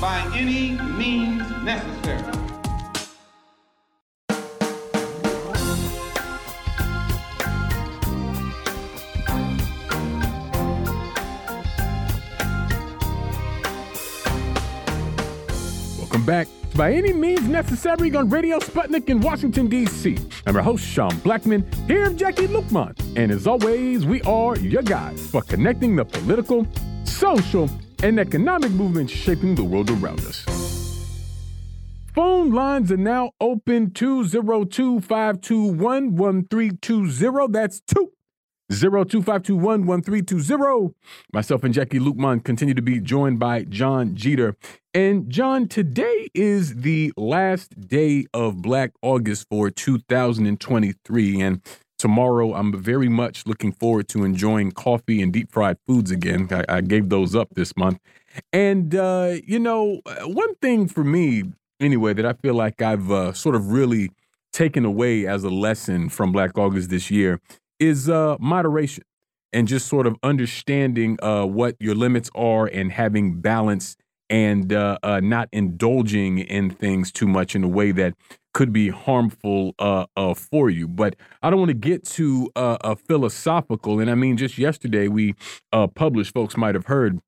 By 0.00 0.30
any 0.34 0.72
means 0.96 1.48
necessary. 1.62 2.45
Back 16.26 16.48
by 16.74 16.92
any 16.92 17.12
means 17.12 17.42
necessary 17.42 18.12
on 18.16 18.28
Radio 18.28 18.58
Sputnik 18.58 19.08
in 19.08 19.20
Washington, 19.20 19.68
D.C. 19.68 20.18
I'm 20.44 20.54
your 20.54 20.62
host, 20.64 20.84
Sean 20.84 21.12
Blackmon, 21.22 21.62
here 21.86 22.08
with 22.08 22.18
Jacquie 22.18 22.48
Luqman. 22.48 22.98
And 23.16 23.30
as 23.30 23.46
always, 23.46 24.04
we 24.04 24.22
are 24.22 24.58
your 24.58 24.82
guides 24.82 25.24
for 25.30 25.42
connecting 25.42 25.94
the 25.94 26.04
political, 26.04 26.66
social, 27.04 27.70
and 28.02 28.18
economic 28.18 28.72
movements 28.72 29.12
shaping 29.12 29.54
the 29.54 29.62
world 29.62 29.88
around 29.88 30.18
us. 30.22 30.44
Phone 32.12 32.50
lines 32.50 32.90
are 32.90 32.96
now 32.96 33.30
open 33.40 33.92
202 33.92 35.02
521 35.02 36.16
1320. 36.16 37.52
That's 37.52 37.80
2 37.82 38.10
02521 38.68 39.86
1320. 39.86 40.94
Myself 41.32 41.62
and 41.62 41.72
Jacquie 41.72 42.00
Luqman 42.00 42.42
continue 42.42 42.74
to 42.74 42.82
be 42.82 42.98
joined 42.98 43.38
by 43.38 43.62
Jon 43.62 44.16
Jeter. 44.16 44.56
And 44.92 45.30
Jon, 45.30 45.68
today 45.68 46.28
is 46.34 46.74
the 46.74 47.12
last 47.16 47.88
day 47.88 48.26
of 48.34 48.62
Black 48.62 48.90
August 49.02 49.46
for 49.48 49.70
2023. 49.70 51.40
And 51.40 51.60
tomorrow 51.96 52.54
I'm 52.54 52.76
very 52.82 53.08
much 53.08 53.46
looking 53.46 53.70
forward 53.70 54.08
to 54.08 54.24
enjoying 54.24 54.72
coffee 54.72 55.22
and 55.22 55.32
deep 55.32 55.52
fried 55.52 55.76
foods 55.86 56.10
again. 56.10 56.48
I, 56.50 56.64
I 56.68 56.80
gave 56.80 57.08
those 57.08 57.36
up 57.36 57.50
this 57.54 57.76
month. 57.76 58.00
And, 58.52 58.96
uh, 58.96 59.36
you 59.46 59.60
know, 59.60 60.00
one 60.24 60.56
thing 60.56 60.88
for 60.88 61.04
me, 61.04 61.44
anyway, 61.78 62.14
that 62.14 62.26
I 62.26 62.32
feel 62.32 62.54
like 62.54 62.82
I've 62.82 63.12
uh, 63.12 63.32
sort 63.32 63.54
of 63.54 63.70
really 63.70 64.10
taken 64.52 64.84
away 64.84 65.24
as 65.26 65.44
a 65.44 65.50
lesson 65.50 66.08
from 66.08 66.32
Black 66.32 66.58
August 66.58 66.90
this 66.90 67.12
year 67.12 67.40
is 67.78 68.08
uh, 68.08 68.36
moderation 68.40 69.04
and 69.52 69.68
just 69.68 69.86
sort 69.86 70.06
of 70.06 70.16
understanding 70.22 71.18
uh, 71.22 71.44
what 71.44 71.76
your 71.80 71.94
limits 71.94 72.30
are 72.34 72.66
and 72.66 72.92
having 72.92 73.40
balance 73.40 73.96
and 74.28 74.72
uh, 74.72 74.98
uh, 75.02 75.20
not 75.20 75.48
indulging 75.52 76.38
in 76.38 76.70
things 76.70 77.12
too 77.12 77.28
much 77.28 77.54
in 77.54 77.62
a 77.62 77.68
way 77.68 77.92
that 77.92 78.14
could 78.52 78.72
be 78.72 78.88
harmful 78.88 79.74
uh, 79.78 80.06
uh, 80.16 80.34
for 80.34 80.70
you. 80.70 80.88
But 80.88 81.14
I 81.42 81.50
don't 81.50 81.58
want 81.58 81.68
to 81.68 81.74
get 81.74 82.04
too 82.04 82.50
uh, 82.56 82.94
philosophical. 82.94 84.00
And 84.00 84.10
I 84.10 84.14
mean, 84.14 84.36
just 84.36 84.58
yesterday 84.58 85.08
we 85.08 85.34
published, 85.94 86.34
folks 86.34 86.56
might 86.56 86.74
have 86.74 86.86
heard, 86.86 87.20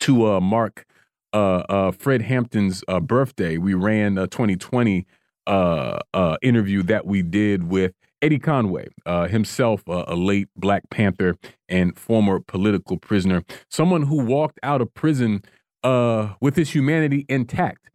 to 0.00 0.40
mark 0.40 0.86
uh 1.32 1.90
Fred 1.92 2.22
Hampton's 2.22 2.84
birthday. 3.02 3.58
We 3.58 3.74
ran 3.74 4.18
a 4.18 4.26
2020 4.26 5.06
uh, 5.46 5.98
uh, 6.14 6.36
interview 6.42 6.82
that 6.84 7.06
we 7.06 7.22
did 7.22 7.68
with 7.68 7.92
Eddie 8.24 8.38
Conway, 8.38 8.88
uh, 9.04 9.28
himself 9.28 9.86
uh, 9.86 10.04
a 10.08 10.16
late 10.16 10.48
Black 10.56 10.88
Panther 10.88 11.36
and 11.68 11.98
former 11.98 12.40
political 12.40 12.96
prisoner, 12.96 13.42
someone 13.68 14.04
who 14.04 14.24
walked 14.24 14.58
out 14.62 14.80
of 14.80 14.94
prison 14.94 15.42
uh, 15.82 16.32
with 16.40 16.56
his 16.56 16.74
humanity 16.74 17.26
intact. 17.28 17.90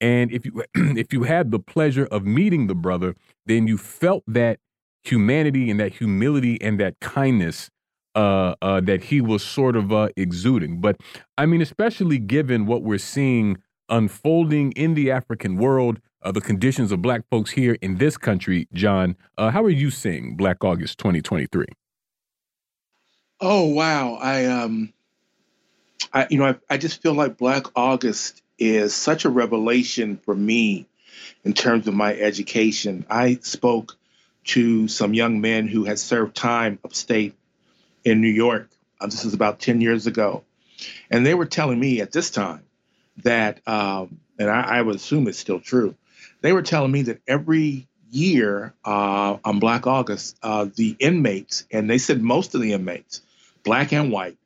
And 0.00 0.32
if 0.32 0.44
you 0.44 0.64
if 0.74 1.12
you 1.12 1.22
had 1.22 1.52
the 1.52 1.60
pleasure 1.60 2.06
of 2.06 2.24
meeting 2.26 2.66
the 2.66 2.74
brother, 2.74 3.14
then 3.46 3.68
you 3.68 3.78
felt 3.78 4.24
that 4.26 4.58
humanity 5.04 5.70
and 5.70 5.78
that 5.78 5.94
humility 5.94 6.60
and 6.60 6.80
that 6.80 6.98
kindness 6.98 7.70
uh, 8.16 8.56
uh, 8.60 8.80
that 8.80 9.04
he 9.04 9.20
was 9.20 9.44
sort 9.44 9.76
of 9.76 9.92
uh, 9.92 10.08
exuding. 10.16 10.80
But 10.80 10.96
I 11.36 11.46
mean, 11.46 11.62
especially 11.62 12.18
given 12.18 12.66
what 12.66 12.82
we're 12.82 12.98
seeing 12.98 13.58
unfolding 13.88 14.72
in 14.72 14.94
the 14.94 15.12
African 15.12 15.56
world, 15.56 16.00
uh, 16.22 16.32
the 16.32 16.40
conditions 16.40 16.92
of 16.92 17.02
black 17.02 17.22
folks 17.30 17.50
here 17.52 17.76
in 17.80 17.98
this 17.98 18.16
country, 18.16 18.68
Jon. 18.72 19.16
Uh, 19.36 19.50
how 19.50 19.64
are 19.64 19.70
you 19.70 19.90
seeing 19.90 20.36
Black 20.36 20.64
August 20.64 20.98
2023? 20.98 21.66
Oh 23.40 23.66
wow, 23.66 24.14
I 24.14 24.46
um, 24.46 24.92
I 26.12 26.26
you 26.30 26.38
know 26.38 26.46
I, 26.46 26.74
I 26.74 26.78
just 26.78 27.02
feel 27.02 27.14
like 27.14 27.36
Black 27.36 27.66
August 27.76 28.42
is 28.58 28.94
such 28.94 29.24
a 29.24 29.30
revelation 29.30 30.16
for 30.24 30.34
me 30.34 30.86
in 31.44 31.52
terms 31.52 31.86
of 31.86 31.94
my 31.94 32.14
education. 32.14 33.06
I 33.08 33.38
spoke 33.42 33.96
to 34.44 34.88
some 34.88 35.14
young 35.14 35.40
men 35.40 35.68
who 35.68 35.84
had 35.84 35.98
served 35.98 36.34
time 36.34 36.78
upstate 36.84 37.34
in 38.04 38.20
New 38.20 38.28
York. 38.28 38.70
Um, 39.00 39.10
this 39.10 39.24
was 39.24 39.34
about 39.34 39.60
10 39.60 39.80
years 39.80 40.06
ago. 40.06 40.44
And 41.10 41.24
they 41.24 41.34
were 41.34 41.46
telling 41.46 41.78
me 41.78 42.00
at 42.00 42.12
this 42.12 42.30
time 42.30 42.62
that, 43.24 43.60
um, 43.66 44.20
and 44.38 44.50
I, 44.50 44.78
I, 44.78 44.82
would 44.82 44.96
assume 44.96 45.26
it's 45.28 45.38
still 45.38 45.60
true, 45.60 45.94
they 46.40 46.52
were 46.52 46.62
telling 46.62 46.90
me 46.92 47.02
that 47.02 47.20
every 47.26 47.88
year 48.10 48.74
uh, 48.84 49.36
on 49.44 49.58
Black 49.58 49.86
August, 49.86 50.38
uh, 50.42 50.66
the 50.74 50.96
inmates, 50.98 51.64
and 51.70 51.88
they 51.88 51.98
said 51.98 52.22
most 52.22 52.54
of 52.54 52.60
the 52.60 52.72
inmates, 52.72 53.22
black 53.64 53.92
and 53.92 54.10
white, 54.10 54.38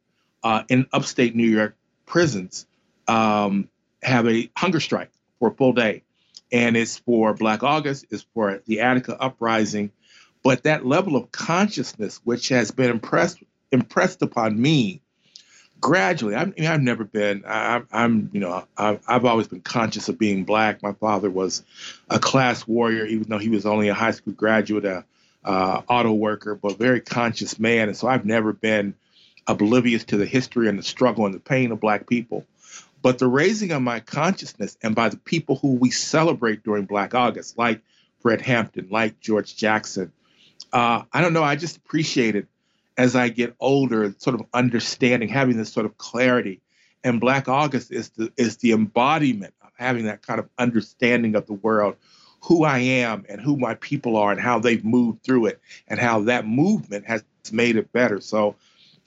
uh, 0.43 0.65
in 0.69 0.87
upstate 0.93 1.37
New 1.37 1.49
York 1.49 1.77
prisons, 2.07 2.67
um, 3.07 3.69
have 4.03 4.27
a 4.27 4.51
hunger 4.57 4.81
strike 4.81 5.11
for 5.39 5.51
a 5.51 5.55
full 5.55 5.73
day. 5.73 6.03
And 6.51 6.77
it's 6.77 6.99
for 6.99 7.33
Black 7.35 7.63
August, 7.63 8.07
it's 8.11 8.27
for 8.35 8.63
the 8.67 8.81
Attica 8.81 9.21
uprising. 9.21 9.91
But 10.43 10.65
that 10.65 10.85
level 10.85 11.17
of 11.17 11.31
consciousness, 11.31 12.21
which 12.25 12.49
has 12.49 12.71
been 12.71 12.91
impressed 12.91 13.39
impressed 13.71 14.21
upon 14.21 14.61
me 14.61 15.01
gradually. 15.83 16.35
I 16.35 16.47
mean, 16.47 16.67
I've 16.67 16.81
never 16.81 17.05
been. 17.05 17.45
I, 17.47 17.83
am 17.93 18.31
you 18.33 18.41
know, 18.41 18.65
I've, 18.79 19.03
I've 19.07 19.25
always 19.27 19.49
been 19.49 19.61
conscious 19.61 20.09
of 20.09 20.17
being 20.17 20.45
black. 20.45 20.83
My 20.83 20.93
father 20.93 21.29
was 21.29 21.63
a 22.09 22.19
class 22.19 22.67
warrior, 22.67 23.05
even 23.05 23.29
though 23.29 23.39
he 23.39 23.51
was 23.51 23.67
only 23.67 23.89
a 23.89 23.95
high 23.95 24.13
school 24.13 24.33
graduate, 24.33 24.87
a 24.87 25.05
uh, 25.45 25.83
auto 25.89 26.13
worker, 26.13 26.55
but 26.55 26.79
very 26.79 27.01
conscious 27.01 27.59
man. 27.59 27.89
And 27.89 27.97
so 27.97 28.07
I've 28.09 28.25
never 28.25 28.53
been 28.53 28.95
oblivious 29.47 30.05
to 30.05 30.17
the 30.17 30.25
history 30.25 30.69
and 30.69 30.79
the 30.79 30.85
struggle 30.85 31.27
and 31.27 31.35
the 31.35 31.41
pain 31.41 31.73
of 31.73 31.81
black 31.81 32.09
people. 32.09 32.47
But 33.03 33.19
the 33.19 33.27
raising 33.27 33.73
of 33.73 33.83
my 33.83 33.99
consciousness 33.99 34.79
and 34.81 34.95
by 34.95 35.09
the 35.09 35.17
people 35.17 35.57
who 35.57 35.75
we 35.75 35.91
celebrate 35.91 36.63
during 36.63 36.85
Black 36.85 37.17
August, 37.17 37.59
like 37.59 37.81
Fred 38.21 38.41
Hampton, 38.41 38.87
like 38.93 39.19
George 39.19 39.57
Jackson, 39.57 40.13
uh, 40.73 41.03
I 41.13 41.21
don't 41.21 41.33
know. 41.33 41.43
I 41.43 41.57
just 41.57 41.79
appreciated 41.79 42.47
as 42.97 43.17
I 43.17 43.29
get 43.29 43.55
older, 43.61 44.15
sort 44.19 44.39
of 44.39 44.47
understanding, 44.53 45.29
having 45.29 45.57
this 45.57 45.73
sort 45.73 45.87
of 45.87 45.97
clarity. 45.99 46.61
And 47.05 47.21
Black 47.21 47.49
August 47.49 47.91
is 47.91 48.11
the 48.11 48.33
is 48.37 48.59
the 48.59 48.73
embodiment 48.73 49.55
of 49.63 49.71
having 49.77 50.05
that 50.05 50.25
kind 50.25 50.39
of 50.39 50.49
understanding 50.59 51.35
of 51.35 51.47
the 51.47 51.55
world, 51.55 51.97
who 52.43 52.65
I 52.65 52.79
am 52.79 53.25
and 53.29 53.41
who 53.41 53.57
my 53.57 53.75
people 53.75 54.17
are 54.17 54.31
and 54.31 54.41
how 54.41 54.61
they've 54.61 54.85
moved 54.85 55.25
through 55.25 55.47
it 55.47 55.61
and 55.89 55.99
how 55.99 56.23
that 56.25 56.47
movement 56.47 57.07
has 57.07 57.25
made 57.51 57.77
it 57.77 57.93
better. 57.93 58.21
So 58.21 58.57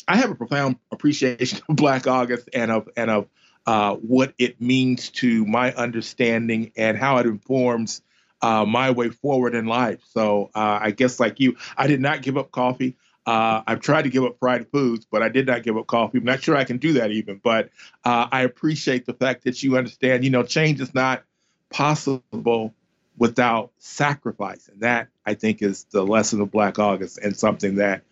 I 0.07 0.17
have 0.17 0.29
a 0.29 0.35
profound 0.35 0.77
appreciation 0.91 1.59
of 1.69 1.75
Black 1.75 2.05
August 2.07 2.49
and 2.53 2.71
of 2.71 2.89
and 2.97 3.09
of 3.09 3.27
uh, 3.65 3.95
what 3.95 4.33
it 4.37 4.61
means 4.61 5.09
to 5.09 5.45
my 5.45 5.73
understanding 5.73 6.71
and 6.75 6.97
how 6.97 7.17
it 7.17 7.25
informs 7.25 8.01
uh, 8.41 8.65
my 8.65 8.91
way 8.91 9.09
forward 9.09 9.55
in 9.55 9.65
life. 9.65 10.01
So 10.11 10.51
uh, 10.53 10.79
I 10.81 10.91
guess 10.91 11.19
like 11.19 11.39
you, 11.39 11.55
I 11.77 11.87
did 11.87 11.99
not 12.01 12.21
give 12.21 12.37
up 12.37 12.51
coffee. 12.51 12.97
Uh, 13.25 13.63
I've 13.65 13.79
tried 13.79 14.03
to 14.03 14.09
give 14.09 14.23
up 14.23 14.37
fried 14.39 14.67
foods, 14.71 15.07
but 15.09 15.23
I 15.23 15.29
did 15.29 15.47
not 15.47 15.63
give 15.63 15.77
up 15.77 15.87
coffee. 15.87 16.19
I'm 16.19 16.25
not 16.25 16.43
sure 16.43 16.55
I 16.55 16.63
can 16.63 16.77
do 16.77 16.93
that 16.93 17.11
even, 17.11 17.39
but 17.43 17.69
uh, 18.03 18.27
I 18.31 18.41
appreciate 18.41 19.05
the 19.05 19.13
fact 19.13 19.45
that 19.45 19.63
you 19.63 19.77
understand, 19.77 20.23
you 20.23 20.29
know, 20.29 20.43
change 20.43 20.79
is 20.79 20.93
not 20.93 21.23
possible 21.71 22.73
without 23.17 23.71
sacrifice. 23.79 24.67
And 24.67 24.81
that, 24.81 25.07
I 25.25 25.33
think, 25.33 25.61
is 25.61 25.85
the 25.85 26.05
lesson 26.05 26.39
of 26.41 26.51
Black 26.51 26.77
August 26.77 27.17
and 27.17 27.35
something 27.35 27.75
that 27.75 28.03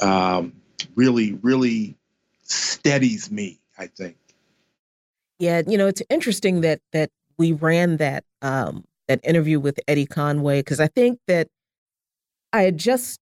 um, 0.00 0.52
really, 0.94 1.32
really 1.40 1.96
steadies 2.42 3.30
me, 3.30 3.60
I 3.78 3.86
think. 3.86 4.16
Yeah, 5.38 5.62
you 5.66 5.78
know, 5.78 5.86
it's 5.86 6.02
interesting 6.10 6.60
that 6.60 6.80
that 6.92 7.10
we 7.38 7.52
ran 7.52 7.96
that 7.96 8.24
um, 8.42 8.84
that 9.08 9.20
interview 9.24 9.58
with 9.58 9.80
Eddie 9.88 10.06
Conway 10.06 10.60
because 10.60 10.80
I 10.80 10.86
think 10.86 11.18
that 11.26 11.48
I 12.52 12.62
had 12.62 12.78
just 12.78 13.20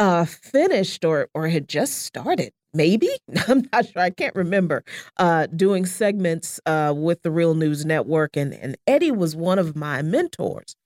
uh, 0.00 0.26
finished 0.26 1.04
or 1.06 1.28
or 1.34 1.48
had 1.48 1.68
just 1.68 2.00
started. 2.04 2.52
Maybe 2.74 3.10
I'm 3.48 3.68
not 3.72 3.86
sure. 3.88 4.02
I 4.02 4.10
can't 4.10 4.36
remember. 4.36 4.84
Uh, 5.18 5.46
doing 5.48 5.86
segments 5.86 6.60
uh, 6.66 6.94
with 6.96 7.22
the 7.22 7.32
Real 7.32 7.54
News 7.54 7.86
Network, 7.86 8.36
and 8.36 8.54
and 8.54 8.76
Eddie 8.88 9.12
was 9.12 9.36
one 9.36 9.60
of 9.60 9.76
my 9.76 10.02
mentors. 10.02 10.76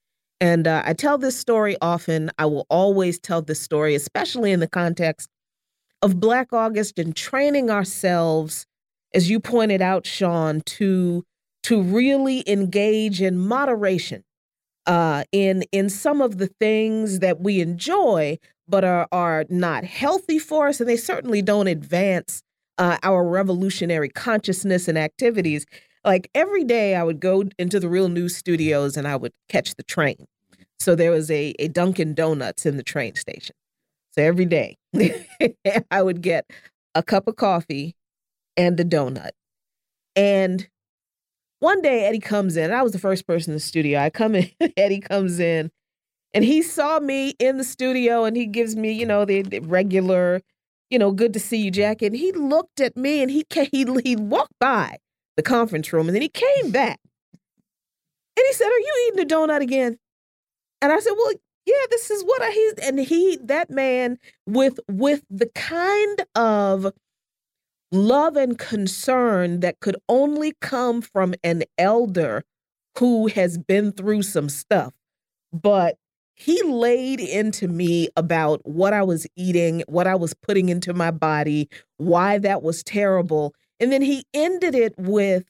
And 0.40 0.68
uh, 0.68 0.82
I 0.86 0.94
tell 0.94 1.18
this 1.18 1.38
story 1.38 1.76
often. 1.82 2.30
I 2.38 2.46
will 2.46 2.66
always 2.70 3.20
tell 3.20 3.42
this 3.42 3.60
story, 3.62 3.96
especially 3.96 4.52
in 4.52 4.60
the 4.60 4.68
context 4.68 5.30
of 6.02 6.20
Black 6.20 6.52
August 6.52 6.98
and 6.98 7.14
training 7.16 7.70
ourselves, 7.70 8.66
as 9.14 9.30
you 9.30 9.40
pointed 9.40 9.82
out, 9.82 10.06
Sean, 10.06 10.62
to 10.62 11.24
to 11.64 11.82
really 11.82 12.44
engage 12.48 13.22
in 13.22 13.38
moderation 13.38 14.22
uh, 14.86 15.24
in 15.32 15.62
in 15.72 15.88
some 15.88 16.20
of 16.20 16.38
the 16.38 16.48
things 16.60 17.20
that 17.20 17.40
we 17.40 17.60
enjoy, 17.60 18.38
but 18.68 18.84
are, 18.84 19.08
are 19.12 19.44
not 19.48 19.84
healthy 19.84 20.38
for 20.38 20.68
us, 20.68 20.80
and 20.80 20.88
they 20.88 20.96
certainly 20.96 21.42
don't 21.42 21.68
advance 21.68 22.42
uh, 22.78 22.98
our 23.02 23.24
revolutionary 23.24 24.08
consciousness 24.08 24.88
and 24.88 24.98
activities. 24.98 25.66
Like 26.04 26.30
every 26.34 26.64
day, 26.64 26.94
I 26.94 27.02
would 27.02 27.20
go 27.20 27.44
into 27.58 27.80
the 27.80 27.88
Real 27.88 28.08
News 28.08 28.36
Studios 28.36 28.96
and 28.96 29.08
I 29.08 29.16
would 29.16 29.32
catch 29.48 29.74
the 29.74 29.82
train. 29.82 30.26
So 30.78 30.94
there 30.94 31.10
was 31.10 31.30
a, 31.30 31.54
a 31.58 31.68
Dunkin' 31.68 32.14
Donuts 32.14 32.66
in 32.66 32.76
the 32.76 32.82
train 32.82 33.14
station. 33.14 33.54
So 34.10 34.22
every 34.22 34.44
day, 34.44 34.76
I 35.90 36.02
would 36.02 36.20
get 36.20 36.44
a 36.94 37.02
cup 37.02 37.26
of 37.26 37.36
coffee 37.36 37.96
and 38.56 38.78
a 38.78 38.84
donut. 38.84 39.30
And 40.14 40.68
one 41.64 41.82
day, 41.82 42.06
Eddie 42.06 42.20
comes 42.20 42.56
in. 42.56 42.72
I 42.72 42.82
was 42.82 42.92
the 42.92 43.00
first 43.00 43.26
person 43.26 43.52
in 43.52 43.56
the 43.56 43.60
studio. 43.60 44.00
I 44.00 44.10
come 44.10 44.36
in, 44.36 44.50
Eddie 44.76 45.00
comes 45.00 45.40
in 45.40 45.70
And 46.32 46.44
he 46.44 46.62
saw 46.62 47.00
me 47.00 47.30
in 47.40 47.58
the 47.58 47.64
studio 47.64 48.24
and 48.24 48.36
he 48.36 48.46
gives 48.46 48.76
me, 48.76 48.92
you 48.92 49.06
know, 49.06 49.24
the, 49.24 49.42
the 49.42 49.60
regular, 49.60 50.42
you 50.90 50.98
know, 50.98 51.12
good 51.12 51.32
to 51.34 51.40
see 51.40 51.58
you, 51.58 51.72
Jacquie. 51.72 52.06
And 52.06 52.16
he 52.16 52.32
looked 52.32 52.80
at 52.80 52.96
me 52.96 53.22
and 53.22 53.30
he 53.30 53.44
he 53.72 53.86
he 54.04 54.16
walked 54.16 54.58
by 54.60 54.98
the 55.36 55.42
conference 55.42 55.92
room 55.92 56.08
and 56.08 56.14
then 56.14 56.22
he 56.22 56.28
came 56.28 56.70
back. 56.70 57.00
And 58.36 58.44
he 58.46 58.52
said, 58.54 58.66
Are 58.66 58.78
you 58.78 59.08
eating 59.08 59.24
a 59.24 59.28
donut 59.28 59.60
again? 59.62 59.98
And 60.82 60.92
I 60.92 61.00
said, 61.00 61.14
Well, 61.16 61.32
yeah, 61.66 61.86
this 61.90 62.10
is 62.10 62.24
what 62.24 62.42
I 62.42 62.50
he's 62.50 62.74
and 62.74 63.00
he 63.00 63.38
that 63.44 63.70
man 63.70 64.18
with 64.46 64.80
with 64.88 65.22
the 65.30 65.46
kind 65.54 66.24
of 66.34 66.92
love 67.94 68.36
and 68.36 68.58
concern 68.58 69.60
that 69.60 69.80
could 69.80 69.96
only 70.08 70.52
come 70.60 71.00
from 71.00 71.34
an 71.42 71.62
elder 71.78 72.42
who 72.98 73.28
has 73.28 73.56
been 73.58 73.92
through 73.92 74.22
some 74.22 74.48
stuff. 74.48 74.92
But 75.52 75.96
he 76.34 76.60
laid 76.62 77.20
into 77.20 77.68
me 77.68 78.08
about 78.16 78.60
what 78.64 78.92
I 78.92 79.02
was 79.02 79.26
eating, 79.36 79.82
what 79.86 80.06
I 80.06 80.16
was 80.16 80.34
putting 80.34 80.68
into 80.68 80.92
my 80.92 81.10
body, 81.12 81.68
why 81.96 82.38
that 82.38 82.62
was 82.62 82.82
terrible. 82.82 83.54
And 83.78 83.92
then 83.92 84.02
he 84.02 84.24
ended 84.34 84.74
it 84.74 84.94
with, 84.98 85.44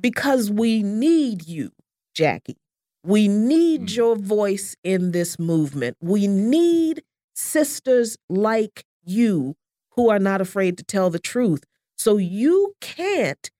because 0.00 0.50
we 0.50 0.82
need 0.82 1.46
you, 1.46 1.70
Jacquie. 2.16 2.56
We 3.04 3.28
need 3.28 3.82
mm. 3.82 3.96
your 3.96 4.16
voice 4.16 4.76
in 4.82 5.12
this 5.12 5.38
movement. 5.38 5.96
We 6.00 6.26
need 6.26 7.02
sisters 7.34 8.16
like 8.28 8.84
you 9.04 9.56
who 9.92 10.08
are 10.10 10.18
not 10.18 10.40
afraid 10.40 10.78
to 10.78 10.84
tell 10.84 11.10
the 11.10 11.18
truth. 11.18 11.64
So 12.00 12.16
you 12.16 12.76
can't, 12.80 13.50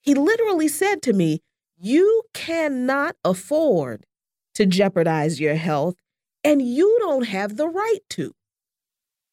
he 0.00 0.14
literally 0.14 0.68
said 0.68 1.02
to 1.02 1.12
me, 1.12 1.42
you 1.76 2.22
cannot 2.32 3.14
afford 3.26 4.06
to 4.54 4.64
jeopardize 4.64 5.38
your 5.38 5.56
health, 5.56 5.96
and 6.42 6.62
you 6.62 6.96
don't 7.00 7.26
have 7.26 7.58
the 7.58 7.68
right 7.68 7.98
to 8.08 8.32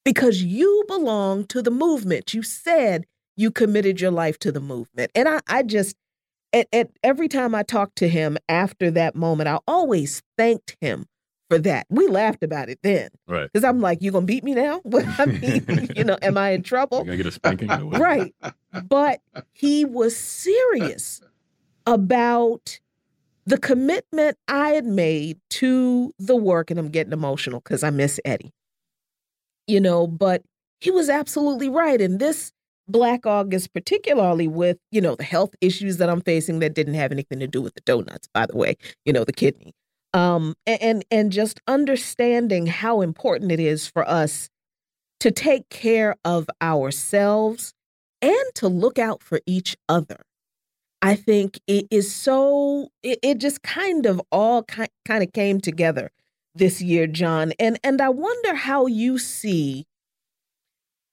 because 0.04 0.44
you 0.44 0.84
belong 0.86 1.46
to 1.46 1.62
the 1.62 1.72
movement. 1.72 2.34
You 2.34 2.44
said 2.44 3.06
you 3.38 3.52
committed 3.52 4.02
your 4.02 4.12
life 4.12 4.38
to 4.40 4.52
the 4.52 4.60
movement. 4.60 5.12
And 5.16 5.30
I, 5.30 5.40
I 5.48 5.64
just, 5.64 5.96
at, 6.52 6.68
at 6.74 6.90
every 7.02 7.30
time 7.30 7.56
I 7.56 7.64
talked 7.64 7.96
to 8.00 8.10
him 8.10 8.38
after 8.50 8.92
that 8.92 9.16
moment, 9.16 9.48
I 9.48 9.60
always 9.66 10.22
thanked 10.38 10.76
him 10.82 11.06
for 11.50 11.58
that. 11.60 11.86
We 11.90 12.08
laughed 12.08 12.44
about 12.44 12.70
it 12.70 12.80
then. 12.84 13.10
Right. 13.28 13.50
Because 13.52 13.64
I'm 13.64 13.80
like, 13.80 14.02
you 14.02 14.12
gonna 14.12 14.26
beat 14.26 14.44
me 14.44 14.54
now? 14.54 14.82
I 15.18 15.26
mean, 15.26 15.90
you 15.96 16.04
know, 16.04 16.18
am 16.22 16.38
I 16.38 16.52
in 16.52 16.64
trouble? 16.64 16.98
You're 16.98 17.06
gonna 17.06 17.18
get 17.18 17.26
a 17.26 17.30
uh, 17.30 17.32
spanking? 17.32 17.90
right. 17.92 18.34
But 18.88 19.22
he 19.54 19.86
was 19.86 20.16
serious 20.16 21.22
about 21.86 22.80
the 23.46 23.58
commitment 23.58 24.38
I 24.48 24.70
had 24.70 24.86
made 24.86 25.40
to 25.52 26.14
the 26.20 26.36
work, 26.36 26.70
and 26.70 26.80
I'm 26.80 26.90
getting 26.90 27.14
emotional 27.14 27.62
because 27.62 27.84
I 27.84 27.90
miss 27.90 28.20
Eddie. 28.26 28.54
You 29.68 29.82
know, 29.82 30.08
but 30.08 30.44
he 30.80 30.92
was 30.92 31.10
absolutely 31.10 31.70
right. 31.70 32.00
And 32.00 32.20
this 32.20 32.52
Black 32.88 33.26
August, 33.26 33.74
particularly 33.74 34.48
with, 34.48 34.78
you 34.92 35.02
know, 35.02 35.16
the 35.16 35.24
health 35.24 35.54
issues 35.60 35.98
that 35.98 36.10
I'm 36.10 36.22
facing 36.22 36.60
that 36.60 36.74
didn't 36.74 36.94
have 36.94 37.12
anything 37.12 37.40
to 37.40 37.48
do 37.48 37.62
with 37.62 37.74
the 37.74 37.82
donuts, 37.82 38.28
by 38.34 38.46
the 38.46 38.56
way, 38.56 38.78
you 39.06 39.12
know, 39.12 39.24
the 39.24 39.34
kidney. 39.34 39.74
Um, 40.14 40.56
and 40.66 41.04
and 41.12 41.32
just 41.32 41.60
understanding 41.68 42.66
how 42.66 43.02
important 43.02 43.52
it 43.52 43.60
is 43.60 43.88
for 43.88 44.08
us 44.08 44.50
to 45.20 45.32
take 45.32 45.70
care 45.70 46.16
of 46.24 46.48
ourselves 46.62 47.74
and 48.22 48.46
to 48.56 48.68
look 48.68 48.98
out 48.98 49.22
for 49.22 49.42
each 49.46 49.76
other. 49.90 50.22
I 51.02 51.16
think 51.16 51.60
it 51.68 51.88
is 51.92 52.14
so 52.14 52.90
it, 53.04 53.20
it 53.22 53.38
just 53.38 53.62
kind 53.62 54.06
of 54.06 54.22
all 54.32 54.64
ki 54.64 54.86
kind 55.06 55.24
of 55.24 55.32
came 55.34 55.62
together 55.62 56.12
this 56.56 56.82
year, 56.82 57.08
Jon. 57.08 57.54
And 57.60 57.80
and 57.84 58.02
I 58.02 58.10
wonder 58.10 58.56
how 58.56 58.88
you 58.88 59.20
see 59.20 59.86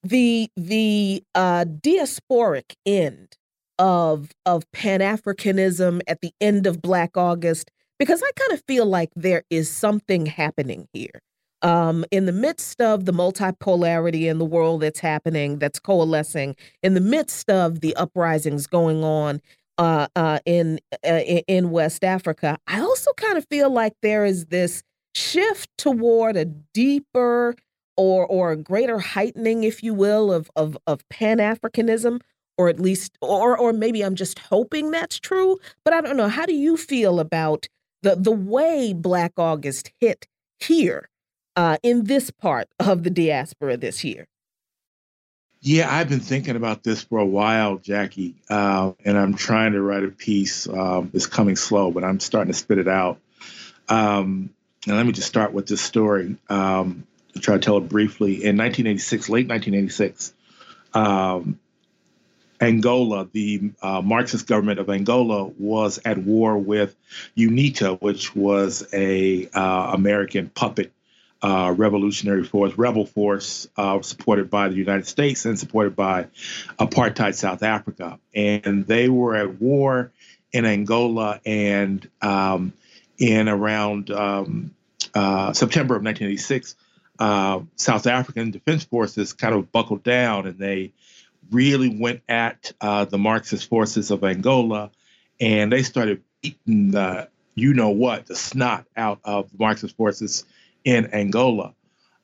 the 0.02 0.48
the 0.56 1.22
uh, 1.34 1.64
diasporic 1.64 2.74
end 2.86 3.36
of 3.78 4.30
of 4.46 4.70
Pan 4.72 5.00
Africanism 5.00 6.00
at 6.06 6.20
the 6.20 6.32
end 6.40 6.66
of 6.66 6.80
Black 6.82 7.16
August, 7.16 7.70
because 7.98 8.22
I 8.22 8.30
kind 8.36 8.52
of 8.52 8.62
feel 8.66 8.86
like 8.86 9.10
there 9.16 9.44
is 9.50 9.70
something 9.70 10.26
happening 10.26 10.88
here. 10.92 11.20
Um, 11.62 12.04
in 12.10 12.26
the 12.26 12.32
midst 12.32 12.80
of 12.80 13.06
the 13.06 13.12
multipolarity 13.12 14.30
in 14.30 14.38
the 14.38 14.44
world 14.44 14.82
that's 14.82 15.00
happening, 15.00 15.58
that's 15.58 15.78
coalescing, 15.78 16.56
in 16.82 16.92
the 16.94 17.00
midst 17.00 17.48
of 17.48 17.80
the 17.80 17.96
uprisings 17.96 18.66
going 18.66 19.02
on 19.02 19.40
uh, 19.78 20.06
uh, 20.14 20.38
in 20.44 20.78
uh, 21.06 21.20
in 21.48 21.70
West 21.70 22.04
Africa, 22.04 22.58
I 22.66 22.80
also 22.80 23.12
kind 23.14 23.38
of 23.38 23.46
feel 23.50 23.70
like 23.70 23.94
there 24.02 24.24
is 24.24 24.46
this 24.46 24.82
shift 25.14 25.70
toward 25.78 26.36
a 26.36 26.44
deeper 26.44 27.56
or 27.96 28.26
or 28.26 28.52
a 28.52 28.56
greater 28.56 28.98
heightening, 28.98 29.64
if 29.64 29.82
you 29.82 29.94
will, 29.94 30.32
of 30.32 30.50
of 30.56 30.76
of 30.86 31.08
Pan 31.08 31.38
Africanism, 31.38 32.20
or 32.58 32.68
at 32.68 32.78
least, 32.80 33.16
or 33.20 33.56
or 33.58 33.72
maybe 33.72 34.02
I'm 34.02 34.14
just 34.14 34.38
hoping 34.38 34.90
that's 34.90 35.18
true. 35.18 35.58
But 35.84 35.94
I 35.94 36.00
don't 36.00 36.16
know. 36.16 36.28
How 36.28 36.46
do 36.46 36.54
you 36.54 36.76
feel 36.76 37.20
about 37.20 37.66
the 38.04 38.14
the 38.14 38.30
way 38.30 38.92
Black 38.92 39.32
August 39.36 39.90
hit 39.98 40.28
here 40.60 41.08
uh, 41.56 41.78
in 41.82 42.04
this 42.04 42.30
part 42.30 42.68
of 42.78 43.02
the 43.02 43.10
diaspora 43.10 43.76
this 43.76 44.04
year? 44.04 44.28
Yeah, 45.60 45.92
I've 45.92 46.10
been 46.10 46.20
thinking 46.20 46.56
about 46.56 46.82
this 46.82 47.02
for 47.02 47.18
a 47.18 47.24
while, 47.24 47.78
Jacquie, 47.78 48.34
uh, 48.50 48.92
and 49.02 49.16
I'm 49.16 49.32
trying 49.32 49.72
to 49.72 49.80
write 49.80 50.04
a 50.04 50.08
piece. 50.08 50.68
Um, 50.68 51.10
it's 51.14 51.26
coming 51.26 51.56
slow, 51.56 51.90
but 51.90 52.04
I'm 52.04 52.20
starting 52.20 52.52
to 52.52 52.58
spit 52.58 52.76
it 52.76 52.86
out. 52.86 53.18
Um, 53.88 54.50
and 54.86 54.96
let 54.96 55.06
me 55.06 55.12
just 55.12 55.26
start 55.26 55.54
with 55.54 55.66
this 55.66 55.80
story. 55.80 56.36
Um, 56.50 57.06
try 57.40 57.54
to 57.54 57.60
tell 57.60 57.78
it 57.78 57.88
briefly. 57.88 58.32
In 58.32 58.58
1986, 58.58 59.30
late 59.30 59.48
1986, 59.48 60.34
um, 60.92 61.58
Angola, 62.60 63.28
the 63.32 63.72
uh, 63.82 64.00
Marxist 64.00 64.46
government 64.46 64.78
of 64.78 64.88
Angola, 64.88 65.44
was 65.58 66.00
at 66.04 66.18
war 66.18 66.56
with 66.56 66.94
UNITA, 67.36 68.00
which 68.00 68.34
was 68.34 68.86
a 68.92 69.48
uh, 69.52 69.90
American 69.92 70.48
puppet 70.48 70.92
uh, 71.42 71.74
revolutionary 71.76 72.44
force, 72.44 72.76
rebel 72.78 73.04
force, 73.04 73.68
uh, 73.76 74.00
supported 74.00 74.48
by 74.48 74.68
the 74.68 74.76
United 74.76 75.06
States 75.06 75.44
and 75.44 75.58
supported 75.58 75.94
by 75.94 76.26
apartheid 76.78 77.34
South 77.34 77.62
Africa, 77.62 78.18
and 78.34 78.86
they 78.86 79.08
were 79.08 79.36
at 79.36 79.60
war 79.60 80.10
in 80.52 80.64
Angola 80.64 81.40
and 81.44 82.08
um, 82.22 82.72
in 83.18 83.48
around 83.48 84.10
um, 84.10 84.74
uh, 85.14 85.52
September 85.52 85.96
of 85.96 86.02
1986 86.02 86.76
uh, 87.18 87.60
South 87.76 88.06
African 88.06 88.50
Defense 88.50 88.84
Forces 88.84 89.32
kind 89.32 89.54
of 89.54 89.70
buckled 89.70 90.02
down 90.02 90.46
and 90.46 90.58
they 90.58 90.92
really 91.50 91.88
went 91.88 92.22
at 92.28 92.72
uh, 92.80 93.04
the 93.04 93.18
Marxist 93.18 93.68
forces 93.68 94.10
of 94.10 94.24
Angola 94.24 94.90
and 95.40 95.72
they 95.72 95.82
started 95.82 96.22
beating 96.42 96.92
the, 96.92 97.28
you 97.54 97.74
know 97.74 97.90
what, 97.90 98.26
the 98.26 98.36
snot 98.36 98.86
out 98.96 99.20
of 99.24 99.48
Marxist 99.58 99.96
forces 99.96 100.44
in 100.84 101.12
Angola. 101.14 101.74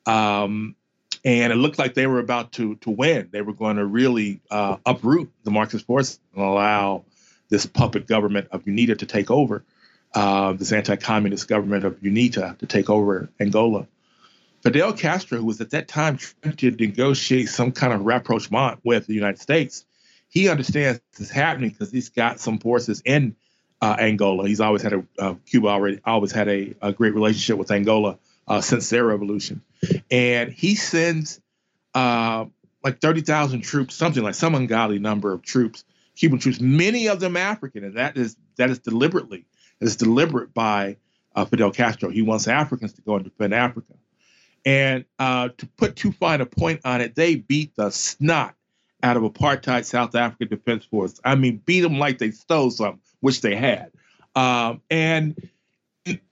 Um, 0.07 0.77
and 1.25 1.53
it 1.53 1.57
looked 1.57 1.79
like 1.79 1.95
they 1.95 2.07
were 2.07 2.19
about 2.19 2.53
to 2.53 2.77
to 2.77 2.91
win. 2.91 3.29
They 3.31 3.43
were 3.43 3.53
going 3.53 3.77
to 3.77 3.85
really 3.85 4.41
uh, 4.51 4.77
uproot 4.87 5.31
the 5.45 5.51
Marxist 5.51 5.87
forces 5.87 6.19
and 6.35 6.43
allow 6.43 7.05
this 7.51 7.67
puppet 7.67 8.07
government 8.07 8.49
of 8.53 8.65
UNITA 8.65 8.99
to 8.99 9.07
take 9.07 9.31
over, 9.31 9.65
uh, 10.15 10.53
this 10.55 10.73
anti-communist 10.73 11.49
government 11.49 11.85
of 11.85 12.01
UNITA 12.01 12.59
to 12.59 12.67
take 12.67 12.89
over 12.89 13.29
Angola. 13.39 13.87
Fidel 14.63 14.93
Castro, 14.93 15.39
who 15.39 15.47
was 15.47 15.61
at 15.61 15.71
that 15.71 15.89
time 15.89 16.19
trying 16.19 16.57
to 16.57 16.71
negotiate 16.73 17.49
some 17.49 17.73
kind 17.73 17.93
of 17.93 18.03
rapprochement 18.03 18.81
with 18.85 19.07
the 19.07 19.15
United 19.15 19.41
States, 19.41 19.87
he 20.29 20.49
understands 20.49 21.01
this 21.13 21.29
is 21.29 21.31
happening 21.31 21.71
because 21.71 21.91
he's 21.91 22.11
got 22.11 22.41
some 22.41 22.59
forces 22.59 23.03
in 23.05 23.37
uh, 23.81 23.97
Angola. 23.99 24.47
He's 24.47 24.61
always 24.61 24.83
had 24.83 24.93
a 24.93 25.05
uh, 25.19 25.35
Cuba 25.47 25.69
already 25.69 26.01
always 26.05 26.33
had 26.33 26.49
a, 26.49 26.75
a 26.83 26.93
great 26.93 27.15
relationship 27.15 27.59
with 27.59 27.71
Angola 27.71 28.19
uh, 28.47 28.61
since 28.61 28.91
their 28.91 29.05
revolution, 29.05 29.63
and 30.11 30.53
he 30.53 30.75
sends 30.75 31.41
uh, 31.95 32.45
like 32.85 33.01
thirty 33.01 33.23
thousand 33.23 33.63
troops, 33.63 33.95
something 33.95 34.23
like 34.23 34.35
some 34.35 34.55
ungodly 34.55 34.99
number 34.99 35.33
of 35.33 35.43
troops, 35.43 35.85
Cuban 36.17 36.39
troops, 36.39 36.61
many 36.61 37.09
of 37.09 37.21
them 37.21 37.37
African, 37.37 37.85
and 37.85 37.97
that 37.97 38.17
is 38.17 38.37
that 38.57 38.71
is 38.71 38.79
deliberately, 38.79 39.47
it 39.81 39.85
is 39.85 39.97
deliberate 39.97 40.53
by 40.53 40.97
uh, 41.35 41.45
Fidel 41.47 41.71
Castro. 41.71 42.11
He 42.11 42.23
wants 42.23 42.47
Africans 42.47 42.93
to 42.95 43.03
go 43.03 43.15
and 43.15 43.25
defend 43.25 43.55
Africa. 43.55 43.95
And 44.65 45.05
uh, 45.19 45.51
to 45.57 45.67
put 45.67 45.97
too 45.97 46.13
fine 46.13 46.41
a 46.41 46.47
point 46.47 46.81
on 46.85 47.01
it, 47.01 47.15
they 47.15 47.37
beat 47.37 47.75
the 47.77 47.91
snot 47.91 48.55
out 49.03 49.17
of 49.17 49.23
apartheid 49.23 49.85
South 49.85 50.15
African 50.15 50.49
Defense 50.49 50.85
Force. 50.85 51.21
I 51.25 51.35
mean, 51.35 51.63
beat 51.65 51.81
them 51.81 51.99
like 51.99 52.19
they 52.19 52.31
stole 52.31 52.71
something, 52.71 53.01
which 53.21 53.41
they 53.41 53.57
had. 53.57 53.91
Um, 54.35 54.83
and 54.91 55.49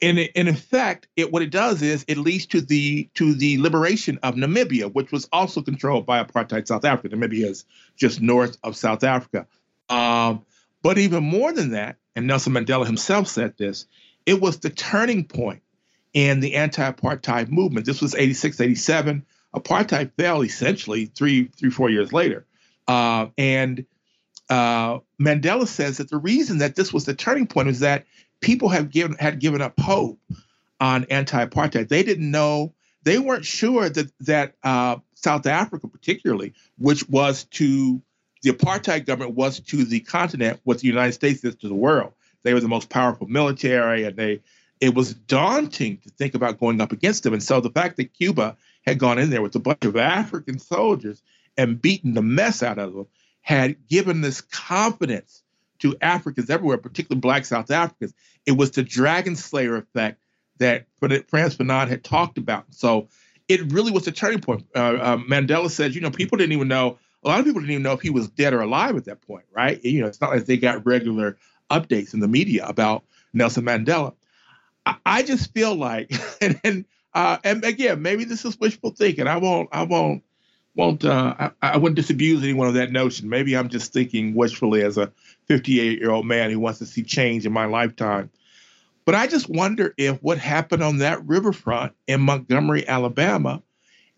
in, 0.00 0.18
in 0.18 0.48
effect, 0.48 1.09
it 1.16 1.32
what 1.32 1.42
it 1.42 1.50
does 1.50 1.82
is 1.82 2.05
it 2.09 2.18
leads 2.18 2.46
to 2.46 2.60
the 2.60 3.09
to 3.14 3.34
the 3.34 3.59
liberation 3.59 4.18
of 4.22 4.34
Namibia, 4.34 4.92
which 4.92 5.12
was 5.12 5.28
also 5.32 5.62
controlled 5.62 6.06
by 6.06 6.22
apartheid 6.22 6.66
South 6.66 6.84
Africa. 6.84 7.16
Namibia 7.16 7.46
is 7.46 7.64
just 7.96 8.20
north 8.20 8.56
of 8.62 8.76
South 8.76 9.05
Africa. 9.05 9.46
Um, 9.88 10.44
but 10.82 10.98
even 10.98 11.24
more 11.24 11.52
than 11.52 11.70
that, 11.72 11.96
and 12.14 12.26
Nelson 12.26 12.52
Mandela 12.52 12.86
himself 12.86 13.28
said 13.28 13.56
this, 13.59 13.86
it 14.26 14.40
was 14.40 14.59
the 14.59 14.70
turning 14.70 15.24
point 15.24 15.62
in 16.12 16.40
the 16.40 16.55
anti-apartheid 16.55 17.48
movement. 17.48 17.86
This 17.86 18.01
was 18.01 18.14
86, 18.14 18.60
87. 18.60 19.26
Apartheid 19.55 20.12
fell 20.16 20.43
essentially 20.43 21.06
three, 21.06 21.44
three, 21.47 21.70
four 21.70 21.90
years 21.90 22.12
later. 22.12 22.47
Uh, 22.86 23.26
and 23.36 23.85
uh, 24.48 24.98
Mandela 25.20 25.66
says 25.66 25.98
that 25.98 26.10
the 26.10 26.16
reason 26.16 26.59
that 26.59 26.74
this 26.74 26.93
was 26.93 27.05
the 27.05 27.14
turning 27.14 27.47
point 27.47 27.68
is 27.68 27.80
that 27.80 28.06
people 28.40 28.68
have 28.70 28.90
given 28.90 29.16
had 29.18 29.40
given 29.40 29.60
up 29.60 29.78
hope 29.78 30.18
on 30.80 31.05
anti-apartheid. 31.05 31.89
They 31.89 32.02
didn't 32.02 32.30
know, 32.30 32.72
they 33.02 33.18
weren't 33.18 33.44
sure 33.44 33.89
that 33.89 34.10
that 34.20 34.55
uh, 34.62 34.97
South 35.14 35.47
Africa, 35.47 35.89
particularly, 35.89 36.55
which 36.78 37.06
was 37.09 37.44
to 37.44 38.01
the 38.43 38.51
apartheid 38.51 39.06
government 39.06 39.35
was 39.35 39.60
to 39.60 39.85
the 39.85 40.01
continent 40.01 40.60
what 40.64 40.78
the 40.78 40.86
United 40.86 41.12
States 41.12 41.44
is 41.44 41.56
to 41.56 41.68
the 41.68 41.74
world. 41.74 42.12
They 42.43 42.55
were 42.55 42.60
the 42.60 42.68
most 42.68 42.89
powerful 42.89 43.26
military, 43.26 44.05
and 44.05 44.16
they 44.16 44.40
it 44.80 44.94
was 44.94 45.14
daunting 45.14 45.98
to 45.98 46.10
think 46.10 46.34
about 46.34 46.60
going 46.60 46.80
up 46.80 46.92
against 46.92 47.22
them. 47.22 47.32
And 47.32 47.42
so 47.42 47.60
the 47.60 47.70
fact 47.70 47.96
that 47.96 48.14
Cuba 48.14 48.56
had 48.86 48.98
gone 48.98 49.18
in 49.18 49.30
there 49.30 49.42
with 49.42 49.55
a 49.55 49.60
bunch 49.60 49.84
of 49.84 49.96
African 49.96 50.59
soldiers 50.59 51.22
and 51.56 51.80
beaten 51.80 52.14
the 52.14 52.22
mess 52.22 52.62
out 52.62 52.78
of 52.78 52.94
them 52.94 53.06
had 53.40 53.88
given 53.88 54.20
this 54.20 54.40
confidence 54.40 55.42
to 55.80 55.96
Africans 56.00 56.50
everywhere, 56.50 56.78
particularly 56.78 57.20
Black 57.20 57.44
South 57.44 57.70
Africans. 57.70 58.14
It 58.46 58.52
was 58.52 58.72
the 58.72 58.82
Dragon 58.82 59.36
Slayer 59.36 59.76
effect 59.76 60.20
that 60.59 60.86
Frantz 61.00 61.56
Fanon 61.56 61.88
had 61.88 62.02
talked 62.02 62.36
about. 62.36 62.64
So 62.70 63.09
it 63.48 63.72
really 63.72 63.92
was 63.92 64.06
a 64.06 64.12
turning 64.12 64.40
point. 64.40 64.66
Uh, 64.74 64.78
uh, 64.78 65.16
Mandela 65.18 65.70
says, 65.70 65.94
you 65.94 66.00
know, 66.00 66.10
people 66.10 66.36
didn't 66.36 66.52
even 66.52 66.68
know. 66.68 66.98
A 67.24 67.28
lot 67.28 67.40
of 67.40 67.46
people 67.46 67.60
didn't 67.60 67.72
even 67.72 67.82
know 67.82 67.92
if 67.92 68.00
he 68.00 68.10
was 68.10 68.28
dead 68.28 68.52
or 68.52 68.60
alive 68.60 68.96
at 68.96 69.05
that 69.06 69.22
point, 69.22 69.44
right? 69.52 69.82
You 69.84 70.02
know, 70.02 70.06
it's 70.06 70.20
not 70.20 70.30
like 70.30 70.46
they 70.46 70.56
got 70.56 70.84
regular 70.86 71.36
updates 71.70 72.14
in 72.14 72.20
the 72.20 72.28
media 72.28 72.66
about 72.66 73.05
Nelson 73.32 73.64
Mandela. 73.64 74.14
I, 75.05 75.23
just 75.23 75.52
feel 75.52 75.74
like, 75.74 76.12
and 76.40 76.60
and, 76.65 76.85
uh, 77.15 77.39
and 77.44 77.65
again, 77.65 78.02
maybe 78.02 78.24
this 78.24 78.44
is 78.44 78.59
wishful 78.59 78.90
thinking. 78.90 79.27
I 79.27 79.36
won't, 79.36 79.69
I 79.73 79.82
won't, 79.82 80.23
won't, 80.74 81.05
uh, 81.05 81.35
I, 81.39 81.51
I 81.62 81.77
wouldn't 81.77 81.97
disabuse 81.97 82.43
anyone 82.43 82.69
of 82.69 82.74
that 82.74 82.93
notion. 82.93 83.28
Maybe 83.28 83.56
I'm 83.56 83.69
just 83.69 83.93
thinking 83.93 84.35
wishfully 84.35 84.82
as 84.82 84.98
a 84.98 85.12
58 85.47 85.98
year 85.98 86.10
old 86.10 86.27
man 86.27 86.51
who 86.51 86.60
wants 86.60 86.78
to 86.81 86.86
see 86.86 87.02
change 87.02 87.47
in 87.47 87.52
my 87.52 87.65
lifetime. 87.65 88.31
But 89.05 89.15
I 89.15 89.27
just 89.27 89.48
wonder 89.48 89.94
if 89.97 90.23
what 90.23 90.39
happened 90.39 90.82
on 90.82 90.98
that 90.98 91.27
riverfront 91.27 91.94
in 92.06 92.20
Montgomery, 92.20 92.86
Alabama, 92.86 93.62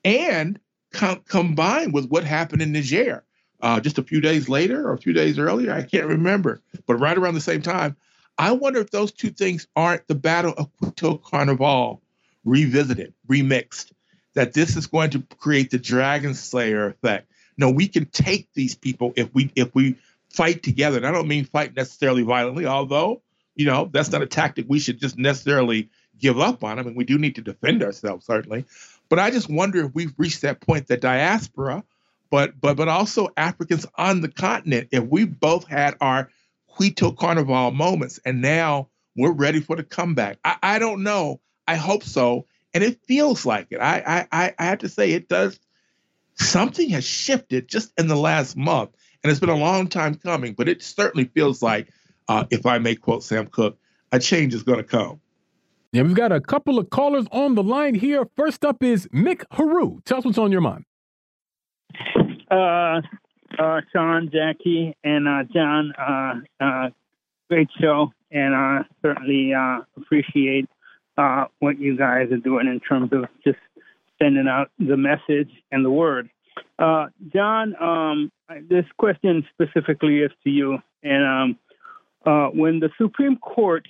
and 0.05 0.59
com- 0.93 1.23
combined 1.29 1.93
with 1.93 2.09
what 2.09 2.25
happened 2.25 2.61
in 2.61 2.73
Niger 2.73 3.25
uh, 3.63 3.81
just 3.81 3.99
a 3.99 4.03
few 4.03 4.21
days 4.21 4.49
later 4.49 4.87
or 4.89 4.93
a 4.93 4.99
few 4.99 5.13
days 5.13 5.39
earlier, 5.39 5.73
I 5.73 5.83
can't 5.83 6.07
remember, 6.07 6.63
but 6.87 6.95
right 6.95 7.17
around 7.17 7.35
the 7.35 7.41
same 7.41 7.63
time, 7.63 7.97
I 8.41 8.53
wonder 8.53 8.81
if 8.81 8.91
those 8.91 9.12
two 9.12 9.29
things 9.29 9.67
aren't 9.77 10.09
the 10.09 10.15
Battle 10.15 10.55
of 10.57 10.71
Cuito 10.79 11.21
Cuanavale 11.21 12.01
revisited, 12.45 13.12
remixed, 13.29 13.93
that 14.35 14.55
this 14.55 14.77
is 14.77 14.87
going 14.87 15.11
to 15.11 15.23
create 15.39 15.71
the 15.71 15.79
Dragon 15.79 16.33
Slayer 16.33 16.87
effect. 16.87 17.31
No, 17.59 17.71
we 17.71 17.87
can 17.87 18.07
take 18.07 18.49
these 18.55 18.75
people 18.75 19.12
if 19.15 19.33
we 19.35 19.53
if 19.55 19.75
we 19.75 19.97
fight 20.31 20.62
together. 20.62 20.97
And 20.97 21.07
I 21.07 21.12
don't 21.12 21.29
mean 21.29 21.45
fight 21.45 21.77
necessarily 21.77 22.23
violently, 22.23 22.65
although 22.65 23.21
you 23.57 23.67
know, 23.67 23.91
that's 23.93 24.11
not 24.11 24.23
a 24.23 24.27
tactic 24.27 24.65
we 24.69 24.79
should 24.79 24.99
just 24.99 25.19
necessarily 25.19 25.91
give 26.19 26.41
up 26.41 26.65
on. 26.65 26.79
I 26.79 26.83
mean, 26.83 26.95
we 26.95 27.05
do 27.05 27.19
need 27.19 27.35
to 27.35 27.43
defend 27.43 27.83
ourselves, 27.83 28.25
certainly. 28.25 28.65
But 29.11 29.19
I 29.19 29.31
just 29.31 29.51
wonder 29.51 29.85
if 29.85 29.95
we've 29.95 30.15
reached 30.17 30.41
that 30.43 30.62
point 30.62 30.87
that 30.87 31.03
diaspora, 31.03 31.85
but 32.31 32.59
but 32.59 32.79
but 32.79 32.89
also 32.89 33.29
Africans 33.37 33.85
on 33.97 34.23
the 34.23 34.29
continent, 34.29 34.89
if 34.93 35.05
we 35.05 35.27
both 35.27 35.67
had 35.67 35.95
our 36.01 36.31
Cuito 36.81 37.15
Cuanavale 37.15 37.74
moments 37.74 38.19
and 38.24 38.40
now 38.40 38.89
we're 39.16 39.32
ready 39.32 39.61
for 39.61 39.77
the 39.77 39.82
comeback. 39.82 40.39
I, 40.44 40.57
I 40.62 40.78
don't 40.78 41.02
know. 41.02 41.40
I 41.66 41.74
hope 41.77 42.05
so. 42.05 42.47
And 42.73 42.82
it 42.82 43.01
feels 43.07 43.44
like 43.44 43.66
it. 43.70 43.81
I, 43.81 44.27
I 44.32 44.55
I 44.59 44.65
have 44.65 44.78
to 44.78 44.89
say 44.89 45.12
it 45.12 45.28
does 45.28 45.59
something 46.36 46.89
has 46.90 47.05
shifted 47.05 47.69
just 47.69 47.93
in 47.98 48.07
the 48.09 48.16
last 48.16 48.57
month. 48.57 48.90
And 49.23 49.31
it's 49.31 49.40
been 49.40 49.51
a 49.51 49.57
long 49.57 49.89
time 49.89 50.15
coming, 50.15 50.55
but 50.55 50.69
it 50.69 50.82
certainly 50.82 51.27
feels 51.27 51.62
like 51.62 51.93
uh, 52.28 52.44
if 52.51 52.65
I 52.65 52.78
may 52.78 52.94
quote 52.94 53.23
Sam 53.23 53.47
Cooke, 53.48 53.77
a 54.12 54.19
change 54.19 54.55
is 54.55 54.62
going 54.62 54.78
to 54.78 54.85
come. 54.85 55.20
Yeah, 55.93 56.02
we've 56.02 56.15
got 56.15 56.32
a 56.32 56.40
couple 56.40 56.78
of 56.78 56.89
callers 56.89 57.27
on 57.32 57.57
the 57.57 57.62
line 57.62 57.94
here. 57.94 58.27
First 58.36 58.65
up 58.65 58.82
is 58.82 59.07
Mick 59.09 59.44
Haru. 59.51 60.01
Tell 60.05 60.19
us 60.19 60.24
what's 60.24 60.39
on 60.39 60.52
your 60.52 60.61
mind. 60.61 60.85
Uh, 62.51 63.02
uh, 63.59 63.81
Sean, 63.93 64.31
Jacquie, 64.31 64.94
and 65.05 65.28
uh, 65.28 65.44
Jon, 65.52 65.93
uh, 65.98 66.64
uh, 66.64 66.90
great 67.48 67.68
show, 67.81 68.12
and 68.31 68.55
uh, 68.55 68.85
certainly 69.02 69.52
uh, 69.55 69.81
appreciate 69.97 70.68
uh, 71.18 71.47
what 71.59 71.78
you 71.78 71.97
guys 71.97 72.31
are 72.31 72.39
doing 72.39 72.66
in 72.66 72.81
terms 72.81 73.12
of 73.12 73.24
just 73.44 73.59
sending 74.20 74.47
out 74.48 74.70
the 74.78 74.97
message 74.97 75.51
and 75.72 75.85
the 75.85 75.90
word. 75.90 76.31
Uh, 76.78 77.06
Jon, 77.32 77.74
um, 77.81 78.32
this 78.68 78.85
question 78.97 79.47
specifically 79.52 80.20
is 80.20 80.31
to 80.44 80.51
you, 80.51 80.78
and 81.02 81.24
um, 81.24 81.59
uh, 82.27 82.48
when 82.48 82.81
the 82.81 82.90
Supreme 82.98 83.36
Court 83.36 83.86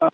uh, 0.00 0.10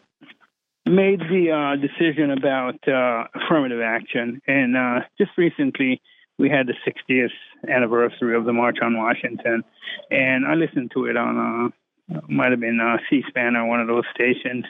made 0.86 1.20
the 1.20 1.50
uh, 1.50 1.76
decision 1.76 2.30
about 2.30 2.76
uh, 2.88 3.24
affirmative 3.34 3.80
action, 3.80 4.40
and 4.46 5.02
just 5.18 5.30
recently 5.36 6.00
we 6.42 6.50
had 6.50 6.66
the 6.66 6.74
60th 6.86 7.30
anniversary 7.68 8.36
of 8.36 8.44
the 8.44 8.52
March 8.52 8.78
on 8.82 8.98
Washington, 8.98 9.62
and 10.10 10.44
I 10.44 10.54
listened 10.54 10.90
to 10.94 11.06
it 11.06 11.16
on 11.16 11.72
uh, 12.12 12.20
might 12.28 12.50
have 12.50 12.60
been 12.60 12.80
C-SPAN 13.08 13.56
or 13.56 13.66
one 13.66 13.80
of 13.80 13.86
those 13.86 14.04
stations, 14.12 14.64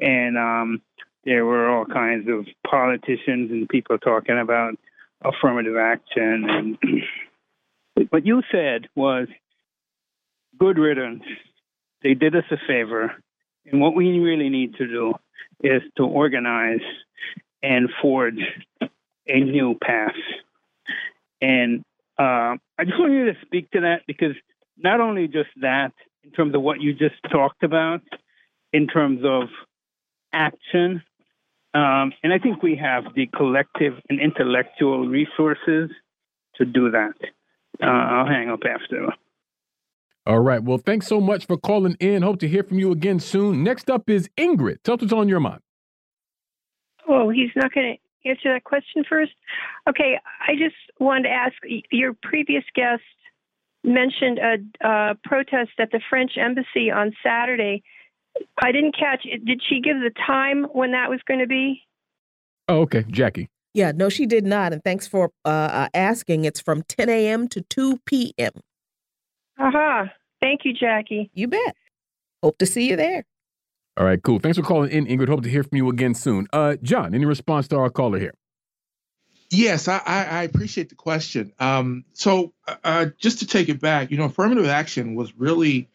and 0.00 0.38
um, 0.38 0.82
there 1.24 1.44
were 1.44 1.68
all 1.68 1.84
kinds 1.84 2.28
of 2.28 2.46
politicians 2.68 3.50
and 3.50 3.68
people 3.68 3.98
talking 3.98 4.38
about 4.38 4.74
affirmative 5.22 5.76
action, 5.76 6.48
and 6.48 6.78
what 8.10 8.24
you 8.26 8.42
said 8.50 8.88
was 8.96 9.28
good 10.58 10.78
riddance 10.78 11.24
they 12.02 12.14
did 12.14 12.34
us 12.34 12.44
a 12.50 12.56
favor. 12.66 13.12
And 13.66 13.80
what 13.80 13.94
we 13.94 14.18
really 14.18 14.48
need 14.48 14.74
to 14.76 14.86
do 14.86 15.14
is 15.62 15.82
to 15.96 16.04
organize 16.04 16.80
and 17.62 17.88
forge 18.00 18.40
a 18.80 19.40
new 19.40 19.78
path. 19.80 20.14
And 21.42 21.82
uh, 22.18 22.56
I 22.78 22.84
just 22.84 22.98
want 22.98 23.12
you 23.12 23.26
to 23.26 23.34
speak 23.44 23.70
to 23.72 23.80
that 23.80 24.02
because 24.06 24.34
not 24.78 25.00
only 25.00 25.26
just 25.26 25.50
that, 25.60 25.92
in 26.24 26.30
terms 26.30 26.54
of 26.54 26.62
what 26.62 26.80
you 26.80 26.94
just 26.94 27.16
talked 27.30 27.64
about, 27.64 28.00
in 28.72 28.86
terms 28.86 29.20
of 29.24 29.48
action, 30.32 31.02
um, 31.74 32.12
and 32.22 32.32
I 32.32 32.38
think 32.38 32.62
we 32.62 32.76
have 32.76 33.04
the 33.14 33.26
collective 33.26 33.94
and 34.08 34.20
intellectual 34.20 35.08
resources 35.08 35.90
to 36.56 36.64
do 36.64 36.90
that. 36.90 37.14
Uh, 37.82 37.86
I'll 37.86 38.26
hang 38.26 38.50
up 38.50 38.60
after. 38.68 39.08
All 40.24 40.38
right. 40.38 40.62
Well, 40.62 40.78
thanks 40.78 41.08
so 41.08 41.20
much 41.20 41.46
for 41.46 41.56
calling 41.56 41.96
in. 41.98 42.22
Hope 42.22 42.38
to 42.40 42.48
hear 42.48 42.62
from 42.62 42.78
you 42.78 42.92
again 42.92 43.18
soon. 43.18 43.64
Next 43.64 43.90
up 43.90 44.08
is 44.08 44.28
Ingrid. 44.38 44.82
Tell 44.84 44.94
us 44.94 45.00
what's 45.00 45.12
on 45.12 45.28
your 45.28 45.40
mind. 45.40 45.60
Oh, 47.08 47.30
he's 47.30 47.50
not 47.56 47.74
going 47.74 47.96
to 47.96 48.01
answer 48.24 48.52
that 48.52 48.64
question 48.64 49.04
first. 49.08 49.32
Okay. 49.88 50.18
I 50.46 50.52
just 50.52 50.76
wanted 50.98 51.24
to 51.24 51.30
ask 51.30 51.54
your 51.90 52.14
previous 52.22 52.64
guest 52.74 53.02
mentioned 53.84 54.38
a, 54.38 54.86
a 54.86 55.14
protest 55.24 55.72
at 55.78 55.90
the 55.90 56.00
French 56.08 56.32
embassy 56.36 56.90
on 56.90 57.12
Saturday. 57.22 57.82
I 58.62 58.72
didn't 58.72 58.96
catch 58.96 59.22
it. 59.24 59.44
Did 59.44 59.60
she 59.68 59.80
give 59.80 59.98
the 59.98 60.12
time 60.26 60.64
when 60.72 60.92
that 60.92 61.10
was 61.10 61.20
going 61.26 61.40
to 61.40 61.46
be? 61.46 61.82
Oh, 62.68 62.82
okay. 62.82 63.02
Jacquie. 63.04 63.48
Yeah, 63.74 63.92
no, 63.94 64.08
she 64.08 64.26
did 64.26 64.44
not. 64.44 64.72
And 64.72 64.84
thanks 64.84 65.06
for 65.06 65.30
uh, 65.44 65.48
uh 65.48 65.88
asking. 65.94 66.44
It's 66.44 66.60
from 66.60 66.82
10 66.82 67.08
a.m. 67.08 67.48
to 67.48 67.62
2 67.62 67.98
p.m. 68.06 68.52
Aha. 69.58 69.68
Uh-huh. 69.68 70.12
Thank 70.40 70.64
you, 70.64 70.74
Jacquie. 70.74 71.30
You 71.34 71.48
bet. 71.48 71.76
Hope 72.42 72.58
to 72.58 72.66
see 72.66 72.88
you 72.88 72.96
there. 72.96 73.24
All 73.96 74.06
right, 74.06 74.22
cool. 74.22 74.38
Thanks 74.38 74.56
for 74.56 74.64
calling 74.64 74.90
in, 74.90 75.06
Ingrid. 75.06 75.28
Hope 75.28 75.42
to 75.42 75.50
hear 75.50 75.62
from 75.62 75.76
you 75.76 75.90
again 75.90 76.14
soon. 76.14 76.46
Uh, 76.52 76.76
Jon, 76.82 77.14
any 77.14 77.26
response 77.26 77.68
to 77.68 77.76
our 77.76 77.90
caller 77.90 78.18
here? 78.18 78.34
Yes, 79.50 79.86
I, 79.86 79.98
I 80.06 80.42
appreciate 80.44 80.88
the 80.88 80.94
question. 80.94 81.52
Um, 81.60 82.06
so, 82.14 82.54
uh, 82.66 82.76
uh, 82.84 83.06
just 83.18 83.40
to 83.40 83.46
take 83.46 83.68
it 83.68 83.80
back, 83.80 84.10
you 84.10 84.16
know, 84.16 84.24
affirmative 84.24 84.64
action 84.64 85.14
was 85.14 85.36
really 85.36 85.90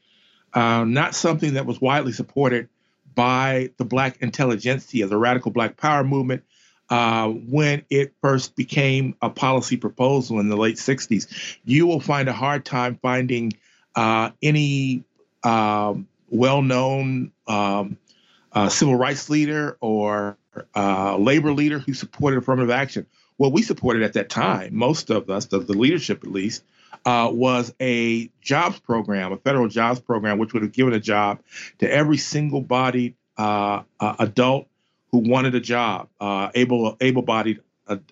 uh, 0.53 0.84
not 0.84 1.15
something 1.15 1.56
that 1.56 1.65
was 1.65 1.82
widely 1.82 2.11
supported 2.11 2.69
by 3.15 3.72
the 3.78 3.86
Black 3.86 4.22
intelligentsia, 4.22 5.07
the 5.07 5.18
radical 5.18 5.49
Black 5.49 5.76
Power 5.76 6.03
movement, 6.03 6.44
uh, 6.91 7.30
when 7.30 7.84
it 7.90 8.14
first 8.22 8.56
became 8.56 9.15
a 9.24 9.30
policy 9.32 9.76
proposal 9.76 10.40
in 10.40 10.49
the 10.49 10.56
late 10.56 10.76
60s. 10.76 11.57
You 11.65 11.88
will 11.88 11.99
find 11.99 12.30
a 12.30 12.34
hard 12.34 12.64
time 12.64 12.99
finding 13.02 13.53
uh, 13.95 14.30
any 14.44 15.03
um, 15.44 16.07
well 16.30 16.62
known 16.62 17.32
um, 17.48 17.98
uh, 18.52 18.70
civil 18.70 18.95
rights 18.95 19.30
leader 19.30 19.78
or 19.82 20.38
uh, 20.76 21.18
labor 21.18 21.52
leader 21.52 21.80
who 21.80 21.94
supported 21.94 22.38
affirmative 22.38 22.72
action. 22.72 23.06
What 23.38 23.52
we 23.52 23.62
supported 23.62 24.02
at 24.02 24.14
that 24.14 24.30
time, 24.30 24.76
most 24.76 25.10
of 25.10 25.30
us, 25.30 25.45
the, 25.45 25.60
the 25.60 25.74
leadership 25.74 26.24
at 26.24 26.32
least, 26.32 26.64
uh, 27.06 27.30
was 27.32 27.74
a 27.80 28.30
jobs 28.41 28.80
program, 28.80 29.32
a 29.32 29.38
federal 29.38 29.68
jobs 29.68 29.99
program, 29.99 30.40
which 30.40 30.54
would 30.54 30.64
have 30.64 30.72
given 30.72 30.94
a 30.94 30.99
job 30.99 31.40
to 31.80 31.91
every 31.91 32.18
single 32.18 32.62
bodied 32.62 33.16
uh, 33.38 33.84
uh, 33.99 34.16
adult 34.20 34.68
who 35.12 35.20
wanted 35.20 35.54
a 35.56 35.60
job, 35.60 36.10
uh, 36.20 36.49
able 36.56 36.98
able-bodied 36.99 37.62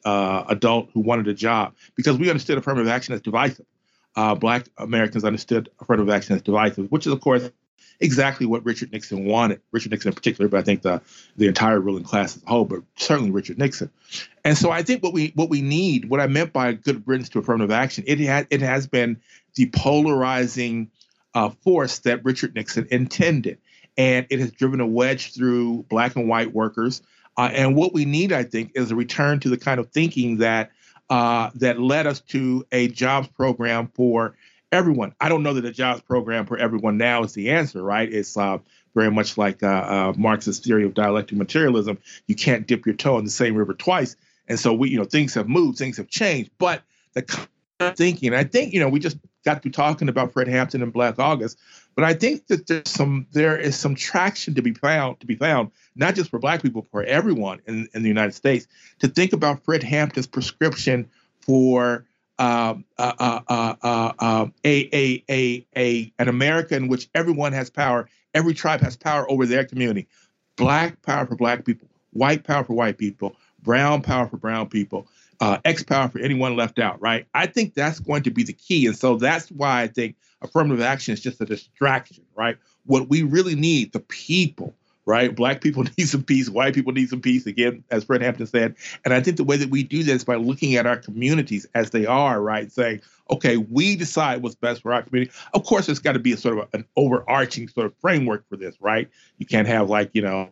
adult 0.06 0.90
who 0.94 1.02
wanted 1.02 1.28
a 1.28 1.34
job, 1.34 1.74
because 1.96 2.18
we 2.18 2.30
understood 2.30 2.58
affirmative 2.58 2.88
action 2.88 3.14
as 3.14 3.22
divisive. 3.22 3.66
Uh, 4.16 4.34
black 4.34 4.68
Americans 4.78 5.26
understood 5.26 5.70
affirmative 5.82 6.14
action 6.14 6.36
as 6.36 6.42
divisive, 6.42 6.90
which 6.90 7.06
is, 7.06 7.12
of 7.12 7.20
course, 7.20 7.50
exactly 8.00 8.46
what 8.46 8.66
Richard 8.66 8.92
Nixon 8.92 9.26
wanted. 9.26 9.62
Richard 9.72 9.92
Nixon 9.92 10.10
in 10.10 10.16
particular, 10.16 10.48
but 10.48 10.60
I 10.60 10.64
think 10.64 10.82
the 10.82 11.02
the 11.38 11.48
entire 11.48 11.80
ruling 11.80 12.04
class 12.04 12.36
as 12.36 12.44
a 12.44 12.50
whole, 12.50 12.66
but 12.66 12.82
certainly 12.96 13.32
Richard 13.32 13.58
Nixon. 13.58 13.90
And 14.44 14.58
so 14.58 14.72
I 14.72 14.84
think 14.84 15.04
what 15.04 15.14
we 15.14 15.32
what 15.36 15.50
we 15.50 15.62
need, 15.62 16.10
what 16.10 16.20
I 16.20 16.28
meant 16.28 16.54
by 16.54 16.74
good 16.74 17.04
riddance 17.08 17.30
to 17.30 17.40
affirmative 17.40 17.72
action, 17.72 18.04
it 18.08 18.20
had 18.20 18.48
it 18.50 18.62
has 18.62 18.88
been 18.88 19.20
the 19.56 19.70
polarizing 19.74 20.92
uh, 21.34 21.50
force 21.50 22.00
that 22.00 22.24
Richard 22.24 22.56
Nixon 22.56 22.88
intended 22.92 23.58
and 23.98 24.26
it 24.30 24.40
has 24.40 24.52
driven 24.52 24.80
a 24.80 24.88
wedge 24.88 25.34
through 25.34 25.84
black 25.90 26.16
and 26.16 26.28
white 26.28 26.54
workers. 26.54 27.02
Uh, 27.38 27.50
and 27.54 27.76
what 27.76 27.94
we 27.94 28.06
need, 28.06 28.32
I 28.32 28.44
think, 28.44 28.72
is 28.76 28.92
a 28.92 28.96
return 28.96 29.40
to 29.42 29.50
the 29.50 29.58
kind 29.58 29.80
of 29.80 29.90
thinking 29.90 30.38
that 30.38 30.72
uh, 31.10 31.52
that 31.56 31.80
led 31.80 32.08
us 32.08 32.22
to 32.22 32.66
a 32.72 32.88
jobs 32.88 33.28
program 33.28 33.92
for 33.94 34.36
everyone. 34.76 35.16
I 35.20 35.30
don't 35.30 35.44
know 35.44 35.54
that 35.54 35.66
a 35.66 35.72
jobs 35.72 36.02
program 36.02 36.46
for 36.46 36.58
everyone 36.58 36.98
now 36.98 37.24
is 37.24 37.34
the 37.34 37.52
answer, 37.52 37.82
right? 37.82 38.12
It's 38.12 38.38
uh, 38.38 38.60
very 38.94 39.12
much 39.12 39.38
like 39.38 39.64
uh, 39.64 39.68
uh, 39.68 40.14
Marx's 40.18 40.60
theory 40.60 40.86
of 40.86 40.94
dialectic 40.94 41.38
materialism. 41.38 41.98
You 42.28 42.36
can't 42.36 42.68
dip 42.68 42.86
your 42.86 42.96
toe 42.96 43.18
in 43.18 43.26
the 43.26 43.32
same 43.32 43.56
river 43.56 43.74
twice. 43.74 44.16
And 44.48 44.60
so 44.60 44.74
we, 44.74 44.90
you 44.90 44.98
know, 44.98 45.06
things 45.06 45.34
have 45.34 45.50
moved, 45.50 45.78
things 45.78 45.98
have 45.98 46.08
changed, 46.08 46.52
but 46.60 46.84
the 47.14 47.48
thinking, 47.96 48.34
I 48.34 48.44
think, 48.44 48.74
you 48.74 48.80
know, 48.80 48.90
we 48.90 49.00
just 49.00 49.18
got 49.44 49.62
to 49.64 49.70
talking 49.70 50.10
about 50.10 50.34
Fred 50.34 50.48
Hampton 50.48 50.82
and 50.82 50.94
Black 50.94 51.20
August. 51.20 51.58
But 51.96 52.04
I 52.04 52.14
think 52.14 52.48
that 52.48 52.68
there's 52.68 52.90
some 52.90 53.26
there 53.32 53.58
is 53.58 53.78
some 53.78 53.96
traction 53.96 54.56
to 54.56 54.62
be 54.62 54.74
found 54.74 55.22
to 55.22 55.26
be 55.26 55.36
found, 55.36 55.72
not 55.96 56.16
just 56.16 56.30
for 56.30 56.40
black 56.40 56.62
people, 56.62 56.86
for 56.92 57.04
everyone 57.04 57.62
in, 57.68 57.88
in 57.94 58.04
the 58.04 58.10
United 58.10 58.34
States, 58.34 58.68
to 59.00 59.08
think 59.08 59.32
about 59.32 59.64
Fred 59.64 59.82
Hampton's 59.82 60.28
prescription 60.28 61.10
for 61.40 62.06
uh, 62.40 62.76
uh, 62.98 63.42
uh, 63.48 63.76
uh 63.82 64.14
um, 64.20 64.54
a, 64.64 64.90
a, 64.94 65.24
a, 65.30 65.66
a, 65.78 66.12
an 66.20 66.28
America 66.28 66.76
in 66.76 66.88
which 66.88 67.10
everyone 67.16 67.54
has 67.54 67.70
power, 67.70 68.10
every 68.34 68.54
tribe 68.54 68.82
has 68.82 68.96
power 68.96 69.30
over 69.30 69.46
their 69.46 69.66
community. 69.66 70.08
Black 70.58 71.02
power 71.02 71.26
for 71.26 71.36
black 71.36 71.66
people, 71.66 71.88
white 72.12 72.44
power 72.44 72.64
for 72.64 72.74
white 72.74 72.98
people, 72.98 73.36
brown 73.62 74.02
power 74.02 74.28
for 74.28 74.38
brown 74.38 74.68
people, 74.68 75.08
uh, 75.42 75.58
X 75.66 75.84
power 75.84 76.08
for 76.10 76.20
anyone 76.20 76.56
left 76.56 76.80
out, 76.80 77.02
right? 77.02 77.28
I 77.34 77.48
think 77.48 77.74
that's 77.74 78.00
going 78.00 78.24
to 78.24 78.32
be 78.32 78.44
the 78.44 78.54
key. 78.54 78.86
And 78.88 78.98
so 78.98 79.18
that's 79.18 79.50
why 79.52 79.82
I 79.82 79.88
think 79.88 80.16
affirmative 80.42 80.82
action 80.82 81.14
is 81.14 81.22
just 81.22 81.42
a 81.42 81.46
distraction, 81.46 82.24
right? 82.36 82.58
What 82.86 83.10
we 83.10 83.24
really 83.24 83.56
need, 83.56 83.92
the 83.92 84.00
people, 84.00 84.74
right? 85.06 85.36
Black 85.36 85.62
people 85.62 85.84
need 85.98 86.08
some 86.08 86.24
peace, 86.24 86.50
white 86.50 86.74
people 86.74 86.94
need 86.94 87.10
some 87.10 87.22
peace, 87.22 87.46
again, 87.46 87.84
as 87.92 88.04
Fred 88.04 88.22
Hampton 88.22 88.48
said. 88.48 88.76
And 89.04 89.14
I 89.14 89.22
think 89.22 89.38
the 89.38 89.44
way 89.44 89.58
that 89.58 89.70
we 89.70 89.84
do 89.84 90.04
this 90.04 90.24
by 90.24 90.36
looking 90.36 90.76
at 90.76 90.86
our 90.86 90.98
communities 90.98 91.68
as 91.76 91.92
they 91.92 92.06
are, 92.06 92.42
right? 92.42 92.72
Saying, 92.72 93.02
okay, 93.30 93.58
we 93.58 93.96
decide 93.96 94.42
what's 94.42 94.56
best 94.56 94.82
for 94.82 94.94
our 94.94 95.02
community. 95.02 95.32
Of 95.54 95.64
course, 95.64 95.88
there's 95.88 96.00
got 96.00 96.14
to 96.14 96.20
be 96.20 96.34
a 96.34 96.38
sort 96.38 96.58
of 96.58 96.68
a, 96.74 96.78
an 96.78 96.86
overarching 96.96 97.68
sort 97.68 97.88
of 97.88 97.94
framework 98.00 98.48
for 98.50 98.58
this, 98.58 98.76
right? 98.80 99.10
You 99.38 99.46
can't 99.46 99.68
have 99.68 99.90
like, 99.90 100.12
you 100.14 100.22
know, 100.22 100.50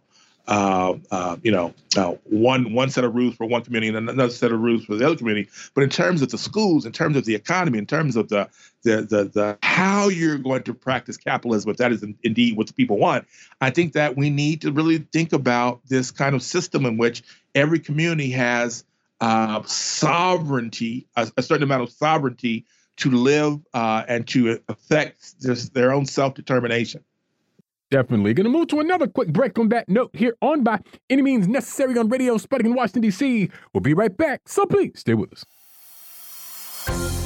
uh, 0.48 0.96
uh, 1.10 1.38
you 1.42 1.52
know, 1.52 1.74
uh, 1.96 2.14
one 2.26 2.74
one 2.74 2.90
set 2.90 3.04
of 3.04 3.16
rules 3.16 3.36
for 3.36 3.46
one 3.46 3.64
community 3.64 3.96
and 3.96 4.10
another 4.10 4.32
set 4.32 4.52
of 4.52 4.60
rules 4.60 4.84
for 4.84 4.96
the 4.96 5.06
other 5.06 5.16
community. 5.16 5.50
But 5.74 5.84
in 5.84 5.90
terms 5.90 6.22
of 6.22 6.32
the 6.32 6.38
schools, 6.38 6.86
in 6.86 6.92
terms 6.92 7.16
of 7.16 7.24
the 7.26 7.34
economy, 7.34 7.78
in 7.78 7.86
terms 7.86 8.16
of 8.16 8.28
the 8.28 8.50
the 8.84 9.02
the, 9.02 9.24
the 9.26 9.58
how 9.64 10.10
you're 10.10 10.38
going 10.38 10.64
to 10.64 10.74
practice 10.74 11.16
capitalism, 11.16 11.72
if 11.72 11.78
that 11.78 11.94
is 11.94 12.04
in, 12.04 12.18
indeed 12.24 12.58
what 12.58 12.68
the 12.68 12.74
people 12.74 12.98
want, 12.98 13.26
I 13.62 13.70
think 13.70 13.94
that 13.94 14.18
we 14.18 14.30
need 14.30 14.62
to 14.62 14.72
really 14.72 14.98
think 14.98 15.32
about 15.32 15.80
this 15.88 16.12
kind 16.12 16.36
of 16.36 16.44
system 16.44 16.86
in 16.86 16.98
which 16.98 17.24
every 17.56 17.80
community 17.80 18.32
has 18.32 18.84
uh, 19.22 19.64
sovereignty, 19.64 21.08
a, 21.16 21.32
a, 21.38 21.42
certain 21.42 21.64
amount 21.64 21.84
of 21.84 21.90
sovereignty 21.90 22.66
to 22.98 23.10
live 23.10 23.62
uh, 23.74 24.04
and 24.10 24.28
to 24.28 24.60
affect 24.68 25.74
their 25.74 25.94
own 25.94 26.06
self 26.06 26.34
determination. 26.34 27.02
Definitely. 27.94 28.34
Going 28.34 28.46
to 28.46 28.50
move 28.50 28.70
to 28.70 28.80
another 28.80 29.06
quick 29.06 29.28
break 29.28 29.60
on 29.60 29.70
that 29.70 29.88
note 29.88 30.10
here 30.14 30.36
on 30.42 30.64
By 30.64 30.80
Any 31.12 31.22
Means 31.22 31.48
Necessary 31.48 31.96
on 32.00 32.10
Radio 32.10 32.40
Sputnik 32.40 32.66
in 32.66 32.74
Washington, 32.74 33.04
D.C. 33.04 33.52
We'll 33.72 33.82
be 33.82 33.94
right 33.94 34.18
back, 34.18 34.50
so 34.50 34.66
please 34.66 34.94
stay 34.96 35.14
with 35.14 35.32
us. 35.32 35.46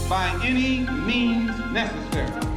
By 0.10 0.38
any 0.44 0.80
means 1.06 1.58
necessary. 1.72 2.57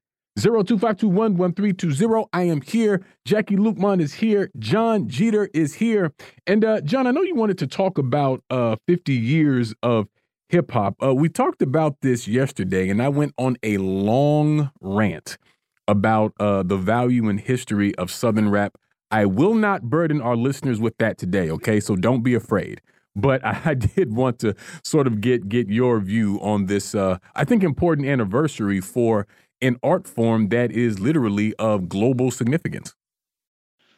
025211320. 0.41 2.27
I 2.33 2.43
am 2.43 2.61
here. 2.61 3.05
Jacquie 3.27 3.57
Luqman 3.57 4.01
is 4.01 4.15
here. 4.15 4.49
Jon 4.57 5.07
Jeter 5.07 5.49
is 5.53 5.75
here. 5.75 6.13
And 6.47 6.65
uh, 6.65 6.81
Jon, 6.81 7.05
I 7.07 7.11
know 7.11 7.21
you 7.21 7.35
wanted 7.35 7.57
to 7.59 7.67
talk 7.67 7.97
about 7.97 8.43
uh, 8.49 8.75
50 8.87 9.13
years 9.13 9.73
of 9.83 10.07
hip 10.49 10.71
hop. 10.71 10.95
Uh, 11.01 11.13
we 11.13 11.29
talked 11.29 11.61
about 11.61 12.01
this 12.01 12.27
yesterday, 12.27 12.89
and 12.89 13.01
I 13.01 13.09
went 13.09 13.33
on 13.37 13.57
a 13.63 13.77
long 13.77 14.71
rant 14.81 15.37
about 15.87 16.33
uh, 16.39 16.63
the 16.63 16.77
value 16.77 17.29
and 17.29 17.39
history 17.39 17.93
of 17.95 18.11
Southern 18.11 18.49
rap. 18.49 18.77
I 19.11 19.25
will 19.25 19.53
not 19.53 19.83
burden 19.83 20.21
our 20.21 20.35
listeners 20.35 20.79
with 20.79 20.97
that 20.97 21.17
today, 21.17 21.49
okay? 21.51 21.79
So 21.79 21.95
don't 21.95 22.23
be 22.23 22.33
afraid. 22.33 22.81
But 23.15 23.45
I 23.65 23.73
did 23.73 24.15
want 24.15 24.39
to 24.39 24.55
sort 24.83 25.05
of 25.05 25.21
get 25.21 25.49
get 25.49 25.69
your 25.69 25.99
view 25.99 26.39
on 26.41 26.65
this. 26.65 26.95
Uh, 26.95 27.17
I 27.35 27.43
think 27.43 27.63
important 27.63 28.07
anniversary 28.07 28.79
for 28.79 29.27
an 29.61 29.77
art 29.83 30.07
form 30.07 30.49
that 30.49 30.71
is 30.71 30.99
literally 30.99 31.53
of 31.55 31.89
global 31.89 32.31
significance. 32.31 32.93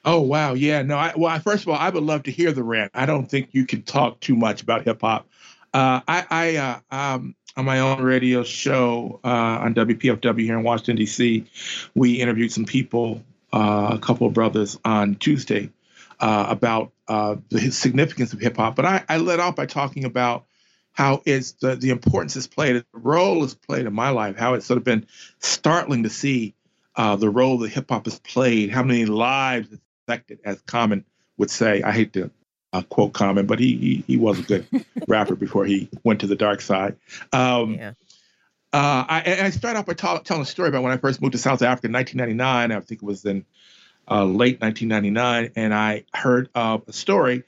Oh 0.05 0.19
wow, 0.19 0.53
yeah. 0.53 0.81
No, 0.81 0.97
I, 0.97 1.13
well, 1.15 1.39
first 1.39 1.63
of 1.63 1.69
all, 1.69 1.77
I 1.77 1.89
would 1.89 2.03
love 2.03 2.23
to 2.23 2.31
hear 2.31 2.51
the 2.51 2.63
rant. 2.63 2.91
I 2.93 3.05
don't 3.05 3.29
think 3.29 3.49
you 3.53 3.65
can 3.65 3.83
talk 3.83 4.19
too 4.19 4.35
much 4.35 4.61
about 4.61 4.83
hip 4.83 5.01
hop. 5.01 5.27
Uh, 5.73 6.01
I, 6.07 6.25
I 6.29 6.55
uh, 6.57 6.79
um, 6.95 7.35
on 7.55 7.65
my 7.65 7.79
own 7.79 8.01
radio 8.01 8.43
show 8.43 9.19
uh, 9.23 9.27
on 9.27 9.73
WPFW 9.73 10.41
here 10.41 10.57
in 10.57 10.63
Washington 10.63 10.97
D.C., 10.97 11.45
we 11.95 12.21
interviewed 12.21 12.51
some 12.51 12.65
people, 12.65 13.23
uh, 13.53 13.91
a 13.93 13.99
couple 13.99 14.27
of 14.27 14.33
brothers 14.33 14.77
on 14.83 15.15
Tuesday 15.15 15.69
uh, 16.19 16.47
about 16.49 16.91
uh, 17.07 17.35
the 17.49 17.71
significance 17.71 18.33
of 18.33 18.39
hip 18.39 18.57
hop. 18.57 18.75
But 18.75 18.85
I, 18.85 19.03
I 19.07 19.17
led 19.17 19.39
off 19.39 19.55
by 19.55 19.65
talking 19.65 20.03
about 20.03 20.45
how 20.93 21.21
it's 21.25 21.53
the, 21.53 21.75
the 21.75 21.89
importance 21.89 22.35
it's 22.35 22.47
played, 22.47 22.75
the 22.75 22.85
role 22.93 23.43
it's 23.43 23.55
played 23.55 23.85
in 23.85 23.93
my 23.93 24.09
life, 24.09 24.37
how 24.37 24.53
it's 24.53 24.65
sort 24.65 24.77
of 24.77 24.83
been 24.83 25.07
startling 25.39 26.03
to 26.03 26.09
see 26.09 26.53
uh, 26.95 27.15
the 27.15 27.29
role 27.29 27.57
that 27.59 27.71
hip 27.71 27.89
hop 27.89 28.05
has 28.05 28.19
played, 28.19 28.69
how 28.69 28.83
many 28.83 29.05
lives 29.05 29.71
it's 29.71 29.81
affected, 30.07 30.39
as 30.45 30.61
Common 30.61 31.03
would 31.37 31.49
say. 31.49 31.81
I 31.81 31.91
hate 31.91 32.13
to 32.13 32.29
uh, 32.71 32.83
quote 32.83 33.13
Common, 33.13 33.47
but 33.47 33.59
he, 33.59 33.75
he, 33.75 34.03
he 34.07 34.17
was 34.17 34.39
a 34.39 34.43
good 34.43 34.67
rapper 35.07 35.35
before 35.35 35.65
he 35.65 35.89
went 36.03 36.21
to 36.21 36.27
the 36.27 36.35
dark 36.35 36.61
side. 36.61 36.95
Um, 37.31 37.75
yeah. 37.75 37.93
Uh, 38.71 39.05
I, 39.07 39.37
I 39.43 39.49
start 39.51 39.75
off 39.75 39.85
by 39.85 39.93
t- 39.93 40.23
telling 40.23 40.41
a 40.41 40.45
story 40.45 40.69
about 40.69 40.81
when 40.81 40.91
I 40.91 40.97
first 40.97 41.21
moved 41.21 41.33
to 41.33 41.37
South 41.37 41.61
Africa 41.61 41.87
in 41.87 41.93
1999. 41.93 42.75
I 42.75 42.79
think 42.83 43.03
it 43.03 43.05
was 43.05 43.23
in 43.23 43.45
uh, 44.09 44.25
late 44.25 44.59
1999, 44.61 45.51
and 45.55 45.73
I 45.73 46.05
heard 46.13 46.49
uh, 46.55 46.79
a 46.87 46.93
story 46.93 47.43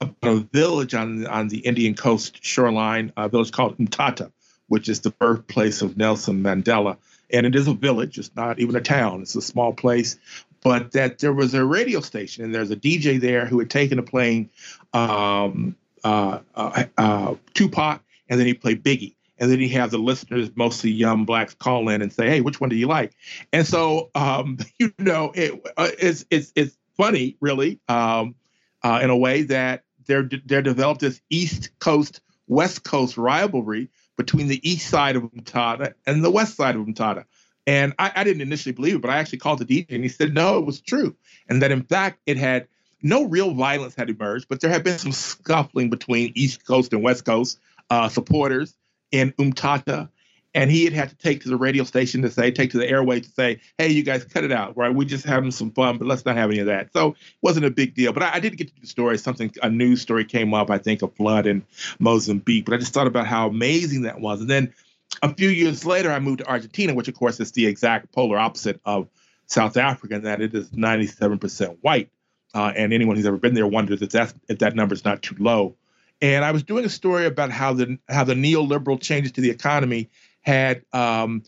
a 0.00 0.36
village 0.36 0.94
on 0.94 1.26
on 1.26 1.48
the 1.48 1.58
Indian 1.58 1.94
coast 1.94 2.44
shoreline, 2.44 3.12
a 3.16 3.28
village 3.28 3.52
called 3.52 3.76
Umtata, 3.78 4.30
which 4.68 4.88
is 4.88 5.00
the 5.00 5.10
birthplace 5.10 5.82
of 5.82 5.96
Nelson 5.96 6.42
Mandela. 6.42 6.96
And 7.32 7.46
it 7.46 7.54
is 7.54 7.68
a 7.68 7.74
village; 7.74 8.18
it's 8.18 8.34
not 8.36 8.58
even 8.58 8.76
a 8.76 8.80
town; 8.80 9.22
it's 9.22 9.36
a 9.36 9.42
small 9.42 9.72
place. 9.72 10.18
But 10.62 10.92
that 10.92 11.20
there 11.20 11.32
was 11.32 11.54
a 11.54 11.64
radio 11.64 12.00
station, 12.00 12.44
and 12.44 12.54
there's 12.54 12.70
a 12.70 12.76
DJ 12.76 13.20
there 13.20 13.46
who 13.46 13.58
had 13.58 13.70
taken 13.70 13.98
a 13.98 14.02
playing 14.02 14.50
um, 14.92 15.74
uh, 16.04 16.40
uh, 16.54 16.84
uh, 16.98 17.34
Tupac, 17.54 18.02
and 18.28 18.38
then 18.38 18.46
he 18.46 18.54
played 18.54 18.82
Biggie. 18.82 19.14
And 19.38 19.50
then 19.50 19.58
he 19.58 19.68
have 19.68 19.90
the 19.90 19.98
listeners, 19.98 20.50
mostly 20.54 20.90
young 20.90 21.24
blacks, 21.24 21.54
call 21.54 21.88
in 21.88 22.02
and 22.02 22.12
say, 22.12 22.28
"Hey, 22.28 22.42
which 22.42 22.60
one 22.60 22.68
do 22.68 22.76
you 22.76 22.86
like?" 22.86 23.12
And 23.54 23.66
so, 23.66 24.10
um, 24.14 24.58
you 24.78 24.92
know, 24.98 25.32
it, 25.34 25.62
uh, 25.76 25.88
it's 25.98 26.26
it's 26.30 26.52
it's 26.54 26.76
funny, 26.96 27.36
really, 27.40 27.80
um, 27.88 28.34
uh, 28.82 29.00
in 29.02 29.08
a 29.08 29.16
way 29.16 29.42
that 29.44 29.84
there 30.10 30.28
there 30.44 30.62
developed 30.62 31.00
this 31.00 31.20
East 31.30 31.70
Coast 31.78 32.20
West 32.48 32.82
Coast 32.82 33.16
rivalry 33.16 33.88
between 34.16 34.48
the 34.48 34.68
east 34.68 34.90
side 34.90 35.16
of 35.16 35.22
Umtata 35.22 35.94
and 36.06 36.22
the 36.22 36.30
west 36.30 36.56
side 36.56 36.76
of 36.76 36.82
Umtata. 36.82 37.24
And 37.66 37.94
I, 37.98 38.12
I 38.16 38.24
didn't 38.24 38.42
initially 38.42 38.72
believe 38.72 38.96
it, 38.96 39.02
but 39.02 39.10
I 39.10 39.18
actually 39.18 39.38
called 39.38 39.60
the 39.60 39.64
DJ 39.64 39.94
and 39.94 40.02
he 40.02 40.08
said, 40.08 40.34
no, 40.34 40.58
it 40.58 40.66
was 40.66 40.80
true. 40.80 41.14
And 41.48 41.62
that 41.62 41.70
in 41.70 41.84
fact, 41.84 42.20
it 42.26 42.36
had 42.36 42.66
no 43.02 43.24
real 43.24 43.54
violence 43.54 43.94
had 43.94 44.10
emerged, 44.10 44.46
but 44.48 44.60
there 44.60 44.70
had 44.70 44.84
been 44.84 44.98
some 44.98 45.12
scuffling 45.12 45.88
between 45.88 46.32
East 46.34 46.66
Coast 46.66 46.92
and 46.92 47.02
West 47.02 47.24
Coast 47.24 47.58
uh, 47.88 48.08
supporters 48.08 48.74
in 49.10 49.32
Umtata. 49.32 50.10
And 50.54 50.70
he 50.70 50.84
had 50.84 50.92
had 50.92 51.10
to 51.10 51.16
take 51.16 51.42
to 51.42 51.48
the 51.48 51.56
radio 51.56 51.84
station 51.84 52.22
to 52.22 52.30
say, 52.30 52.50
take 52.50 52.70
to 52.72 52.78
the 52.78 52.88
airway 52.88 53.20
to 53.20 53.28
say, 53.28 53.60
hey, 53.78 53.88
you 53.88 54.02
guys 54.02 54.24
cut 54.24 54.42
it 54.42 54.50
out, 54.50 54.76
right? 54.76 54.92
We're 54.92 55.06
just 55.06 55.24
having 55.24 55.52
some 55.52 55.70
fun, 55.70 55.98
but 55.98 56.08
let's 56.08 56.24
not 56.24 56.36
have 56.36 56.50
any 56.50 56.58
of 56.58 56.66
that. 56.66 56.92
So 56.92 57.10
it 57.10 57.16
wasn't 57.40 57.66
a 57.66 57.70
big 57.70 57.94
deal. 57.94 58.12
But 58.12 58.24
I, 58.24 58.34
I 58.34 58.40
did 58.40 58.56
get 58.56 58.74
to 58.74 58.80
the 58.80 58.86
story. 58.88 59.16
Something, 59.18 59.52
a 59.62 59.70
news 59.70 60.02
story 60.02 60.24
came 60.24 60.52
up, 60.52 60.68
I 60.68 60.78
think, 60.78 61.02
a 61.02 61.08
flood 61.08 61.46
in 61.46 61.64
Mozambique. 62.00 62.64
But 62.64 62.74
I 62.74 62.78
just 62.78 62.92
thought 62.92 63.06
about 63.06 63.28
how 63.28 63.48
amazing 63.48 64.02
that 64.02 64.20
was. 64.20 64.40
And 64.40 64.50
then 64.50 64.74
a 65.22 65.32
few 65.32 65.50
years 65.50 65.86
later, 65.86 66.10
I 66.10 66.18
moved 66.18 66.38
to 66.38 66.48
Argentina, 66.48 66.94
which, 66.94 67.06
of 67.06 67.14
course, 67.14 67.38
is 67.38 67.52
the 67.52 67.66
exact 67.66 68.12
polar 68.12 68.38
opposite 68.38 68.80
of 68.84 69.08
South 69.46 69.76
Africa, 69.76 70.16
in 70.16 70.22
that 70.22 70.40
it 70.40 70.54
is 70.54 70.70
97% 70.70 71.78
white. 71.80 72.10
Uh, 72.52 72.72
and 72.74 72.92
anyone 72.92 73.14
who's 73.14 73.26
ever 73.26 73.36
been 73.36 73.54
there 73.54 73.68
wonders 73.68 74.02
if, 74.02 74.10
that's, 74.10 74.34
if 74.48 74.58
that 74.58 74.74
number 74.74 74.94
is 74.94 75.04
not 75.04 75.22
too 75.22 75.36
low. 75.38 75.76
And 76.22 76.44
I 76.44 76.50
was 76.50 76.62
doing 76.62 76.84
a 76.84 76.88
story 76.88 77.26
about 77.26 77.50
how 77.50 77.72
the 77.72 77.98
how 78.08 78.24
the 78.24 78.34
neoliberal 78.34 79.00
changes 79.00 79.32
to 79.32 79.40
the 79.40 79.50
economy 79.50 80.10
had 80.42 80.84
um, 80.92 81.42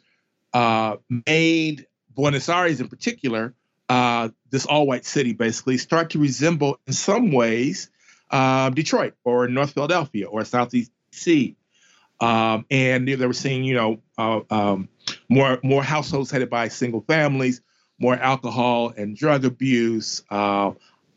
uh, 0.52 0.96
made 1.26 1.86
Buenos 2.14 2.48
Aires, 2.48 2.80
in 2.80 2.88
particular, 2.88 3.54
uh, 3.88 4.28
this 4.50 4.66
all-white 4.66 5.04
city, 5.04 5.32
basically 5.32 5.78
start 5.78 6.10
to 6.10 6.18
resemble, 6.18 6.78
in 6.86 6.92
some 6.92 7.32
ways, 7.32 7.90
uh, 8.30 8.70
Detroit 8.70 9.14
or 9.24 9.48
North 9.48 9.72
Philadelphia 9.72 10.26
or 10.26 10.44
Southeast 10.44 10.90
DC. 11.12 11.56
Um, 12.20 12.64
and 12.70 13.08
they 13.08 13.26
were 13.26 13.32
seeing, 13.32 13.64
you 13.64 13.74
know, 13.74 14.02
uh, 14.16 14.40
um, 14.50 14.88
more 15.28 15.58
more 15.62 15.82
households 15.82 16.30
headed 16.30 16.48
by 16.48 16.68
single 16.68 17.00
families, 17.00 17.60
more 17.98 18.14
alcohol 18.14 18.92
and 18.96 19.16
drug 19.16 19.44
abuse, 19.44 20.22
uh, 20.30 20.70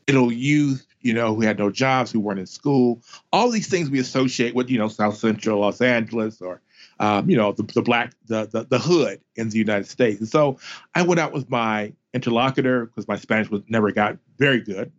little 0.08 0.32
youth, 0.32 0.86
you 1.06 1.14
know, 1.14 1.36
who 1.36 1.42
had 1.42 1.60
no 1.60 1.70
jobs, 1.70 2.12
who 2.12 2.20
weren't 2.20 2.40
in 2.40 2.48
school. 2.48 3.00
All 3.32 3.52
these 3.52 3.68
things 3.68 3.92
we 3.92 4.00
associate 4.00 4.56
with, 4.56 4.72
you 4.72 4.80
know, 4.80 4.88
South 4.88 5.18
Central 5.18 5.60
Los 5.60 5.80
Angeles 5.80 6.42
or, 6.42 6.62
um, 7.00 7.30
you 7.30 7.38
know, 7.38 7.52
the, 7.52 7.62
the 7.62 7.84
black, 7.84 8.14
the, 8.26 8.48
the, 8.48 8.64
the 8.64 8.80
hood 8.80 9.22
in 9.36 9.50
the 9.50 9.60
United 9.60 9.88
States. 9.88 10.20
And 10.20 10.28
so 10.28 10.58
I 10.96 11.04
went 11.04 11.20
out 11.20 11.32
with 11.32 11.48
my 11.48 11.94
interlocutor 12.16 12.88
because 12.88 13.08
my 13.08 13.18
Spanish 13.18 13.52
was 13.52 13.62
never 13.70 13.92
got 13.92 14.18
very 14.40 14.62
good, 14.62 14.92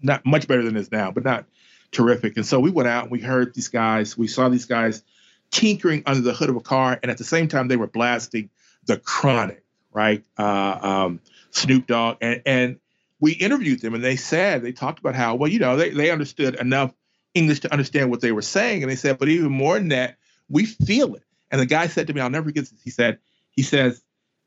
not 0.00 0.24
much 0.24 0.48
better 0.48 0.62
than 0.62 0.76
it 0.76 0.80
is 0.80 0.90
now, 0.90 1.10
but 1.10 1.24
not 1.24 1.44
terrific. 1.92 2.38
And 2.38 2.46
so 2.46 2.58
we 2.58 2.70
went 2.70 2.88
out 2.88 3.02
and 3.02 3.12
we 3.12 3.20
heard 3.20 3.54
these 3.54 3.68
guys, 3.68 4.16
we 4.16 4.28
saw 4.28 4.48
these 4.48 4.64
guys 4.64 5.02
tinkering 5.50 6.04
under 6.06 6.22
the 6.22 6.32
hood 6.32 6.48
of 6.48 6.56
a 6.56 6.60
car, 6.60 6.98
and 7.02 7.10
at 7.10 7.18
the 7.18 7.24
same 7.24 7.48
time 7.48 7.68
they 7.68 7.76
were 7.76 7.86
blasting 7.86 8.48
the 8.86 8.96
Chronic, 8.96 9.62
right? 9.92 10.24
Uh, 10.38 10.78
um, 10.80 11.20
Snoop 11.50 11.86
Dogg, 11.86 12.16
and 12.22 12.40
and 12.46 12.78
we 13.20 13.32
interviewed 13.32 13.80
them, 13.80 13.94
and 13.94 14.04
they 14.04 14.16
said 14.16 14.62
they 14.62 14.72
talked 14.72 14.98
about 14.98 15.14
how 15.14 15.34
well 15.34 15.50
you 15.50 15.58
know 15.58 15.76
they 15.76 15.90
they 15.90 16.10
understood 16.10 16.54
enough 16.56 16.92
English 17.34 17.60
to 17.60 17.72
understand 17.72 18.10
what 18.10 18.20
they 18.20 18.32
were 18.32 18.42
saying, 18.42 18.82
and 18.82 18.90
they 18.90 18.96
said, 18.96 19.18
but 19.18 19.28
even 19.28 19.50
more 19.50 19.78
than 19.78 19.88
that, 19.88 20.16
we 20.48 20.64
feel 20.64 21.14
it. 21.14 21.24
And 21.50 21.60
the 21.60 21.66
guy 21.66 21.88
said 21.88 22.06
to 22.06 22.14
me, 22.14 22.20
I'll 22.20 22.30
never 22.30 22.46
forget 22.46 22.64
this. 22.64 22.80
He 22.82 22.90
said, 22.90 23.18
he 23.50 23.62
says, 23.62 24.02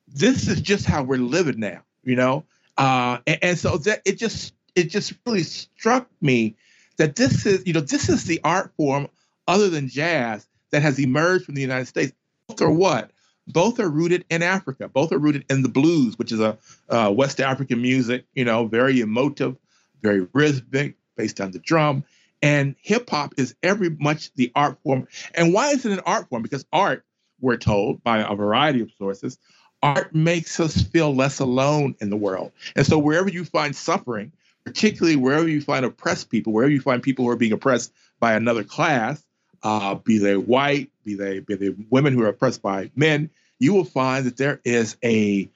this 0.08 0.48
is 0.48 0.62
just 0.62 0.86
how 0.86 1.04
we're 1.04 1.18
living 1.18 1.60
now, 1.60 1.82
you 2.04 2.16
know. 2.16 2.46
Uh, 2.78 3.20
and, 3.28 3.40
and 3.42 3.58
so 3.58 3.78
that 3.78 4.02
it 4.06 4.18
just 4.18 4.54
it 4.76 4.86
just 4.86 5.14
really 5.26 5.44
struck 5.44 6.10
me 6.22 6.56
that 6.98 7.16
this 7.16 7.46
is 7.46 7.66
you 7.66 7.74
know 7.74 7.82
this 7.82 8.10
is 8.10 8.26
the 8.26 8.40
art 8.44 8.72
form 8.78 9.08
other 9.48 9.70
than 9.70 9.90
jazz 9.90 10.48
that 10.72 10.82
has 10.82 11.00
emerged 11.00 11.46
from 11.46 11.56
the 11.56 11.62
United 11.62 11.88
States. 11.88 12.14
Or 12.62 12.72
what? 12.72 13.12
Both 13.48 13.80
are 13.80 13.90
rooted 13.90 14.26
in 14.30 14.44
Africa. 14.44 14.90
Both 14.90 15.12
are 15.12 15.18
rooted 15.18 15.46
in 15.50 15.64
the 15.64 15.70
blues, 15.70 16.18
which 16.20 16.32
is 16.32 16.40
a 16.40 16.58
uh, 16.90 17.12
West 17.16 17.40
African 17.40 17.82
music, 17.82 18.26
you 18.34 18.46
know, 18.46 18.68
very 18.68 19.00
emotive, 19.00 19.56
very 20.02 20.28
rhythmic, 20.34 20.96
based 21.16 21.42
on 21.42 21.52
the 21.52 21.60
drum. 21.60 22.04
And 22.42 22.76
hip 22.82 23.10
hop 23.10 23.34
is 23.38 23.56
every 23.64 23.90
much 23.90 24.32
the 24.34 24.52
art 24.56 24.78
form. 24.84 25.08
And 25.34 25.54
why 25.54 25.72
is 25.72 25.86
it 25.86 25.92
an 25.92 26.02
art 26.02 26.30
form? 26.30 26.44
Because 26.44 26.66
art, 26.72 27.04
we're 27.40 27.58
told 27.58 28.04
by 28.04 28.20
a 28.20 28.36
variety 28.36 28.82
of 28.82 28.92
sources, 28.98 29.38
art 29.82 30.14
makes 30.14 30.60
us 30.60 30.82
feel 30.82 31.16
less 31.16 31.40
alone 31.40 31.96
in 32.00 32.10
the 32.10 32.18
world. 32.18 32.52
And 32.76 32.86
so 32.86 32.98
wherever 33.00 33.30
you 33.30 33.46
find 33.46 33.76
suffering, 33.76 34.32
particularly 34.66 35.16
wherever 35.16 35.48
you 35.48 35.62
find 35.62 35.86
oppressed 35.86 36.30
people, 36.30 36.54
wherever 36.54 36.72
you 36.72 36.82
find 36.82 37.02
people 37.02 37.26
who 37.26 37.32
are 37.32 37.38
being 37.38 37.54
oppressed 37.54 37.94
by 38.20 38.34
another 38.34 38.64
class, 38.64 39.24
uh, 39.64 39.96
be 39.96 40.18
they 40.18 40.38
white, 40.38 40.92
be 41.04 41.16
they 41.16 41.40
be 41.40 41.56
they 41.56 41.76
women 41.90 42.14
who 42.14 42.24
are 42.24 42.30
oppressed 42.30 42.62
by 42.62 42.92
men, 42.96 43.30
you 43.60 43.74
will 43.74 43.86
find 43.86 44.26
that 44.26 44.38
there 44.38 44.62
is 44.64 44.98
a 45.04 45.50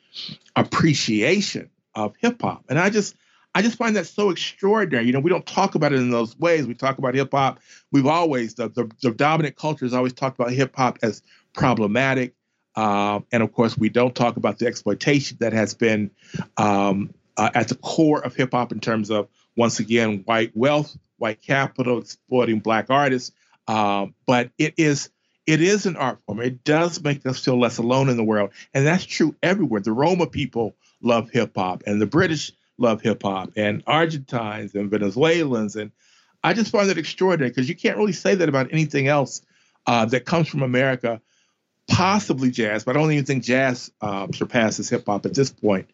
appreciation 0.55 1.69
of 1.95 2.15
hip 2.19 2.41
hop. 2.41 2.65
And 2.69 2.79
I 2.79 2.89
just 2.89 3.15
I 3.53 3.61
just 3.61 3.77
find 3.77 3.95
that 3.95 4.07
so 4.07 4.29
extraordinary. 4.29 5.05
You 5.05 5.13
know, 5.13 5.19
we 5.19 5.29
don't 5.29 5.45
talk 5.45 5.75
about 5.75 5.91
it 5.91 5.99
in 5.99 6.09
those 6.09 6.37
ways. 6.39 6.65
We 6.65 6.73
talk 6.73 6.97
about 6.97 7.15
hip 7.15 7.31
hop. 7.31 7.59
We've 7.91 8.07
always 8.07 8.55
the, 8.55 8.69
the, 8.69 8.89
the 9.01 9.11
dominant 9.11 9.55
culture 9.55 9.85
has 9.85 9.93
always 9.93 10.13
talked 10.13 10.39
about 10.39 10.51
hip 10.51 10.75
hop 10.75 10.99
as 11.03 11.21
problematic. 11.53 12.33
Um, 12.75 13.25
and 13.31 13.43
of 13.43 13.51
course, 13.51 13.77
we 13.77 13.89
don't 13.89 14.15
talk 14.15 14.37
about 14.37 14.59
the 14.59 14.67
exploitation 14.67 15.37
that 15.41 15.51
has 15.51 15.73
been 15.73 16.11
um, 16.55 17.13
uh, 17.35 17.49
at 17.53 17.67
the 17.67 17.75
core 17.75 18.23
of 18.23 18.35
hip 18.35 18.51
hop 18.53 18.71
in 18.71 18.79
terms 18.79 19.11
of 19.11 19.27
once 19.57 19.79
again 19.79 20.21
white 20.25 20.55
wealth, 20.55 20.97
white 21.17 21.41
capital 21.41 21.99
exploiting 21.99 22.59
black 22.59 22.89
artists. 22.89 23.33
Um, 23.71 24.15
but 24.27 24.51
it 24.57 24.73
is 24.75 25.09
it 25.47 25.61
is 25.61 25.85
an 25.85 25.95
art 25.95 26.19
form. 26.25 26.41
It 26.41 26.65
does 26.65 27.01
make 27.01 27.25
us 27.25 27.43
feel 27.43 27.57
less 27.57 27.77
alone 27.77 28.09
in 28.09 28.17
the 28.17 28.23
world, 28.23 28.51
and 28.73 28.85
that's 28.85 29.05
true 29.05 29.33
everywhere. 29.41 29.79
The 29.79 29.93
Roma 29.93 30.27
people 30.27 30.75
love 31.01 31.29
hip 31.31 31.53
hop, 31.55 31.83
and 31.87 32.01
the 32.01 32.05
British 32.05 32.51
love 32.77 33.01
hip 33.01 33.23
hop, 33.23 33.51
and 33.55 33.81
Argentines 33.87 34.75
and 34.75 34.91
Venezuelans, 34.91 35.77
and 35.77 35.91
I 36.43 36.53
just 36.53 36.71
find 36.71 36.89
that 36.89 36.97
extraordinary 36.97 37.49
because 37.49 37.69
you 37.69 37.75
can't 37.75 37.97
really 37.97 38.11
say 38.11 38.35
that 38.35 38.49
about 38.49 38.73
anything 38.73 39.07
else 39.07 39.41
uh, 39.87 40.03
that 40.05 40.25
comes 40.25 40.49
from 40.49 40.63
America. 40.63 41.21
Possibly 41.87 42.51
jazz, 42.51 42.83
but 42.83 42.95
I 42.95 42.99
don't 42.99 43.11
even 43.11 43.25
think 43.25 43.43
jazz 43.43 43.91
uh, 44.01 44.27
surpasses 44.33 44.89
hip 44.89 45.05
hop 45.05 45.25
at 45.25 45.33
this 45.33 45.49
point 45.49 45.89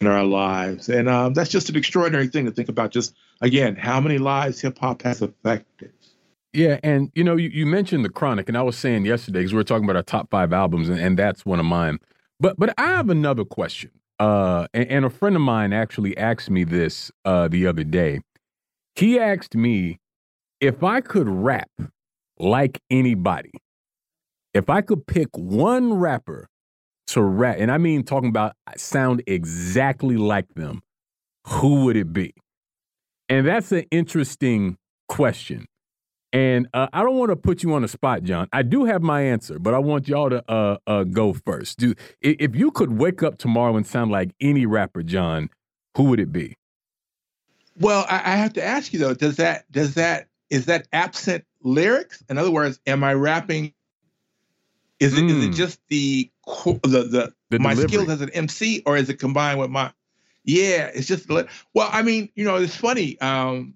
in 0.00 0.06
our 0.06 0.24
lives, 0.24 0.88
and 0.88 1.08
um, 1.10 1.34
that's 1.34 1.50
just 1.50 1.68
an 1.68 1.76
extraordinary 1.76 2.28
thing 2.28 2.46
to 2.46 2.52
think 2.52 2.70
about. 2.70 2.90
Just 2.90 3.14
again, 3.42 3.76
how 3.76 4.00
many 4.00 4.16
lives 4.16 4.60
hip 4.60 4.78
hop 4.78 5.02
has 5.02 5.20
affected. 5.20 5.92
Yeah, 6.52 6.78
and 6.82 7.10
you 7.14 7.24
know, 7.24 7.36
you, 7.36 7.50
you 7.50 7.66
mentioned 7.66 8.04
the 8.04 8.08
Chronic, 8.08 8.48
and 8.48 8.56
I 8.56 8.62
was 8.62 8.76
saying 8.76 9.04
yesterday 9.04 9.40
because 9.40 9.52
we 9.52 9.58
were 9.58 9.64
talking 9.64 9.84
about 9.84 9.96
our 9.96 10.02
top 10.02 10.30
five 10.30 10.52
albums, 10.52 10.88
and, 10.88 10.98
and 10.98 11.18
that's 11.18 11.44
one 11.44 11.60
of 11.60 11.66
mine. 11.66 11.98
But 12.40 12.56
but 12.58 12.72
I 12.78 12.86
have 12.86 13.10
another 13.10 13.44
question. 13.44 13.90
Uh, 14.18 14.66
and, 14.74 14.88
and 14.88 15.04
a 15.04 15.10
friend 15.10 15.36
of 15.36 15.42
mine 15.42 15.72
actually 15.72 16.16
asked 16.16 16.50
me 16.50 16.64
this 16.64 17.12
uh, 17.24 17.48
the 17.48 17.66
other 17.66 17.84
day. 17.84 18.20
He 18.96 19.18
asked 19.18 19.54
me 19.54 19.98
if 20.60 20.82
I 20.82 21.00
could 21.00 21.28
rap 21.28 21.70
like 22.38 22.80
anybody, 22.90 23.52
if 24.54 24.68
I 24.70 24.80
could 24.80 25.06
pick 25.06 25.28
one 25.32 25.94
rapper 25.94 26.48
to 27.08 27.22
rap, 27.22 27.56
and 27.58 27.70
I 27.70 27.78
mean 27.78 28.02
talking 28.02 28.30
about 28.30 28.54
sound 28.76 29.22
exactly 29.26 30.16
like 30.16 30.48
them, 30.54 30.80
who 31.46 31.84
would 31.84 31.96
it 31.96 32.12
be? 32.12 32.32
And 33.28 33.46
that's 33.46 33.70
an 33.70 33.84
interesting 33.90 34.78
question 35.08 35.66
and 36.32 36.68
uh, 36.74 36.88
I 36.92 37.02
don't 37.02 37.16
want 37.16 37.30
to 37.30 37.36
put 37.36 37.62
you 37.62 37.72
on 37.74 37.82
the 37.82 37.88
spot, 37.88 38.22
Jon. 38.22 38.48
I 38.52 38.62
do 38.62 38.84
have 38.84 39.02
my 39.02 39.22
answer, 39.22 39.58
but 39.58 39.74
I 39.74 39.78
want 39.78 40.08
y'all 40.08 40.28
to 40.30 40.44
uh, 40.50 40.76
uh, 40.86 41.04
go 41.04 41.32
first. 41.32 41.78
Do 41.78 41.94
if 42.20 42.54
you 42.54 42.70
could 42.70 42.98
wake 42.98 43.22
up 43.22 43.38
tomorrow 43.38 43.76
and 43.76 43.86
sound 43.86 44.10
like 44.10 44.30
any 44.40 44.66
rapper, 44.66 45.02
Jon, 45.02 45.48
who 45.96 46.04
would 46.04 46.20
it 46.20 46.32
be? 46.32 46.56
Well, 47.78 48.04
I, 48.08 48.16
I 48.16 48.36
have 48.36 48.54
to 48.54 48.64
ask 48.64 48.92
you 48.92 48.98
though. 48.98 49.14
Does 49.14 49.36
that 49.36 49.70
does 49.70 49.94
that 49.94 50.28
is 50.50 50.66
that 50.66 50.86
absent 50.92 51.44
lyrics? 51.62 52.22
In 52.28 52.36
other 52.36 52.50
words, 52.50 52.78
am 52.86 53.04
I 53.04 53.14
rapping? 53.14 53.72
Is 55.00 55.16
it 55.16 55.22
mm. 55.22 55.30
is 55.30 55.44
it 55.44 55.46
hmm. 55.48 55.52
just 55.52 55.80
the 55.88 56.30
the 56.46 56.80
the, 56.82 57.32
the 57.50 57.58
my 57.58 57.74
delivery. 57.74 57.88
skills 57.88 58.08
as 58.08 58.20
an 58.20 58.30
MC, 58.30 58.82
or 58.84 58.96
is 58.96 59.08
it 59.08 59.18
combined 59.18 59.60
with 59.60 59.70
my? 59.70 59.92
Yeah, 60.44 60.90
it's 60.92 61.06
just 61.06 61.28
well. 61.28 61.88
I 61.92 62.02
mean, 62.02 62.30
you 62.34 62.44
know, 62.44 62.56
it's 62.56 62.74
funny. 62.74 63.20
Um, 63.20 63.74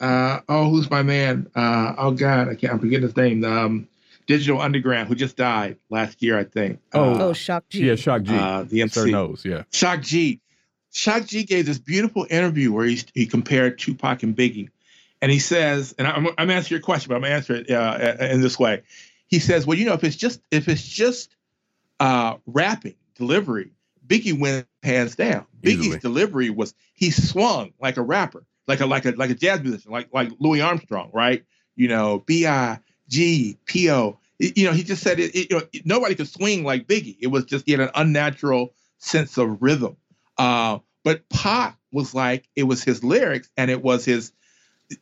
uh, 0.00 0.40
oh, 0.48 0.70
who's 0.70 0.90
my 0.90 1.02
man? 1.02 1.50
Uh, 1.54 1.94
oh 1.98 2.10
God, 2.12 2.48
I 2.48 2.54
can't. 2.54 2.74
I'm 2.74 2.78
forgetting 2.78 3.06
his 3.06 3.16
name. 3.16 3.44
Um, 3.44 3.88
Digital 4.26 4.60
Underground, 4.60 5.08
who 5.08 5.14
just 5.14 5.36
died 5.36 5.78
last 5.88 6.22
year, 6.22 6.38
I 6.38 6.44
think. 6.44 6.80
Oh, 6.92 7.14
uh, 7.14 7.22
oh, 7.24 7.32
Shock 7.32 7.68
G. 7.68 7.86
Yeah, 7.86 7.94
Shock 7.94 8.22
G. 8.22 8.36
Uh, 8.36 8.64
the 8.64 8.82
MC 8.82 9.00
Sir 9.00 9.06
knows, 9.06 9.44
yeah. 9.44 9.62
Shock 9.72 10.02
G. 10.02 10.40
Shock 10.92 11.26
G 11.26 11.44
gave 11.44 11.66
this 11.66 11.78
beautiful 11.78 12.26
interview 12.28 12.72
where 12.72 12.86
he 12.86 13.02
he 13.14 13.26
compared 13.26 13.78
Tupac 13.78 14.22
and 14.22 14.36
Biggie, 14.36 14.68
and 15.22 15.30
he 15.30 15.38
says, 15.38 15.94
and 15.98 16.06
I'm 16.06 16.28
I'm 16.38 16.50
answering 16.50 16.78
your 16.78 16.84
question, 16.84 17.08
but 17.10 17.16
I'm 17.16 17.24
answering 17.24 17.66
it 17.68 17.70
uh, 17.70 18.16
in 18.20 18.40
this 18.40 18.58
way. 18.58 18.82
He 19.28 19.38
says, 19.38 19.66
well, 19.66 19.78
you 19.78 19.84
know, 19.84 19.94
if 19.94 20.04
it's 20.04 20.16
just 20.16 20.40
if 20.50 20.68
it's 20.68 20.86
just 20.86 21.34
uh, 22.00 22.36
rapping 22.46 22.94
delivery, 23.14 23.70
Biggie 24.06 24.38
went 24.38 24.66
hands 24.82 25.14
down. 25.14 25.46
Easily. 25.62 25.88
Biggie's 25.88 26.02
delivery 26.02 26.50
was 26.50 26.74
he 26.94 27.10
swung 27.10 27.72
like 27.80 27.96
a 27.96 28.02
rapper 28.02 28.44
like 28.66 28.80
a 28.80 28.86
like 28.86 29.04
a 29.04 29.12
like 29.12 29.30
a 29.30 29.34
jazz 29.34 29.60
musician, 29.60 29.90
like 29.90 30.08
like 30.12 30.30
Louis 30.38 30.60
Armstrong, 30.60 31.10
right? 31.12 31.44
You 31.74 31.88
know, 31.88 32.22
B 32.26 32.46
I 32.46 32.80
G 33.08 33.58
P 33.66 33.90
O 33.90 34.18
you 34.38 34.66
know, 34.66 34.72
he 34.72 34.82
just 34.82 35.02
said 35.02 35.18
it, 35.18 35.34
it, 35.34 35.50
you 35.50 35.58
know, 35.58 35.66
nobody 35.84 36.14
could 36.14 36.28
swing 36.28 36.64
like 36.64 36.86
Biggie. 36.86 37.16
It 37.20 37.28
was 37.28 37.44
just 37.44 37.64
he 37.66 37.72
had 37.72 37.80
an 37.80 37.90
unnatural 37.94 38.74
sense 38.98 39.38
of 39.38 39.62
rhythm. 39.62 39.96
Uh, 40.36 40.80
but 41.04 41.28
Pac 41.28 41.78
was 41.92 42.14
like 42.14 42.48
it 42.54 42.64
was 42.64 42.84
his 42.84 43.02
lyrics 43.02 43.48
and 43.56 43.70
it 43.70 43.82
was 43.82 44.04
his 44.04 44.32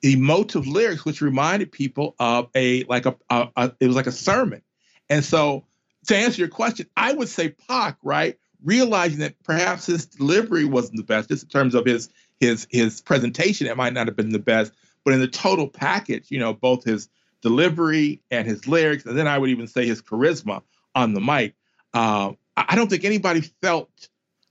emotive 0.03 0.67
lyrics, 0.67 1.05
which 1.05 1.21
reminded 1.21 1.73
people 1.73 2.15
of 2.19 2.49
a 2.55 2.85
like 2.85 3.07
a, 3.07 3.17
a, 3.29 3.49
a 3.57 3.73
it 3.81 3.87
was 3.87 3.97
like 3.97 4.07
a 4.07 4.13
sermon. 4.13 4.63
And 5.11 5.25
so 5.25 5.65
to 6.07 6.17
answer 6.17 6.41
your 6.41 6.49
question, 6.49 6.87
I 6.97 7.13
would 7.13 7.29
say 7.29 7.51
Pac, 7.51 7.99
right? 8.03 8.39
Realizing 8.63 9.19
that 9.19 9.35
perhaps 9.43 9.87
his 9.87 10.07
delivery 10.07 10.65
wasn't 10.65 10.97
the 10.97 11.03
best, 11.03 11.29
just 11.29 11.43
in 11.43 11.49
terms 11.49 11.75
of 11.75 11.85
his 11.85 12.09
his 12.41 12.67
his 12.71 13.01
presentation, 13.01 13.67
it 13.67 13.77
might 13.77 13.93
not 13.93 14.07
have 14.07 14.17
been 14.17 14.31
the 14.31 14.39
best, 14.39 14.73
but 15.05 15.15
in 15.15 15.21
the 15.21 15.29
total 15.29 15.69
package, 15.69 16.31
you 16.31 16.39
know, 16.39 16.53
both 16.53 16.85
his 16.85 17.09
delivery 17.43 18.23
and 18.31 18.47
his 18.47 18.67
lyrics, 18.67 19.05
and 19.05 19.17
then 19.17 19.29
I 19.29 19.39
would 19.39 19.51
even 19.51 19.67
say 19.67 19.87
his 19.87 20.01
charisma 20.03 20.63
on 20.95 21.15
the 21.15 21.21
mic. 21.21 21.55
Uh, 21.93 22.33
I 22.57 22.77
don't 22.77 22.89
think 22.89 23.05
anybody 23.05 23.41
felt, 23.63 24.09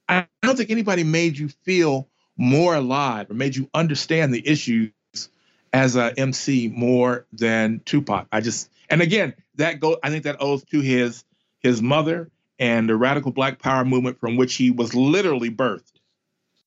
I 0.08 0.28
don't 0.42 0.56
think 0.56 0.70
anybody 0.70 1.04
made 1.04 1.38
you 1.38 1.50
feel 1.50 2.08
more 2.38 2.76
alive 2.76 3.30
or 3.30 3.34
made 3.34 3.56
you 3.56 3.70
understand 3.74 4.34
the 4.34 4.48
issues 4.48 4.92
as 5.72 5.96
a 5.96 6.18
MC 6.18 6.68
more 6.68 7.26
than 7.34 7.82
Tupac. 7.86 8.28
I 8.32 8.42
just, 8.42 8.70
and 8.90 9.02
again, 9.02 9.34
that 9.56 9.80
go, 9.80 9.98
I 10.04 10.10
think 10.10 10.24
that 10.26 10.38
owes 10.40 10.64
to 10.66 10.80
his 10.80 11.24
his 11.60 11.82
mother 11.82 12.30
and 12.60 12.88
the 12.88 12.96
radical 12.96 13.32
Black 13.32 13.60
Power 13.60 13.86
movement 13.86 14.20
from 14.20 14.36
which 14.36 14.56
he 14.56 14.70
was 14.70 14.94
literally 14.94 15.50
birthed. 15.50 15.93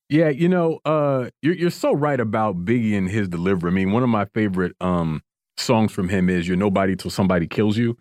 Yeah, 0.08 0.28
you 0.28 0.48
know, 0.48 0.78
uh, 0.84 1.30
you're 1.42 1.54
you're 1.54 1.70
so 1.70 1.92
right 1.92 2.20
about 2.20 2.64
Biggie 2.64 2.96
and 2.96 3.08
his 3.08 3.28
delivery. 3.28 3.70
I 3.70 3.74
mean, 3.74 3.92
one 3.92 4.02
of 4.02 4.08
my 4.08 4.24
favorite 4.26 4.74
um 4.80 5.22
songs 5.56 5.92
from 5.92 6.08
him 6.08 6.28
is 6.28 6.46
"You're 6.46 6.56
Nobody 6.56 6.94
Till 6.94 7.10
Somebody 7.10 7.46
Kills 7.48 7.76
You," 7.76 7.96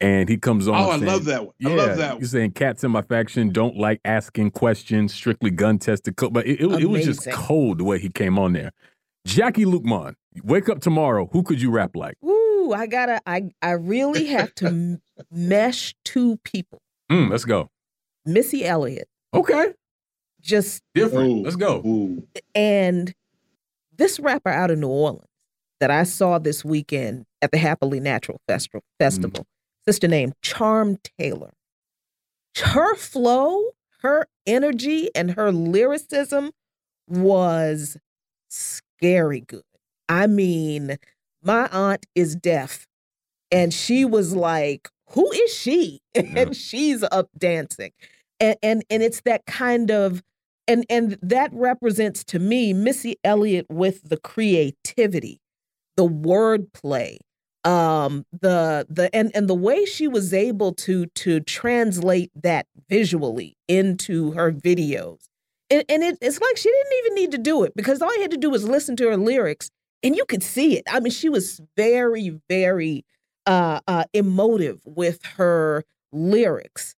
and 0.00 0.28
he 0.28 0.38
comes 0.38 0.68
on. 0.68 0.74
Oh, 0.74 0.90
I 0.90 0.96
love 0.96 1.26
that 1.26 1.44
one. 1.44 1.54
Yeah, 1.58 1.70
I 1.70 1.74
love 1.74 1.96
that 1.98 2.12
one. 2.14 2.20
He's 2.20 2.30
saying 2.30 2.52
cats 2.52 2.82
in 2.82 2.90
my 2.90 3.02
faction 3.02 3.50
don't 3.50 3.76
like 3.76 4.00
asking 4.06 4.52
questions, 4.52 5.12
strictly 5.12 5.50
gun 5.50 5.78
tested. 5.78 6.14
But 6.16 6.46
it, 6.46 6.60
it, 6.60 6.82
it 6.82 6.86
was 6.86 7.04
just 7.04 7.30
cold 7.32 7.78
the 7.78 7.84
way 7.84 7.98
he 7.98 8.08
came 8.08 8.38
on 8.38 8.54
there. 8.54 8.70
Jacquie 9.26 9.66
Luqman, 9.66 10.14
wake 10.42 10.68
up 10.68 10.80
tomorrow. 10.80 11.28
Who 11.32 11.42
could 11.42 11.60
you 11.60 11.70
rap 11.70 11.94
like? 11.94 12.16
Ooh, 12.24 12.72
I 12.74 12.86
gotta. 12.86 13.20
I 13.26 13.50
I 13.60 13.72
really 13.72 14.26
have 14.26 14.54
to 14.56 14.98
mesh 15.30 15.94
two 16.04 16.38
people. 16.44 16.80
Mm, 17.12 17.30
let's 17.30 17.44
go. 17.44 17.68
Missy 18.24 18.64
Elliott, 18.64 19.08
Okay, 19.34 19.74
just 20.44 20.82
different. 20.94 21.42
Let's 21.42 21.56
go. 21.56 21.82
Ooh. 21.84 22.26
and 22.54 23.12
this 23.96 24.20
rapper 24.20 24.50
out 24.50 24.70
of 24.70 24.78
New 24.78 24.88
Orleans 24.88 25.26
that 25.80 25.90
I 25.90 26.04
saw 26.04 26.38
this 26.38 26.64
weekend 26.64 27.24
at 27.42 27.50
the 27.50 27.58
Happily 27.58 28.00
Natural 28.00 28.40
Festival. 28.48 28.80
Mm. 28.80 29.04
Festival, 29.04 29.46
sister 29.84 30.08
named 30.08 30.34
Charm 30.42 30.98
Taylor. 31.18 31.52
Her 32.56 32.94
flow, 32.94 33.62
her 34.02 34.26
energy, 34.46 35.10
and 35.14 35.32
her 35.32 35.50
lyricism 35.50 36.52
was 37.08 37.96
scary 38.48 39.40
good. 39.40 39.62
I 40.08 40.26
mean, 40.26 40.96
my 41.42 41.68
aunt 41.72 42.06
is 42.14 42.36
deaf, 42.36 42.86
and 43.50 43.74
she 43.74 44.04
was 44.04 44.34
like, 44.34 44.88
"Who 45.10 45.30
is 45.32 45.52
she?" 45.54 46.00
and 46.14 46.56
she's 46.56 47.02
up 47.02 47.28
dancing, 47.36 47.92
and 48.38 48.56
and 48.62 48.84
and 48.88 49.02
it's 49.02 49.22
that 49.22 49.44
kind 49.46 49.90
of 49.90 50.22
and 50.68 50.84
and 50.88 51.18
that 51.22 51.50
represents 51.52 52.24
to 52.24 52.38
me 52.38 52.72
Missy 52.72 53.16
Elliott 53.24 53.66
with 53.68 54.08
the 54.08 54.16
creativity, 54.16 55.40
the 55.96 56.06
wordplay, 56.08 57.18
um, 57.64 58.24
the 58.32 58.86
the 58.88 59.14
and 59.14 59.30
and 59.34 59.48
the 59.48 59.54
way 59.54 59.84
she 59.84 60.08
was 60.08 60.32
able 60.34 60.72
to 60.74 61.06
to 61.06 61.40
translate 61.40 62.30
that 62.42 62.66
visually 62.88 63.56
into 63.68 64.32
her 64.32 64.52
videos. 64.52 65.28
And, 65.70 65.84
and 65.88 66.02
it, 66.02 66.18
it's 66.20 66.40
like 66.40 66.56
she 66.56 66.70
didn't 66.70 66.92
even 67.00 67.14
need 67.14 67.30
to 67.32 67.38
do 67.38 67.64
it 67.64 67.74
because 67.74 68.02
all 68.02 68.14
you 68.14 68.22
had 68.22 68.30
to 68.32 68.36
do 68.36 68.50
was 68.50 68.68
listen 68.68 68.96
to 68.96 69.08
her 69.08 69.16
lyrics 69.16 69.70
and 70.02 70.14
you 70.14 70.24
could 70.26 70.42
see 70.42 70.76
it. 70.76 70.84
I 70.88 71.00
mean, 71.00 71.10
she 71.10 71.28
was 71.30 71.60
very, 71.76 72.38
very 72.48 73.04
uh, 73.46 73.80
uh, 73.88 74.04
emotive 74.12 74.80
with 74.84 75.24
her 75.36 75.84
lyrics. 76.12 76.94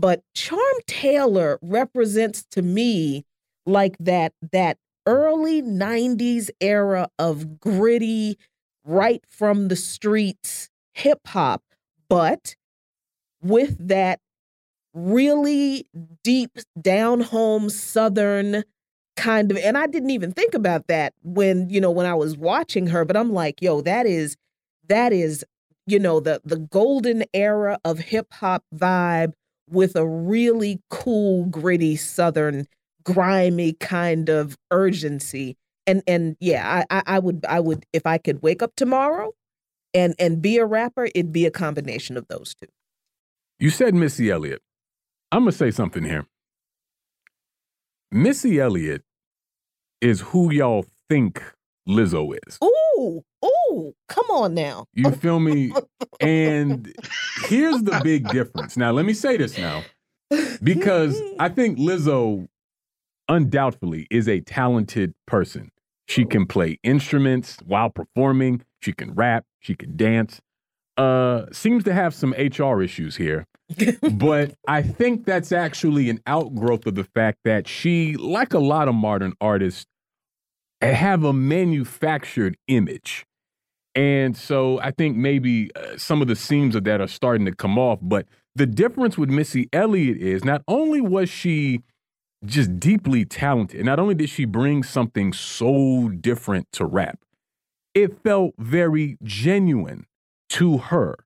But 0.00 0.22
Charm 0.34 0.60
Taylor 0.86 1.58
represents 1.60 2.44
to 2.52 2.62
me 2.62 3.26
like 3.66 3.96
that 4.00 4.32
that 4.50 4.78
early 5.06 5.60
90s 5.62 6.48
era 6.60 7.08
of 7.18 7.60
gritty, 7.60 8.38
right 8.84 9.22
from 9.28 9.68
the 9.68 9.76
streets 9.76 10.70
hip 10.94 11.20
hop, 11.26 11.62
but 12.08 12.56
with 13.42 13.76
that 13.88 14.20
really 14.94 15.86
deep 16.24 16.58
down 16.80 17.20
home 17.20 17.68
southern 17.70 18.64
kind 19.16 19.50
of 19.50 19.58
and 19.58 19.76
I 19.76 19.86
didn't 19.86 20.10
even 20.10 20.32
think 20.32 20.54
about 20.54 20.86
that 20.88 21.12
when 21.22 21.68
you 21.68 21.80
know 21.80 21.90
when 21.90 22.06
I 22.06 22.14
was 22.14 22.36
watching 22.36 22.88
her 22.88 23.04
but 23.04 23.16
I'm 23.16 23.32
like 23.32 23.60
yo 23.62 23.82
that 23.82 24.06
is 24.06 24.36
that 24.88 25.12
is 25.12 25.44
you 25.86 25.98
know 25.98 26.20
the 26.20 26.40
the 26.44 26.56
golden 26.56 27.24
era 27.34 27.78
of 27.84 27.98
hip 27.98 28.32
hop 28.32 28.64
vibe 28.74 29.34
with 29.70 29.96
a 29.96 30.06
really 30.06 30.80
cool 30.90 31.46
gritty 31.46 31.96
southern 31.96 32.66
grimy 33.04 33.72
kind 33.74 34.28
of 34.28 34.56
urgency 34.70 35.56
and 35.86 36.02
and 36.06 36.36
yeah 36.40 36.84
I, 36.90 37.02
I 37.06 37.18
would 37.18 37.46
I 37.48 37.60
would 37.60 37.86
if 37.92 38.06
I 38.06 38.18
could 38.18 38.42
wake 38.42 38.62
up 38.62 38.72
tomorrow 38.76 39.32
and 39.94 40.14
and 40.18 40.42
be 40.42 40.58
a 40.58 40.66
rapper 40.66 41.06
it'd 41.06 41.32
be 41.32 41.46
a 41.46 41.50
combination 41.50 42.16
of 42.16 42.28
those 42.28 42.54
two 42.54 42.68
You 43.58 43.70
said 43.70 43.94
Missy 43.94 44.30
Elliott. 44.30 44.62
I'm 45.32 45.42
gonna 45.42 45.52
say 45.52 45.70
something 45.70 46.04
here. 46.04 46.26
Missy 48.10 48.60
Elliott 48.60 49.02
is 50.00 50.20
who 50.20 50.52
y'all 50.52 50.84
think 51.08 51.42
Lizzo 51.90 52.34
is. 52.46 52.58
ooh 52.62 53.22
ooh 53.44 53.94
come 54.08 54.26
on 54.30 54.54
now 54.54 54.84
You 54.94 55.10
feel 55.12 55.40
me? 55.40 55.72
And 56.20 56.92
here's 57.44 57.82
the 57.82 58.00
big 58.02 58.28
difference. 58.28 58.76
Now, 58.76 58.90
let 58.92 59.06
me 59.06 59.14
say 59.14 59.36
this 59.36 59.56
now, 59.56 59.82
because 60.62 61.20
I 61.38 61.48
think 61.48 61.78
Lizzo 61.78 62.46
undoubtedly 63.28 64.06
is 64.10 64.28
a 64.28 64.40
talented 64.40 65.14
person. 65.26 65.70
She 66.08 66.24
can 66.24 66.46
play 66.46 66.78
instruments 66.82 67.58
while 67.64 67.88
performing, 67.88 68.62
she 68.80 68.92
can 68.92 69.14
rap, 69.14 69.44
she 69.60 69.74
can 69.74 69.96
dance. 69.96 70.40
Uh, 70.96 71.46
seems 71.52 71.84
to 71.84 71.92
have 71.94 72.12
some 72.14 72.32
HR 72.32 72.82
issues 72.82 73.16
here. 73.16 73.46
but 74.12 74.54
I 74.66 74.82
think 74.82 75.24
that's 75.24 75.52
actually 75.52 76.10
an 76.10 76.20
outgrowth 76.26 76.86
of 76.86 76.96
the 76.96 77.04
fact 77.04 77.38
that 77.44 77.68
she, 77.68 78.16
like 78.16 78.52
a 78.52 78.58
lot 78.58 78.88
of 78.88 78.94
modern 78.96 79.32
artists, 79.40 79.86
have 80.88 81.24
a 81.24 81.32
manufactured 81.32 82.56
image. 82.66 83.26
And 83.94 84.36
so 84.36 84.78
I 84.80 84.92
think 84.92 85.16
maybe 85.16 85.70
uh, 85.74 85.96
some 85.96 86.22
of 86.22 86.28
the 86.28 86.36
seams 86.36 86.74
of 86.74 86.84
that 86.84 87.00
are 87.00 87.08
starting 87.08 87.44
to 87.46 87.54
come 87.54 87.78
off. 87.78 87.98
But 88.00 88.26
the 88.54 88.66
difference 88.66 89.18
with 89.18 89.28
Missy 89.28 89.68
Elliott 89.72 90.18
is 90.18 90.44
not 90.44 90.62
only 90.68 91.00
was 91.00 91.28
she 91.28 91.82
just 92.44 92.78
deeply 92.78 93.24
talented, 93.24 93.84
not 93.84 93.98
only 93.98 94.14
did 94.14 94.30
she 94.30 94.44
bring 94.44 94.82
something 94.82 95.32
so 95.32 96.08
different 96.08 96.68
to 96.72 96.84
rap, 96.84 97.18
it 97.94 98.22
felt 98.22 98.54
very 98.58 99.18
genuine 99.22 100.06
to 100.50 100.78
her. 100.78 101.16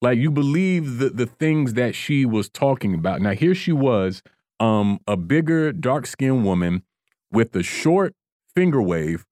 Like 0.00 0.18
you 0.18 0.30
believe 0.30 0.98
the, 0.98 1.10
the 1.10 1.26
things 1.26 1.74
that 1.74 1.94
she 1.94 2.26
was 2.26 2.48
talking 2.48 2.94
about. 2.94 3.20
Now 3.20 3.32
here 3.32 3.54
she 3.54 3.72
was, 3.72 4.22
um, 4.60 4.98
a 5.06 5.16
bigger, 5.16 5.72
dark-skinned 5.72 6.44
woman 6.44 6.82
with 7.30 7.54
a 7.54 7.62
short 7.62 8.14
finger 8.54 8.80
wave 8.80 9.24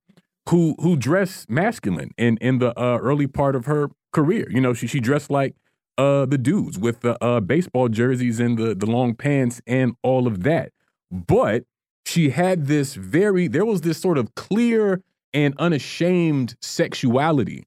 who 0.48 0.74
who 0.80 0.96
dressed 0.96 1.48
masculine 1.48 2.10
in 2.16 2.36
in 2.38 2.58
the 2.58 2.78
uh, 2.78 2.98
early 2.98 3.26
part 3.26 3.54
of 3.54 3.66
her 3.66 3.90
career. 4.12 4.46
You 4.50 4.60
know, 4.60 4.74
she 4.74 4.86
she 4.86 5.00
dressed 5.00 5.30
like 5.30 5.54
uh 5.98 6.26
the 6.26 6.38
dudes 6.38 6.78
with 6.78 7.00
the 7.00 7.22
uh 7.22 7.40
baseball 7.40 7.88
jerseys 7.88 8.40
and 8.40 8.58
the 8.58 8.74
the 8.74 8.86
long 8.86 9.14
pants 9.14 9.60
and 9.66 9.94
all 10.02 10.26
of 10.26 10.42
that. 10.42 10.72
But 11.10 11.64
she 12.04 12.30
had 12.30 12.66
this 12.66 12.94
very 12.94 13.48
there 13.48 13.64
was 13.64 13.82
this 13.82 13.98
sort 13.98 14.18
of 14.18 14.34
clear 14.34 15.02
and 15.32 15.54
unashamed 15.58 16.56
sexuality 16.60 17.64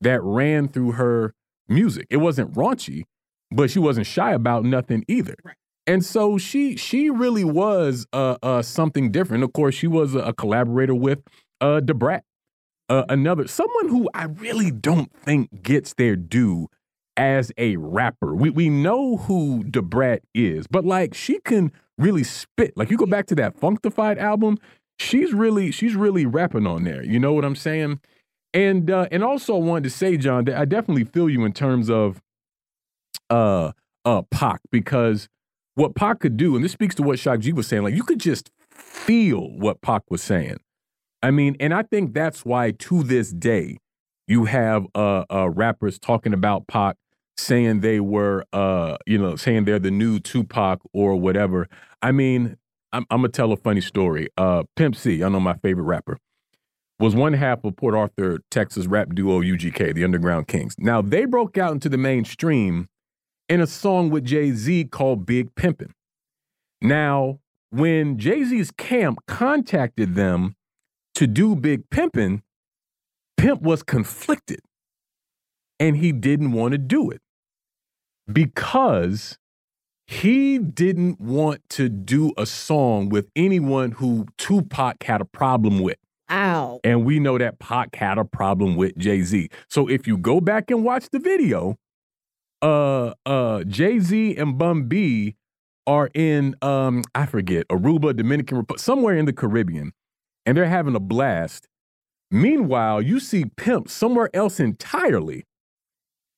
that 0.00 0.22
ran 0.22 0.68
through 0.68 0.92
her 0.92 1.34
music. 1.68 2.06
It 2.10 2.18
wasn't 2.18 2.52
raunchy, 2.54 3.04
but 3.50 3.70
she 3.70 3.78
wasn't 3.78 4.06
shy 4.06 4.32
about 4.32 4.64
nothing 4.64 5.04
either. 5.08 5.36
And 5.90 6.04
so 6.04 6.38
she 6.38 6.76
she 6.76 7.10
really 7.10 7.42
was 7.42 8.06
uh, 8.12 8.36
uh 8.44 8.62
something 8.62 9.10
different. 9.10 9.42
Of 9.42 9.52
course, 9.52 9.74
she 9.74 9.88
was 9.88 10.14
a, 10.14 10.20
a 10.20 10.32
collaborator 10.32 10.94
with 10.94 11.18
uh 11.60 11.80
Da 11.80 11.94
Brat, 11.94 12.22
uh, 12.88 13.06
another 13.08 13.48
someone 13.48 13.88
who 13.88 14.08
I 14.14 14.26
really 14.26 14.70
don't 14.70 15.12
think 15.12 15.64
gets 15.64 15.94
their 15.94 16.14
due 16.14 16.68
as 17.16 17.50
a 17.58 17.76
rapper. 17.76 18.36
We 18.36 18.50
we 18.50 18.68
know 18.68 19.16
who 19.16 19.64
Da 19.64 19.80
Brat 19.80 20.22
is, 20.32 20.68
but 20.68 20.84
like 20.84 21.12
she 21.12 21.40
can 21.40 21.72
really 21.98 22.22
spit. 22.22 22.76
Like 22.76 22.92
you 22.92 22.96
go 22.96 23.06
back 23.06 23.26
to 23.26 23.34
that 23.34 23.58
Funkdafied 23.58 24.16
album, 24.16 24.58
she's 25.00 25.32
really 25.32 25.72
she's 25.72 25.96
really 25.96 26.24
rapping 26.24 26.68
on 26.68 26.84
there. 26.84 27.04
You 27.04 27.18
know 27.18 27.32
what 27.32 27.44
I'm 27.44 27.56
saying? 27.56 27.98
And 28.54 28.92
uh, 28.92 29.08
and 29.10 29.24
also 29.24 29.56
wanted 29.56 29.82
to 29.84 29.90
say, 29.90 30.16
Jon, 30.16 30.44
that 30.44 30.56
I 30.56 30.66
definitely 30.66 31.02
feel 31.04 31.28
you 31.28 31.44
in 31.44 31.52
terms 31.52 31.90
of 31.90 32.22
uh 33.28 33.72
uh 34.04 34.22
Pac 34.30 34.60
because 34.70 35.28
what 35.74 35.94
Pac 35.94 36.20
could 36.20 36.36
do, 36.36 36.56
and 36.56 36.64
this 36.64 36.72
speaks 36.72 36.94
to 36.96 37.02
what 37.02 37.18
Shock 37.18 37.40
G 37.40 37.52
was 37.52 37.66
saying, 37.66 37.82
like 37.82 37.94
you 37.94 38.02
could 38.02 38.20
just 38.20 38.50
feel 38.70 39.50
what 39.58 39.80
Pac 39.80 40.02
was 40.10 40.22
saying. 40.22 40.58
I 41.22 41.30
mean, 41.30 41.56
and 41.60 41.74
I 41.74 41.82
think 41.82 42.14
that's 42.14 42.44
why 42.44 42.70
to 42.72 43.02
this 43.02 43.30
day 43.30 43.78
you 44.26 44.46
have 44.46 44.86
uh, 44.94 45.24
uh 45.30 45.50
rappers 45.50 45.98
talking 45.98 46.32
about 46.32 46.66
Pac 46.66 46.96
saying 47.36 47.80
they 47.80 48.00
were 48.00 48.44
uh 48.52 48.96
you 49.06 49.18
know 49.18 49.36
saying 49.36 49.64
they're 49.64 49.78
the 49.78 49.90
new 49.90 50.18
Tupac 50.18 50.80
or 50.92 51.16
whatever. 51.16 51.68
I 52.02 52.12
mean, 52.12 52.56
I'm, 52.92 53.04
I'm 53.10 53.18
gonna 53.18 53.28
tell 53.28 53.52
a 53.52 53.56
funny 53.56 53.80
story. 53.80 54.28
Uh, 54.36 54.64
Pimp 54.76 54.96
C, 54.96 55.22
I 55.22 55.28
know 55.28 55.40
my 55.40 55.54
favorite 55.54 55.84
rapper, 55.84 56.18
was 56.98 57.14
one 57.14 57.32
half 57.32 57.64
of 57.64 57.76
Port 57.76 57.94
Arthur, 57.94 58.40
Texas 58.50 58.86
rap 58.86 59.14
duo 59.14 59.40
UGK, 59.40 59.94
the 59.94 60.04
Underground 60.04 60.48
Kings. 60.48 60.74
Now 60.78 61.00
they 61.02 61.24
broke 61.24 61.56
out 61.56 61.72
into 61.72 61.88
the 61.88 61.98
mainstream 61.98 62.88
in 63.50 63.60
a 63.60 63.66
song 63.66 64.10
with 64.10 64.24
Jay 64.24 64.52
Z 64.52 64.84
called 64.84 65.26
Big 65.26 65.54
Pimpin'. 65.56 65.90
Now, 66.80 67.40
when 67.70 68.16
Jay 68.16 68.44
Z's 68.44 68.70
camp 68.70 69.18
contacted 69.26 70.14
them 70.14 70.54
to 71.14 71.26
do 71.26 71.56
Big 71.56 71.90
Pimpin', 71.90 72.42
Pimp 73.36 73.60
was 73.60 73.82
conflicted 73.82 74.60
and 75.80 75.96
he 75.96 76.12
didn't 76.12 76.52
want 76.52 76.72
to 76.72 76.78
do 76.78 77.10
it 77.10 77.20
because 78.32 79.36
he 80.06 80.58
didn't 80.58 81.20
want 81.20 81.60
to 81.70 81.88
do 81.88 82.32
a 82.36 82.46
song 82.46 83.08
with 83.08 83.28
anyone 83.34 83.92
who 83.92 84.26
Tupac 84.38 85.02
had 85.02 85.20
a 85.20 85.24
problem 85.24 85.80
with. 85.80 85.96
Ow. 86.30 86.78
And 86.84 87.04
we 87.04 87.18
know 87.18 87.36
that 87.38 87.58
Pac 87.58 87.96
had 87.96 88.16
a 88.16 88.24
problem 88.24 88.76
with 88.76 88.96
Jay 88.96 89.22
Z. 89.22 89.48
So 89.68 89.88
if 89.88 90.06
you 90.06 90.16
go 90.16 90.40
back 90.40 90.70
and 90.70 90.84
watch 90.84 91.08
the 91.10 91.18
video, 91.18 91.76
uh 92.62 93.14
uh 93.26 93.64
Jay-Z 93.64 94.36
and 94.36 94.58
Bun 94.58 94.84
B 94.84 95.36
are 95.86 96.10
in 96.14 96.54
um 96.62 97.02
I 97.14 97.26
forget, 97.26 97.66
Aruba, 97.68 98.14
Dominican 98.16 98.58
Republic, 98.58 98.80
somewhere 98.80 99.16
in 99.16 99.24
the 99.24 99.32
Caribbean, 99.32 99.92
and 100.46 100.56
they're 100.56 100.66
having 100.66 100.94
a 100.94 101.00
blast. 101.00 101.66
Meanwhile, 102.30 103.02
you 103.02 103.18
see 103.18 103.44
Pimp 103.56 103.88
somewhere 103.88 104.30
else 104.34 104.60
entirely, 104.60 105.44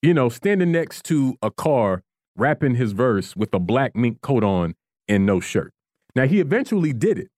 you 0.01 0.15
know, 0.15 0.29
standing 0.29 0.73
next 0.73 1.05
to 1.05 1.37
a 1.43 1.51
car 1.51 2.03
rapping 2.37 2.77
his 2.77 2.93
verse 2.93 3.37
with 3.37 3.53
a 3.53 3.59
black 3.59 3.95
mink 3.95 4.23
coat 4.23 4.43
on 4.43 4.75
and 5.09 5.27
no 5.27 5.39
shirt. 5.39 5.73
Now 6.15 6.27
he 6.27 6.41
eventually 6.41 6.93
did 6.93 7.19
it. 7.19 7.29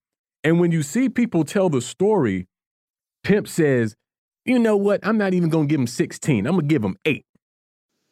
And 0.44 0.61
when 0.61 0.70
you 0.70 0.82
see 0.82 1.09
people 1.09 1.44
tell 1.44 1.69
the 1.69 1.81
story, 1.81 2.47
Pimp 3.24 3.48
says, 3.48 3.97
"You 4.44 4.59
know 4.59 4.77
what? 4.77 5.01
I'm 5.05 5.19
not 5.19 5.35
even 5.35 5.51
to 5.51 5.66
give 5.66 5.81
him 5.81 5.86
16. 5.86 6.47
I'm 6.47 6.56
to 6.56 6.62
give 6.62 6.85
him 6.85 6.97
8." 7.05 7.24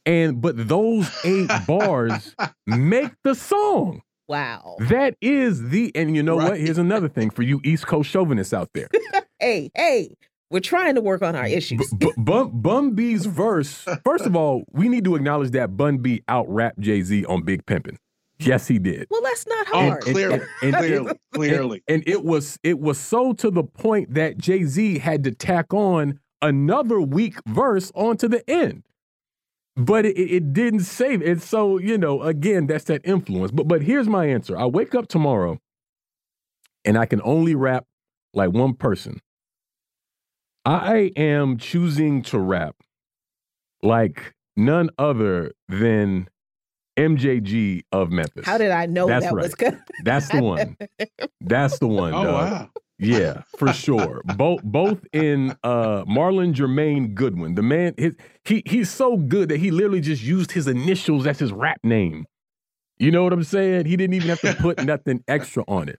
And 0.05 0.41
but 0.41 0.69
those 0.69 1.11
8 1.25 1.49
bars 1.67 2.35
make 2.67 3.13
the 3.25 3.35
song. 3.35 4.03
Wow. 4.29 4.77
That 4.79 5.17
is 5.21 5.69
the 5.69 5.93
and 5.95 6.17
you 6.17 6.23
know 6.23 6.39
right. 6.39 6.51
what? 6.51 6.61
Here's 6.61 6.79
another 6.79 7.09
thing 7.09 7.31
for 7.31 7.43
you 7.43 7.61
East 7.65 7.87
Coast 7.87 8.11
chauvinists 8.11 8.53
out 8.53 8.71
there. 8.75 8.89
hey, 9.39 9.71
hey, 9.75 10.17
we're 10.51 10.61
trying 10.61 10.95
to 10.95 11.01
work 11.01 11.23
on 11.23 11.37
our 11.37 11.47
issues. 11.47 11.93
B- 11.99 12.13
Bun, 12.17 12.51
Bun 12.61 12.95
B's 12.95 13.27
verse. 13.27 13.87
First 14.05 14.27
of 14.27 14.37
all, 14.37 14.65
we 14.71 14.89
need 14.89 15.05
to 15.05 15.17
acknowledge 15.17 15.51
that 15.53 15.77
Bun 15.77 15.99
B 15.99 16.23
out 16.29 16.49
rapped 16.49 16.81
Jay 16.81 17.03
Z 17.03 17.25
on 17.27 17.43
Big 17.43 17.65
Pimpin'. 17.67 17.97
Yes, 18.39 18.67
he 18.67 18.79
did. 18.79 19.07
Well, 19.11 19.23
that's 19.23 19.47
not 19.47 19.67
oh, 19.73 19.73
hard. 19.73 20.05
And, 20.07 20.15
clearly, 20.15 20.35
and, 20.35 20.45
and, 20.63 20.77
clearly, 20.77 21.19
clearly. 21.33 21.83
And, 21.89 22.03
it 22.07 22.25
was 22.25 22.59
it 22.63 22.79
was 22.81 22.99
so 22.99 23.33
to 23.35 23.51
the 23.51 23.65
point 23.65 24.15
that 24.15 24.39
Jay 24.39 24.65
Z 24.65 24.99
had 24.99 25.25
to 25.25 25.31
tack 25.33 25.73
on 25.73 26.21
another 26.41 27.01
weak 27.01 27.37
verse 27.47 27.93
onto 27.95 28.29
the 28.29 28.49
end. 28.51 28.83
But 29.77 30.05
it, 30.05 30.19
it 30.19 30.53
didn't 30.53 30.81
save 30.81 31.23
it. 31.23 31.41
So 31.43 31.79
you 31.79 31.97
know, 31.97 32.23
again, 32.23 32.67
that's 32.67 32.85
that 32.85 33.01
influence. 33.05 33.51
But 33.53 33.69
but 33.69 33.83
here's 33.83 34.09
my 34.09 34.27
answer. 34.27 34.57
I 34.59 34.67
wake 34.67 34.95
up 34.95 35.09
tomorrow, 35.09 35.59
and 36.85 36.99
I 36.99 37.07
can 37.07 37.21
only 37.25 37.55
rap 37.55 37.87
like 38.35 38.51
one 38.51 38.75
person. 38.75 39.21
I 40.65 41.11
am 41.17 41.57
choosing 41.59 42.23
to 42.23 42.39
rap 42.39 42.77
like 43.83 44.35
none 44.57 44.91
other 44.99 45.53
than 45.69 46.29
MJG 46.97 47.83
of 47.91 48.11
Memphis. 48.13 48.45
How 48.47 48.59
did 48.59 48.71
I 48.71 48.87
know 48.87 49.07
That's 49.09 49.25
that 49.25 49.33
right. 49.35 49.43
was 49.43 49.55
good? 49.55 49.79
That's 50.05 50.29
the 50.29 50.43
one. 50.43 50.77
That's 51.41 51.79
the 51.79 51.89
one. 51.89 52.13
Oh, 52.15 52.25
dog. 52.25 52.53
wow. 52.53 52.71
Yeah, 53.03 53.43
for 53.57 53.73
sure. 53.73 54.23
both 54.37 54.63
both 54.63 55.05
in 55.13 55.57
uh 55.63 56.05
Marlon 56.05 56.55
Jermaine 56.55 57.15
Goodwin. 57.15 57.55
The 57.55 57.63
man 57.63 57.95
his 57.97 58.15
he 58.45 58.63
he's 58.67 58.91
so 58.91 59.17
good 59.17 59.49
that 59.49 59.59
he 59.59 59.71
literally 59.71 60.01
just 60.01 60.23
used 60.23 60.53
his 60.53 60.69
initials 60.69 61.27
as 61.27 61.39
his 61.39 61.53
rap 61.53 61.79
name. 61.83 62.27
You 62.99 63.11
know 63.11 63.25
what 63.25 63.33
I'm 63.33 63.43
saying? 63.45 63.87
He 63.87 63.97
didn't 63.97 64.15
even 64.15 64.29
have 64.29 64.41
to 64.43 64.55
put 64.55 64.85
nothing 64.85 65.25
extra 65.27 65.65
on 65.67 65.89
it. 65.89 65.99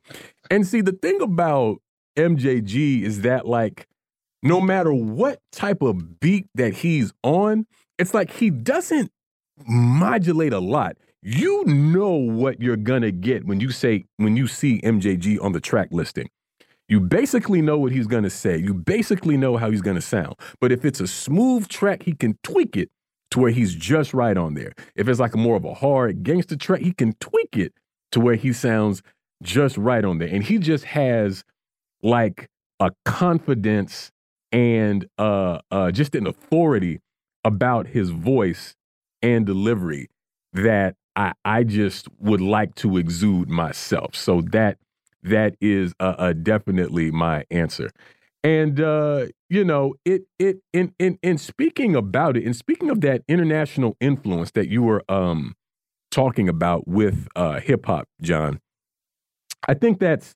And 0.50 0.66
see, 0.66 0.82
the 0.82 0.94
thing 0.94 1.22
about 1.22 1.82
MJG 2.18 3.02
is 3.02 3.22
that 3.22 3.46
like 3.46 3.88
no 4.42 4.62
matter 4.62 4.94
what 4.94 5.40
type 5.52 5.82
of 5.82 6.20
beat 6.20 6.48
that 6.56 6.74
he's 6.74 7.14
on, 7.24 7.66
it's 7.98 8.14
like 8.14 8.32
he 8.32 8.50
doesn't 8.50 9.12
modulate 9.68 10.54
a 10.54 10.60
lot. 10.60 10.98
You 11.22 11.64
know 11.66 12.12
what 12.12 12.62
you're 12.62 12.76
gonna 12.76 13.12
get 13.12 13.46
when 13.46 13.60
you 13.60 13.72
say 13.72 14.06
when 14.18 14.36
you 14.36 14.48
see 14.48 14.80
MJG 14.82 15.42
on 15.42 15.54
the 15.54 15.62
track 15.62 15.90
listing. 15.92 16.30
You 16.88 17.00
basically 17.00 17.62
know 17.62 17.78
what 17.78 17.92
he's 17.92 18.08
gonna 18.08 18.30
say. 18.30 18.58
You 18.58 18.74
basically 18.74 19.38
know 19.38 19.58
how 19.58 19.72
he's 19.72 19.82
gonna 19.82 20.02
sound. 20.02 20.36
But 20.60 20.72
if 20.72 20.86
it's 20.86 21.00
a 21.00 21.08
smooth 21.08 21.68
track, 21.68 22.04
he 22.04 22.14
can 22.14 22.38
tweak 22.44 22.76
it 22.78 22.90
to 23.32 23.40
where 23.40 23.52
he's 23.52 23.74
just 23.74 24.14
right 24.14 24.38
on 24.38 24.54
there. 24.54 24.74
If 24.96 25.08
it's 25.08 25.20
like 25.20 25.36
more 25.36 25.56
of 25.56 25.66
a 25.66 25.74
hard 25.74 26.24
gangster 26.24 26.56
track, 26.56 26.82
he 26.82 26.94
can 26.94 27.14
tweak 27.20 27.58
it 27.58 27.74
to 28.12 28.20
where 28.20 28.36
he 28.36 28.54
sounds 28.54 29.02
just 29.42 29.78
right 29.78 30.06
on 30.06 30.20
there. 30.20 30.28
And 30.30 30.44
he 30.44 30.58
just 30.58 30.84
has 30.86 31.44
like 32.02 32.50
a 32.80 32.92
confidence 33.06 34.12
and 34.52 35.08
uh 35.18 35.60
uh 35.72 35.92
just 35.92 36.16
an 36.16 36.28
authority 36.28 37.00
about 37.44 37.88
his 37.88 38.10
voice 38.10 38.76
and 39.22 39.46
delivery 39.46 40.10
that 40.54 40.96
I 41.16 41.34
I 41.44 41.64
just 41.64 42.08
would 42.20 42.42
like 42.42 42.76
to 42.76 42.98
exude 42.98 43.50
myself. 43.50 44.16
So 44.16 44.42
that 44.52 44.78
that 45.24 45.56
is 45.62 45.94
uh, 46.00 46.16
uh 46.18 46.34
definitely 46.34 47.12
my 47.12 47.46
answer. 47.52 47.92
And 48.44 48.80
uh, 48.80 49.28
you 49.50 49.64
know, 49.64 49.96
it 50.04 50.24
it 50.38 50.58
in 50.74 50.94
in 51.00 51.18
in 51.24 51.38
speaking 51.38 51.96
about 51.96 52.36
it, 52.36 52.44
and 52.44 52.56
speaking 52.56 52.90
of 52.90 53.02
that 53.02 53.24
international 53.28 53.96
influence 54.02 54.52
that 54.52 54.68
you 54.68 54.84
were 54.84 55.04
um 55.10 55.56
talking 56.12 56.50
about 56.50 56.88
with 56.88 57.28
uh 57.36 57.60
hip 57.60 57.86
hop, 57.86 58.08
Jon, 58.22 58.60
I 59.68 59.74
think 59.74 60.00
that's 60.00 60.36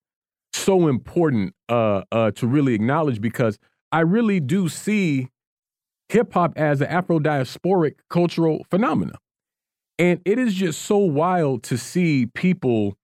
so 0.54 0.88
important 0.88 1.54
uh 1.70 2.04
uh 2.12 2.32
to 2.32 2.48
really 2.48 2.74
acknowledge 2.74 3.22
because 3.22 3.60
I 3.92 4.00
really 4.02 4.40
do 4.40 4.70
see 4.70 5.28
hip 6.10 6.34
hop 6.34 6.54
as 6.58 6.82
an 6.82 6.88
Afro 6.88 7.20
diasporic 7.20 7.96
cultural 8.10 8.66
phenomenon. 8.70 9.18
And 10.00 10.22
it 10.26 10.38
is 10.38 10.54
just 10.54 10.84
so 10.84 10.98
wild 10.98 11.64
to 11.64 11.78
see 11.78 12.28
people 12.28 12.97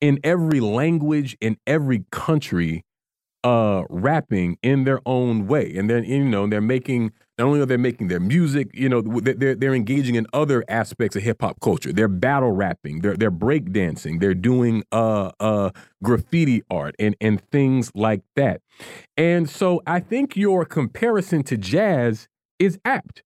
in 0.00 0.18
every 0.22 0.60
language, 0.60 1.36
in 1.40 1.56
every 1.66 2.04
country, 2.10 2.84
uh, 3.44 3.84
rapping 3.88 4.58
in 4.62 4.84
their 4.84 5.00
own 5.06 5.46
way. 5.46 5.72
And 5.76 5.88
then, 5.88 6.04
you 6.04 6.24
know, 6.24 6.48
they're 6.48 6.60
making, 6.60 7.12
not 7.38 7.46
only 7.46 7.60
are 7.60 7.66
they 7.66 7.76
making 7.76 8.08
their 8.08 8.18
music, 8.18 8.70
you 8.74 8.88
know, 8.88 9.00
they're, 9.00 9.54
they're 9.54 9.74
engaging 9.74 10.16
in 10.16 10.26
other 10.32 10.64
aspects 10.68 11.14
of 11.14 11.22
hip 11.22 11.42
hop 11.42 11.60
culture. 11.60 11.92
They're 11.92 12.08
battle 12.08 12.50
rapping, 12.50 13.00
they're, 13.00 13.16
they're 13.16 13.30
break 13.30 13.72
dancing, 13.72 14.18
they're 14.18 14.34
doing 14.34 14.82
uh, 14.90 15.30
uh, 15.38 15.70
graffiti 16.02 16.62
art 16.70 16.96
and, 16.98 17.14
and 17.20 17.40
things 17.50 17.92
like 17.94 18.22
that. 18.34 18.62
And 19.16 19.48
so 19.48 19.80
I 19.86 20.00
think 20.00 20.36
your 20.36 20.64
comparison 20.64 21.44
to 21.44 21.56
jazz 21.56 22.26
is 22.58 22.80
apt 22.84 23.22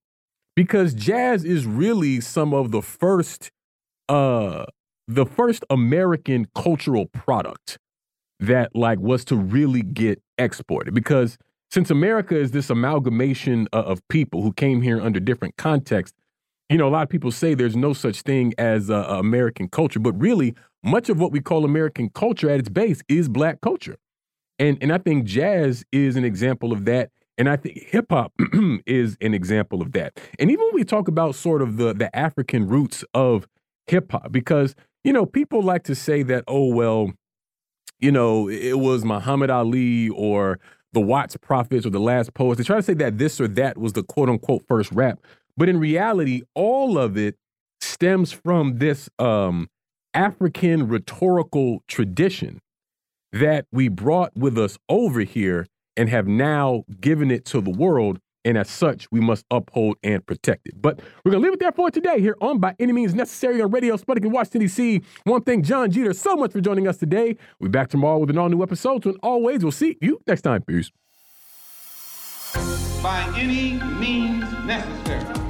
because 0.55 0.93
jazz 0.93 1.43
is 1.43 1.65
really 1.65 2.21
some 2.21 2.53
of 2.53 2.71
the 2.71 2.81
first 2.81 3.49
uh 4.09 4.65
the 5.13 5.25
first 5.25 5.65
American 5.69 6.47
cultural 6.55 7.05
product 7.07 7.77
that 8.39 8.75
like 8.75 8.99
was 8.99 9.25
to 9.25 9.35
really 9.35 9.81
get 9.81 10.21
exported 10.37 10.93
because 10.93 11.37
since 11.69 11.89
America 11.89 12.35
is 12.35 12.51
this 12.51 12.69
amalgamation 12.69 13.67
of 13.71 14.05
people 14.07 14.41
who 14.41 14.51
came 14.51 14.81
here 14.81 15.01
under 15.01 15.19
different 15.19 15.55
contexts, 15.57 16.17
you 16.69 16.77
know, 16.77 16.87
a 16.87 16.89
lot 16.89 17.03
of 17.03 17.09
people 17.09 17.31
say 17.31 17.53
there's 17.53 17.75
no 17.75 17.93
such 17.93 18.21
thing 18.21 18.53
as 18.57 18.89
uh, 18.89 19.05
American 19.09 19.67
culture, 19.67 19.99
but 19.99 20.13
really 20.19 20.55
much 20.83 21.09
of 21.09 21.19
what 21.19 21.31
we 21.31 21.41
call 21.41 21.65
American 21.65 22.09
culture 22.09 22.49
at 22.49 22.59
its 22.59 22.69
base 22.69 23.01
is 23.07 23.27
black 23.29 23.61
culture. 23.61 23.97
And 24.59 24.77
and 24.81 24.93
I 24.93 24.97
think 24.97 25.25
jazz 25.25 25.83
is 25.91 26.15
an 26.15 26.23
example 26.23 26.71
of 26.71 26.85
that. 26.85 27.09
And 27.37 27.49
I 27.49 27.57
think 27.57 27.79
hip 27.79 28.07
hop 28.09 28.33
is 28.85 29.17
an 29.21 29.33
example 29.33 29.81
of 29.81 29.91
that. 29.93 30.19
And 30.39 30.51
even 30.51 30.65
when 30.67 30.75
we 30.75 30.83
talk 30.83 31.07
about 31.07 31.35
sort 31.35 31.61
of 31.61 31.77
the 31.77 31.93
the 31.93 32.15
African 32.15 32.67
roots 32.67 33.03
of 33.13 33.47
hip 33.87 34.11
hop, 34.11 34.31
because 34.31 34.75
you 35.03 35.13
know 35.13 35.25
people 35.25 35.61
like 35.61 35.83
to 35.83 35.95
say 35.95 36.23
that 36.23 36.43
oh 36.47 36.65
well, 36.73 37.11
you 37.99 38.11
know 38.11 38.49
it 38.49 38.79
was 38.79 39.03
Muhammad 39.05 39.49
Ali 39.49 40.09
or 40.09 40.59
the 40.93 41.01
Watts 41.01 41.37
Prophets 41.37 41.85
or 41.85 41.89
the 41.89 41.99
Last 41.99 42.33
Poets. 42.33 42.57
They 42.57 42.63
try 42.63 42.77
to 42.77 42.83
say 42.83 42.93
that 42.95 43.17
this 43.17 43.39
or 43.39 43.47
that 43.49 43.77
was 43.77 43.93
the 43.93 44.03
quote 44.03 44.29
unquote 44.29 44.63
first 44.67 44.91
rap, 44.91 45.19
but 45.57 45.69
in 45.69 45.79
reality, 45.79 46.41
all 46.55 46.97
of 46.97 47.17
it 47.17 47.35
stems 47.79 48.31
from 48.31 48.77
this 48.77 49.09
um, 49.19 49.67
African 50.13 50.87
rhetorical 50.87 51.83
tradition 51.87 52.59
that 53.31 53.65
we 53.71 53.87
brought 53.87 54.35
with 54.35 54.57
us 54.57 54.77
over 54.89 55.21
here 55.21 55.67
and 55.95 56.09
have 56.09 56.27
now 56.27 56.83
given 56.99 57.31
it 57.31 57.45
to 57.45 57.61
the 57.61 57.71
world. 57.71 58.19
And 58.43 58.57
as 58.57 58.69
such, 58.69 59.11
we 59.11 59.19
must 59.19 59.45
uphold 59.51 59.97
and 60.03 60.25
protect 60.25 60.67
it. 60.67 60.81
But 60.81 60.99
we're 61.23 61.31
going 61.31 61.43
to 61.43 61.47
leave 61.47 61.53
it 61.53 61.59
there 61.59 61.71
for 61.71 61.91
today 61.91 62.19
here 62.19 62.35
on 62.41 62.59
By 62.59 62.75
Any 62.79 62.91
Means 62.91 63.13
Necessary 63.13 63.61
on 63.61 63.69
Radio 63.71 63.95
Sputnik 63.97 64.25
in 64.25 64.31
Washington, 64.31 64.61
D.C. 64.61 65.01
One 65.25 65.41
thing, 65.43 65.61
Jon 65.61 65.91
Jeter, 65.91 66.13
so 66.13 66.35
much 66.35 66.51
for 66.51 66.61
joining 66.61 66.87
us 66.87 66.97
today. 66.97 67.37
We'll 67.59 67.69
be 67.69 67.71
back 67.71 67.89
tomorrow 67.89 68.17
with 68.17 68.31
an 68.31 68.37
all 68.37 68.49
new 68.49 68.63
episode. 68.63 69.03
So, 69.03 69.15
always, 69.21 69.63
we'll 69.63 69.71
see 69.71 69.97
you 70.01 70.19
next 70.25 70.41
time. 70.41 70.63
Peace. 70.63 70.91
By 73.03 73.31
any 73.35 73.73
means 73.99 74.45
necessary. 74.65 75.40